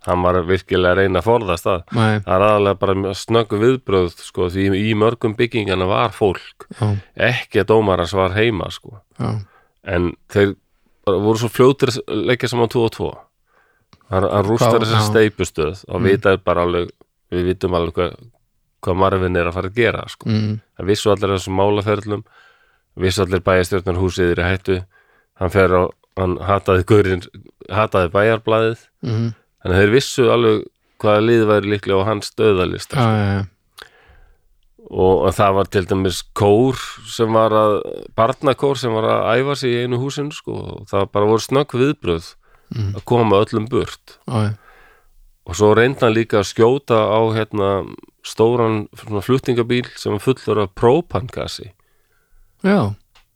hann 0.06 0.22
var 0.26 0.42
virkilega 0.48 0.92
að 0.94 0.98
reyna 1.04 1.20
að 1.22 1.28
forðast 1.30 1.64
það. 1.68 1.84
Nei, 1.96 2.20
Það 2.26 2.34
er 2.36 2.46
aðalega 2.48 2.80
bara 2.82 3.14
snöggu 3.16 3.60
viðbröð 3.62 4.10
sko, 4.20 4.50
því 4.52 4.66
í 4.80 4.94
mörgum 5.00 5.36
byggingana 5.40 5.86
var 5.88 6.12
fólk 6.16 6.68
já, 6.80 6.90
ekki 7.30 7.62
að 7.64 7.70
dómaras 7.72 8.14
var 8.18 8.36
heima 8.36 8.70
sko. 8.72 9.00
en 9.84 10.14
þeir 10.32 10.56
voru 11.06 11.38
svo 11.40 11.50
fljótir 11.52 11.92
að 12.00 12.22
leggja 12.30 12.48
saman 12.50 12.70
2 12.72 12.84
og 12.86 12.92
2 12.96 13.08
hann, 14.14 14.28
rústar 14.48 14.80
þessar 14.80 15.02
já. 15.02 15.08
steipustöð 15.10 15.84
og 15.90 16.00
Mm. 16.00 16.04
alveg 16.64 16.90
við 17.34 17.44
vitum 17.50 17.74
alveg 17.76 17.94
hvað, 17.98 18.16
hvað 18.84 18.96
Marvin 19.02 19.36
er 19.36 19.48
að 19.50 19.54
fara 19.58 19.70
að 19.70 19.76
gera 19.76 20.04
sko. 20.08 20.30
mm, 20.30 20.60
það 20.80 20.86
vissu 20.88 21.12
allir 21.12 21.34
þessum 21.36 21.56
málaferlum 21.60 22.24
vissu 22.96 23.22
allir 23.26 23.42
bæjarstjórnar 23.42 24.00
húsið 24.00 24.32
í 24.38 24.44
hættu 24.52 24.78
hann 25.42 25.50
á, 25.76 25.84
hann 26.20 26.38
hataði 26.38 26.84
guðrin, 26.86 27.24
hataði 27.72 28.12
bæjarblæðið 28.14 28.84
mm, 29.04 29.34
þannig 29.64 29.74
að 29.78 29.82
þeir 29.84 29.94
vissu 29.96 30.28
alveg 30.34 30.62
hvaða 31.04 31.24
lið 31.28 31.46
væri 31.50 31.72
líklega 31.74 32.04
á 32.04 32.08
hans 32.12 32.32
döðalista 32.38 32.96
já, 33.00 33.08
já, 33.18 33.26
já, 33.34 33.44
og 34.94 35.24
og 35.28 35.34
það 35.38 35.54
var 35.58 35.70
til 35.72 35.86
dæmis 35.90 36.22
kór 36.38 36.80
sem 37.10 37.34
var 37.34 37.52
að, 37.56 37.76
barnakór 38.18 38.78
sem 38.80 38.94
var 38.94 39.08
að 39.10 39.42
æfa 39.42 39.56
sig 39.60 39.72
í 39.74 39.84
einu 39.86 40.00
húsinu 40.02 40.34
sko, 40.36 40.54
og 40.54 40.88
það 40.92 41.10
bara 41.16 41.30
voru 41.32 41.46
snögg 41.46 41.78
viðbröð 41.80 42.34
Mhm. 42.74 42.96
að 42.98 43.04
koma 43.06 43.38
öllum 43.44 43.68
burt. 43.70 44.18
Já, 44.28 44.34
já. 44.50 44.54
og 45.46 45.56
svo 45.56 45.74
reyndi 45.76 46.00
hann 46.02 46.14
líka 46.16 46.40
að 46.40 46.48
skjóta 46.50 46.96
á 47.06 47.20
hérna, 47.36 47.86
stóran 48.26 48.88
fluttingabíl 48.96 49.86
sem 49.96 50.12
var 50.14 50.20
fullur 50.24 50.62
af 50.64 50.74
própangasi 50.74 51.70
já. 52.64 52.96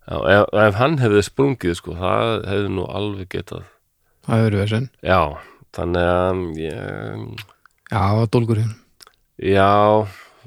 Já, 0.10 0.18
ef, 0.26 0.45
ef 0.54 0.76
hann 0.76 0.98
hefði 0.98 1.22
sprungið 1.28 1.76
sko, 1.76 1.94
það 1.99 2.45
hefði 2.48 2.70
nú 2.72 2.86
alveg 2.90 3.28
getað. 3.30 3.64
Það 4.26 4.38
hefur 4.40 4.56
verið 4.58 4.70
sen 4.70 4.90
já, 5.04 5.38
þannig 5.76 6.07
að 6.11 6.41
ég, 6.61 6.76
já, 7.91 7.98
það 7.98 8.18
var 8.19 8.30
dólgurinn 8.35 8.73
já, 9.38 9.68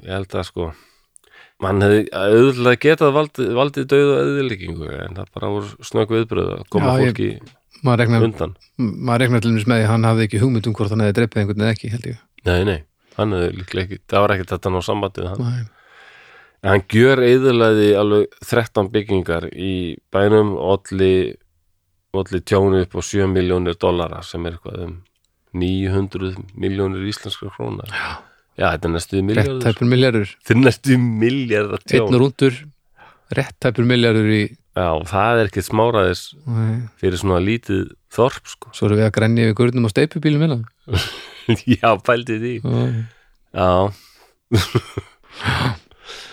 ég 0.05 0.11
held 0.15 0.35
að 0.41 0.47
sko 0.49 0.69
mann 1.61 1.83
hefði 1.85 2.03
auðvitað 2.17 2.77
getað 2.81 3.11
valdið, 3.19 3.49
valdið 3.59 3.89
dauð 3.91 4.11
og 4.15 4.21
eðileggingu 4.25 4.87
en 4.97 5.17
það 5.19 5.27
bara 5.37 5.51
voru 5.55 5.87
snögg 5.91 6.13
viðbröð 6.15 6.49
að 6.55 6.63
koma 6.73 6.95
Já, 6.95 7.03
ég- 7.05 7.11
fólki 7.11 7.29
maður 7.85 8.01
regnar, 8.03 8.25
undan 8.27 8.55
maður 8.77 9.21
regnar 9.25 9.41
til 9.43 9.51
dæmis 9.51 9.67
með 9.69 9.79
því 9.81 9.85
að 9.85 9.91
hann 9.93 10.07
hafði 10.09 10.25
ekki 10.27 10.41
hugmynd 10.41 10.67
um 10.71 10.73
hvort 10.77 10.91
hann 10.95 11.03
hefði 11.05 11.17
dreipið 11.19 11.41
einhvern 11.43 11.61
eða 11.65 11.75
ekki 11.75 11.91
held 11.93 12.07
ég 12.11 12.17
Nei, 12.49 12.63
nei, 12.71 12.79
hann 13.17 13.35
hefði 13.37 13.53
líklega 13.59 13.85
ekki 13.87 14.01
það 14.09 14.25
var 14.25 14.33
ekkert 14.35 14.51
þetta 14.55 14.73
ná 14.73 14.79
sambandið 14.85 15.29
hann. 15.29 15.45
Nei. 15.45 15.61
en 16.61 16.69
hann 16.73 16.83
gjör 16.93 17.21
eðilegði 17.25 17.87
alveg 18.01 18.35
13 18.49 18.89
byggingar 18.93 19.47
í 19.53 19.71
bænum 20.13 20.51
olli 20.61 22.41
tjónu 22.45 22.81
upp 22.85 22.97
á 22.97 23.01
7 23.01 23.29
miljónir 23.31 23.77
dollara 23.81 24.21
sem 24.25 24.45
er 24.45 24.57
eitthvað 24.57 24.83
um 24.87 24.97
900 25.57 26.35
miljónir 26.55 27.07
íslenskar 27.11 27.51
krónar 27.55 27.91
Já. 27.91 28.19
Já, 28.59 28.67
þetta 28.75 28.87
er 28.87 28.93
næstu 28.93 29.17
rétt 29.17 29.27
miljardur 29.27 29.61
tæpur 29.63 29.87
milljarður. 29.89 30.31
Þetta 30.43 30.53
er 30.53 30.65
næstu 30.65 30.97
miljardar 31.01 31.85
einn 31.95 32.03
og 32.07 32.17
rúndur 32.21 32.57
rétt 33.31 33.55
tæpur 33.63 33.87
milljarður 33.87 34.33
í 34.35 34.41
Já, 34.71 34.87
það 35.07 35.39
er 35.41 35.49
ekkert 35.49 35.67
smáraðis 35.67 36.21
Nei. 36.47 36.75
fyrir 37.01 37.19
svona 37.19 37.41
lítið 37.43 37.89
þorp 38.15 38.45
sko. 38.47 38.69
Svo 38.75 38.87
erum 38.87 39.01
við 39.01 39.07
að 39.09 39.15
grenja 39.17 39.47
við 39.49 39.57
gurnum 39.59 39.87
á 39.87 39.91
steipubílum 39.91 40.45
minna 40.45 40.59
Já, 41.75 41.89
pældi 41.99 42.37
því. 42.39 42.53
Já, 43.51 43.71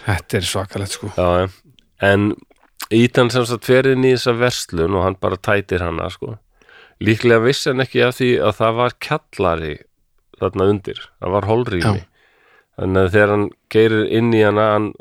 þetta 0.07 0.39
er 0.39 0.47
svakalegt 0.47 0.95
sko. 0.95 1.11
Já, 1.17 1.49
en 2.07 2.31
Ítan 2.95 3.29
sem 3.29 3.45
sagt 3.45 3.67
fer 3.69 3.91
inn 3.91 4.07
í 4.07 4.15
þessa 4.15 4.33
verslun 4.39 4.95
og 4.97 5.03
hann 5.05 5.17
bara 5.21 5.37
tætir 5.37 5.83
hana 5.85 6.07
sko. 6.13 6.37
Líklega 7.05 7.43
vissi 7.45 7.71
hann 7.71 7.81
ekki 7.85 8.03
af 8.07 8.17
því 8.19 8.29
að 8.43 8.57
það 8.59 8.75
var 8.81 8.95
kjallari 9.07 9.75
þarna 10.39 10.69
undir, 10.73 10.99
það 11.21 11.31
var 11.35 11.47
holrými. 11.51 12.05
Þannig 12.79 13.03
að 13.09 13.13
þegar 13.15 13.33
hann 13.35 13.47
keirir 13.75 14.05
inn 14.19 14.33
í 14.35 14.43
hana 14.47 14.67
hann 14.77 14.93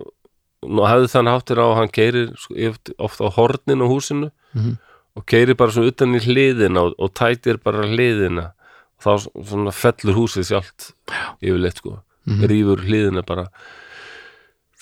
nú 0.67 0.81
hafði 0.89 1.09
þann 1.13 1.29
háttir 1.29 1.59
á 1.61 1.65
að 1.69 1.75
hann 1.77 1.91
keirir 1.93 2.31
sko, 2.41 2.55
oft- 2.71 2.93
oft 2.97 3.19
á 3.21 3.27
hornin 3.37 3.83
á 3.85 3.87
húsinu 3.87 4.31
Mhm. 4.55 4.77
og 5.15 5.25
keirir 5.25 5.55
bara 5.57 5.71
svona 5.71 5.87
utan 5.91 6.15
í 6.15 6.19
hliðina 6.25 6.81
og, 6.87 6.95
og 6.97 7.13
tætir 7.13 7.57
bara 7.63 7.85
hliðina. 7.85 8.51
Og 8.97 9.01
þá 9.05 9.29
svona 9.45 9.71
fellur 9.71 10.15
húsið 10.17 10.45
sjálft 10.49 10.93
yfirleitt 11.41 11.77
sko, 11.77 12.01
Mhm. 12.25 12.41
rýfur 12.49 12.81
hliðina 12.81 13.25
bara. 13.25 13.47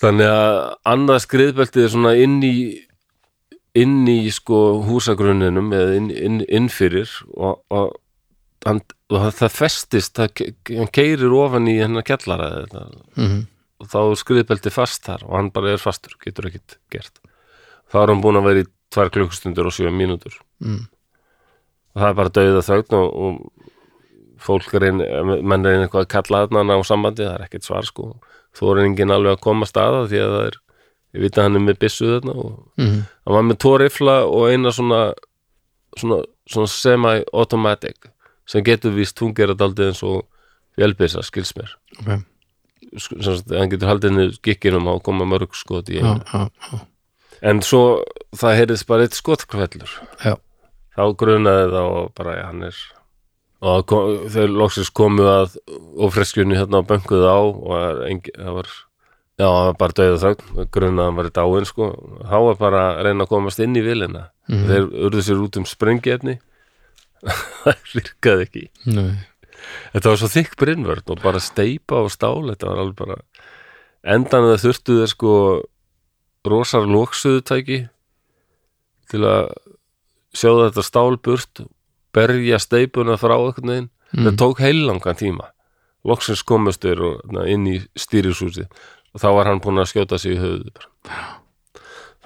Þannig 0.00 0.28
að 0.28 0.76
annað 0.86 1.20
skriðbeltið 1.24 1.84
er 1.84 1.88
svona 1.92 2.16
inn 2.20 2.40
í 2.42 2.82
inn 3.76 4.06
í 4.08 4.30
sko 4.34 4.58
húsagrunninum 4.86 5.68
eða 5.76 5.96
inn, 5.98 6.10
inn, 6.10 6.40
inn 6.48 6.68
fyrir 6.72 7.10
og, 7.36 7.60
og, 7.70 7.92
hann, 8.66 8.80
og 9.12 9.28
það 9.36 9.52
festist 9.54 10.16
það, 10.18 10.42
hann 10.72 10.90
keirir 10.96 11.34
ofan 11.36 11.68
í 11.70 11.76
hennar 11.82 12.06
kjallara 12.08 12.48
þetta, 12.64 12.84
Mhm. 13.16 13.46
og 13.80 13.90
þá 13.92 13.96
er 14.00 14.16
skriðbeltið 14.22 14.72
fast 14.72 15.04
þar 15.04 15.24
og 15.28 15.36
hann 15.36 15.50
bara 15.52 15.74
er 15.76 15.82
fastur, 15.82 16.16
getur 16.24 16.48
ekkit 16.48 16.78
gert 16.90 17.20
þá 17.92 18.02
er 18.02 18.12
hann 18.14 18.22
búin 18.24 18.38
að 18.40 18.48
vera 18.48 18.64
í 18.64 18.68
tvær 18.94 19.10
klukkustundur 19.12 19.66
og 19.68 19.74
sjö 19.76 19.90
mínútur 19.92 20.34
Mm. 20.64 20.86
og 21.94 22.00
það 22.02 22.08
er 22.08 22.14
bara 22.14 22.34
dauða 22.40 22.62
þögn 22.64 22.96
og, 22.96 23.08
og 23.26 23.52
fólk 24.46 24.72
reyn, 24.80 24.98
menn 25.44 25.64
reynir 25.64 25.86
eitthvað 25.88 26.06
að 26.06 26.12
kalla 26.12 26.46
þarna 26.46 26.76
á 26.76 26.80
sambandi, 26.86 27.24
það 27.26 27.34
er 27.38 27.44
ekkert 27.46 27.64
svar 27.68 27.84
sko 27.88 28.08
þú 28.56 28.70
er 28.72 28.80
enginn 28.86 29.12
alveg 29.12 29.36
að 29.36 29.42
koma 29.44 29.66
staða 29.68 30.06
því 30.08 30.20
að 30.22 30.32
það 30.36 30.46
er, 30.46 30.56
ég 31.16 31.24
veit 31.24 31.38
að 31.40 31.46
hann 31.48 31.56
er 31.58 31.64
með 31.66 31.78
byssu 31.82 32.06
þarna 32.12 32.34
og 32.36 32.52
Mhm. 32.78 33.00
hann 33.26 33.34
var 33.38 33.42
með 33.48 33.58
tvo 33.64 33.72
rifla 33.80 34.16
og 34.28 34.50
eina 34.52 34.72
svona 34.76 35.00
svona, 35.96 36.18
svona 36.46 36.68
semi-automatic 36.68 38.10
sem 38.46 38.62
getur 38.66 38.92
víst 38.94 39.16
fungerað 39.18 39.56
daldið 39.62 39.88
eins 39.90 40.02
og 40.06 40.26
vélbyssa, 40.78 41.22
skils 41.24 41.54
mér. 41.56 41.70
Ok, 42.00 42.20
Sk- 43.00 43.22
sem 43.24 43.36
sagt, 43.38 43.50
hann 43.50 43.70
getur 43.72 43.88
haldið 43.88 44.12
niður 44.12 44.36
gikkinum 44.44 44.86
og 44.92 45.02
koma 45.02 45.24
mörg 45.24 45.54
skot 45.56 45.88
í 45.88 45.98
einu. 46.02 46.20
já, 46.24 46.50
já, 46.72 46.80
en 47.42 47.60
svo 47.64 48.02
það 48.36 48.56
heyrðist 48.60 48.86
bara 48.86 49.02
eitt 49.06 49.16
skotkvellur 49.16 49.88
já. 50.24 50.36
þá 50.96 51.02
grunaði 51.16 51.70
það 51.72 51.88
og 51.96 52.14
bara 52.14 52.36
ja, 52.36 52.46
hann 52.46 52.62
er 52.68 52.76
og 53.62 53.86
kom, 53.86 54.28
þeir 54.28 54.52
loksins 54.52 54.90
komu 54.92 55.24
að 55.24 55.56
hérna 56.60 56.78
og 56.84 56.86
bönguðu 56.86 57.26
á 57.26 57.38
og 57.40 57.72
það 57.72 57.88
er 57.90 58.10
engi, 58.12 58.30
það 58.36 58.54
var 58.60 58.68
já, 59.40 59.48
bara 59.78 59.92
döða 59.98 60.18
þögn, 60.22 60.66
grunaði 60.72 61.02
að 61.02 61.06
hann 61.10 61.16
var 61.20 61.28
í 61.28 61.34
dáin 61.36 61.68
sko, 61.68 61.88
þá 62.24 62.36
var 62.46 62.58
bara 62.60 62.82
að 62.94 63.00
reyna 63.08 63.24
að 63.26 63.32
komast 63.34 63.60
inn 63.64 63.76
í 63.76 63.82
vilina, 63.84 64.28
Mhm. 64.48 64.66
þeir 64.70 64.84
urðu 65.08 65.22
sér 65.26 65.40
út 65.42 65.56
um 65.58 65.64
sprengiefni 65.66 66.36
það 67.64 67.80
virkaði 67.94 68.44
ekki. 68.46 68.64
Nei. 68.86 69.16
þetta 69.92 70.10
var 70.12 70.20
svo 70.20 70.28
þykk 70.30 70.56
brinnvörn 70.60 71.10
og 71.10 71.22
bara 71.24 71.40
steipa 71.42 72.02
og 72.04 72.10
stál, 72.14 72.46
þetta 72.52 72.68
var 72.70 72.82
alveg 72.84 72.96
bara 73.00 73.16
endan 74.06 74.46
það 74.52 74.62
þurftu 74.62 74.98
þeir 75.00 75.10
sko 75.10 75.32
rosar 76.46 76.86
lóksuðutæki 76.86 77.88
til 79.10 79.22
að 79.26 79.50
sjóða 80.36 80.68
þetta 80.70 80.84
stál 80.86 81.16
burt 81.18 81.64
berja 82.14 82.58
steipuna 82.62 83.16
frá 83.18 83.34
einhvern 83.36 83.68
veginn. 83.72 83.90
Mm. 84.14 84.24
það 84.28 84.36
tók 84.38 84.60
heilangan 84.62 85.18
tíma. 85.18 85.48
Og, 86.06 86.20
na, 87.34 87.42
inn 87.50 87.66
í 87.66 87.80
stýrishúsi 87.98 88.68
og 89.16 89.22
þá 89.22 89.28
var 89.38 89.48
hann 89.48 89.62
búinn 89.64 89.80
að 89.80 89.88
skjóta 89.94 90.18
sig 90.20 90.36
í 90.36 90.40
höfuðu 90.40 90.74
bara. 90.76 91.22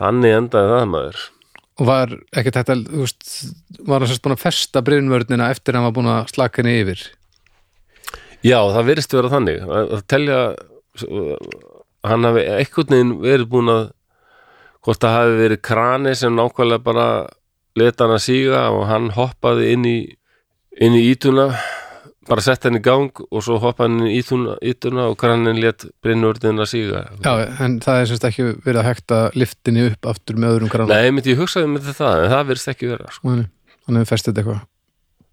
þannig 0.01 0.37
endaði 0.41 0.73
það 0.75 0.89
maður. 0.91 1.23
Og 1.81 1.89
var 1.89 2.13
ekkert 2.37 2.59
þetta 2.59 2.77
veist, 2.91 3.31
var 3.87 4.03
hann 4.03 4.11
sérst 4.11 4.25
búin 4.27 4.35
að 4.35 4.43
festa 4.43 4.83
brinnvörnina 4.85 5.49
eftir 5.55 5.77
að 5.77 5.81
hann 5.81 5.89
var 5.89 5.97
búin 5.97 6.13
að 6.13 6.35
slaka 6.35 6.61
henni 6.61 6.81
yfir? 6.83 7.07
Já, 8.43 8.59
það 8.59 8.87
virðist 8.89 9.15
vera 9.15 9.33
þannig. 9.33 9.63
Að, 9.65 9.95
að 9.97 10.05
telja 10.11 10.39
hann 12.11 12.27
hafi 12.27 12.45
einhvern 12.59 12.95
veginn 12.95 13.17
verið 13.23 13.51
búin 13.55 13.73
að 13.73 13.83
hvort 14.81 15.03
það 15.05 15.19
hafi 15.19 15.37
verið 15.45 15.63
krani 15.71 16.15
sem 16.17 16.35
nákvæmlega 16.37 16.85
bara 16.85 17.07
leta 17.79 18.07
hann 18.07 18.17
að 18.17 18.25
síga 18.25 18.65
og 18.75 18.87
hann 18.91 19.13
hoppaði 19.15 19.75
inn 19.77 19.87
í 19.87 19.99
inn 20.81 20.97
í 20.97 21.03
ítuna 21.13 21.51
bara 22.29 22.43
sett 22.45 22.67
hann 22.67 22.77
í 22.77 22.83
gang 22.85 23.23
og 23.31 23.45
svo 23.45 23.57
hoppaði 23.63 23.89
hann 23.89 24.09
inn 24.09 24.19
í 24.19 24.73
ítuna 24.73 25.07
og 25.11 25.17
krannin 25.21 25.61
let 25.63 25.87
brinnurðin 26.05 26.61
að 26.61 26.69
síga. 26.73 27.05
Já, 27.25 27.33
en 27.65 27.79
það 27.85 28.01
er 28.01 28.11
semst 28.11 28.27
ekki 28.29 28.49
verið 28.67 28.81
að 28.83 28.89
hægta 28.91 29.21
liftinni 29.39 29.87
upp 29.89 30.11
aftur 30.13 30.41
með 30.41 30.57
öðrum 30.57 30.73
grann 30.73 30.93
Nei, 30.93 31.09
myndi 31.15 31.33
ég 31.33 31.41
hugsaði 31.41 31.71
með 31.73 31.89
það, 31.97 32.25
en 32.25 32.35
það 32.35 32.51
verðist 32.51 32.73
ekki 32.75 32.91
vera 32.91 33.15
sko. 33.15 33.37
Þannig 33.87 34.05
við 34.05 34.11
festið 34.13 34.43
eitthvað. 34.43 34.61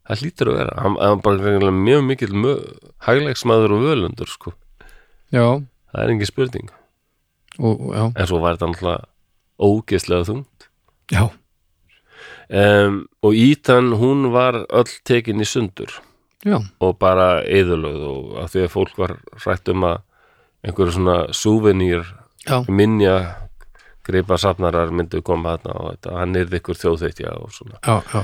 Það 0.07 0.23
hlýtur 0.23 0.51
að 0.53 0.59
vera, 0.61 0.77
hann, 0.85 0.95
hann 1.03 1.23
bara 1.25 1.73
mjög 1.75 2.05
mikil 2.07 2.31
hægleiksmaður 3.03 3.75
og 3.75 3.83
völundur 3.89 4.31
sko. 4.31 4.55
Já, 5.35 5.43
það 5.91 6.03
er 6.05 6.13
engin 6.13 6.31
spurning. 6.31 6.71
Og 7.57 7.83
en 7.97 8.29
svo 8.29 8.39
var 8.39 8.55
þetta 8.55 8.71
alltaf 8.71 9.09
ógeðslega 9.57 10.29
þungt. 10.29 10.67
Já, 11.11 11.27
um, 12.47 13.01
og 13.25 13.35
Ítan 13.35 13.97
hún 13.99 14.29
var 14.31 14.61
öll 14.69 14.91
tekin 15.07 15.43
í 15.43 15.47
sundur 15.47 15.91
já, 16.45 16.57
og 16.79 16.97
bara 16.99 17.41
eðurlöð 17.43 18.01
og 18.07 18.37
að 18.43 18.49
því 18.53 18.63
að 18.65 18.73
fólk 18.73 18.97
var 18.97 19.15
rætt 19.45 19.69
um 19.73 19.83
að 19.87 19.97
einhverju 20.67 20.91
svona 20.97 21.17
súvenýr 21.33 22.05
minja 22.69 23.15
greipa 24.07 24.37
safnarar 24.39 24.91
myndu 24.95 25.21
koma 25.21 25.57
þarna 25.57 25.79
og 25.81 25.89
þetta, 25.95 26.17
hann 26.19 26.35
er 26.39 26.45
ykkur 26.59 26.77
þjóðþeitja 26.79 27.33
og 27.41 27.49
svona. 27.51 27.79
Já, 27.83 27.97
já, 28.13 28.21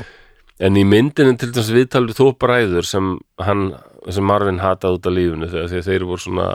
en 0.64 0.78
í 0.80 0.84
myndinu 0.88 1.34
til 1.38 1.50
þess 1.52 1.74
viðtalið 1.76 2.16
þó 2.22 2.28
bræður 2.40 2.88
sem 2.88 3.10
hann, 3.44 3.74
sem 4.10 4.24
Marvin 4.24 4.62
hataði 4.64 5.00
út 5.00 5.10
af 5.10 5.14
lífinu 5.18 5.50
þegar 5.52 5.84
þeir 5.90 6.06
voru 6.08 6.24
svona 6.24 6.48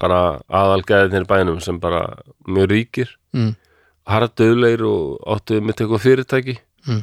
bara 0.00 0.20
aðalgæðinir 0.48 1.26
bænum 1.28 1.58
sem 1.60 1.80
bara 1.80 2.04
mjög 2.48 2.70
ríkir. 2.70 3.10
Mm, 3.36 3.50
harðdauðleir 4.10 4.82
og 4.88 5.18
áttuðu 5.34 5.62
mitt 5.66 5.80
eitthvað 5.82 6.04
fyrirtæki 6.06 6.58
Mm. 6.88 7.02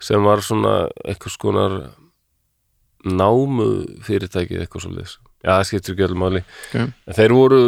sem 0.00 0.22
var 0.24 0.40
svona 0.40 0.88
eitthvað 1.04 1.32
skonar 1.34 1.72
námu 3.06 3.68
fyrirtæki 4.04 4.58
eitthvað 4.58 4.84
svo 4.84 4.94
liðs 4.96 5.18
já, 5.44 5.52
það 5.54 5.66
skiptir 5.68 5.94
ekki 5.94 6.06
öllum 6.08 6.22
máli. 6.24 6.44
Ok. 6.68 6.78
En 6.82 7.18
þeir 7.18 7.34
voru 7.36 7.60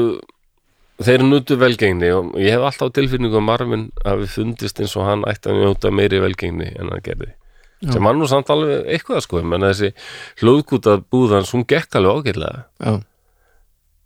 þeir 1.01 1.24
nutu 1.24 1.57
velgengni 1.61 2.11
og 2.12 2.32
ég 2.40 2.57
hef 2.57 2.65
alltaf 2.66 2.90
á 2.93 2.97
tilfinningu 2.98 3.39
að 3.39 3.47
Marvin 3.47 3.85
hafi 4.05 4.27
fundist 4.31 4.81
eins 4.82 4.97
og 5.01 5.07
hann 5.09 5.23
ætti 5.31 5.52
að 5.52 5.62
njóta 5.62 5.93
meiri 5.94 6.20
velgengni 6.23 6.73
en 6.74 6.90
hann 6.93 7.05
gerði. 7.05 7.32
Já. 7.81 7.94
sem 7.94 8.05
var 8.05 8.12
nú 8.12 8.27
samt 8.28 8.51
alveg 8.52 8.90
eitthvað 8.93 9.23
sko. 9.24 9.40
Menn 9.40 9.65
þessi 9.65 9.94
hljóðkúta 10.43 10.98
búðans 11.01 11.55
hún 11.55 11.65
gekk 11.65 11.97
alveg 11.97 12.27
ágætlega. 12.27 12.66
Já, 12.85 12.98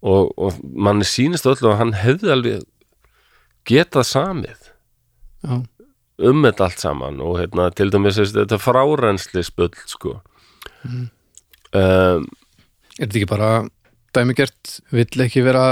og, 0.05 0.31
og 0.39 0.61
manni 0.63 1.07
sýnist 1.09 1.49
öllu 1.51 1.73
að 1.73 1.81
hann 1.81 1.97
hefði 1.99 2.31
alveg 2.31 2.63
getað 3.67 4.07
samið 4.07 4.71
já, 5.43 5.57
um 6.29 6.45
þetta 6.45 6.69
allt 6.69 6.85
saman 6.85 7.19
og 7.25 7.39
hérna 7.41 7.71
til 7.75 7.89
dæmis 7.91 8.21
þetta 8.21 8.61
frárensli 8.63 9.43
spull 9.43 9.73
sko. 9.91 10.21
Mhm. 10.85 11.11
Um, 11.75 12.27
Er 12.95 13.09
þetta 13.09 13.19
ekki 13.19 13.27
bara 13.31 13.49
dæmigert, 14.15 14.77
vill 14.95 15.25
ekki 15.25 15.43
vera 15.43 15.65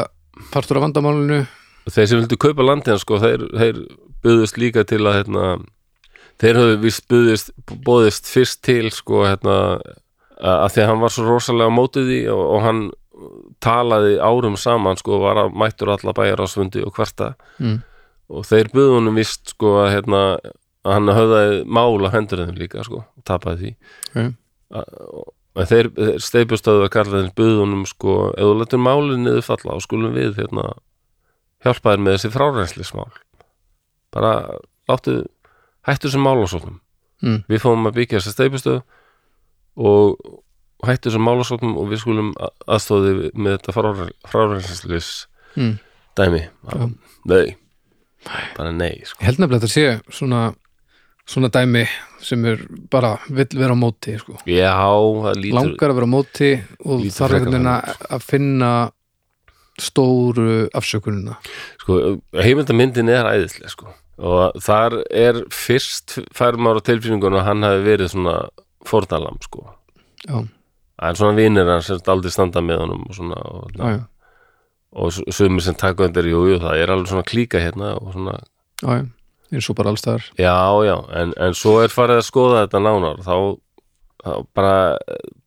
partur 0.53 0.81
af 0.81 0.89
vandamálinu? 0.89 1.45
þeir 1.91 2.07
sem 2.11 2.21
vildu 2.23 2.37
kaupa 2.39 2.63
landin 2.67 2.99
sko, 2.99 3.19
þeir, 3.23 3.45
þeir 3.59 3.79
buðust 4.23 4.59
líka 4.59 4.83
til 4.87 5.01
að 5.07 5.17
hérna, 5.21 5.45
þeir 6.43 6.59
höfðu 6.61 6.77
vist 6.83 7.05
buðist 7.11 7.53
bóðist 7.87 8.27
fyrst 8.31 8.61
til 8.67 8.91
sko 8.95 9.25
hérna 9.27 9.57
að 10.43 10.69
því 10.75 10.83
að 10.83 10.89
hann 10.91 11.03
var 11.03 11.15
svo 11.15 11.25
rosalega 11.29 11.71
mótið 11.75 12.07
því 12.11 12.21
og, 12.35 12.43
og 12.57 12.63
hann 12.67 12.83
talaði 13.63 14.17
árum 14.23 14.57
saman 14.59 14.99
sko 14.99 15.19
var 15.23 15.39
að 15.45 15.53
mættur 15.63 15.93
alla 15.95 16.15
bæjar 16.17 16.43
á 16.43 16.47
svundi 16.51 16.83
og 16.87 16.95
hverta 16.97 17.33
Mm. 17.63 17.77
og 18.33 18.47
þeir 18.49 18.71
buðu 18.75 18.95
honum 18.97 19.19
vist 19.21 19.53
sko 19.55 19.75
að 19.85 19.91
hérna 19.95 20.23
að 20.83 20.95
hann 20.97 21.13
höfðaði 21.15 21.59
mál 21.71 22.03
á 22.03 22.11
hendur 22.15 22.43
þeim 22.47 22.59
líka 22.59 22.83
sko, 22.87 23.05
og 23.07 23.23
tapaði 23.29 23.75
því 23.75 23.75
Ok, 24.17 24.23
en 24.23 25.42
þeir, 25.59 25.91
þeir 25.97 26.23
steipustöðu 26.25 26.87
að 26.87 26.93
kalla 26.95 27.19
þeir 27.23 27.33
buðu 27.39 27.59
honum 27.61 27.85
sko, 27.89 28.17
ef 28.37 28.47
þú 28.49 28.55
letur 28.61 28.83
málið 28.83 29.19
niður 29.23 29.45
falla 29.47 29.77
og 29.77 29.85
skulum 29.85 30.15
við 30.17 30.39
hérna 30.41 30.71
hjálpa 31.63 31.93
þér 31.95 32.05
með 32.05 32.17
þessi 32.17 32.33
frárenslismál 32.35 33.11
bara 34.13 34.33
láttu 34.91 35.19
hættu 35.87 36.11
sem 36.13 36.25
málasóknum 36.25 36.79
mm, 37.23 37.43
við 37.51 37.63
fáum 37.65 37.89
að 37.89 37.99
byggja 38.01 38.21
þessi 38.21 38.35
steipustöðu 38.37 38.83
og 39.83 40.33
hættu 40.87 41.13
sem 41.15 41.23
málasóknum 41.25 41.77
og 41.81 41.91
við 41.93 42.03
skulum 42.03 42.33
aðstóði 42.67 43.31
með 43.37 43.59
þetta 43.59 43.77
frár- 43.77 44.15
frárenslis 44.33 45.11
mm. 45.55 45.77
dæmi 46.19 46.43
Já. 46.49 46.89
nei, 47.31 47.55
bara 48.57 48.73
nei 48.75 49.03
sko. 49.07 49.23
Held 49.25 49.39
nefnilega 49.43 49.63
að 49.63 49.69
þetta 49.69 49.75
sé 49.77 50.17
svona 50.19 50.43
svona 51.29 51.49
dæmi 51.55 51.85
sem 52.23 52.45
er 52.47 52.59
bara 52.91 53.17
vill 53.31 53.47
vera 53.59 53.75
á 53.75 53.79
móti 53.79 54.17
sko. 54.19 54.37
já, 54.47 54.75
lítur 55.39 55.55
langar 55.59 55.91
að 55.91 55.95
vera 56.01 56.09
á 56.09 56.15
móti 56.15 56.51
og 56.87 57.01
þarf 57.15 57.37
einhvern 57.39 57.53
veginn 57.53 57.71
að 58.11 58.23
finna 58.27 58.73
stóru 59.81 60.69
afsökunina 60.77 61.37
sko, 61.81 61.99
heimildamyndin 62.37 63.09
er 63.09 63.25
æðislega 63.31 63.71
sko. 63.73 63.93
og 64.23 64.59
þar 64.63 64.99
er 65.11 65.41
fyrst 65.51 66.19
fær 66.37 66.59
maður 66.61 66.83
á 66.85 66.87
tilfinningun 66.91 67.39
að 67.41 67.47
hann 67.49 67.65
hafi 67.67 67.85
verið 67.87 68.13
svona 68.13 68.35
fórnalam 68.87 69.39
sko. 69.43 69.65
Er 71.03 71.17
svona 71.19 71.35
vinir 71.39 71.67
hans 71.67 71.89
sem 71.89 71.99
aldrei 72.13 72.31
standa 72.31 72.61
með 72.63 72.83
honum 72.85 73.07
og 73.09 73.17
svona 73.17 73.39
og, 73.43 73.73
já, 73.75 73.97
já, 73.97 74.03
og 74.93 75.11
s- 75.11 75.25
sumir 75.35 75.63
sem 75.65 75.75
taka 75.75 76.05
undir, 76.07 76.29
jú, 76.31 76.45
jú, 76.53 76.59
það 76.63 76.77
er 76.83 76.93
alveg 76.95 77.09
svona 77.11 77.25
klíka 77.27 77.59
hérna 77.63 77.95
og 77.99 78.13
svona, 78.15 78.37
já, 78.83 79.01
já 79.01 79.07
eins 79.53 79.69
og 79.71 79.77
bara 79.79 79.93
allstaðar 79.93 80.25
já, 80.39 80.57
já 80.87 80.97
en, 81.21 81.35
en 81.37 81.57
svo 81.57 81.79
er 81.83 81.93
farið 81.93 82.23
að 82.23 82.29
skoða 82.29 82.63
þetta 82.65 82.83
nánar. 82.87 83.21
Þá, 83.27 83.37
þá 84.23 84.33
bara 84.57 84.77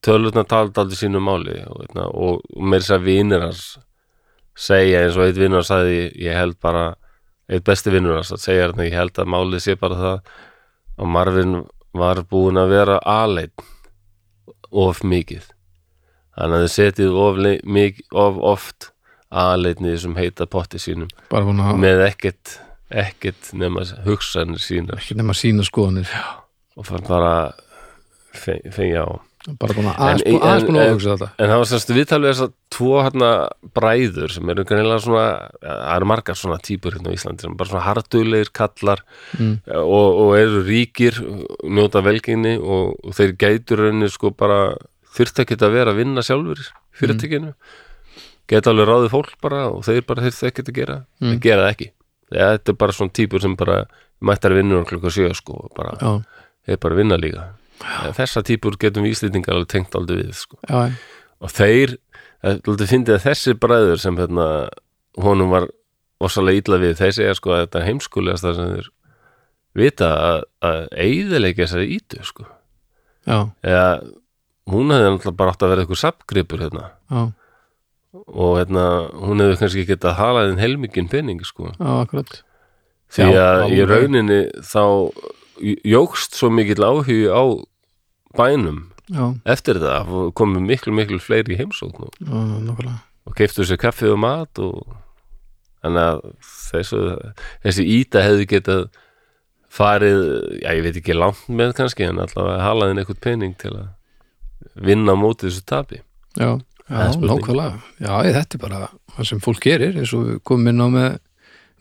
tölutna 0.05 0.45
talað 0.47 0.83
aldrei 0.83 0.99
sínu 0.99 1.21
máli 1.23 1.59
og, 1.65 1.81
hérna, 1.83 2.07
og, 2.11 2.41
og 2.55 2.69
meir 2.73 2.85
þess 2.85 2.97
að 2.97 3.73
segja 4.55 5.03
eins 5.03 5.17
og 5.19 5.27
eitt 5.27 5.39
vinnur 5.39 5.59
hans 5.59 5.71
sagði 5.71 6.01
ég 6.21 6.37
held 6.37 6.59
bara, 6.63 6.93
eitt 7.51 7.65
besti 7.67 7.91
vinnur 7.93 8.21
að 8.21 8.35
segja 8.39 8.67
hérna, 8.67 8.87
ég 8.87 8.95
held 8.95 9.19
að 9.19 9.31
málið 9.33 9.65
sé 9.65 9.77
bara 9.79 9.99
það 9.99 10.35
að 10.95 11.11
Marvin 11.11 11.55
var 11.95 12.21
búin 12.29 12.59
að 12.59 12.71
vera 12.75 12.99
aleitt 13.03 13.63
of 14.71 15.03
mikið. 15.03 15.47
Þannig 16.35 16.55
að 16.55 16.65
þið 16.65 16.73
setið 16.73 17.17
of, 17.19 17.39
of 18.11 18.39
oft 18.43 18.89
aðleitni 19.35 19.93
þessum 19.93 20.15
heita 20.19 20.47
potti 20.47 20.79
sínum 20.79 21.09
að 21.31 21.79
með 21.79 22.03
ekkert 22.09 22.59
ekkert 22.91 23.53
nema 23.57 23.85
hugsanir 24.05 24.61
sínar. 24.61 24.99
Ekki 25.01 25.15
nema 25.17 25.33
sína 25.37 25.63
skoðanir. 25.65 26.09
Og 26.77 26.85
fann 26.85 27.05
bara 27.07 27.53
fe- 28.35 28.61
fengja 28.71 29.05
á. 29.07 29.11
Bara 29.61 29.75
búin 29.77 29.85
að 29.85 29.95
En- 29.95 30.39
aðeins 30.41 30.63
búin 30.65 30.77
að 30.79 30.85
en- 30.87 30.93
ofugsa 30.95 31.13
þetta. 31.17 31.29
en 31.37 31.49
það 31.49 31.57
var 31.61 31.67
semst 31.69 31.89
viðtalið 31.93 32.29
þess 32.31 32.41
að 32.45 32.53
tvo 32.73 32.93
hérna 33.05 33.29
bræður 33.77 34.31
sem 34.33 34.49
eru 34.49 34.63
greinilega 34.65 35.01
svona 35.05 35.25
það 35.61 35.95
eru 35.95 36.05
margar 36.09 36.35
svona 36.39 36.57
típur 36.65 36.95
hérna 36.97 37.13
á 37.13 37.15
Íslandi 37.15 37.41
sem 37.45 37.53
bara 37.55 37.69
svona 37.69 37.83
harduglegir 37.85 38.49
kallar 38.51 39.03
mm, 39.37 39.59
og, 39.69 40.07
og 40.17 40.31
eru 40.39 40.63
ríkir 40.65 41.13
njóta 41.61 42.01
velginni 42.01 42.55
og, 42.57 42.95
og 43.05 43.13
þeir 43.13 43.35
gætur 43.37 43.83
rauninni 43.85 44.09
sko 44.09 44.31
bara 44.33 44.75
þyrfti 45.13 45.45
ekki 45.45 45.59
að 45.61 45.71
vera 45.77 45.93
að 45.93 46.01
vinna 46.01 46.21
sjálfur 46.25 46.65
fyrirtekinu 46.97 47.53
geta 48.49 48.73
alveg 48.73 48.89
ráðið 48.89 49.13
fólk 49.13 49.37
bara 49.45 49.69
og 49.69 49.85
þeir 49.85 50.01
bara 50.09 50.25
þyrfti 50.25 50.49
ekki 50.49 50.65
að 50.65 50.73
gera. 50.73 50.97
Mm. 51.21 51.29
þeir 51.37 51.41
gera 51.45 51.61
það 51.67 51.73
ekki 51.77 51.91
ja, 52.33 52.55
þetta 52.55 52.73
er 52.73 52.79
bara 52.81 52.95
svona 52.95 53.13
típur 53.15 53.43
sem 53.43 53.55
bara 53.59 53.83
mættar 54.25 54.55
vinnur 54.55 54.85
klukka 54.87 55.11
sjö 55.13 55.29
sko 55.37 55.59
og 55.65 55.75
bara, 55.77 55.95
þeir 56.65 56.81
bara 56.81 56.99
vinna 56.99 57.19
líka. 57.19 57.49
Ja, 57.83 58.11
þessa 58.15 58.43
típur 58.47 58.77
getum 58.79 59.05
við 59.05 59.17
Íslendingar 59.17 59.57
alveg 59.57 59.71
tengt 59.73 59.95
aldrei 59.97 60.23
við 60.23 60.35
sko. 60.39 60.59
Já, 60.69 60.89
og 61.43 61.51
þeir, 61.51 61.97
þetta 62.41 62.89
fyndið 62.89 63.17
að 63.17 63.25
þessi 63.27 63.55
bræður 63.59 64.01
sem 64.01 64.19
hérna 64.19 64.49
honum 65.21 65.51
var 65.51 65.67
ossalega 66.23 66.63
illa 66.63 66.81
við 66.81 66.99
þeir 67.01 67.15
segja 67.17 67.37
sko 67.37 67.53
að 67.53 67.65
þetta 67.65 67.81
er 67.81 67.87
heimskulegast 67.89 68.45
það 68.45 68.59
sem 68.59 68.75
þeir 68.75 68.91
vita 69.75 70.11
að, 70.15 70.37
að 70.63 70.77
eigðilegja 71.05 71.65
þessari 71.65 71.89
ítu 71.97 72.21
sko. 72.23 72.45
Já, 73.25 73.39
eða 73.65 73.89
hún 74.71 74.93
hefði 74.93 75.09
náttúrulega 75.11 75.39
bara 75.39 75.53
átt 75.53 75.65
að 75.65 75.73
vera 75.73 75.83
eitthvað 75.83 76.01
sapgripur 76.01 76.63
hérna. 76.63 76.85
Já, 77.11 77.21
og 78.25 78.57
hérna 78.59 78.85
hún 79.21 79.43
hefði 79.43 79.57
kannski 79.61 79.85
getað 79.89 80.17
halað 80.19 80.51
inn 80.53 80.61
helmingin 80.63 81.09
penning 81.11 81.41
sko. 81.45 81.71
Já, 81.79 82.05
því 83.15 83.29
Já, 83.31 83.45
að 83.45 83.63
í 83.75 83.79
alveg. 83.81 83.89
rauninni 83.91 84.39
þá 84.65 84.83
jógst 85.87 86.35
svo 86.35 86.49
mikill 86.51 86.83
áhugi 86.83 87.19
á 87.31 87.43
bænum 88.35 88.81
já, 89.07 89.29
eftir 89.45 89.79
þetta 89.79 90.31
komið 90.35 90.65
miklu 90.67 90.93
miklu 90.97 91.19
fleiri 91.23 91.55
í 91.55 91.59
heimsókn 91.61 92.09
og 92.09 92.17
já, 92.19 92.95
og 93.25 93.35
keiftu 93.37 93.63
sér 93.65 93.79
kaffi 93.79 94.09
og 94.11 94.19
mat 94.19 94.59
og 94.59 94.81
þannig 95.85 96.01
að 96.01 96.21
þessu, 96.71 96.99
þessi 97.63 97.85
íta 98.01 98.23
hefði 98.25 98.47
getað 98.55 98.85
farið, 99.75 100.19
já 100.63 100.71
ég 100.75 100.83
veit 100.85 100.97
ekki 101.01 101.15
langt 101.15 101.45
með 101.51 101.73
kannski 101.77 102.07
en 102.07 102.19
allavega 102.23 102.63
halaðin 102.63 103.01
eitthvað 103.01 103.21
pening 103.25 103.55
til 103.59 103.73
að 103.75 103.87
vinna 104.75 105.13
á 105.13 105.17
móti 105.19 105.47
þessu 105.49 105.63
tapi. 105.67 106.01
Já, 106.39 106.57
Það 106.57 106.74
já, 106.89 107.05
nákvæmlega. 107.17 107.79
Já, 107.99 108.11
ég, 108.27 108.33
þetta 108.35 108.57
er 108.57 108.61
bara 108.65 108.79
það 109.15 109.29
sem 109.31 109.39
fólk 109.43 109.61
gerir 109.65 109.95
eins 109.99 110.13
og 110.13 110.25
við 110.29 110.39
komum 110.47 110.67
inn 110.71 110.83
á 110.83 110.87
með 110.93 111.19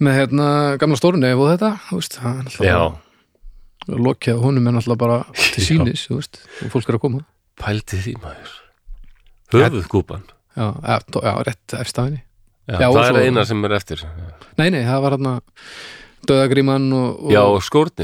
með 0.04 0.16
hérna 0.18 0.46
gamla 0.80 0.96
stórunni 0.98 1.30
og 1.36 1.48
þetta 1.52 1.72
þú 1.88 1.98
veist, 2.00 2.16
það 2.18 2.30
er 2.34 2.44
alltaf 2.48 2.66
Já, 2.66 3.96
lokja 4.00 4.34
honum 4.40 4.66
er 4.70 4.74
náttúrulega 4.78 5.02
bara 5.04 5.18
til 5.36 5.62
Já. 5.62 5.66
sínis, 5.68 6.06
þú 6.08 6.18
veist, 6.18 6.40
og 6.64 6.72
fólk 6.72 6.88
er 6.88 6.96
að 6.98 7.02
koma. 7.04 7.20
Pældi 7.60 8.00
því 8.02 8.14
maður. 8.22 8.54
Höfuð 9.54 9.84
kúpan 9.92 10.24
já, 10.56 10.66
já, 10.82 10.96
já 11.22 11.32
rétt 11.46 11.74
efstafinu 11.78 12.18
já, 12.18 12.78
Já, 12.80 12.88
og 12.88 12.96
það 12.96 13.04
er 13.04 13.12
svo- 13.12 13.24
eina 13.28 13.44
sem 13.44 13.64
er 13.68 13.72
eftir. 13.76 14.02
Nei, 14.58 14.70
nei, 14.70 14.82
það 14.88 15.02
var 15.04 15.16
hann 15.18 15.40
döðagríman 16.24 16.88
og, 16.96 17.24
og 17.26 17.32
já, 17.34 17.42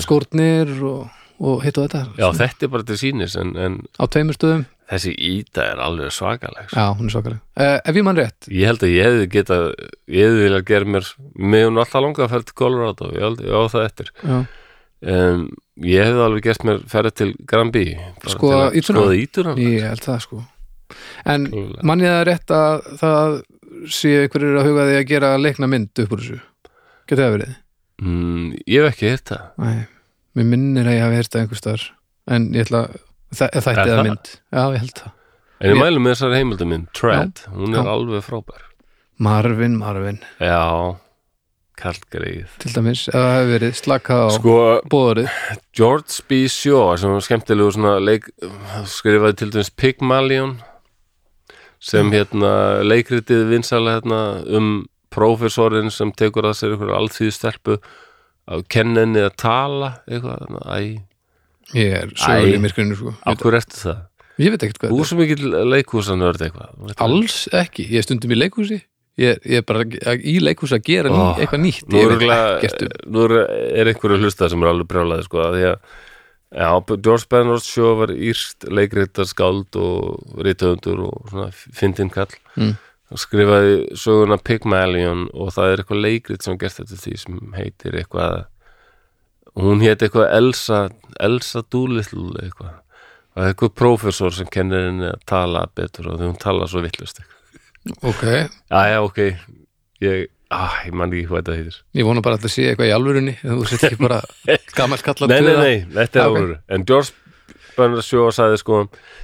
skórnir. 0.05 0.75
og, 0.85 1.09
og 1.41 1.63
hitt 1.65 1.79
og 1.81 1.89
þetta. 1.89 2.03
Já, 2.21 2.29
þetta 2.37 2.67
er 2.67 2.69
bara 2.75 2.85
til 2.85 2.99
sínis 3.01 3.37
en, 3.41 3.55
en 3.57 3.79
á 3.97 4.05
tveimur 4.07 4.37
stöðum, 4.37 4.67
þessi 4.91 5.13
íta 5.31 5.65
er 5.73 5.81
alveg 5.85 6.11
svakaleg 6.15 6.69
sko. 6.71 6.77
já, 6.81 6.87
hún 6.99 7.07
er 7.11 7.15
svakaleg. 7.15 7.41
Uh, 7.57 7.77
ef 7.85 7.99
ég 8.01 8.07
mann 8.07 8.19
rétt, 8.19 8.49
ég 8.51 8.71
held 8.71 8.83
að 8.87 8.95
ég 8.95 9.07
hefði 9.09 9.29
geta 9.35 9.59
ég 10.11 10.25
hefði 10.27 10.45
viljað 10.47 10.65
gera 10.71 10.91
mér 10.97 11.11
mig 11.35 11.67
hún 11.69 11.79
alltaf 11.83 12.03
langa 12.05 12.25
að 12.27 12.33
ferð 12.35 12.49
til 12.51 12.57
Colorado 12.61 13.11
ég 13.15 13.27
held 13.27 13.45
ég 13.47 13.55
á 13.55 13.63
það 13.75 13.87
eftir. 13.87 14.11
Um, 15.01 15.45
ég 15.81 16.05
hefði 16.11 16.25
alveg 16.27 16.45
gert 16.45 16.67
mér 16.69 16.83
ferð 16.93 17.15
til 17.17 17.31
Granby 17.49 17.85
bara 17.97 18.35
Skoða 18.35 18.65
að 18.69 19.21
ítuna 19.23 19.55
ég 19.57 19.87
held 19.87 20.05
það 20.05 20.19
sko. 20.27 20.43
En 21.25 21.47
Klálega. 21.47 21.87
mann 21.87 22.03
ég 22.05 22.13
það 22.17 22.27
rétt 22.29 22.53
að 22.57 22.91
það 23.01 23.39
sé 23.95 24.13
einhverjir 24.25 24.59
að 24.61 24.67
huga 24.69 24.87
því 24.91 24.97
að 24.99 25.09
gera 25.09 25.31
leikna 25.41 25.69
mynd 25.71 26.03
upp 26.05 26.13
úr 26.17 26.21
þessu? 26.25 26.41
Getur 27.09 27.25
það 27.25 27.35
verið? 27.39 27.55
mm, 28.03 28.51
ég 28.67 28.83
hef 28.85 28.95
ekki 28.95 29.13
hitt 29.15 29.31
það. 29.33 29.87
Mér 30.37 30.47
minnir 30.53 30.89
að 30.91 30.97
ég 30.99 31.05
hafi 31.07 31.19
heyrt 31.21 31.33
það 31.33 31.41
einhvers 31.45 31.63
staðar. 31.63 31.87
En 32.31 32.51
ég 32.55 32.67
ætla 32.67 32.83
það, 32.85 33.01
það 33.35 33.49
Er 33.51 33.61
ætti 33.61 33.75
það? 33.77 33.95
að 33.99 34.07
mynd. 34.09 34.33
Já, 34.51 34.63
ég 34.75 34.81
held 34.85 34.97
það. 35.03 35.13
En 35.61 35.71
ég 35.75 35.81
mælum 35.83 36.03
með 36.07 36.15
þessari 36.17 36.39
heimildum 36.41 36.71
minn 36.73 36.87
Tread, 36.97 37.41
hún 37.53 37.75
er 37.77 37.83
Já. 37.85 37.91
alveg 37.93 38.23
frábær. 38.25 38.63
Marvin, 39.21 39.75
Marvin, 39.77 40.19
já, 40.41 40.97
kallgreið 41.81 42.55
til 42.61 42.73
dæmis 42.73 43.03
ef 43.09 43.15
það 43.17 43.31
hefur 43.35 43.51
verið 43.55 43.75
slakað 43.77 44.23
á 44.25 44.29
sko, 44.37 44.55
bóðarið 44.93 45.29
George 45.79 46.17
B. 46.29 46.39
Shaw 46.53 46.97
sem 47.01 47.13
var 47.13 47.25
skemmtilegu 47.25 47.75
svona 47.77 47.95
leik 48.01 48.31
skrifaði 48.89 49.37
til 49.43 49.51
dæmis 49.55 49.71
Pygmalion 49.81 50.57
sem 51.81 52.11
hérna 52.13 52.51
leikritið 52.85 53.47
vinsalega 53.53 54.01
hérna 54.01 54.23
um 54.57 54.71
prófessorinn 55.13 55.89
sem 55.93 56.13
tekur 56.17 56.49
að 56.51 56.59
sér 56.61 56.75
einhverju 56.77 56.97
alþýðu 56.99 57.33
stelpu 57.37 57.79
að 58.51 58.65
kenna 58.73 59.05
henni 59.05 59.23
að 59.25 59.37
tala 59.41 59.89
eitthvað, 60.09 60.45
þarna, 60.45 60.61
æ, 60.81 60.81
ég 61.79 61.97
er 62.01 62.13
sögur 62.19 62.51
Æ. 62.51 62.55
í 62.57 62.61
myrkrinu 62.65 62.97
sko 62.99 63.15
hverju 63.27 63.59
eftir 63.61 63.83
það? 63.85 63.99
ég 64.41 64.55
veit 64.55 64.63
ekkert 64.67 64.79
hvað 64.85 64.95
Þú 64.95 65.09
sem 65.11 65.25
ekki 65.27 65.37
leikhúsanörd 65.75 66.45
eitthvað 66.47 66.93
er 66.95 67.03
alls 67.07 67.37
ekki, 67.53 67.87
ég 67.93 68.01
er 68.01 68.07
stundum 68.09 68.33
í 68.35 68.39
leikhúsi 68.41 68.79
ég 69.21 69.41
ég 69.45 69.61
er 69.61 69.67
bara 69.69 69.85
í 70.17 70.37
leikhúsi 70.41 70.79
að 70.79 70.85
gera 70.87 71.11
ný, 71.13 71.19
Ó, 71.21 71.35
eitthvað 71.37 71.65
nýtt 71.67 71.91
Nú 71.93 72.05
um 72.07 72.23
nú 73.13 73.25
er, 73.27 73.35
er 73.83 73.91
einhverju 73.93 74.21
hlusta 74.23 74.49
sem 74.49 74.63
er 74.65 74.71
alveg 74.73 74.89
brjálaði 74.89 75.27
sko, 75.27 75.43
að 75.45 75.59
því 75.59 75.67
að 75.71 75.81
já, 76.51 76.69
George 77.05 77.27
Bernard 77.31 77.63
Shaw 77.67 77.91
var 78.01 78.11
írst 78.17 78.65
leikritaskáld 78.71 79.77
og 79.79 80.41
rithöfundur 80.43 81.05
og 81.11 81.29
svona 81.31 81.51
fyndin 81.55 82.11
kall 82.11 82.33
Mm. 82.57 82.73
skrifaði 83.19 83.77
söguna 83.99 84.37
Pygmalion 84.39 85.29
og 85.35 85.53
það 85.55 85.73
er 85.73 85.81
eitthvað 85.83 86.01
leikrit 86.05 86.43
sem 86.47 86.55
er 86.55 86.59
gert 86.63 86.77
þetta 86.79 86.99
því 87.05 87.15
sem 87.19 87.39
heitir 87.57 87.97
eitthvað 88.01 88.45
hún 89.59 89.83
héti 89.83 90.07
eitthvað 90.07 90.31
Elsa 90.37 90.81
Elsa 91.21 91.63
Doolittle 91.73 92.35
eitthvað. 92.45 92.77
Það 93.35 93.45
er 93.45 93.53
eitthvað 93.55 93.75
prófessor 93.79 94.35
sem 94.35 94.49
kennir 94.51 94.89
henni 94.89 95.09
að 95.11 95.23
tala 95.31 95.65
betur 95.75 96.11
og 96.13 96.19
því 96.21 96.29
hún 96.33 96.41
tala 96.43 96.67
svo 96.71 96.83
vittlust 96.85 97.23
ok, 98.03 98.25
já, 98.91 99.01
ok. 99.01 99.19
Ég, 100.01 100.29
ah, 100.53 100.81
ég 100.87 100.95
man 100.97 101.13
ekki 101.13 101.29
hvað 101.29 101.41
þetta 101.43 101.57
heitir. 101.57 101.79
Ég 101.97 102.09
vona 102.09 102.23
bara 102.25 102.37
að 102.39 102.47
það 102.47 102.53
sé 102.55 102.67
eitthvað 102.71 102.91
í 102.91 102.95
alvörunni 102.97 103.35
þú 103.41 103.67
sett 103.69 103.87
ekki 103.89 104.01
bara 104.01 104.21
gammal 104.79 105.01
kallar 105.05 105.33
Nei, 105.33 105.41
nei, 105.45 105.57
nei, 105.57 105.77
þetta 105.95 106.23
er 106.23 106.31
Ok. 106.31 106.39
okay. 106.41 106.59
En 106.77 106.87
George 106.89 107.15
Bernard 107.77 108.05
Shaw 108.05 108.31
sagði 108.35 108.59
sko 108.61 108.81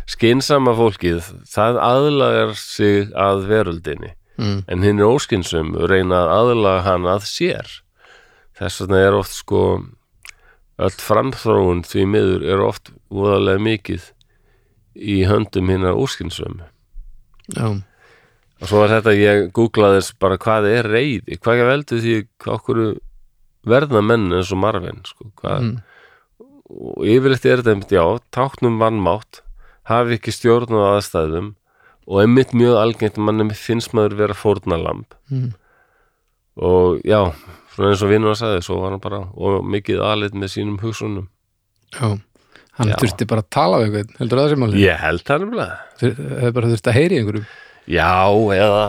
skynsama 0.09 0.73
fólkið, 0.79 1.27
það 1.51 1.81
aðlagar 1.83 2.55
sig 2.57 3.11
að 3.13 3.43
veröldinni. 3.51 4.13
Mm, 4.37 4.59
en 4.69 4.85
hinn 4.85 5.01
er 5.01 5.11
óskynsum 5.11 5.75
reyna 5.89 6.23
að 6.23 6.33
aðlaga 6.37 6.85
hann 6.87 7.09
að 7.11 7.27
sér. 7.29 7.69
Þess 8.57 8.85
vegna 8.85 9.01
er 9.05 9.17
oft 9.19 9.35
sko 9.37 9.63
öll 10.77 10.97
framþróun 11.01 11.83
því 11.89 12.07
miður 12.13 12.47
er 12.53 12.63
oft 12.65 12.93
voðalega 13.13 13.63
mikið 13.65 14.11
í 14.97 15.19
höndum 15.29 15.71
hinnar 15.73 15.97
óskynsum 15.97 16.61
já, 17.53 17.67
og 18.61 18.69
svo 18.69 18.83
var 18.83 18.95
þetta 18.97 19.17
ég 19.17 19.49
googlaði 19.57 20.01
þess 20.01 20.17
bara 20.21 20.39
hvað 20.41 20.71
er 20.73 20.89
reyði, 20.93 21.39
hvað 21.41 21.63
er 21.63 21.71
veldu 21.73 22.01
því 22.05 22.17
okkur 22.57 22.83
verða 23.67 24.03
menn 24.05 24.31
eins 24.37 24.53
og 24.55 24.63
Marvin 24.63 25.03
sko, 25.09 25.31
hvað 25.41 25.67
mm, 25.67 25.77
og 26.67 27.05
yfirleitt 27.07 27.47
er 27.47 27.61
þetta 27.61 27.75
einmitt, 27.75 27.95
já, 27.95 28.05
táknum 28.35 28.81
vannmátt 28.81 29.43
hafi 29.89 30.17
ekki 30.19 30.35
stjórn 30.35 30.77
á 30.77 30.97
aðstæðum 30.97 31.55
og 32.07 32.23
einmitt 32.23 32.53
mjög 32.57 32.81
algengt 32.81 33.19
að 33.19 33.29
manni 33.29 33.57
finnst 33.59 33.95
maður 33.97 34.19
vera 34.21 34.37
fórnalamb 34.37 35.17
mm, 35.31 35.53
og 36.57 37.01
já, 37.07 37.33
svona 37.77 37.93
eins 37.93 38.03
og 38.03 38.11
vinnur 38.11 38.33
að 38.33 38.41
sagði 38.41 38.65
svo 38.67 38.81
var 38.83 38.97
hann 38.97 39.05
bara, 39.05 39.23
og 39.37 39.67
mikið 39.77 40.01
aðleitt 40.05 40.39
með 40.39 40.55
sínum 40.57 40.81
hugsunum. 40.83 41.29
Já 41.97 42.17
hann 42.77 42.93
Já. 42.93 42.99
þurfti 43.01 43.27
bara 43.29 43.43
að 43.45 43.51
tala 43.57 43.81
við 43.81 43.87
einhvern, 43.89 44.15
heldur 44.21 44.41
það 44.41 44.53
sem 44.53 44.63
máli 44.63 44.83
ég 44.83 45.01
held 45.01 45.25
það 45.25 45.43
nefnilega. 45.43 45.77
Hefur 46.03 46.55
bara 46.59 46.71
þurfti 46.73 46.93
að 46.93 46.97
heyri 46.99 47.21
einhverjum. 47.21 47.47
Já, 47.87 48.11
eða 48.57 48.83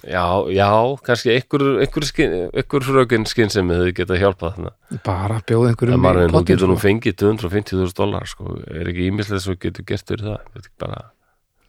já, 0.00 0.24
já, 0.56 0.68
kannski 1.06 1.32
einhver, 1.36 1.64
einhver, 1.84 2.08
einhver 2.62 2.86
frökin 2.88 3.28
skynsemi 3.30 3.78
þau 3.78 3.92
geta 4.00 4.18
hjálpað 4.18 4.56
þarna. 4.56 4.74
Bara 5.06 5.38
bjóða 5.46 5.72
einhverjum 5.72 6.04
Marvin, 6.06 6.30
þú 6.30 6.38
pottinn, 6.38 6.50
getur 6.56 6.72
nú 6.72 6.78
sko. 6.78 6.84
fengið 6.88 7.16
250.000 7.22 7.96
dólar 8.00 8.28
sko, 8.30 8.56
er 8.66 8.90
ekki 8.90 9.08
ímislega 9.12 9.44
svo 9.44 9.56
getur 9.62 9.86
gert 9.86 10.10
fyrir 10.10 10.26
það? 10.26 10.52
Ekki 10.58 10.74
bara 10.82 11.02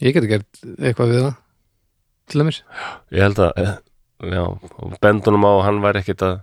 ég 0.01 0.17
geti 0.17 0.31
gert 0.33 0.63
eitthvað 0.79 1.13
við 1.13 1.25
það 1.27 1.33
til 2.31 2.41
dæmis. 2.41 2.63
Ég 3.13 3.27
held 3.27 3.43
að, 3.45 3.67
já, 4.31 4.43
bendunum 5.03 5.45
á 5.45 5.53
hann 5.67 5.83
væri 5.83 6.01
ekkert 6.01 6.25
að 6.25 6.39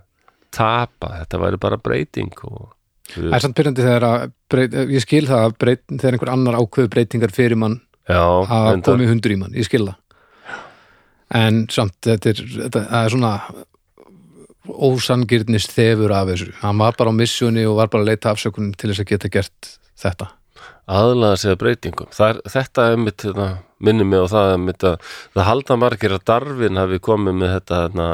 tapa, 0.55 1.13
þetta 1.21 1.41
væri 1.45 1.61
bara 1.61 1.81
breyting 1.81 2.33
og 2.49 2.75
Það 3.09 3.33
er 3.33 3.41
samt 3.41 3.55
pyrrandi 3.57 3.81
þegar 3.85 4.05
að 4.05 4.23
breyt, 4.53 4.75
ég 4.93 5.01
skil 5.01 5.23
það 5.25 5.45
að 5.47 5.55
breyt, 5.63 5.81
þegar 5.89 6.15
einhver 6.15 6.31
annar 6.33 6.57
ákveðu 6.59 6.91
breytingar 6.93 7.33
fyrir 7.33 7.57
mann 7.57 7.79
já, 8.05 8.21
að 8.21 8.83
komi 8.85 9.07
hundur 9.09 9.33
í 9.33 9.39
mann, 9.39 9.55
ég 9.57 9.65
skil 9.65 9.87
það. 9.87 9.95
En 11.39 11.63
samt 11.73 11.97
þetta 12.05 12.31
er, 12.31 12.43
þetta 12.65 12.83
er 12.99 13.13
svona 13.13 13.33
ósangirnist 14.69 15.73
þefur 15.73 16.13
af 16.13 16.29
þessu. 16.29 16.51
Hann 16.61 16.81
var 16.81 16.97
bara 16.97 17.13
á 17.13 17.17
missjóni 17.17 17.65
og 17.69 17.79
var 17.79 17.89
bara 17.93 18.05
að 18.05 18.11
leita 18.11 18.33
afsökunum 18.33 18.75
til 18.77 18.91
þess 18.91 19.03
að 19.03 19.09
geta 19.13 19.31
gert 19.33 19.71
þetta. 19.99 20.29
Aðlaða 20.89 21.37
sig 21.37 21.53
að 21.53 21.61
breytingum. 21.63 22.09
Er, 22.25 22.41
þetta 22.49 22.87
er 22.91 23.01
mitt, 23.01 23.25
hérna, 23.25 23.49
minni 23.77 24.05
mig 24.07 24.23
og 24.23 24.31
það 24.31 24.53
er 24.53 24.61
mitt 24.63 24.85
að, 24.85 25.11
það 25.37 25.49
halda 25.49 25.77
margir 25.81 26.15
að 26.15 26.25
Darwin 26.29 26.81
hafi 26.81 27.01
komið 27.05 27.37
með 27.41 27.53
þetta 27.57 27.81
hérna, 27.85 28.07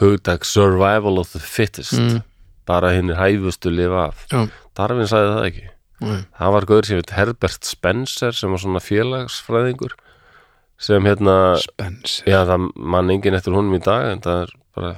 hugdag 0.00 0.44
survival 0.44 1.18
of 1.22 1.30
the 1.32 1.38
fittest 1.40 1.92
Mm. 1.98 2.22
bara 2.66 2.90
hinn 2.96 3.10
er 3.10 3.16
hæfustu 3.20 3.70
lifa 3.70 4.08
af 4.08 4.26
Já. 4.32 4.48
Darwin 4.76 5.06
sagði 5.06 5.34
það 5.36 5.48
ekki 5.50 5.64
Nei. 6.04 6.20
það 6.40 6.52
var 6.56 6.64
gauður 6.70 6.86
sem 6.88 6.96
heit 6.98 7.10
Herbert 7.14 7.64
Spencer 7.64 8.32
sem 8.32 8.50
var 8.50 8.58
svona 8.58 8.80
félagsfræðingur 8.82 9.92
sem 10.78 11.04
hérna 11.06 11.36
Spence 11.62 12.22
Já, 12.26 12.40
það 12.48 12.70
mann 12.76 13.10
engin 13.14 13.34
eftir 13.38 13.54
honum 13.54 13.76
í 13.78 13.82
dag 13.84 14.10
en 14.12 14.20
það 14.24 14.40
er 14.46 14.54
bara 14.74 14.94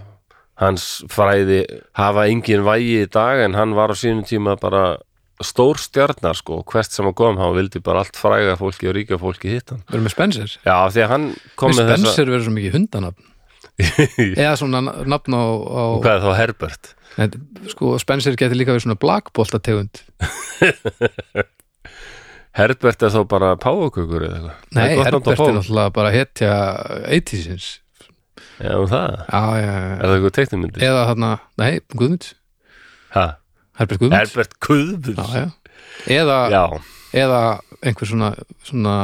hans 0.62 0.86
fræði 1.12 1.58
hafa 1.98 2.24
engin 2.32 2.64
vægi 2.64 3.02
í 3.04 3.10
dag 3.12 3.42
en 3.44 3.54
hann 3.58 3.74
var 3.76 3.92
á 3.92 3.96
sínum 3.98 4.24
tíma 4.24 4.54
bara 4.60 4.96
stór 5.44 5.76
stjarnar 5.76 6.32
sko 6.38 6.62
hvert 6.64 6.88
sem 6.90 7.04
hann 7.04 7.12
kom, 7.18 7.36
hann 7.36 7.52
vildi 7.58 7.82
bara 7.84 8.00
allt 8.06 8.16
fræga 8.16 8.54
fólki 8.56 8.88
og 8.88 8.94
ríka 8.96 9.18
fólki 9.20 9.52
hitt 9.52 9.68
hann. 9.74 9.82
verður 9.90 10.06
með 10.06 10.14
Spencer 10.16 10.54
Já, 10.64 10.76
því 10.88 11.02
að 11.04 11.10
hann 11.12 11.26
kom 11.60 11.74
með 11.74 11.82
með 11.82 11.90
þessa 11.92 12.00
Spencer 12.06 12.30
verður 12.32 12.46
svo 12.48 12.54
mikið 12.56 12.78
hundanafn 12.78 13.32
eða 14.40 14.54
svona 14.60 14.80
nafn 14.84 15.36
á, 15.36 15.44
á 15.44 15.84
Hvað 16.00 16.12
er 16.14 16.22
þá 16.24 16.30
Herbert? 16.40 16.92
Nei, 17.16 17.26
sko 17.72 17.94
Spencer 18.00 18.36
getur 18.38 18.56
líka 18.58 18.72
verið 18.74 18.86
svona 18.86 18.98
blackbolta 19.00 19.60
tegund 19.62 20.00
Herbert 22.56 23.02
er 23.04 23.12
þá 23.12 23.20
bara 23.28 23.50
páfukökur 23.60 24.24
eða 24.24 24.36
eitthvað? 24.38 24.62
Nei, 24.76 24.84
er 24.86 25.02
Herbert 25.04 25.28
er 25.44 25.56
náttúrulega 25.58 25.92
bara 25.98 26.12
hetja 26.14 26.52
80sins 27.18 27.66
Já, 28.56 28.72
um 28.80 28.86
það, 28.88 29.16
já, 29.28 29.40
já, 29.60 29.72
er 29.76 29.90
já. 29.92 30.00
það 30.00 30.14
eitthvað 30.16 30.34
teiknumyndi? 30.38 30.84
eða 30.88 31.02
þarna, 31.10 31.30
nei, 31.60 31.70
Guðmund 31.92 32.30
Ha? 33.16 33.24
Herbert 33.80 34.00
Guðmund 34.00 34.16
Herbert 34.22 34.56
Kuðbund 34.64 35.20
já, 35.20 35.42
já. 35.44 35.76
Eða, 36.16 36.38
Já, 36.52 36.62
eða 37.16 37.40
einhver 37.84 38.08
svona 38.08 38.30
svona, 38.64 38.94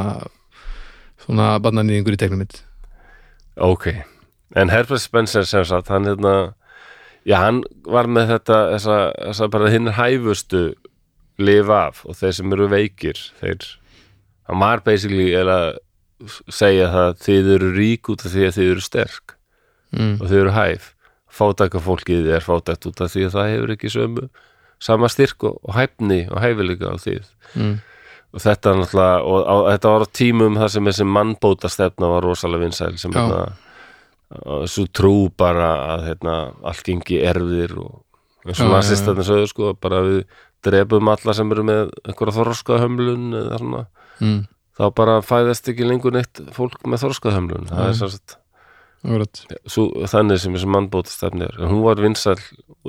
svona 1.21 1.51
barnanýðingur 1.61 2.17
í 2.17 2.21
mitt 2.41 2.63
ok 3.61 3.91
En 4.55 4.69
Herbert 4.69 5.01
Spencer 5.01 5.47
sem 5.49 5.65
sagt, 5.65 5.89
hann 5.89 6.05
hérna 6.05 6.53
Já, 7.23 7.37
hann 7.39 7.61
var 7.87 8.09
með 8.11 8.33
þetta 8.33 8.57
þessa, 8.73 8.97
þessa 9.15 9.47
bara 9.53 9.69
hinn 9.71 9.93
hæfustu 9.95 10.63
lifa 11.39 11.77
af 11.87 12.01
og 12.03 12.17
þeir 12.19 12.35
sem 12.37 12.55
eru 12.55 12.67
veikir 12.71 13.21
þeir, 13.39 13.67
hann 14.49 14.59
var 14.59 14.83
basically 14.83 15.29
að 15.39 15.77
segja 16.51 16.89
það 16.91 17.15
þið 17.23 17.49
eru 17.55 17.71
rík 17.77 18.11
út 18.11 18.25
af 18.27 18.35
því 18.35 18.43
að 18.49 18.57
þið 18.57 18.73
eru 18.73 18.83
sterk 18.83 19.37
mm. 19.95 20.13
og 20.19 20.27
þið 20.27 20.41
eru 20.41 20.55
hæf 20.57 20.91
fátæka 21.33 21.81
fólkið 21.83 22.29
er 22.35 22.45
fátækt 22.45 22.91
út 22.91 23.01
af 23.01 23.15
því 23.15 23.25
að 23.27 23.35
það 23.37 23.49
hefur 23.53 23.73
ekki 23.77 23.93
sömu 23.95 24.27
sama 24.83 25.09
styrk 25.11 25.47
og, 25.47 25.57
og 25.63 25.75
hæfni 25.79 26.21
og 26.27 26.43
hæfileika 26.43 26.91
á 26.91 26.95
því 26.99 27.17
mm. 27.55 27.75
og 28.35 28.43
þetta 28.43 28.77
náttúrulega 28.81 29.19
og, 29.23 29.39
og 29.55 29.67
þetta 29.71 29.95
var 29.95 30.05
á 30.05 30.15
tímum 30.19 30.59
þar 30.59 30.73
sem 30.75 30.91
þessi 30.91 31.07
mannbóta 31.07 31.71
stefna 31.71 32.11
var 32.17 32.27
rosalega 32.27 32.67
vinsæl 32.67 32.97
sem 32.99 33.15
Já. 33.15 33.47
Svo 34.67 34.85
trú 34.93 35.13
bara 35.37 35.69
að 35.95 36.07
hérna, 36.09 36.35
allt 36.63 36.83
gengi 36.87 37.19
erfðir 37.25 37.75
og 37.81 37.99
eins 38.45 38.59
og 38.59 38.65
Já, 38.65 38.67
já, 38.67 38.69
já. 38.69 38.75
nazistatinn 38.77 39.27
sögðu 39.29 39.47
sko 39.51 39.73
bara 39.79 40.01
við 40.05 40.23
drefum 40.63 41.09
alla 41.11 41.33
sem 41.35 41.51
eru 41.51 41.63
með 41.67 41.91
einhverja 42.07 42.37
þorskahömlun 42.41 43.33
eða 43.41 43.59
svona 43.61 43.83
Mm. 44.21 44.43
þá 44.77 44.83
bara 44.95 45.13
fæðast 45.25 45.67
ekki 45.71 45.83
lengur 45.89 46.13
neitt 46.13 46.39
fólk 46.53 46.83
með 46.85 47.01
þorskahömlun 47.07 47.65
það 47.71 47.87
er 47.89 47.93
sem 47.97 48.09
sagt 48.13 48.35
Akkurat. 49.03 49.41
svo, 49.67 49.87
þannig 50.07 50.39
sem 50.39 50.53
þessi 50.53 50.69
mannbótastefni 50.69 51.43
er 51.47 51.57
hún 51.67 51.81
var 51.83 51.95
vinsæl 51.99 52.37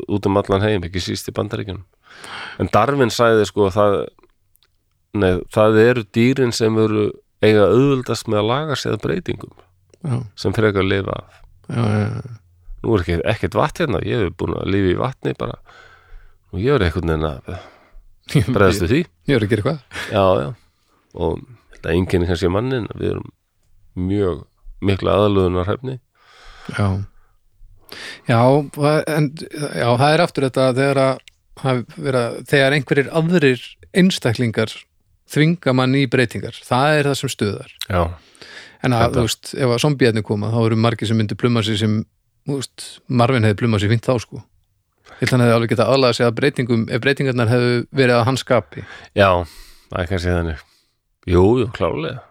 út 0.07 0.27
um 0.29 0.37
allan 0.37 0.62
heim 0.62 0.85
ekki 0.87 1.01
síst 1.03 1.27
í 1.33 1.35
bandaríkjunum 1.35 1.83
en 2.61 2.69
Darwin 2.71 3.11
sagði 3.11 3.47
sko 3.49 3.66
að 3.71 3.75
það 3.79 3.97
nei, 5.15 5.33
það 5.55 5.79
eru 5.89 6.05
dýrin 6.15 6.53
sem 6.55 6.77
eru 6.79 7.07
eiga 7.43 7.66
auðvöldast 7.73 8.29
með 8.31 8.43
að 8.45 8.49
laga 8.53 8.77
séð 8.79 9.01
breytingum 9.03 9.57
Já, 10.05 10.17
sem 10.37 10.55
frekar 10.57 10.85
lifa 10.87 11.19
af. 11.21 11.39
Nú 12.85 12.97
er 12.97 13.05
ekki, 13.05 13.19
ekkert 13.33 13.57
vatn 13.57 13.85
hérna, 13.87 14.03
ég 14.05 14.27
hef 14.27 14.35
búin 14.41 14.57
að 14.59 14.69
lifa 14.75 14.91
í 14.93 14.99
vatni 15.01 15.37
bara. 15.41 15.57
Og 16.53 16.61
ég 16.61 16.77
er 16.77 16.85
einhvern 16.87 17.15
veginn 17.15 17.29
að 17.31 18.51
bregðast 18.57 18.85
við 18.85 18.93
því. 18.93 19.01
Ég 19.31 19.39
er 19.39 19.47
að 19.47 19.55
gera 19.55 19.65
eitthvað. 19.65 20.59
Og 21.15 21.41
þetta 21.73 21.95
enginn 21.97 22.29
kannski 22.29 22.53
mannin, 22.53 22.91
við 22.99 23.15
erum 23.15 23.33
mjög 23.95 24.45
mikla 24.85 25.19
aðalöðunar 25.19 25.69
hefni 25.71 25.99
Já 26.75 26.87
Já, 28.27 28.41
en, 29.13 29.29
já, 29.39 29.89
það 30.01 30.09
er 30.09 30.23
aftur 30.25 30.47
þetta 30.49 30.65
þegar 30.75 31.01
að 31.05 31.83
vera, 31.95 32.23
þegar 32.49 32.75
einhverjir 32.75 33.11
aðrir 33.15 33.67
einstaklingar 33.95 34.73
þvinga 35.31 35.75
mann 35.77 35.95
í 35.95 36.07
breytingar 36.11 36.57
það 36.65 36.97
er 36.97 37.09
það 37.11 37.19
sem 37.21 37.33
stuðar. 37.35 37.75
Já, 37.87 38.03
en 38.85 38.97
að, 38.97 39.16
þú 39.16 39.24
veist, 39.28 39.55
ef 39.55 39.70
að 39.74 39.81
zombiðarnir 39.85 40.27
koma 40.27 40.52
þá 40.52 40.59
eru 40.65 40.81
margir 40.81 41.11
sem 41.11 41.19
myndi 41.20 41.39
pluma 41.39 41.62
sig 41.65 41.81
sem 41.81 42.02
veist, 42.51 42.89
Marvin 43.09 43.47
hefði 43.47 43.62
plumað 43.62 43.85
sig 43.85 43.94
fínt 43.94 44.06
þá 44.09 44.19
sko. 44.23 44.43
Held 45.15 45.28
að 45.28 45.35
hann 45.35 45.44
hefði 45.44 45.56
alveg 45.56 45.73
getað 45.74 45.94
aðlaga 45.94 46.19
sig 46.19 46.27
að 46.27 46.36
breytingum 46.40 46.86
ef 46.93 47.02
breytingarnar 47.05 47.51
hefðu 47.52 47.74
verið 47.94 48.19
að 48.19 48.28
hans 48.28 48.44
skapi. 48.44 48.85
Já, 49.16 49.28
það 49.89 49.98
er 50.02 50.12
kannski 50.12 50.36
þannig. 50.36 50.62
Jú, 51.24 51.44
jú, 51.62 51.69
klálega 51.73 52.23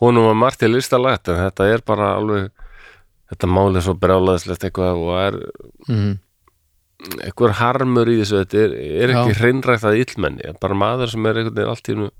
honum 0.00 0.30
var 0.30 0.38
margt 0.38 0.62
til 0.62 0.72
listalegt 0.72 1.28
en 1.28 1.38
þetta 1.44 1.68
er 1.68 1.84
bara 1.86 2.14
alveg 2.16 2.48
þetta 3.30 3.50
máli 3.52 3.78
er 3.78 3.86
svo 3.86 3.94
brjálaðislegt 4.00 4.66
eitthvað 4.66 5.02
og 5.04 5.12
er 5.18 5.38
mm. 5.90 6.14
eitthvað 7.26 7.56
harmur 7.60 8.10
í 8.10 8.18
þessu 8.22 8.40
þetta 8.40 8.62
er, 8.64 8.76
er 9.04 9.14
ekki 9.14 9.36
hreinrægt 9.40 9.86
að 9.86 10.00
illmenni 10.04 10.54
bara 10.62 10.78
maður 10.84 11.12
sem 11.12 11.28
er 11.28 11.42
einhvern 11.42 11.58
veginn 11.58 11.74
allt 11.74 11.92
í 11.92 11.98
nú 11.98 12.10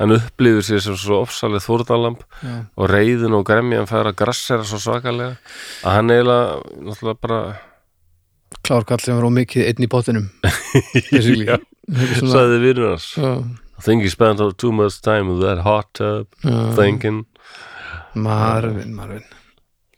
hann 0.00 0.14
upplifir 0.16 0.64
sér 0.66 0.82
sem 0.84 0.96
svo 0.98 1.20
ofsalið 1.26 1.66
þúrdalamb 1.66 2.22
Já. 2.42 2.54
og 2.76 2.88
reyðin 2.90 3.36
og 3.36 3.44
gremjan 3.48 3.88
fær 3.90 4.08
að 4.10 4.18
grassera 4.22 4.64
svo 4.66 4.80
svakalega 4.82 5.36
að 5.84 5.98
hann 5.98 6.14
eiginlega 6.14 6.62
náttúrulega 6.88 7.20
bara 7.26 7.40
klárkall 8.62 9.02
sem 9.02 9.16
var 9.18 9.26
ómikið 9.28 9.68
einn 9.68 9.84
í 9.84 9.90
basically. 11.10 11.46
Já. 11.46 11.58
Hans 11.92 12.34
Já, 13.16 13.32
I 13.78 13.82
think 13.82 14.02
you 14.02 14.10
spent 14.10 14.40
too 14.56 14.72
much 14.72 15.00
time 15.02 15.28
with 15.32 15.40
that 15.42 15.62
hot 15.64 15.92
tub 15.94 16.26
já. 16.44 16.74
thinking 16.76 17.24
Marvin, 18.14 18.94
Marvin 18.94 19.24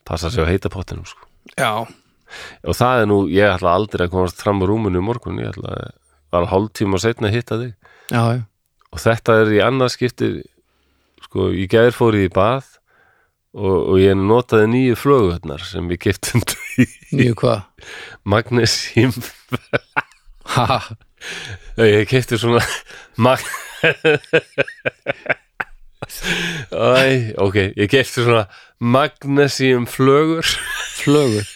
passa 0.04 0.30
sig 0.30 0.44
á 0.44 0.46
heita 0.46 0.70
pottinum 0.70 1.04
sko. 1.04 1.26
Já, 1.58 1.84
og 2.64 2.74
það 2.74 3.02
er 3.02 3.06
nú, 3.10 3.18
ég 3.28 3.50
ætla 3.56 3.74
aldrei 3.74 4.06
að 4.06 4.14
komast 4.14 4.40
fram 4.42 4.62
á 4.62 4.64
rúmunu 4.66 5.00
í 5.00 5.04
morgun, 5.04 5.38
ég 5.42 5.52
ætla 5.52 5.70
að 5.76 5.92
var 6.34 6.48
hálftíma 6.50 6.98
setna 6.98 7.28
að 7.30 7.36
hitta 7.36 7.58
þig 7.60 7.72
já, 8.10 8.22
já 8.34 8.42
og 8.94 9.02
þetta 9.02 9.40
er 9.42 9.52
í 9.56 9.60
annað 9.64 9.94
skipti 9.96 10.30
sko, 11.24 11.50
ég 11.50 11.70
gæðir 11.72 11.96
fór 11.96 12.16
í 12.18 12.28
bað 12.32 12.68
og, 13.54 13.94
og 13.94 13.98
ég 13.98 14.14
notaði 14.18 14.70
nýju 14.70 14.98
flöguðnar 14.98 15.64
sem 15.66 15.88
við 15.90 16.04
kiptum 16.08 16.44
Nýju 17.14 17.34
hvað? 17.42 17.66
magnesium 18.26 19.14
Ha, 20.54 20.78
ég 21.80 22.06
kipti 22.10 22.38
svona 22.38 22.62
mag 23.18 23.42
Æ, 26.70 27.34
ok, 27.40 27.56
ég 27.74 27.88
kipti 27.88 28.20
svona 28.20 28.44
magnesium 28.78 29.86
flögur. 29.88 30.44
Flögur? 31.00 31.48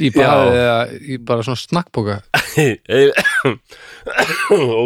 Í 0.00 0.08
eða 0.14 0.86
í 1.04 1.18
bara 1.20 1.44
svona 1.44 1.60
snakkboka 1.60 2.22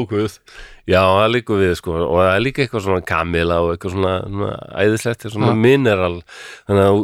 ókvöð 0.00 0.40
já, 0.89 1.01
það 1.02 1.28
líka 1.35 1.59
við 1.61 1.73
sko 1.81 1.94
og 2.07 2.19
það 2.20 2.32
er 2.32 2.44
líka 2.44 2.65
eitthvað 2.65 2.85
svona 2.86 3.05
kamila 3.11 3.61
og 3.65 3.73
eitthvað 3.74 3.94
svona, 3.97 4.15
svona 4.27 4.51
æðislegt, 4.85 5.27
svona 5.35 5.52
Já. 5.52 5.61
mineral. 5.66 6.19
Þannig 6.70 6.85
að 6.89 7.01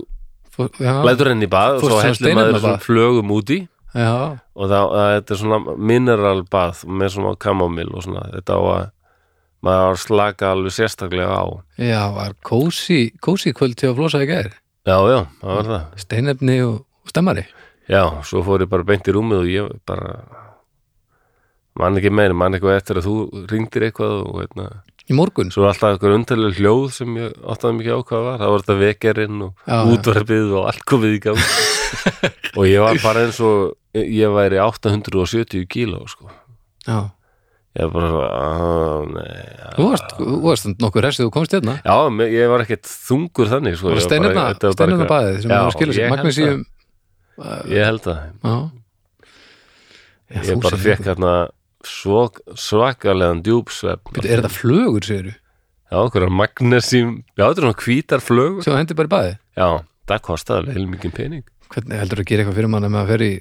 þú 0.57 1.01
lætur 1.07 1.33
henni 1.33 1.49
í 1.49 1.53
bað 1.53 1.79
og 1.81 1.87
svo 1.87 2.03
heldur 2.05 2.37
maður 2.39 2.61
svona 2.63 2.85
flögum 2.87 3.33
úti 3.37 3.59
já, 3.93 4.13
og 4.57 4.71
það, 4.71 4.85
það 4.97 5.09
þetta 5.17 5.35
er 5.35 5.41
svona 5.43 5.77
mineral 5.93 6.45
bað 6.53 6.85
með 6.89 7.13
svona 7.17 7.35
kamomil 7.47 7.89
og 7.93 8.07
svona 8.07 8.29
þetta 8.33 8.57
á 8.57 8.63
að 8.77 8.87
maður 9.67 9.99
slaka 9.99 10.53
alveg 10.55 10.75
sérstaklega 10.77 11.33
á. 11.33 11.45
Já, 11.81 12.03
var 12.15 12.37
kósi 12.47 13.11
kósi 13.25 13.53
kvöld 13.57 13.77
til 13.81 13.91
að 13.91 13.99
flosa 14.01 14.23
í 14.23 14.29
gæðir 14.31 14.55
já, 14.87 14.97
já, 15.11 15.21
það 15.43 15.57
var 15.59 15.71
það. 15.71 15.87
Steinefni 16.05 16.57
og 16.63 17.11
stemmari. 17.11 17.47
Já, 17.91 18.03
svo 18.27 18.43
fór 18.47 18.65
ég 18.65 18.71
bara 18.71 18.87
beint 18.87 19.07
í 19.07 19.15
rúmið 19.15 19.43
og 19.43 19.51
ég 19.51 19.73
bara 19.87 20.15
mann 21.81 21.97
ekki 22.01 22.11
meira, 22.13 22.35
mann 22.35 22.57
eitthvað 22.57 22.79
eftir 22.81 23.01
að 23.01 23.09
þú 23.09 23.17
ringdir 23.53 23.89
eitthvað 23.91 24.15
og 24.27 24.39
hérna 24.45 24.69
Í 25.07 25.15
morgun 25.15 25.53
Svo 25.55 25.63
er 25.63 25.69
alltaf 25.71 25.93
eitthvað 25.95 26.17
undarlega 26.19 26.59
hljóð 26.59 26.87
sem 26.97 27.13
ég 27.21 27.35
áttaði 27.47 27.77
mikið 27.79 27.95
á 27.95 28.01
hvað 28.09 28.23
var. 28.27 28.39
Það 28.41 28.49
var 28.53 28.63
þetta 28.65 28.77
vekerinn 28.81 29.43
og 29.47 29.53
Já, 29.71 29.77
útvarpið 29.95 30.49
og 30.59 30.65
allt 30.67 30.83
komið 30.91 31.13
í 31.15 31.21
gang. 31.23 31.43
og 32.59 32.65
ég 32.67 32.81
var 32.83 32.99
bara 33.05 33.23
eins 33.29 33.39
og 33.47 34.01
ég 34.03 34.33
væri 34.35 34.59
870 34.65 35.69
kíló, 35.71 36.01
sko. 36.11 36.27
Já, 36.89 36.99
Ég 37.77 37.91
var 37.93 38.07
bara 38.09 38.27
að, 38.41 39.07
nei. 39.13 39.31
þú 39.77 39.87
varst, 39.93 40.13
þú 40.17 40.37
varst 40.49 40.69
nokkuð 40.81 41.03
restið 41.05 41.27
þú 41.29 41.33
komst 41.35 41.53
hérna 41.55 41.75
Já, 41.85 41.97
me- 42.11 42.29
ég 42.33 42.49
var 42.51 42.63
ekkert 42.65 42.89
þungur 42.89 43.51
þannig, 43.53 43.77
sko. 43.77 43.87
Það 43.87 43.93
var 43.95 44.01
Ég 44.01 44.07
steinefna, 44.09 44.35
bara- 44.41 44.55
þetta 44.57 44.67
var 44.67 44.73
bara 44.73 44.77
steinefna 44.81 45.05
eitthvað- 45.05 45.13
baðið 45.13 45.39
sem 45.43 45.51
Já, 45.53 45.59
það 45.61 45.75
skilur 45.77 45.93
ég 45.93 45.95
sig 45.95 46.05
held 46.09 46.17
Magnesíum 46.17 46.65
Ég 47.77 47.85
held 47.85 48.09
að. 48.11 48.19
Já, 48.43 48.57
Já, 50.27 50.41
Ég 50.41 50.49
þú 50.51 50.57
bara 50.65 50.77
segir 50.81 50.97
fekk 50.97 51.05
hérna 51.13 51.33
svo, 51.87 52.23
svakalegan 52.59 53.43
djúpsvefn. 53.47 54.19
Er 54.23 54.41
þetta 54.43 54.53
flögur, 54.53 55.07
segir 55.07 55.33
Já, 55.87 56.01
okkur 56.03 56.25
er 56.27 56.33
magnesím. 56.35 57.13
Já, 57.39 57.45
þetta 57.47 57.61
er 57.63 57.65
svona 57.69 57.81
hvítar 57.85 58.23
flögur. 58.25 58.65
Það 58.67 58.79
hendur 58.81 58.99
bara 58.99 59.07
í 59.11 59.15
baði 59.15 59.35
Já, 59.57 59.69
það 60.11 60.23
kostaði 60.27 60.63
alveg 60.65 60.79
heilmikið 60.81 61.15
pening. 61.17 61.45
Hvernig 61.73 62.01
heldur 62.03 62.23
að 62.23 62.29
gera 62.31 62.43
eitthvað 62.45 62.59
fyrir 62.61 62.73
mann 62.75 62.87
ef 62.89 62.95
maður 62.95 63.13
fer 63.15 63.27
í 63.27 63.33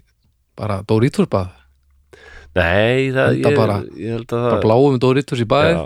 bara 0.55 0.79
Doritos 0.87 1.29
bað 1.31 1.53
Nei, 2.55 3.11
það, 3.11 3.37
ég, 3.41 3.55
bara- 3.57 3.81
ég 3.99 4.13
held 4.15 4.29
að 4.31 4.37
það... 4.39 4.49
bara 4.53 4.63
bláum 4.63 4.99
Doritos 5.03 5.41
í 5.43 5.47
baði 5.51 5.73
Já. 5.75 5.81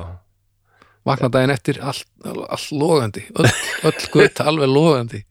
vakna 1.10 1.30
daginn 1.34 1.54
eftir 1.56 1.80
allt, 1.82 2.06
allt 2.28 2.68
logandi 2.76 3.24
öll, 3.34 3.50
öll 3.90 4.04
gutt 4.14 4.44
alveg 4.46 4.70
logandi 4.70 5.24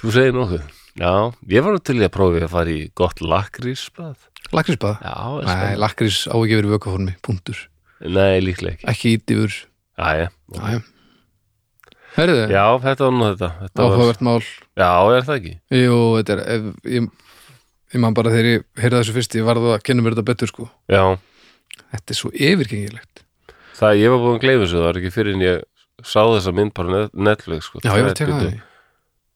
Þú 0.00 0.12
segir 0.14 0.32
nokkuð. 0.36 0.62
Já, 1.00 1.10
ég 1.52 1.64
var 1.66 1.76
til 1.84 1.98
að 2.00 2.12
prófi 2.14 2.40
að 2.40 2.52
fara 2.54 2.72
í 2.72 2.86
gott 2.96 3.18
lakrísbað. 3.20 4.29
Lakrísbað, 4.56 4.96
Já, 5.04 5.16
nei, 5.46 5.76
lakrís 5.80 6.22
á 6.26 6.34
ekki 6.34 6.56
verið 6.60 6.72
vökaformi, 6.76 7.14
punktur 7.24 7.58
Nei, 8.00 8.40
líklega 8.40 8.76
ekki. 8.78 8.86
ekki 8.90 9.12
ít 9.16 9.34
yfir, 9.36 9.56
Já, 10.00 10.08
já. 10.24 10.28
þetta 12.16 13.06
var 13.06 13.12
nú 13.14 13.26
þetta. 13.30 13.50
þetta 13.64 13.84
áhugavert 13.86 14.22
mál 14.26 14.40
já, 14.40 14.90
er 15.14 15.26
það 15.28 15.36
ekki? 15.38 15.52
Jú, 15.78 15.98
þetta 16.18 16.32
er 16.36 16.40
ef, 16.56 16.70
ég, 16.96 17.10
ég 17.94 18.00
man 18.02 18.14
bara 18.16 18.32
þegar 18.34 18.48
ég 18.50 18.64
heyrði 18.82 19.00
þessu 19.02 19.16
fyrst 19.18 19.36
ég 19.38 19.46
varð 19.46 19.68
að 19.74 19.82
kynna 19.86 20.02
mér 20.06 20.16
þetta 20.16 20.28
betur 20.32 20.50
sko 20.50 20.68
Já, 20.90 21.04
þetta 21.94 22.14
er 22.16 22.18
svo 22.18 22.32
yfirgengilegt 22.34 23.22
það, 23.78 24.00
ég 24.02 24.10
var 24.14 24.24
búin 24.24 24.36
að 24.40 24.42
gleyfa 24.46 24.64
þessu, 24.64 24.80
það 24.80 24.88
var 24.88 25.00
ekki 25.00 25.14
fyrir 25.14 25.36
en 25.38 25.44
ég 25.46 25.62
sá 26.00 26.20
þessa 26.24 26.52
mynd 26.56 26.74
bara 26.74 26.88
á 26.88 26.92
net- 26.96 27.14
Netflix, 27.28 27.68
sko. 27.70 27.80
Já, 27.84 27.92
ég 27.94 28.02
var 28.04 28.10
að 28.14 28.20
teka 28.24 28.40
það 28.40 28.58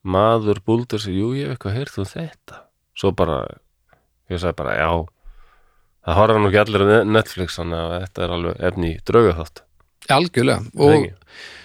Maður 0.04 0.58
búldur 0.68 1.00
sig, 1.00 1.14
jú, 1.16 1.30
ég 1.32 1.46
hef 1.48 1.54
eitthvað 1.56 1.76
heyrt 1.78 1.94
um 1.96 2.04
þetta. 2.04 2.58
Svo 2.92 3.10
bara, 3.16 3.38
ég 4.32 4.40
sagði 4.40 4.56
bara, 4.60 4.74
já, 4.78 4.90
það 6.06 6.18
horfa 6.20 6.40
nú 6.40 6.50
ekki 6.50 6.62
allir 6.64 6.84
á 6.84 6.86
Net- 6.92 7.10
Netflix, 7.18 7.58
þannig 7.60 7.80
að 7.82 7.94
þetta 8.04 8.24
er 8.26 8.34
alveg 8.38 8.64
efni 8.70 8.92
í 8.94 9.00
drauga 9.08 9.34
þátt. 9.40 9.62
Algjörlega, 10.14 10.64
og 10.84 11.06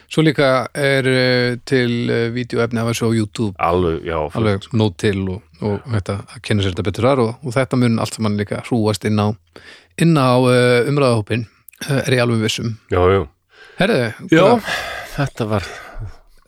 svo 0.09 0.23
líka 0.25 0.49
er 0.79 1.09
uh, 1.11 1.57
til 1.67 1.91
uh, 2.09 2.27
vídeoefni 2.35 2.79
af 2.81 2.87
þessu 2.91 3.09
á 3.11 3.17
YouTube. 3.17 3.53
Alveg, 3.59 3.99
já, 4.07 4.17
alveg 4.39 4.67
nót 4.79 4.95
til 5.03 5.17
og, 5.35 5.41
og 5.61 5.83
þetta, 5.91 6.15
að 6.35 6.43
kynna 6.47 6.63
sér 6.65 6.73
þetta 6.75 6.87
betur 6.87 7.09
þar 7.09 7.23
og, 7.25 7.33
og 7.43 7.55
þetta 7.57 7.79
mun 7.81 7.99
allt 7.99 8.15
saman 8.15 8.37
líka 8.39 8.61
hrúast 8.69 9.05
inn 9.09 9.19
á 9.19 9.27
inn 9.99 10.15
á 10.15 10.31
uh, 10.39 10.87
umræðahópin 10.87 11.43
er 11.89 12.15
ég 12.15 12.23
alveg 12.23 12.41
vissum 12.45 12.73
já, 12.91 12.99
já. 13.11 13.21
Herðu, 13.79 13.99
Já, 14.31 14.45
þetta 15.17 15.45
var, 15.51 15.67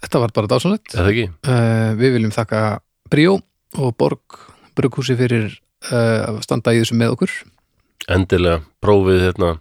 þetta 0.04 0.20
var 0.24 0.34
bara 0.36 0.50
dásanlegt 0.52 0.96
uh, 1.00 1.92
við 2.00 2.16
viljum 2.18 2.32
þakka 2.36 2.62
Bríó 3.12 3.38
og 3.80 3.94
Borg 4.00 4.40
Brukhúsi 4.76 5.16
fyrir 5.20 5.54
uh, 5.90 6.30
að 6.30 6.42
standa 6.46 6.74
í 6.76 6.82
þessu 6.84 6.98
með 7.00 7.16
okkur 7.16 7.32
endilega 8.12 8.62
prófið 8.84 9.22
hérna 9.28 9.52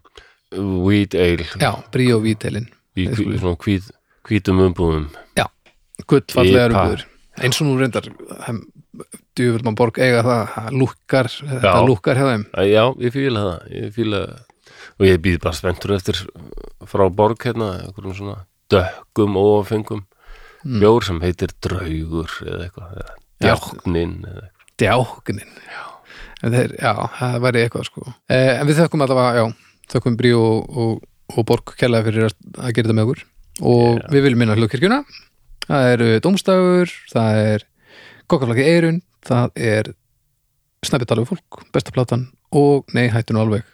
Wheat 0.50 1.14
Ale 1.14 1.46
Já, 1.60 1.70
bríó 1.94 2.18
vítelin 2.24 2.66
í 2.98 3.06
Við 3.06 3.14
hví- 3.14 3.16
skulum. 3.22 3.38
svona 3.38 3.60
hvít, 3.64 3.90
hvítum 4.28 4.62
umbúðum 4.66 5.08
guttfallegar 6.10 6.70
Ipa. 6.72 6.82
umbúður 6.84 7.06
eins 7.40 7.60
og 7.60 7.66
nú 7.68 7.74
reyndar 7.78 8.06
djúvill 9.38 9.64
mann 9.64 9.76
borg 9.78 9.98
eiga 10.02 10.22
það 10.26 10.54
það 10.54 11.64
Já. 11.64 11.74
lúkkar 11.86 12.18
hjá 12.18 12.26
þeim 12.32 12.44
Æ, 12.56 12.62
Já, 12.72 12.84
ég 12.98 13.12
fíla 13.14 13.42
það 13.46 13.74
ég 13.76 13.92
fíla, 13.94 14.20
og 14.98 15.06
ég 15.06 15.20
býð 15.22 15.38
bara 15.44 15.56
spenntur 15.56 15.94
eftir 15.96 16.18
frá 16.90 17.04
borg 17.14 17.38
hérna 17.46 17.68
einhverjum 17.84 18.16
svona 18.18 18.38
dökkum 18.70 19.36
og 19.40 19.66
fengum 19.70 20.06
Mm. 20.60 20.76
bjór 20.82 21.00
sem 21.06 21.20
heitir 21.24 21.48
draugur 21.64 22.28
eða 22.44 22.66
eitthvað 22.66 22.90
Já. 23.40 23.54
djáknin 23.56 24.10
djáknin 24.76 25.48
já. 25.48 25.84
Þeir, 26.40 26.76
já, 26.80 26.92
það 27.18 27.40
væri 27.44 27.64
eitthvað 27.64 27.88
sko. 27.90 28.04
Eh, 28.32 28.54
en 28.56 28.68
við 28.68 28.78
þökkum 28.80 29.04
allavega, 29.04 29.42
já 29.42 29.70
þökkum 29.90 30.16
bríó 30.16 30.40
og, 30.40 30.70
og, 30.70 31.02
og 31.34 31.46
borg 31.48 31.74
kærlega 31.76 32.06
fyrir 32.08 32.28
að, 32.28 32.38
að 32.56 32.72
gera 32.76 32.86
þetta 32.88 32.96
með 32.96 33.08
okkur. 33.08 33.26
Og 33.60 33.98
Já. 33.98 34.06
við 34.14 34.24
viljum 34.24 34.40
minna 34.40 34.56
hlugkirkjuna 34.56 35.00
það 35.70 35.88
eru 35.94 36.08
dómstafur, 36.24 36.94
það 37.10 37.40
er 37.44 37.66
kokkarlaki 38.30 38.66
eirun, 38.66 39.02
það 39.26 39.60
er 39.60 39.92
við 40.80 41.28
fólk 41.28 41.60
besta 41.74 41.92
platan 41.94 42.30
og 42.56 42.88
nei, 42.96 43.10
hættu 43.12 43.36
nú 43.36 43.44
alveg. 43.44 43.66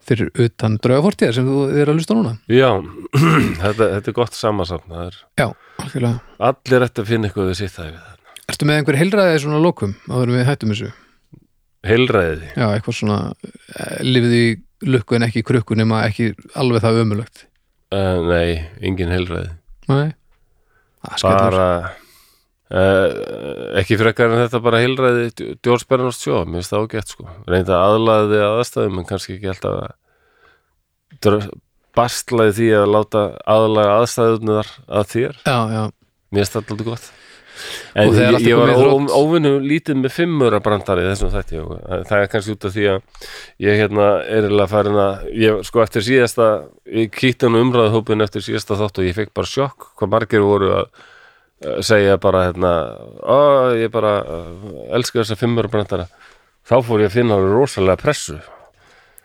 Fyrir 0.00 0.30
utan 0.40 0.78
draugafortíðar 0.80 1.36
sem 1.36 1.46
þú 1.46 1.58
er 1.76 1.90
að 1.92 1.98
lusta 2.00 2.16
núna. 2.16 2.32
Já, 2.50 2.70
þetta, 3.62 3.90
þetta 3.94 4.10
er 4.10 4.16
gott 4.16 4.38
er 4.40 5.18
já, 5.38 5.46
algjörlega. 5.84 6.16
Allir 6.50 6.86
ætti 6.88 7.04
að 7.04 7.12
finna 7.12 7.28
eitthvað 7.28 7.52
við 7.52 7.60
sitt 7.60 7.76
það 7.76 8.00
Ertu 8.50 8.66
með 8.66 8.80
einhver 8.80 8.98
heilræði 8.98 9.42
svona 9.44 9.60
lokum 9.62 9.92
áður 10.10 10.32
en 10.32 10.38
við 10.40 10.48
hættum 10.48 10.72
þessu? 10.74 10.88
Heilræði. 11.86 12.50
Já, 12.56 12.66
eitthvað 12.74 12.96
svona 12.98 13.18
eh, 13.40 14.00
lifið 14.04 14.34
í 14.36 14.44
lukku 14.90 15.16
en 15.16 15.26
ekki 15.26 15.42
í 15.42 15.46
krukku 15.46 15.76
nema 15.78 16.04
ekki 16.08 16.32
alveg 16.58 16.84
það 16.84 17.02
ömulögt 17.02 17.42
uh, 17.92 18.18
Nei, 18.24 18.50
engin 18.84 19.12
heilræði. 19.12 19.50
Nei. 19.90 20.08
Bara 21.24 21.66
uh, 22.68 23.08
ekki 23.80 23.98
frekar 24.00 24.32
en 24.32 24.42
þetta 24.44 24.60
bara 24.64 24.82
heilræði 24.84 25.24
George 25.64 25.88
Bernard 25.88 26.16
Shaw, 26.16 26.44
mér 26.44 26.60
finnst 26.60 26.74
það 26.74 26.84
ágætt 26.86 27.14
sko. 27.14 27.24
Reynda 27.48 27.80
aðlaði 27.86 28.38
að 28.44 28.58
aðstæðum 28.60 29.00
en 29.00 29.08
kannski 29.08 29.38
ekki 29.38 29.52
alltaf 29.54 29.96
bastlaði 31.96 32.52
því 32.60 32.68
að 32.78 32.92
láta 32.94 33.22
aðlaga 33.50 33.96
aðstæðunar 34.02 34.68
að 34.86 35.10
þér. 35.14 35.40
Já, 35.42 35.58
já, 35.74 35.82
mér 36.30 36.44
finnst 36.44 36.54
það 36.56 36.62
alltaf 36.62 36.86
gott 36.92 37.10
en 37.94 38.12
ég, 38.14 38.38
ég 38.48 38.58
var 38.58 38.72
óvinnu 39.14 39.56
lítið 39.62 40.00
með 40.00 40.14
fimmura 40.14 40.60
brandari 40.64 41.06
þessum 41.08 41.32
þætti 41.34 41.60
og 41.62 41.72
það 42.08 42.16
er 42.18 42.30
kannski 42.32 42.56
út 42.56 42.66
af 42.68 42.74
því 42.76 42.86
að 42.94 43.30
ég 43.66 43.80
hérna 43.82 44.08
er 44.24 44.48
eiginlega 44.48 44.70
farin 44.70 45.00
að 45.00 45.28
ég, 45.42 45.62
sko 45.66 45.84
eftir 45.84 46.06
síðasta 46.06 46.50
ég 46.90 47.12
kýtti 47.14 47.48
hann 47.48 47.60
umræðhópin 47.60 48.24
eftir 48.24 48.44
síðasta 48.46 48.78
þátt 48.80 49.00
og 49.02 49.08
ég 49.08 49.16
fekk 49.16 49.34
bara 49.36 49.50
sjokk 49.50 49.90
hvað 49.98 50.12
margir 50.14 50.46
voru 50.46 50.72
að 50.78 50.86
eh, 51.64 51.80
segja 51.86 52.16
bara 52.22 52.46
hérna 52.48 52.72
ó, 53.22 53.38
ég 53.76 53.92
bara 53.92 54.16
uh, 54.24 54.70
elska 54.96 55.22
þessa 55.22 55.38
fimmura 55.40 55.70
brandara. 55.70 56.08
Þá 56.66 56.76
fór 56.86 57.04
ég 57.04 57.10
að 57.10 57.16
finna 57.18 57.38
rosalega 57.40 57.98
pressu. 58.00 58.36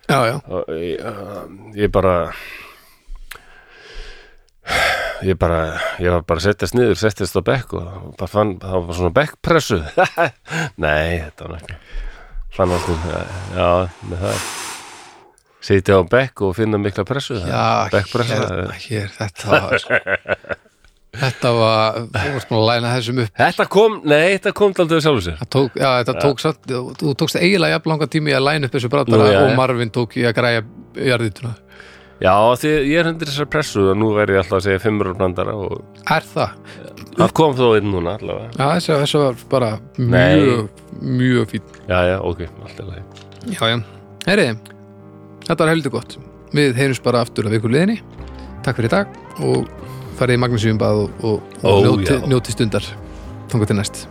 Já, 0.09 0.19
já. 0.29 0.37
Og 0.49 0.69
ég, 0.77 1.01
uh, 1.01 1.45
ég 1.77 1.91
bara 1.93 2.15
ég 5.23 5.37
bara 5.39 5.61
ég 6.01 6.11
var 6.11 6.25
bara 6.27 6.41
að 6.41 6.49
setjast 6.49 6.75
niður, 6.75 6.99
settist 6.99 7.37
á 7.39 7.41
bekk 7.45 7.77
og 7.79 8.11
bara 8.19 8.31
fann, 8.31 8.55
það 8.59 8.85
var 8.89 8.99
svona 8.99 9.15
bekkpressu 9.15 9.79
nei, 10.85 11.21
þetta 11.23 11.47
var 11.47 11.57
ekki 11.61 11.79
fann 12.55 12.77
stund 12.83 13.09
já, 13.55 13.69
með 14.09 14.23
það. 14.27 14.45
Sitja 15.65 15.97
á 15.97 16.01
bekk 16.05 16.45
og 16.45 16.53
finna 16.57 16.77
mikla 16.77 17.03
pressu 17.07 17.39
Já, 17.41 17.89
hérna, 17.89 18.75
hér, 18.85 19.09
þetta 19.15 19.49
var 19.49 20.55
Þetta 21.15 21.51
var, 21.55 21.99
þú 22.11 22.31
varst 22.35 22.49
búin 22.49 22.59
að 22.59 22.65
læna 22.67 22.89
þessum 22.97 23.19
upp. 23.23 23.35
Þetta 23.39 23.65
kom, 23.71 23.93
nei, 24.03 24.33
þetta 24.35 24.51
kom 24.59 24.73
aldrei 24.83 24.97
sjálfur 24.99 25.23
sér. 25.23 25.37
Það 25.39 25.49
tók, 25.55 25.77
já, 25.79 25.87
þetta 26.01 26.15
tók 26.25 26.41
samt, 26.43 26.73
þú 26.99 27.13
tókst 27.21 27.37
eiginlega 27.39 27.77
jafn 27.77 27.91
langa 27.93 28.07
tími 28.11 28.35
að 28.35 28.43
læna 28.49 28.67
upp 28.67 28.75
þessu 28.75 28.91
Nú, 28.91 29.21
já, 29.23 29.39
og. 29.39 29.53
Marvin 29.55 29.93
tók 29.95 30.17
í 30.19 30.25
að 30.27 30.35
græja 30.41 30.65
jarðituna 30.99 31.53
já, 32.25 32.33
því 32.61 32.71
ég 32.89 32.99
er 33.01 33.09
hundir 33.11 33.29
þessar 33.31 33.49
pressu 33.53 33.85
og 33.91 33.97
nú 34.01 34.11
verð 34.17 34.35
ég 34.35 34.41
alltaf 34.43 34.59
að 34.59 34.65
segja 34.67 34.81
fimmur 34.83 35.11
brandara 35.17 35.53
og 35.55 35.81
Er 36.11 36.25
það? 36.33 36.55
það 37.15 37.33
kom 37.39 37.53
þó 37.55 37.65
inn 37.79 37.91
núna 37.93 38.15
allavega. 38.19 38.49
Já, 38.57 38.65
þessi, 38.75 38.93
þessi 39.03 39.21
var 39.23 39.43
bara 39.51 39.69
mjög, 39.97 40.69
mjög 41.01 41.51
fín 41.53 41.61
já, 41.87 41.99
já, 42.11 42.17
ok, 42.21 42.45
allt 42.65 42.79
er 42.83 42.89
leið 42.93 43.21
Já, 43.55 43.61
já, 43.69 43.77
heyriði 44.25 44.55
Þetta 45.45 45.61
var 45.61 45.69
heldur 45.75 45.91
gott. 45.93 46.15
Við 46.57 46.71
heyrjumst 46.79 47.03
bara 47.05 47.19
aftur 47.21 47.45
að 47.45 47.53
viku 47.59 47.69
liðinni. 47.69 47.99
Takk 48.65 48.79
fyrir 48.79 48.89
í 48.89 48.93
dag 48.95 49.11
og 49.45 49.67
farið 50.17 50.39
í 50.39 50.41
Magnúsíum 50.41 50.79
bað 50.81 51.03
og, 51.05 51.21
og, 51.21 51.53
Ó, 51.61 51.69
og 51.75 51.85
njóti, 51.85 52.09
já. 52.17 52.25
njóti 52.33 52.55
stundar 52.57 52.89
Þannig 53.53 53.69
til 53.69 53.77
næst 53.83 54.07